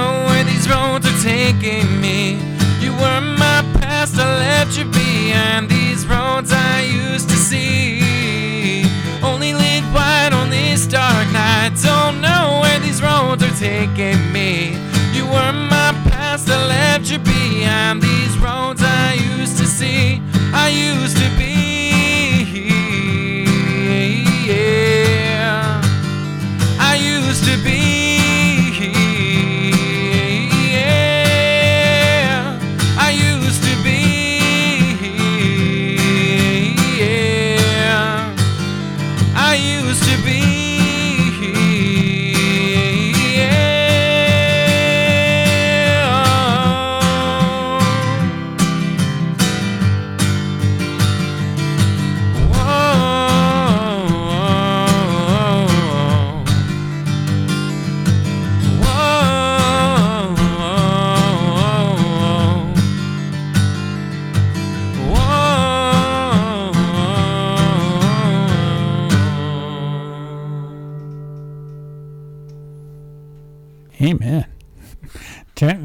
taking 1.34 2.00
me. 2.00 2.38
You 2.80 2.92
were 3.02 3.22
my 3.46 3.60
past, 3.82 4.20
I 4.20 4.28
left 4.48 4.78
you 4.78 4.86
behind. 4.86 5.68
These 5.68 6.06
roads 6.06 6.52
I 6.54 6.82
used 6.82 7.28
to 7.30 7.36
see. 7.36 8.86
Only 9.24 9.52
lit 9.56 9.84
white 9.96 10.34
on 10.42 10.52
this 10.52 10.86
dark 10.86 11.28
night. 11.32 11.72
Don't 11.82 12.22
know 12.22 12.60
where 12.62 12.80
these 12.86 13.02
roads 13.02 13.42
are 13.48 13.58
taking 13.72 14.22
me. 14.32 14.78
You 15.18 15.26
were 15.26 15.54
my 15.76 15.92
past, 16.12 16.52
I 16.52 16.60
left 16.68 17.10
you 17.12 17.18
behind. 17.18 18.04
These 18.04 18.38
roads 18.38 18.82
I 18.84 19.14
used 19.36 19.58
to 19.58 19.66
see. 19.66 20.22
I 20.54 20.68
used 20.70 21.18
to 21.18 21.28
be. 21.40 21.62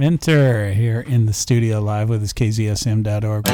Ventura 0.08 0.72
here 0.72 1.00
in 1.00 1.26
the 1.26 1.34
studio 1.34 1.82
live 1.82 2.08
with 2.08 2.22
his 2.22 2.32
KZSM.org. 2.32 3.46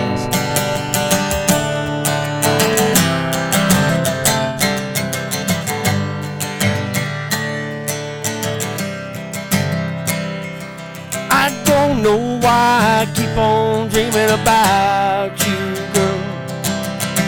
I 11.29 11.51
don't 11.65 12.01
know 12.01 12.39
why 12.39 13.01
I 13.01 13.13
keep 13.17 13.37
on 13.37 13.89
dreaming 13.89 14.31
about 14.31 15.33
you, 15.45 15.59
girl. 15.93 16.21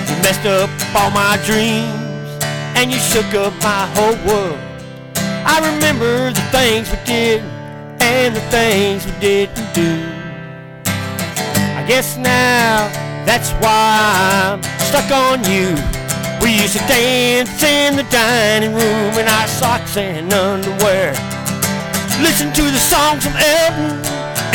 You 0.06 0.22
messed 0.22 0.46
up 0.46 0.70
all 0.94 1.10
my 1.10 1.36
dreams 1.44 2.44
and 2.78 2.92
you 2.92 3.00
shook 3.00 3.34
up 3.34 3.52
my 3.60 3.88
whole 3.96 4.14
world. 4.24 4.60
I 5.44 5.58
remember 5.74 6.32
the 6.32 6.42
things 6.52 6.88
we 6.92 6.98
did 7.04 7.55
and 8.16 8.34
the 8.34 8.40
things 8.48 9.04
we 9.04 9.12
didn't 9.20 9.74
do. 9.74 9.92
I 11.76 11.84
guess 11.86 12.16
now 12.16 12.88
that's 13.28 13.50
why 13.60 14.56
I'm 14.56 14.62
stuck 14.88 15.10
on 15.12 15.44
you. 15.44 15.76
We 16.40 16.56
used 16.62 16.78
to 16.78 16.84
dance 16.88 17.62
in 17.62 17.94
the 17.94 18.06
dining 18.08 18.72
room 18.72 19.12
in 19.20 19.28
our 19.28 19.46
socks 19.46 19.98
and 19.98 20.32
underwear. 20.32 21.12
Listen 22.24 22.52
to 22.54 22.62
the 22.62 22.80
songs 22.80 23.22
from 23.24 23.36
Elton 23.36 24.00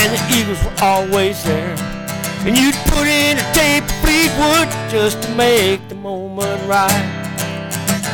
and 0.02 0.10
the 0.10 0.22
Eagles 0.34 0.62
were 0.66 0.78
always 0.82 1.44
there. 1.44 1.76
And 2.46 2.58
you'd 2.58 2.80
put 2.90 3.06
in 3.06 3.38
a 3.38 3.48
tape 3.54 3.84
of 3.84 3.92
Fleetwood 4.02 4.70
just 4.90 5.22
to 5.22 5.30
make 5.36 5.88
the 5.88 5.96
moment 5.96 6.60
right. 6.68 7.06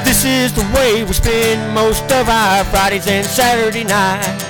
This 0.04 0.26
is 0.26 0.52
the 0.52 0.68
way 0.76 1.06
we 1.06 1.14
spend 1.14 1.74
most 1.74 2.04
of 2.12 2.28
our 2.28 2.66
Fridays 2.66 3.08
and 3.08 3.26
Saturday 3.26 3.86
nights. 3.86 4.47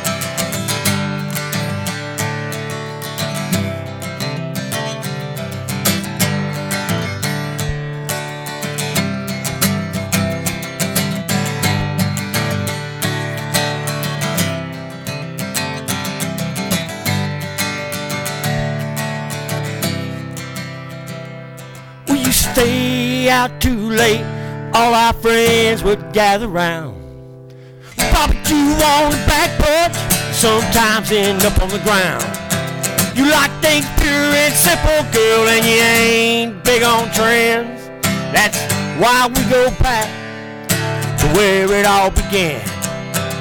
Out 23.30 23.62
too 23.62 23.90
late. 23.90 24.26
All 24.74 24.94
our 24.94 25.14
friends 25.14 25.84
would 25.84 26.14
gather 26.14 26.48
round. 26.48 26.98
Chew 28.48 28.56
on 28.56 29.12
the 29.12 29.18
back 29.28 29.52
porch, 29.60 29.96
sometimes 30.32 31.12
end 31.12 31.44
up 31.44 31.62
on 31.62 31.68
the 31.68 31.80
ground. 31.80 32.24
You 33.14 33.30
like 33.30 33.52
things 33.60 33.86
pure 34.00 34.32
and 34.40 34.54
simple, 34.54 35.04
girl, 35.12 35.50
and 35.52 35.66
you 35.66 35.76
ain't 35.76 36.64
big 36.64 36.82
on 36.82 37.12
trends. 37.12 37.88
That's 38.32 38.58
why 39.02 39.28
we 39.28 39.44
go 39.52 39.70
back 39.84 40.08
to 41.20 41.26
where 41.36 41.70
it 41.74 41.86
all 41.86 42.10
began. 42.10 42.64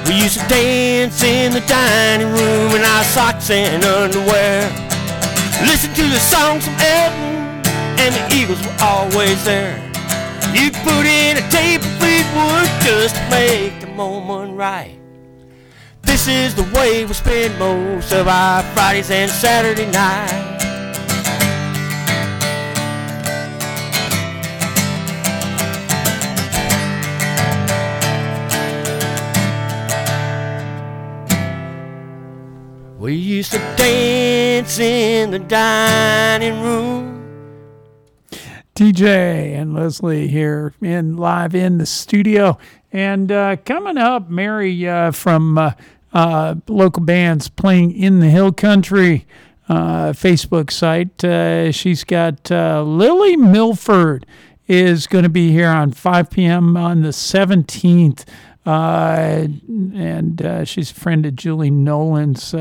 We 0.07 0.21
used 0.23 0.41
to 0.41 0.47
dance 0.49 1.23
in 1.23 1.53
the 1.53 1.61
dining 1.61 2.27
room 2.27 2.75
in 2.75 2.83
our 2.83 3.05
socks 3.05 3.49
and 3.49 3.81
underwear. 3.85 4.67
Listen 5.63 5.93
to 5.93 6.03
the 6.03 6.19
songs 6.19 6.65
from 6.65 6.75
Elton 6.79 7.26
and 8.07 8.15
the 8.15 8.35
Eagles 8.35 8.65
were 8.65 8.77
always 8.79 9.43
there. 9.43 9.75
You 10.53 10.71
put 10.71 11.05
in 11.05 11.35
a 11.35 11.49
tape 11.49 11.81
of 11.81 11.91
Fleetwood 11.99 12.67
just 12.81 13.15
to 13.15 13.29
make 13.29 13.81
the 13.81 13.87
moment 13.87 14.55
right. 14.55 14.97
This 16.03 16.27
is 16.29 16.55
the 16.55 16.63
way 16.73 17.03
we 17.03 17.13
spend 17.13 17.59
most 17.59 18.13
of 18.13 18.29
our 18.29 18.63
Fridays 18.73 19.11
and 19.11 19.29
Saturday 19.29 19.91
nights. 19.91 20.63
We 32.97 33.15
used 33.15 33.51
to 33.51 33.59
dance 33.75 34.79
in 34.79 35.31
the 35.31 35.39
dining 35.39 36.61
room. 36.61 37.06
TJ 38.77 39.59
and 39.59 39.73
Leslie 39.73 40.27
here 40.27 40.71
in 40.83 41.17
live 41.17 41.55
in 41.55 41.79
the 41.79 41.85
studio. 41.87 42.59
And 42.91 43.31
uh, 43.31 43.55
coming 43.65 43.97
up, 43.97 44.29
Mary 44.29 44.87
uh, 44.87 45.09
from 45.09 45.57
uh, 45.57 45.71
uh, 46.13 46.53
local 46.67 47.01
bands 47.01 47.49
playing 47.49 47.93
in 47.93 48.19
the 48.19 48.29
Hill 48.29 48.51
Country 48.51 49.25
uh, 49.67 50.13
Facebook 50.13 50.69
site. 50.69 51.23
Uh, 51.23 51.71
she's 51.71 52.03
got 52.03 52.51
Lily 52.51 53.35
Milford 53.35 54.27
is 54.67 55.07
going 55.07 55.23
to 55.23 55.29
be 55.29 55.51
here 55.51 55.69
on 55.69 55.91
5 55.91 56.29
p.m. 56.29 56.77
on 56.77 57.01
the 57.01 57.09
17th. 57.09 58.25
Uh, 58.63 59.47
and 59.95 60.67
she's 60.69 60.91
a 60.91 60.93
friend 60.93 61.25
of 61.25 61.35
Julie 61.35 61.71
Nolan's. 61.71 62.53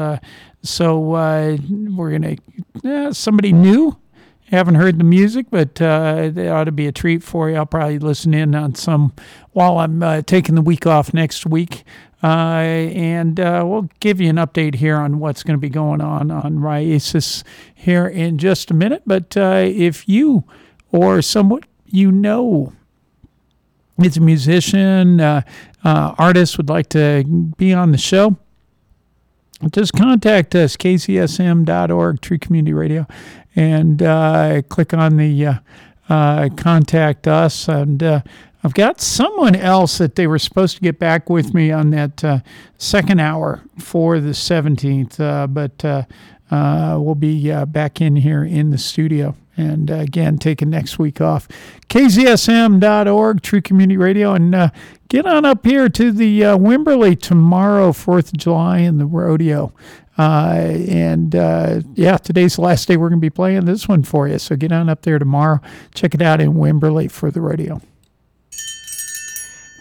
So 0.63 0.99
we're 0.99 2.19
going 2.19 2.41
to, 2.83 3.13
somebody 3.13 3.53
new 3.53 3.99
haven't 4.51 4.77
heard 4.77 4.99
the 4.99 5.05
music, 5.05 5.47
but 5.51 5.81
uh, 5.83 6.31
it 6.35 6.49
ought 6.49 6.65
to 6.65 6.73
be 6.73 6.87
a 6.87 6.93
treat 6.93 7.23
for 7.23 7.51
you. 7.51 7.57
I'll 7.57 7.67
probably 7.67 7.99
listen 7.99 8.33
in 8.33 8.55
on 8.55 8.75
some 8.75 9.13
while 9.53 9.79
I'm 9.79 10.03
uh, 10.03 10.23
taking 10.23 10.55
the 10.55 10.63
week 10.63 10.87
off 10.87 11.13
next 11.13 11.47
week. 11.47 11.85
Uh, 12.23 12.61
and 12.95 13.39
uh, 13.39 13.63
we'll 13.67 13.89
give 14.01 14.21
you 14.21 14.31
an 14.31 14.37
update 14.37 14.77
here 14.77 14.97
on 14.97 15.19
what's 15.19 15.43
going 15.43 15.55
to 15.57 15.61
be 15.61 15.69
going 15.69 16.01
on 16.01 16.31
on 16.31 16.59
Raices 16.59 17.45
here 17.75 18.07
in 18.07 18.39
just 18.39 18.71
a 18.71 18.75
minute. 18.75 19.03
But 19.07 19.37
uh, 19.37 19.65
if 19.67 20.09
you 20.09 20.45
or 20.93 21.21
someone 21.23 21.63
you 21.87 22.11
know 22.11 22.73
is 24.03 24.17
a 24.17 24.21
musician, 24.21 25.21
uh, 25.21 25.43
artist, 25.85 26.57
would 26.57 26.69
like 26.69 26.89
to 26.91 27.25
be 27.57 27.73
on 27.73 27.93
the 27.93 27.99
show, 27.99 28.37
just 29.71 29.93
contact 29.93 30.55
us, 30.55 30.77
kzsm.org, 30.77 32.21
True 32.21 32.39
Community 32.39 32.73
Radio, 32.73 33.07
and 33.57 34.03
uh, 34.03 34.63
click 34.69 34.95
on 34.95 35.17
the 35.17 35.47
uh, 35.47 35.55
uh, 36.09 36.49
contact 36.57 37.27
us. 37.27 37.67
And 37.69 38.03
uh, 38.03 38.21
I've 38.63 38.75
got 38.75 39.01
someone 39.01 39.57
else 39.57 39.99
that 39.99 40.15
they 40.15 40.27
were 40.27 40.39
supposed 40.39 40.77
to 40.77 40.83
get 40.83 40.99
back 40.99 41.29
with 41.29 41.55
me 41.55 41.73
on 41.73 41.91
that 41.91 42.23
uh, 42.23 42.41
second 42.79 43.21
hour 43.21 43.63
for 43.79 44.21
the 44.21 44.31
17th, 44.31 45.19
uh, 45.19 45.47
but 45.47 46.07
we'll 47.01 47.15
be 47.15 47.65
back 47.65 48.01
in 48.01 48.17
here 48.17 48.45
in 48.45 48.71
the 48.71 48.79
studio. 48.79 49.35
And 49.59 49.89
again, 49.89 50.37
taking 50.37 50.69
next 50.69 50.99
week 50.99 51.19
off. 51.19 51.49
KZSM.org, 51.89 53.41
True 53.41 53.63
Community 53.63 53.97
Radio, 53.97 54.35
and 54.35 54.71
get 55.09 55.27
on 55.27 55.45
up 55.45 55.65
here 55.65 55.89
to 55.89 56.13
the 56.13 56.45
uh, 56.45 56.59
Wimberley 56.59 57.19
tomorrow, 57.19 57.93
4th 57.93 58.33
of 58.33 58.37
July, 58.37 58.79
in 58.79 58.99
the 58.99 59.07
rodeo. 59.07 59.73
Uh, 60.19 60.75
and 60.89 61.35
uh, 61.35 61.81
yeah, 61.95 62.17
today's 62.17 62.57
the 62.57 62.63
last 62.63 62.89
day 62.89 62.97
we're 62.97 63.09
going 63.09 63.21
to 63.21 63.25
be 63.25 63.31
playing 63.31 63.65
this 63.67 63.87
one 63.87 64.03
for 64.03 64.27
you. 64.29 64.39
So 64.39 64.57
get 64.57 64.73
on 64.73 64.89
up 64.89 65.03
there 65.03 65.19
tomorrow. 65.19 65.61
Check 65.95 66.15
it 66.15 66.23
out 66.23 66.41
in 66.41 66.55
Wimberley 66.55 67.11
for 67.11 67.31
the 67.31 67.41
rodeo. 67.41 67.81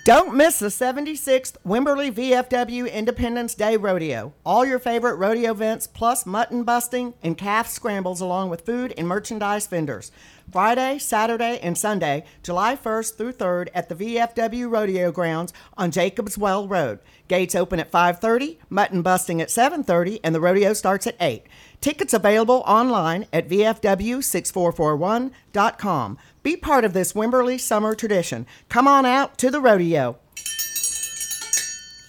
Don't 0.05 0.35
miss 0.35 0.59
the 0.59 0.67
76th 0.67 1.55
Wimberley 1.65 2.11
VFW 2.11 2.93
Independence 2.93 3.55
Day 3.55 3.75
Rodeo. 3.75 4.33
All 4.45 4.63
your 4.63 4.77
favorite 4.77 5.15
rodeo 5.15 5.49
events, 5.49 5.87
plus 5.87 6.27
mutton 6.27 6.63
busting 6.63 7.15
and 7.23 7.35
calf 7.35 7.67
scrambles, 7.67 8.21
along 8.21 8.51
with 8.51 8.61
food 8.61 8.93
and 8.99 9.07
merchandise 9.07 9.65
vendors. 9.65 10.11
Friday, 10.51 10.97
Saturday, 10.99 11.59
and 11.61 11.77
Sunday, 11.77 12.25
July 12.43 12.75
1st 12.75 13.15
through 13.17 13.31
3rd 13.33 13.69
at 13.73 13.87
the 13.89 13.95
VFW 13.95 14.71
Rodeo 14.71 15.11
Grounds 15.11 15.51
on 15.77 15.91
Jacobs 15.91 16.37
Well 16.37 16.67
Road. 16.67 16.99
Gates 17.27 17.55
open 17.55 17.79
at 17.79 17.91
5:30, 17.91 18.59
mutton 18.69 19.01
busting 19.01 19.41
at 19.41 19.49
7:30, 19.49 20.19
and 20.23 20.35
the 20.35 20.41
rodeo 20.41 20.73
starts 20.73 21.07
at 21.07 21.15
8. 21.19 21.47
Tickets 21.81 22.13
available 22.13 22.63
online 22.65 23.25
at 23.33 23.49
vfw6441.com. 23.49 26.17
Be 26.43 26.55
part 26.55 26.85
of 26.85 26.93
this 26.93 27.11
Wimberley 27.13 27.59
summer 27.59 27.95
tradition. 27.95 28.45
Come 28.69 28.87
on 28.87 29.05
out 29.05 29.37
to 29.39 29.51
the 29.51 29.59
rodeo. 29.59 30.17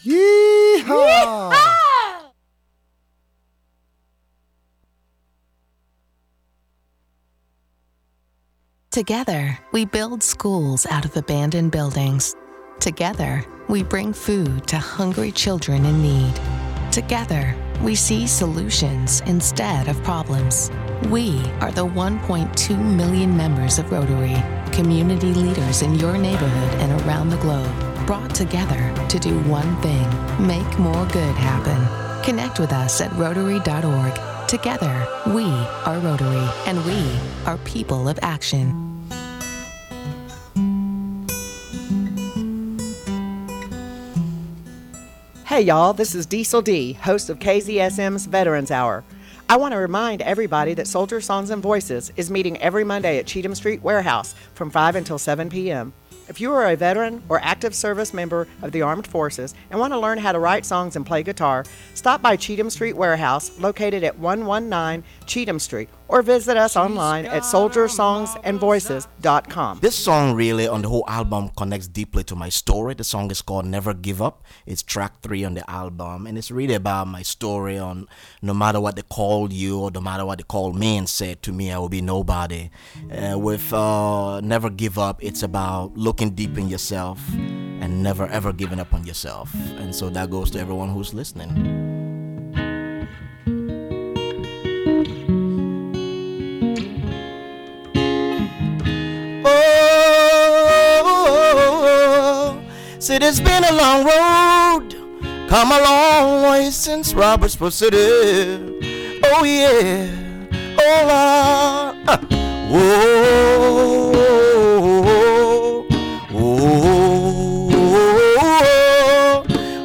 Yeehaw! 0.05 1.77
Together, 8.97 9.59
we 9.73 9.85
build 9.85 10.23
schools 10.23 10.87
out 10.87 11.05
of 11.05 11.15
abandoned 11.19 11.71
buildings. 11.71 12.35
Together, 12.81 13.45
we 13.69 13.83
bring 13.83 14.11
food 14.11 14.67
to 14.67 14.79
hungry 14.79 15.31
children 15.31 15.85
in 15.85 16.01
need. 16.01 16.33
Together, 16.91 17.55
we 17.83 17.95
see 17.95 18.27
solutions 18.27 19.21
instead 19.27 19.87
of 19.89 20.03
problems. 20.03 20.71
We 21.11 21.45
are 21.61 21.71
the 21.71 21.85
1.2 21.85 22.97
million 22.97 23.37
members 23.37 23.79
of 23.79 23.93
Rotary, 23.93 24.43
community 24.73 25.35
leaders 25.35 25.83
in 25.83 25.97
your 25.97 26.17
neighborhood 26.17 26.81
and 26.81 26.99
around 27.03 27.29
the 27.29 27.37
globe, 27.37 28.07
brought 28.07 28.35
together 28.35 28.95
to 29.11 29.19
do 29.19 29.39
one 29.41 29.77
thing 29.83 30.09
make 30.41 30.79
more 30.79 31.05
good 31.09 31.37
happen. 31.37 32.25
Connect 32.25 32.59
with 32.59 32.73
us 32.73 33.03
at 33.03 33.13
Rotary.org. 33.13 34.49
Together, 34.49 35.07
we 35.35 35.45
are 35.85 35.99
Rotary, 35.99 36.49
and 36.67 36.83
we 36.87 37.19
are 37.45 37.59
people 37.59 38.09
of 38.09 38.19
action. 38.23 38.86
Hey 45.57 45.63
y'all, 45.63 45.95
this 45.95 46.15
is 46.15 46.27
Diesel 46.27 46.61
D, 46.61 46.93
host 46.93 47.31
of 47.31 47.39
KZSM's 47.39 48.27
Veterans 48.27 48.71
Hour. 48.71 49.05
I 49.49 49.57
want 49.57 49.73
to 49.73 49.79
remind 49.79 50.21
everybody 50.21 50.75
that 50.75 50.87
Soldier 50.87 51.19
Songs 51.19 51.49
and 51.49 51.63
Voices 51.63 52.13
is 52.15 52.31
meeting 52.31 52.61
every 52.61 52.85
Monday 52.85 53.19
at 53.19 53.27
Cheatham 53.27 53.55
Street 53.55 53.81
Warehouse 53.81 54.35
from 54.53 54.69
5 54.69 54.97
until 54.97 55.17
7 55.19 55.49
p.m. 55.49 55.95
If 56.29 56.43
you 56.43 56.53
are 56.53 56.67
a 56.69 56.77
veteran 56.77 57.23
or 57.31 57.41
active 57.41 57.75
service 57.75 58.13
member 58.13 58.47
of 58.61 58.73
the 58.73 58.83
Armed 58.83 59.07
Forces 59.07 59.55
and 59.71 59.81
want 59.81 59.95
to 59.95 59.99
learn 59.99 60.19
how 60.19 60.33
to 60.33 60.39
write 60.39 60.67
songs 60.67 60.95
and 60.95 61.07
play 61.07 61.23
guitar, 61.23 61.65
stop 61.95 62.21
by 62.21 62.37
Cheatham 62.37 62.69
Street 62.69 62.95
Warehouse 62.95 63.59
located 63.59 64.05
at 64.05 64.19
119 64.19 65.09
Cheatham 65.25 65.59
Street 65.59 65.89
or 66.09 66.23
visit 66.23 66.57
us 66.57 66.77
online 66.77 67.27
at 67.27 67.43
soldiersongsandvoices.com. 67.43 69.81
This 69.81 69.97
song 69.97 70.35
really 70.35 70.69
on 70.69 70.83
the 70.83 70.89
whole 70.89 71.05
album 71.09 71.49
connects 71.57 71.89
deeply 71.89 72.23
to 72.25 72.37
my 72.37 72.49
story. 72.49 72.95
The 72.95 73.05
song 73.05 73.31
is 73.31 73.43
called 73.43 73.67
Never 73.67 73.93
Give 73.95 74.23
Up. 74.23 74.43
It's 74.67 74.83
track 74.83 75.21
three 75.23 75.45
on 75.45 75.55
the 75.55 75.71
album, 75.71 76.27
and 76.27 76.37
it's 76.39 76.51
really 76.51 76.75
about 76.75 77.07
my 77.09 77.23
story 77.23 77.79
on 77.79 78.09
no 78.43 78.55
matter 78.55 78.81
what 78.81 78.97
they 78.97 79.03
called 79.03 79.53
you 79.53 79.81
or 79.81 79.91
no 79.91 80.01
matter 80.01 80.25
what 80.25 80.39
they 80.39 80.45
called 80.45 80.77
me 80.77 80.97
and 80.97 81.09
said 81.09 81.43
to 81.43 81.53
me, 81.53 81.73
I 81.73 81.79
will 81.79 81.89
be 81.89 82.01
nobody. 82.01 82.71
Uh, 83.11 83.39
with 83.39 83.73
uh, 83.73 84.41
Never 84.41 84.71
Give 84.71 84.99
Up, 84.99 85.23
it's 85.23 85.43
about 85.43 85.97
looking 85.97 86.31
deep 86.31 86.57
in 86.59 86.69
yourself 86.69 87.21
and 87.35 88.03
never 88.03 88.27
ever 88.27 88.53
giving 88.53 88.81
up 88.81 88.93
on 88.95 89.05
yourself. 89.05 89.53
And 89.55 89.95
so 89.95 90.09
that 90.11 90.31
goes 90.31 90.51
to 90.53 90.59
everyone 90.59 90.91
who's 90.91 91.15
listening. 91.15 91.86
It's 103.29 103.41
been 103.41 103.65
a 103.65 103.73
long 103.73 104.05
road, 104.05 104.95
come 105.49 105.73
a 105.73 105.81
long 105.81 106.43
way 106.45 106.71
since 106.71 107.13
Robertsport 107.13 107.73
City. 107.73 107.99
Oh 109.25 109.43
yeah, 109.43 110.07
oh 110.79 111.03
Lord. 111.11 111.97
Uh. 112.09 112.19
Whoa, 112.71 114.13
whoa, 114.13 114.87
whoa, 116.31 116.63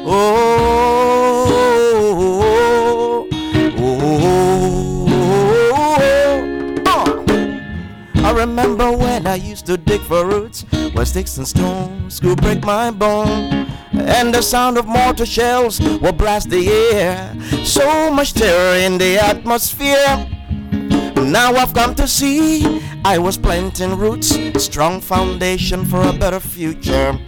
whoa, 0.04 0.42
uh. 6.86 7.02
I 8.24 8.30
remember 8.32 8.92
when 8.92 9.26
I 9.26 9.34
used 9.34 9.66
to 9.66 9.76
dig 9.76 10.00
for 10.02 10.24
roots 10.26 10.64
where 10.92 11.04
sticks 11.04 11.38
and 11.38 11.46
stones 11.46 12.20
could 12.20 12.40
break 12.40 12.64
my 12.64 12.90
bone. 12.90 13.66
And 13.92 14.34
the 14.34 14.42
sound 14.42 14.78
of 14.78 14.86
mortar 14.86 15.26
shells 15.26 15.80
will 15.80 16.12
blast 16.12 16.50
the 16.50 16.68
air. 16.68 17.34
So 17.64 18.10
much 18.10 18.34
terror 18.34 18.76
in 18.78 18.98
the 18.98 19.18
atmosphere. 19.18 20.28
Now 21.16 21.54
I've 21.54 21.72
come 21.72 21.94
to 21.96 22.06
see 22.06 22.82
I 23.04 23.18
was 23.18 23.36
planting 23.36 23.96
roots, 23.96 24.36
strong 24.62 25.00
foundation 25.00 25.84
for 25.84 26.02
a 26.02 26.12
better 26.12 26.40
future. 26.40 27.18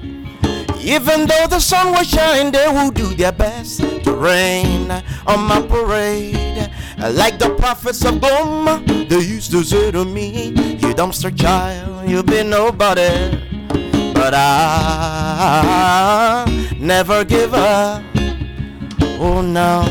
Even 0.81 1.27
though 1.27 1.47
the 1.49 1.61
sun 1.61 1.93
was 1.93 2.09
shining, 2.09 2.53
they 2.53 2.69
will 2.69 2.91
do 2.91 3.15
their 3.15 3.33
best 3.33 3.81
to 3.81 4.13
rain 4.13 4.91
on 5.27 5.41
my 5.49 5.63
parade. 5.67 6.71
Like 6.99 7.39
the 7.39 7.55
prophets 7.57 8.05
of 8.05 8.17
Goma, 8.17 9.09
they 9.09 9.21
used 9.21 9.51
to 9.53 9.65
say 9.65 9.91
to 9.93 10.05
me, 10.05 10.49
You 10.49 10.95
dumpster 10.95 11.37
child, 11.37 12.09
you'll 12.09 12.23
be 12.23 12.43
nobody. 12.43 13.54
But 14.25 14.33
I 14.35 16.45
never 16.81 17.25
give 17.27 17.53
up. 17.53 18.03
Oh 19.21 19.43
no, 19.43 19.85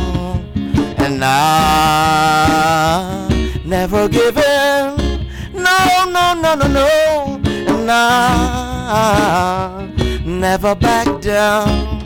and 0.98 1.24
I 1.24 3.28
never 3.64 4.10
give 4.10 4.38
in. 4.38 4.96
No, 5.54 6.06
no, 6.10 6.34
no, 6.34 6.56
no, 6.56 6.68
no, 6.68 7.40
and 7.46 7.92
I 7.92 9.88
never 10.26 10.74
back 10.74 11.22
down. 11.22 12.02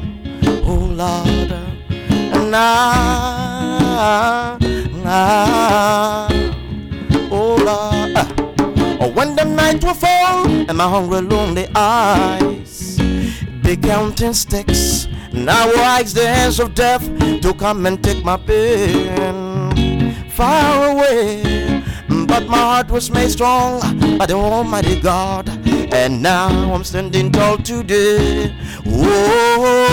Oh 0.66 0.86
Lord, 1.02 1.52
and 2.36 2.54
I, 2.54 4.58
I. 5.06 6.37
Oh, 9.00 9.12
when 9.14 9.36
the 9.36 9.44
night 9.46 9.84
will 9.84 9.94
fall 9.94 10.48
and 10.48 10.78
my 10.78 10.90
hungry, 10.90 11.22
lonely 11.22 11.68
eyes 11.76 12.98
be 13.62 13.78
counting 13.78 14.34
sticks, 14.34 15.08
and 15.32 15.50
I 15.50 15.68
ask 16.00 16.16
the 16.16 16.28
hands 16.28 16.60
of 16.60 16.74
death 16.74 17.06
to 17.42 17.54
come 17.54 17.86
and 17.86 18.04
take 18.04 18.24
my 18.24 18.38
pain 18.38 20.14
far 20.32 20.92
away. 20.92 21.84
But 22.10 22.48
my 22.48 22.58
heart 22.58 22.90
was 22.90 23.12
made 23.12 23.30
strong 23.30 23.80
by 24.18 24.26
the 24.26 24.34
Almighty 24.34 25.00
God, 25.00 25.50
and 25.94 26.22
now 26.22 26.50
I'm 26.74 26.84
standing 26.84 27.32
tall 27.32 27.58
today. 27.58 28.50
Whoa, 28.86 29.88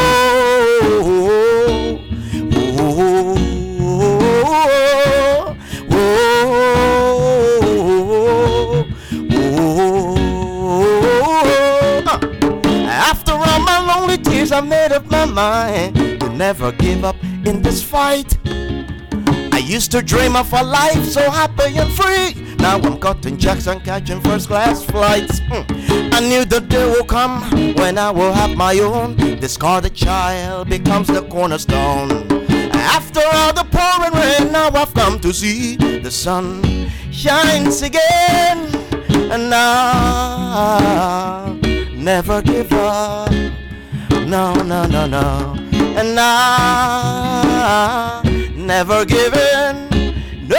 I 14.55 14.61
made 14.61 14.93
up 14.93 15.11
my 15.11 15.25
mind 15.25 15.97
to 16.21 16.29
never 16.29 16.71
give 16.71 17.05
up 17.05 17.17
in 17.45 17.61
this 17.61 17.83
fight. 17.83 18.39
I 19.53 19.59
used 19.59 19.91
to 19.91 20.01
dream 20.01 20.37
of 20.37 20.53
a 20.53 20.63
life 20.63 21.05
so 21.07 21.29
happy 21.29 21.77
and 21.77 21.93
free. 21.93 22.55
Now 22.59 22.79
I'm 22.79 23.01
cutting 23.01 23.37
checks 23.37 23.67
and 23.67 23.83
catching 23.83 24.21
first 24.21 24.47
class 24.47 24.85
flights. 24.85 25.41
Mm. 25.41 26.15
I 26.15 26.21
knew 26.21 26.45
the 26.45 26.61
day 26.61 26.89
will 26.89 27.05
come 27.05 27.43
when 27.75 27.99
I 27.99 28.13
will 28.13 28.33
have 28.33 28.57
my 28.57 28.79
own. 28.79 29.17
Discarded 29.17 29.93
child 29.93 30.69
becomes 30.69 31.09
the 31.09 31.23
cornerstone. 31.23 32.13
After 32.75 33.23
all 33.33 33.53
the 33.53 33.65
pouring 33.65 34.15
rain, 34.15 34.53
now 34.53 34.69
I've 34.69 34.95
come 34.95 35.19
to 35.19 35.35
see 35.35 35.75
the 35.75 36.13
sun 36.13 36.63
shines 37.11 37.83
again. 37.83 38.73
And 39.33 39.53
I 39.53 41.59
never 41.97 42.41
give 42.41 42.73
up. 42.73 43.54
No, 44.27 44.55
no, 44.55 44.87
no, 44.87 45.07
no. 45.07 45.55
And 45.73 46.19
I 46.19 48.23
never 48.57 49.05
give 49.05 49.35
in. 49.35 49.89
No, 50.49 50.57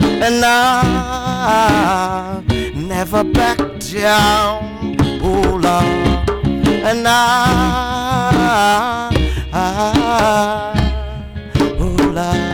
and 0.00 0.44
I 0.44 2.42
never 2.74 3.24
back 3.24 3.58
down. 3.78 4.96
Oh 5.22 5.58
Lord, 5.62 6.28
and 6.84 7.06
I, 7.06 7.10
I 9.52 9.54
oh 11.80 11.96
Lord, 12.14 12.47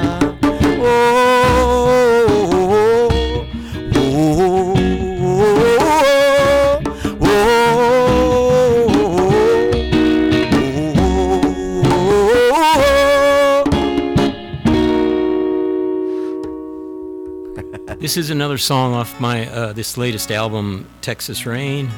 This 18.04 18.18
is 18.18 18.28
another 18.28 18.58
song 18.58 18.92
off 18.92 19.18
my 19.18 19.48
uh, 19.48 19.72
this 19.72 19.96
latest 19.96 20.30
album, 20.30 20.86
Texas 21.00 21.46
Rain. 21.46 21.88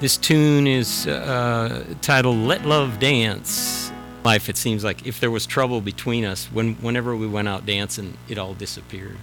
This 0.00 0.16
tune 0.16 0.66
is 0.66 1.06
uh, 1.06 1.84
titled 2.02 2.38
"Let 2.38 2.66
Love 2.66 2.98
Dance." 2.98 3.92
Life, 4.24 4.48
it 4.48 4.56
seems 4.56 4.82
like 4.82 5.06
if 5.06 5.20
there 5.20 5.30
was 5.30 5.46
trouble 5.46 5.80
between 5.80 6.24
us, 6.24 6.46
when 6.46 6.74
whenever 6.82 7.14
we 7.14 7.28
went 7.28 7.46
out 7.46 7.64
dancing, 7.64 8.18
it 8.28 8.36
all 8.36 8.52
disappeared. 8.52 9.16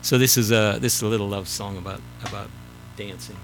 So 0.00 0.16
this 0.16 0.38
is 0.38 0.50
a 0.50 0.78
this 0.80 0.96
is 0.96 1.02
a 1.02 1.06
little 1.06 1.28
love 1.28 1.48
song 1.48 1.76
about 1.76 2.00
about 2.24 2.48
dancing. 2.96 3.36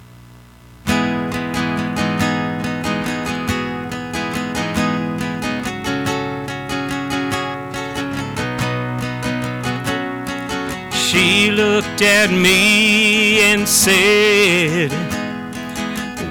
She 11.15 11.53
looked 11.53 12.03
at 12.03 12.32
me 12.32 13.39
and 13.39 13.69
said, 13.69 14.91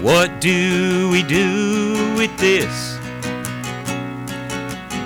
What 0.04 0.42
do 0.42 1.10
we 1.10 1.24
do 1.24 2.14
with 2.18 2.38
this? 2.38 2.98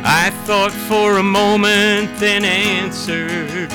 I 0.03 0.31
thought 0.45 0.71
for 0.71 1.19
a 1.19 1.23
moment, 1.23 2.09
then 2.17 2.43
answered 2.43 3.69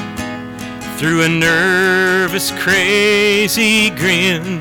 through 0.98 1.22
a 1.22 1.28
nervous, 1.28 2.50
crazy 2.50 3.90
grin. 3.90 4.58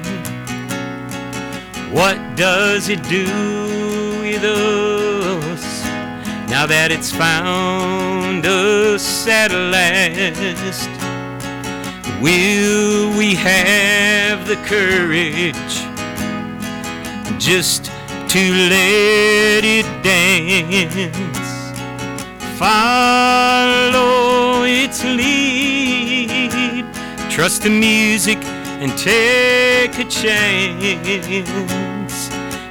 What 1.92 2.20
does 2.36 2.88
it 2.88 3.02
do 3.10 3.26
with 4.22 4.44
us 4.44 5.84
now 6.52 6.68
that 6.68 6.92
it's 6.92 7.12
found 7.12 8.46
us 8.46 9.28
at 9.28 9.52
last? 9.52 11.01
Will 12.22 13.18
we 13.18 13.34
have 13.36 14.48
the 14.48 14.58
courage 14.58 15.56
just 17.40 17.86
to 18.30 18.54
let 18.70 19.66
it 19.66 19.86
dance? 20.04 21.48
Follow 22.60 24.64
its 24.66 25.04
lead 25.04 26.12
Trust 27.32 27.64
the 27.64 27.70
music 27.70 28.38
and 28.44 28.92
take 28.98 29.98
a 29.98 30.04
chance. 30.04 30.84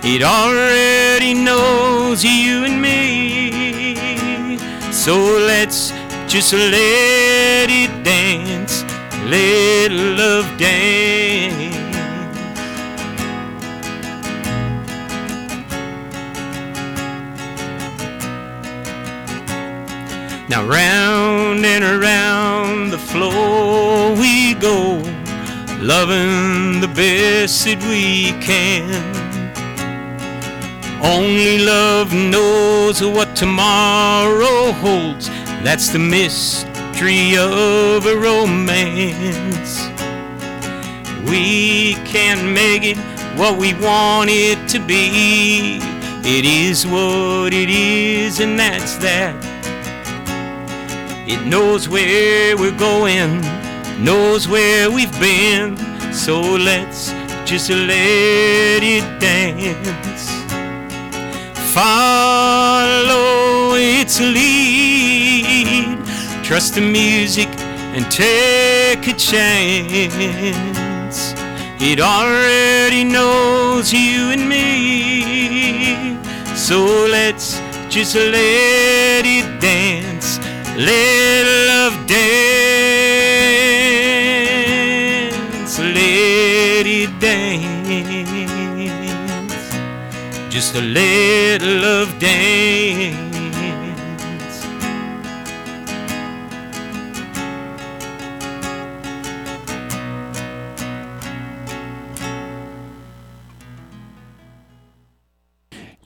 It 0.04 0.22
already 0.22 1.32
knows 1.32 2.22
you 2.22 2.66
and 2.66 2.80
me. 2.80 4.58
So 4.92 5.16
let's 5.16 5.92
just 6.28 6.52
let 6.52 7.70
it 7.70 8.04
dance. 8.04 8.84
Let 9.28 9.92
love 9.92 10.58
dance. 10.58 11.76
Now 20.48 20.66
round 20.66 21.64
and 21.64 21.84
around 21.84 22.90
the 22.90 22.98
floor 22.98 24.14
we 24.16 24.54
go, 24.54 25.00
loving 25.78 26.80
the 26.80 26.88
best 26.88 27.64
that 27.66 27.80
we 27.88 28.32
can. 28.42 29.20
Only 31.02 31.58
love 31.58 32.12
knows 32.12 33.00
what 33.02 33.36
tomorrow 33.36 34.72
holds. 34.72 35.28
That's 35.62 35.88
the 35.90 35.98
mystery 37.00 37.36
of 37.38 38.04
a 38.04 38.14
romance. 38.14 39.88
We 41.30 41.94
can't 42.04 42.52
make 42.52 42.82
it 42.82 42.98
what 43.38 43.58
we 43.58 43.72
want 43.74 44.28
it 44.30 44.68
to 44.68 44.78
be. 44.78 45.78
It 46.22 46.44
is 46.44 46.86
what 46.86 47.54
it 47.54 47.70
is, 47.70 48.40
and 48.40 48.58
that's 48.58 48.98
that. 48.98 49.34
It 51.26 51.46
knows 51.46 51.88
where 51.88 52.56
we're 52.56 52.78
going, 52.78 53.40
knows 54.04 54.46
where 54.46 54.90
we've 54.90 55.20
been. 55.20 55.78
So 56.12 56.40
let's 56.40 57.12
just 57.48 57.70
let 57.70 58.82
it 58.82 59.20
dance. 59.20 60.28
Follow 61.72 63.74
its 63.76 64.20
lead. 64.20 65.99
Trust 66.50 66.74
the 66.74 66.80
music 66.80 67.48
and 67.94 68.10
take 68.10 69.06
a 69.06 69.12
chance. 69.12 70.02
It 71.80 72.00
already 72.00 73.04
knows 73.04 73.92
you 73.92 74.30
and 74.32 74.48
me. 74.48 76.18
So 76.56 77.06
let's 77.08 77.60
just 77.88 78.16
let 78.16 79.24
it 79.24 79.60
dance. 79.60 80.40
Let 80.76 81.46
love 81.68 82.04
dance. 82.08 82.18
Let 85.78 86.84
it 86.84 87.20
dance. 87.20 87.62
Just 90.52 90.74
a 90.74 90.80
little 90.80 91.76
love 91.80 92.18
dance. 92.18 93.29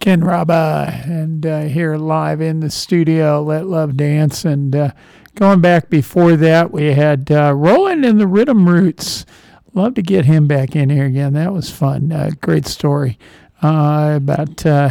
Ken 0.04 0.20
Raba, 0.20 1.06
and 1.06 1.46
uh, 1.46 1.60
here 1.62 1.96
live 1.96 2.42
in 2.42 2.60
the 2.60 2.68
studio, 2.68 3.42
Let 3.42 3.66
Love 3.66 3.96
Dance. 3.96 4.44
And 4.44 4.76
uh, 4.76 4.90
going 5.34 5.62
back 5.62 5.88
before 5.88 6.36
that, 6.36 6.70
we 6.70 6.92
had 6.92 7.32
uh, 7.32 7.54
Roland 7.54 8.04
and 8.04 8.20
the 8.20 8.26
Rhythm 8.26 8.68
Roots. 8.68 9.24
Love 9.72 9.94
to 9.94 10.02
get 10.02 10.26
him 10.26 10.46
back 10.46 10.76
in 10.76 10.90
here 10.90 11.06
again. 11.06 11.32
That 11.32 11.54
was 11.54 11.70
fun. 11.70 12.12
Uh, 12.12 12.32
great 12.42 12.66
story 12.66 13.18
uh, 13.62 14.12
about 14.16 14.66
uh, 14.66 14.90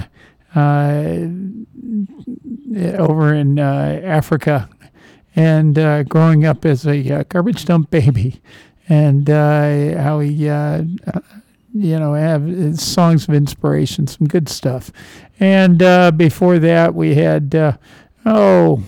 uh, 0.56 1.27
over 2.98 3.35
in 3.35 3.60
Africa 3.60 4.68
and 5.35 6.10
growing 6.10 6.44
up 6.44 6.65
as 6.65 6.88
a 6.88 7.23
garbage 7.26 7.65
dump 7.65 7.91
baby, 7.91 8.41
and 8.90 9.30
how 9.30 10.22
he. 10.22 10.49
You 11.75 11.97
know, 11.97 12.13
have 12.13 12.47
uh, 12.47 12.75
songs 12.75 13.27
of 13.27 13.33
inspiration, 13.33 14.05
some 14.05 14.27
good 14.27 14.47
stuff. 14.47 14.91
And 15.39 15.81
uh, 15.81 16.11
before 16.11 16.59
that, 16.59 16.93
we 16.93 17.15
had, 17.15 17.55
uh, 17.55 17.77
oh, 18.25 18.83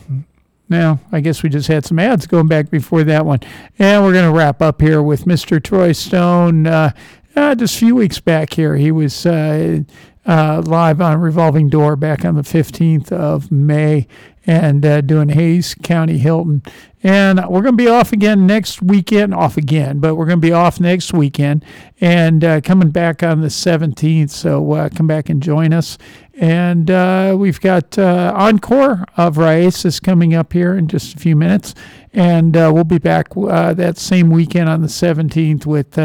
now 0.70 1.00
I 1.12 1.20
guess 1.20 1.42
we 1.42 1.50
just 1.50 1.68
had 1.68 1.84
some 1.84 1.98
ads 1.98 2.28
going 2.28 2.48
back 2.48 2.70
before 2.70 3.04
that 3.04 3.26
one. 3.26 3.40
And 3.80 4.04
we're 4.04 4.14
going 4.14 4.32
to 4.32 4.38
wrap 4.38 4.62
up 4.62 4.82
here 4.82 5.02
with 5.02 5.26
Mr. 5.26 5.62
Troy 5.62 5.94
Stone. 5.94 6.68
Uh, 6.68 6.92
uh, 7.36 7.56
just 7.56 7.76
a 7.76 7.80
few 7.80 7.96
weeks 7.96 8.20
back 8.20 8.54
here, 8.54 8.76
he 8.76 8.92
was 8.92 9.26
uh, 9.26 9.82
live 10.26 11.02
on 11.02 11.20
Revolving 11.20 11.70
Door 11.70 11.96
back 11.96 12.24
on 12.24 12.36
the 12.36 12.44
15th 12.44 13.12
of 13.12 13.52
May 13.52 14.08
and 14.46 15.08
doing 15.08 15.30
Hays 15.30 15.74
County 15.74 16.20
Hilton. 16.20 16.62
And 17.06 17.38
we're 17.38 17.62
going 17.62 17.78
to 17.78 17.84
be 17.84 17.88
off 17.88 18.14
again 18.14 18.48
next 18.48 18.82
weekend, 18.82 19.36
off 19.36 19.58
again, 19.58 20.00
but 20.00 20.16
we're 20.16 20.26
going 20.26 20.42
to 20.42 20.48
be 20.48 20.52
off 20.52 20.80
next 20.80 21.14
weekend 21.14 21.64
and 22.02 22.44
uh, 22.44 22.62
coming 22.62 22.90
back 22.90 23.24
on 23.24 23.42
the 23.42 23.48
17th. 23.48 24.30
So 24.30 24.72
uh, 24.74 24.90
come 24.90 25.08
back 25.08 25.30
and 25.30 25.42
join 25.42 25.72
us. 25.72 25.98
And 26.38 26.92
uh, 26.92 27.36
we've 27.40 27.62
got 27.62 27.98
uh, 27.98 28.34
Encore 28.36 29.06
of 29.16 29.36
Raices 29.36 30.04
coming 30.04 30.34
up 30.34 30.52
here 30.52 30.76
in 30.76 30.90
just 30.90 31.16
a 31.16 31.18
few 31.18 31.36
minutes. 31.36 31.74
And 32.12 32.58
uh, 32.58 32.72
we'll 32.74 32.84
be 32.84 32.98
back 32.98 33.28
uh, 33.38 33.74
that 33.74 33.98
same 33.98 34.30
weekend 34.30 34.68
on 34.68 34.82
the 34.82 34.88
17th 34.88 35.66
with 35.66 35.98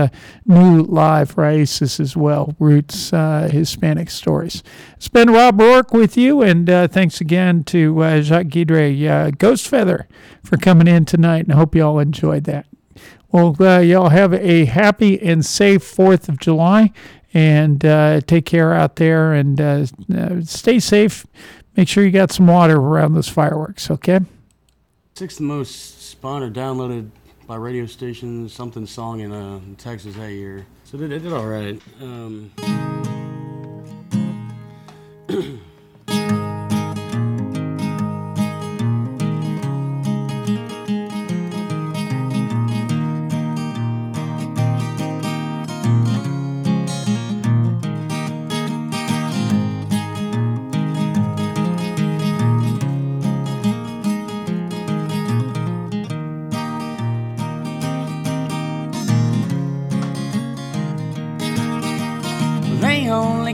new 0.45 0.83
live 0.83 1.37
Raices 1.37 2.01
as 2.01 2.17
well, 2.17 2.55
Roots 2.59 3.11
Hispanic 3.11 4.11
Stories. 4.11 4.65
It's 4.97 5.09
been 5.09 5.31
Rob 5.31 5.61
Rourke 5.61 5.93
with 5.93 6.17
you, 6.17 6.43
and 6.43 6.67
thanks 6.91 7.21
again 7.21 7.63
to 7.65 8.23
Jacques 8.23 8.49
Guidry, 8.49 9.39
Ghost 9.39 9.69
Feather, 9.69 10.09
for 10.43 10.57
coming 10.57 10.89
in 10.91 11.05
tonight, 11.05 11.45
and 11.45 11.53
I 11.53 11.57
hope 11.57 11.75
you 11.75 11.83
all 11.83 11.99
enjoyed 11.99 12.45
that. 12.45 12.67
Well, 13.33 13.57
uh, 13.61 13.79
y'all 13.79 14.09
have 14.09 14.35
a 14.35 14.65
happy 14.65 15.21
and 15.23 15.47
safe 15.47 15.83
4th 15.83 16.29
of 16.29 16.39
July, 16.41 16.93
and 17.33 17.85
uh, 17.85 18.21
take 18.23 18.45
care 18.45 18.75
out 18.75 18.97
there, 18.97 19.33
and 19.33 19.61
uh, 19.61 19.87
uh, 20.15 20.41
stay 20.43 20.81
safe. 20.81 21.27
Make 21.77 21.89
sure 21.89 22.05
you 22.05 22.11
got 22.11 22.33
some 22.33 22.49
water 22.49 22.77
around 22.77 23.15
those 23.15 23.29
fireworks, 23.29 23.91
okay? 23.91 24.21
Sixth 25.15 25.41
most 25.41 26.03
spun 26.03 26.43
or 26.43 26.51
downloaded 26.51 27.11
by 27.47 27.57
radio 27.57 27.87
stations, 27.87 28.53
something 28.53 28.87
song 28.87 29.21
in 29.21 29.33
uh, 29.33 29.61
Texas 29.79 30.17
that 30.17 30.33
year. 30.33 30.67
So 30.85 30.97
they, 30.97 31.07
they 31.07 31.21
did 31.21 31.33
all 31.33 31.47
right. 31.47 31.81
Um, 32.01 32.51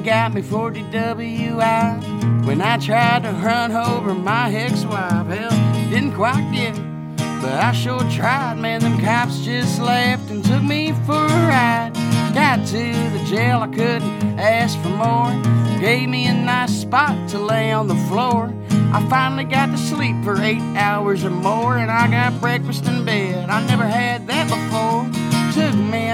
got 0.07 0.33
me 0.33 0.41
for 0.41 0.71
DWI 0.71 2.47
when 2.47 2.61
I 2.61 2.79
tried 2.79 3.25
to 3.25 3.33
run 3.33 3.73
over 3.73 4.15
my 4.15 4.55
ex-wife. 4.55 5.27
Hell, 5.27 5.91
didn't 5.91 6.15
quite 6.15 6.49
get 6.53 6.79
it, 6.79 7.17
but 7.43 7.53
I 7.53 7.73
sure 7.73 8.09
tried. 8.09 8.55
Man, 8.55 8.83
them 8.83 9.01
cops 9.01 9.41
just 9.41 9.81
left 9.81 10.31
and 10.31 10.45
took 10.45 10.63
me 10.63 10.93
for 11.07 11.25
a 11.25 11.49
ride. 11.49 11.91
Got 12.35 12.65
to 12.69 12.93
the 13.19 13.25
jail, 13.27 13.59
I 13.63 13.67
couldn't 13.67 14.39
ask 14.39 14.81
for 14.81 14.91
more. 14.91 15.33
Gave 15.81 16.09
me 16.09 16.29
a 16.29 16.35
nice 16.35 16.83
spot 16.83 17.29
to 17.31 17.41
lay 17.41 17.73
on 17.73 17.89
the 17.89 17.97
floor. 18.09 18.55
I 18.93 19.05
finally 19.11 19.43
got 19.43 19.73
to 19.73 19.77
sleep 19.77 20.15
for 20.23 20.41
eight 20.41 20.63
hours 20.77 21.25
or 21.25 21.31
more, 21.31 21.79
and 21.79 21.91
I 21.91 22.09
got 22.09 22.41
breakfast 22.41 22.87
in 22.87 23.05
bed. 23.05 23.51
I 23.51 23.67
never 23.67 23.85
had 23.85 24.29
that 24.29 24.49
before. 24.49 25.26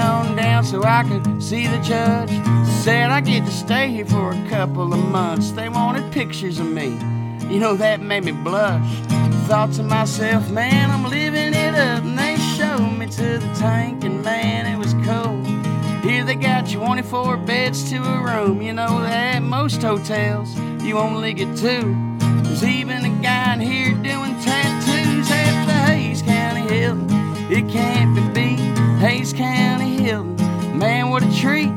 On 0.03 0.35
down 0.35 0.65
so 0.65 0.83
I 0.83 1.05
could 1.05 1.43
see 1.43 1.66
the 1.66 1.79
judge. 1.79 2.31
Said 2.83 3.11
I 3.11 3.20
get 3.20 3.45
to 3.45 3.53
stay 3.53 3.89
here 3.89 4.05
for 4.05 4.33
a 4.33 4.49
couple 4.49 4.93
of 4.93 4.99
months. 4.99 5.53
They 5.53 5.69
wanted 5.69 6.12
pictures 6.12 6.59
of 6.59 6.66
me. 6.66 6.99
You 7.49 7.61
know, 7.61 7.77
that 7.77 8.01
made 8.01 8.24
me 8.24 8.33
blush. 8.33 8.97
Thought 9.47 9.73
to 9.74 9.83
myself, 9.83 10.51
man, 10.51 10.91
I'm 10.91 11.05
living 11.05 11.55
it 11.55 11.74
up. 11.74 12.03
And 12.03 12.19
they 12.19 12.37
showed 12.57 12.99
me 12.99 13.07
to 13.07 13.39
the 13.39 13.55
tank, 13.59 14.03
and 14.05 14.24
man, 14.24 14.66
it 14.66 14.77
was 14.77 14.95
cold. 15.07 15.47
Here 16.03 16.24
they 16.24 16.35
got 16.35 16.73
you 16.73 16.81
24 16.81 17.37
beds 17.37 17.89
to 17.91 18.03
a 18.03 18.23
room. 18.23 18.61
You 18.61 18.73
know 18.73 19.03
that 19.03 19.37
at 19.37 19.43
most 19.43 19.83
hotels, 19.83 20.59
you 20.83 20.99
only 20.99 21.33
get 21.33 21.57
two. 21.57 21.97
There's 22.43 22.65
even 22.65 23.05
a 23.05 23.23
guy 23.23 23.55
in 23.55 23.61
here 23.61 23.93
doing 23.95 24.35
tattoos 24.41 25.31
at 25.31 25.66
the 25.66 25.73
Hays 25.93 26.23
County 26.23 26.62
Hilton. 26.62 27.09
It 27.53 27.69
can't 27.69 28.16
be 28.16 28.23
beat. 28.35 28.79
Hays 28.99 29.33
County 29.33 29.91
Hilton, 30.03 30.35
man, 30.77 31.11
what 31.11 31.23
a 31.23 31.33
treat. 31.41 31.70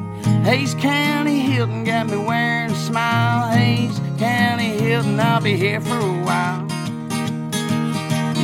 Hays 0.44 0.74
County 0.74 1.42
Hilton 1.42 1.84
got 1.84 2.08
me 2.08 2.18
wearing 2.18 2.72
a 2.72 2.76
smile. 2.76 3.52
Hays 3.52 4.00
County 4.18 4.70
Hilton, 4.80 5.20
I'll 5.20 5.42
be 5.42 5.56
here 5.56 5.80
for 5.80 5.96
a 5.96 6.24
while. 6.24 6.64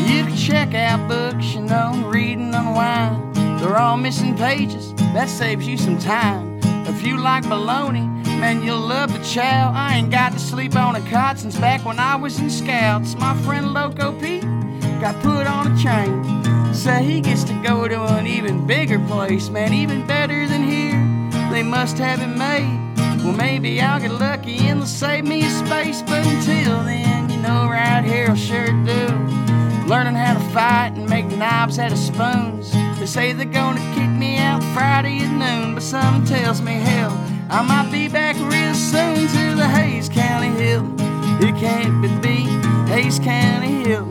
You 0.07 0.23
can 0.23 0.37
check 0.37 0.75
out 0.75 1.07
books, 1.07 1.55
you 1.55 1.61
know, 1.61 1.99
reading 2.05 2.53
on 2.53 2.75
wine. 2.75 3.33
They're 3.57 3.75
all 3.75 3.97
missing 3.97 4.37
pages, 4.37 4.93
that 5.15 5.29
saves 5.29 5.67
you 5.67 5.77
some 5.77 5.97
time. 5.97 6.59
If 6.85 7.01
you 7.01 7.17
like 7.17 7.49
bologna, 7.49 8.01
man, 8.39 8.63
you'll 8.63 8.77
love 8.77 9.11
the 9.11 9.23
chow. 9.23 9.71
I 9.73 9.95
ain't 9.95 10.11
got 10.11 10.33
to 10.33 10.39
sleep 10.39 10.75
on 10.75 10.95
a 10.95 11.01
cot 11.09 11.39
since 11.39 11.57
back 11.57 11.83
when 11.85 11.97
I 11.97 12.15
was 12.17 12.39
in 12.39 12.51
scouts. 12.51 13.15
My 13.15 13.35
friend 13.41 13.73
Loco 13.73 14.11
Pete 14.19 14.43
got 15.01 15.19
put 15.23 15.47
on 15.47 15.71
a 15.71 15.81
train. 15.81 16.40
Say 16.81 16.97
uh, 16.97 17.03
he 17.03 17.21
gets 17.21 17.43
to 17.43 17.53
go 17.61 17.87
to 17.87 18.01
an 18.15 18.25
even 18.25 18.65
bigger 18.65 18.97
place, 18.97 19.49
man, 19.49 19.71
even 19.71 20.07
better 20.07 20.47
than 20.47 20.63
here. 20.63 20.97
They 21.51 21.61
must 21.61 21.99
have 21.99 22.19
it 22.23 22.35
made. 22.35 22.95
Well, 23.23 23.33
maybe 23.33 23.79
I'll 23.79 24.01
get 24.01 24.09
lucky 24.09 24.57
and 24.67 24.79
they'll 24.79 24.87
save 24.87 25.25
me 25.25 25.45
a 25.45 25.49
space. 25.51 26.01
But 26.01 26.25
until 26.25 26.83
then, 26.83 27.29
you 27.29 27.37
know, 27.37 27.69
right 27.69 28.03
here 28.03 28.29
I'll 28.29 28.35
sure 28.35 28.65
do. 28.65 29.07
Learning 29.85 30.15
how 30.15 30.33
to 30.33 30.39
fight 30.55 30.93
and 30.95 31.07
make 31.07 31.27
knives 31.27 31.77
out 31.77 31.91
of 31.91 31.99
spoons. 31.99 32.71
They 32.99 33.05
say 33.05 33.31
they're 33.33 33.45
gonna 33.45 33.93
kick 33.93 34.09
me 34.09 34.39
out 34.39 34.63
Friday 34.73 35.19
at 35.19 35.29
noon, 35.29 35.75
but 35.75 35.83
something 35.83 36.25
tells 36.25 36.63
me 36.63 36.73
hell, 36.73 37.11
I 37.51 37.61
might 37.61 37.91
be 37.91 38.07
back 38.07 38.35
real 38.37 38.73
soon 38.73 39.27
to 39.27 39.55
the 39.55 39.67
Hays 39.67 40.09
County 40.09 40.49
Hill. 40.59 40.91
It 41.39 41.55
can't 41.59 42.01
be 42.01 42.07
beat, 42.27 42.49
Hays 42.89 43.19
County 43.19 43.83
Hill. 43.83 44.07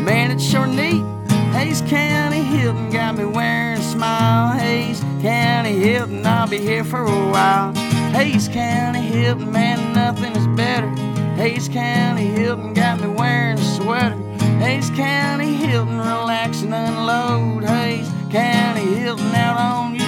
Man, 0.00 0.30
it's 0.30 0.42
sure 0.42 0.66
neat. 0.66 1.13
Hays 1.54 1.82
County 1.82 2.42
Hilton 2.42 2.90
got 2.90 3.16
me 3.16 3.24
wearing 3.24 3.78
a 3.78 3.82
smile. 3.82 4.58
Hays 4.58 5.00
County 5.22 5.78
Hilton, 5.78 6.26
I'll 6.26 6.48
be 6.48 6.58
here 6.58 6.82
for 6.82 7.04
a 7.04 7.30
while. 7.30 7.72
Hays 8.12 8.48
County 8.48 9.00
Hilton, 9.00 9.52
man, 9.52 9.94
nothing 9.94 10.34
is 10.34 10.46
better. 10.56 10.88
Hays 11.36 11.68
County 11.68 12.26
Hilton 12.26 12.74
got 12.74 13.00
me 13.00 13.06
wearing 13.06 13.58
a 13.58 13.64
sweater. 13.76 14.16
Hays 14.58 14.90
County 14.90 15.54
Hilton, 15.54 15.98
relax 15.98 16.62
and 16.62 16.74
unload. 16.74 17.62
Hays 17.62 18.08
County 18.30 18.94
Hilton 18.96 19.32
out 19.34 19.56
on 19.56 20.03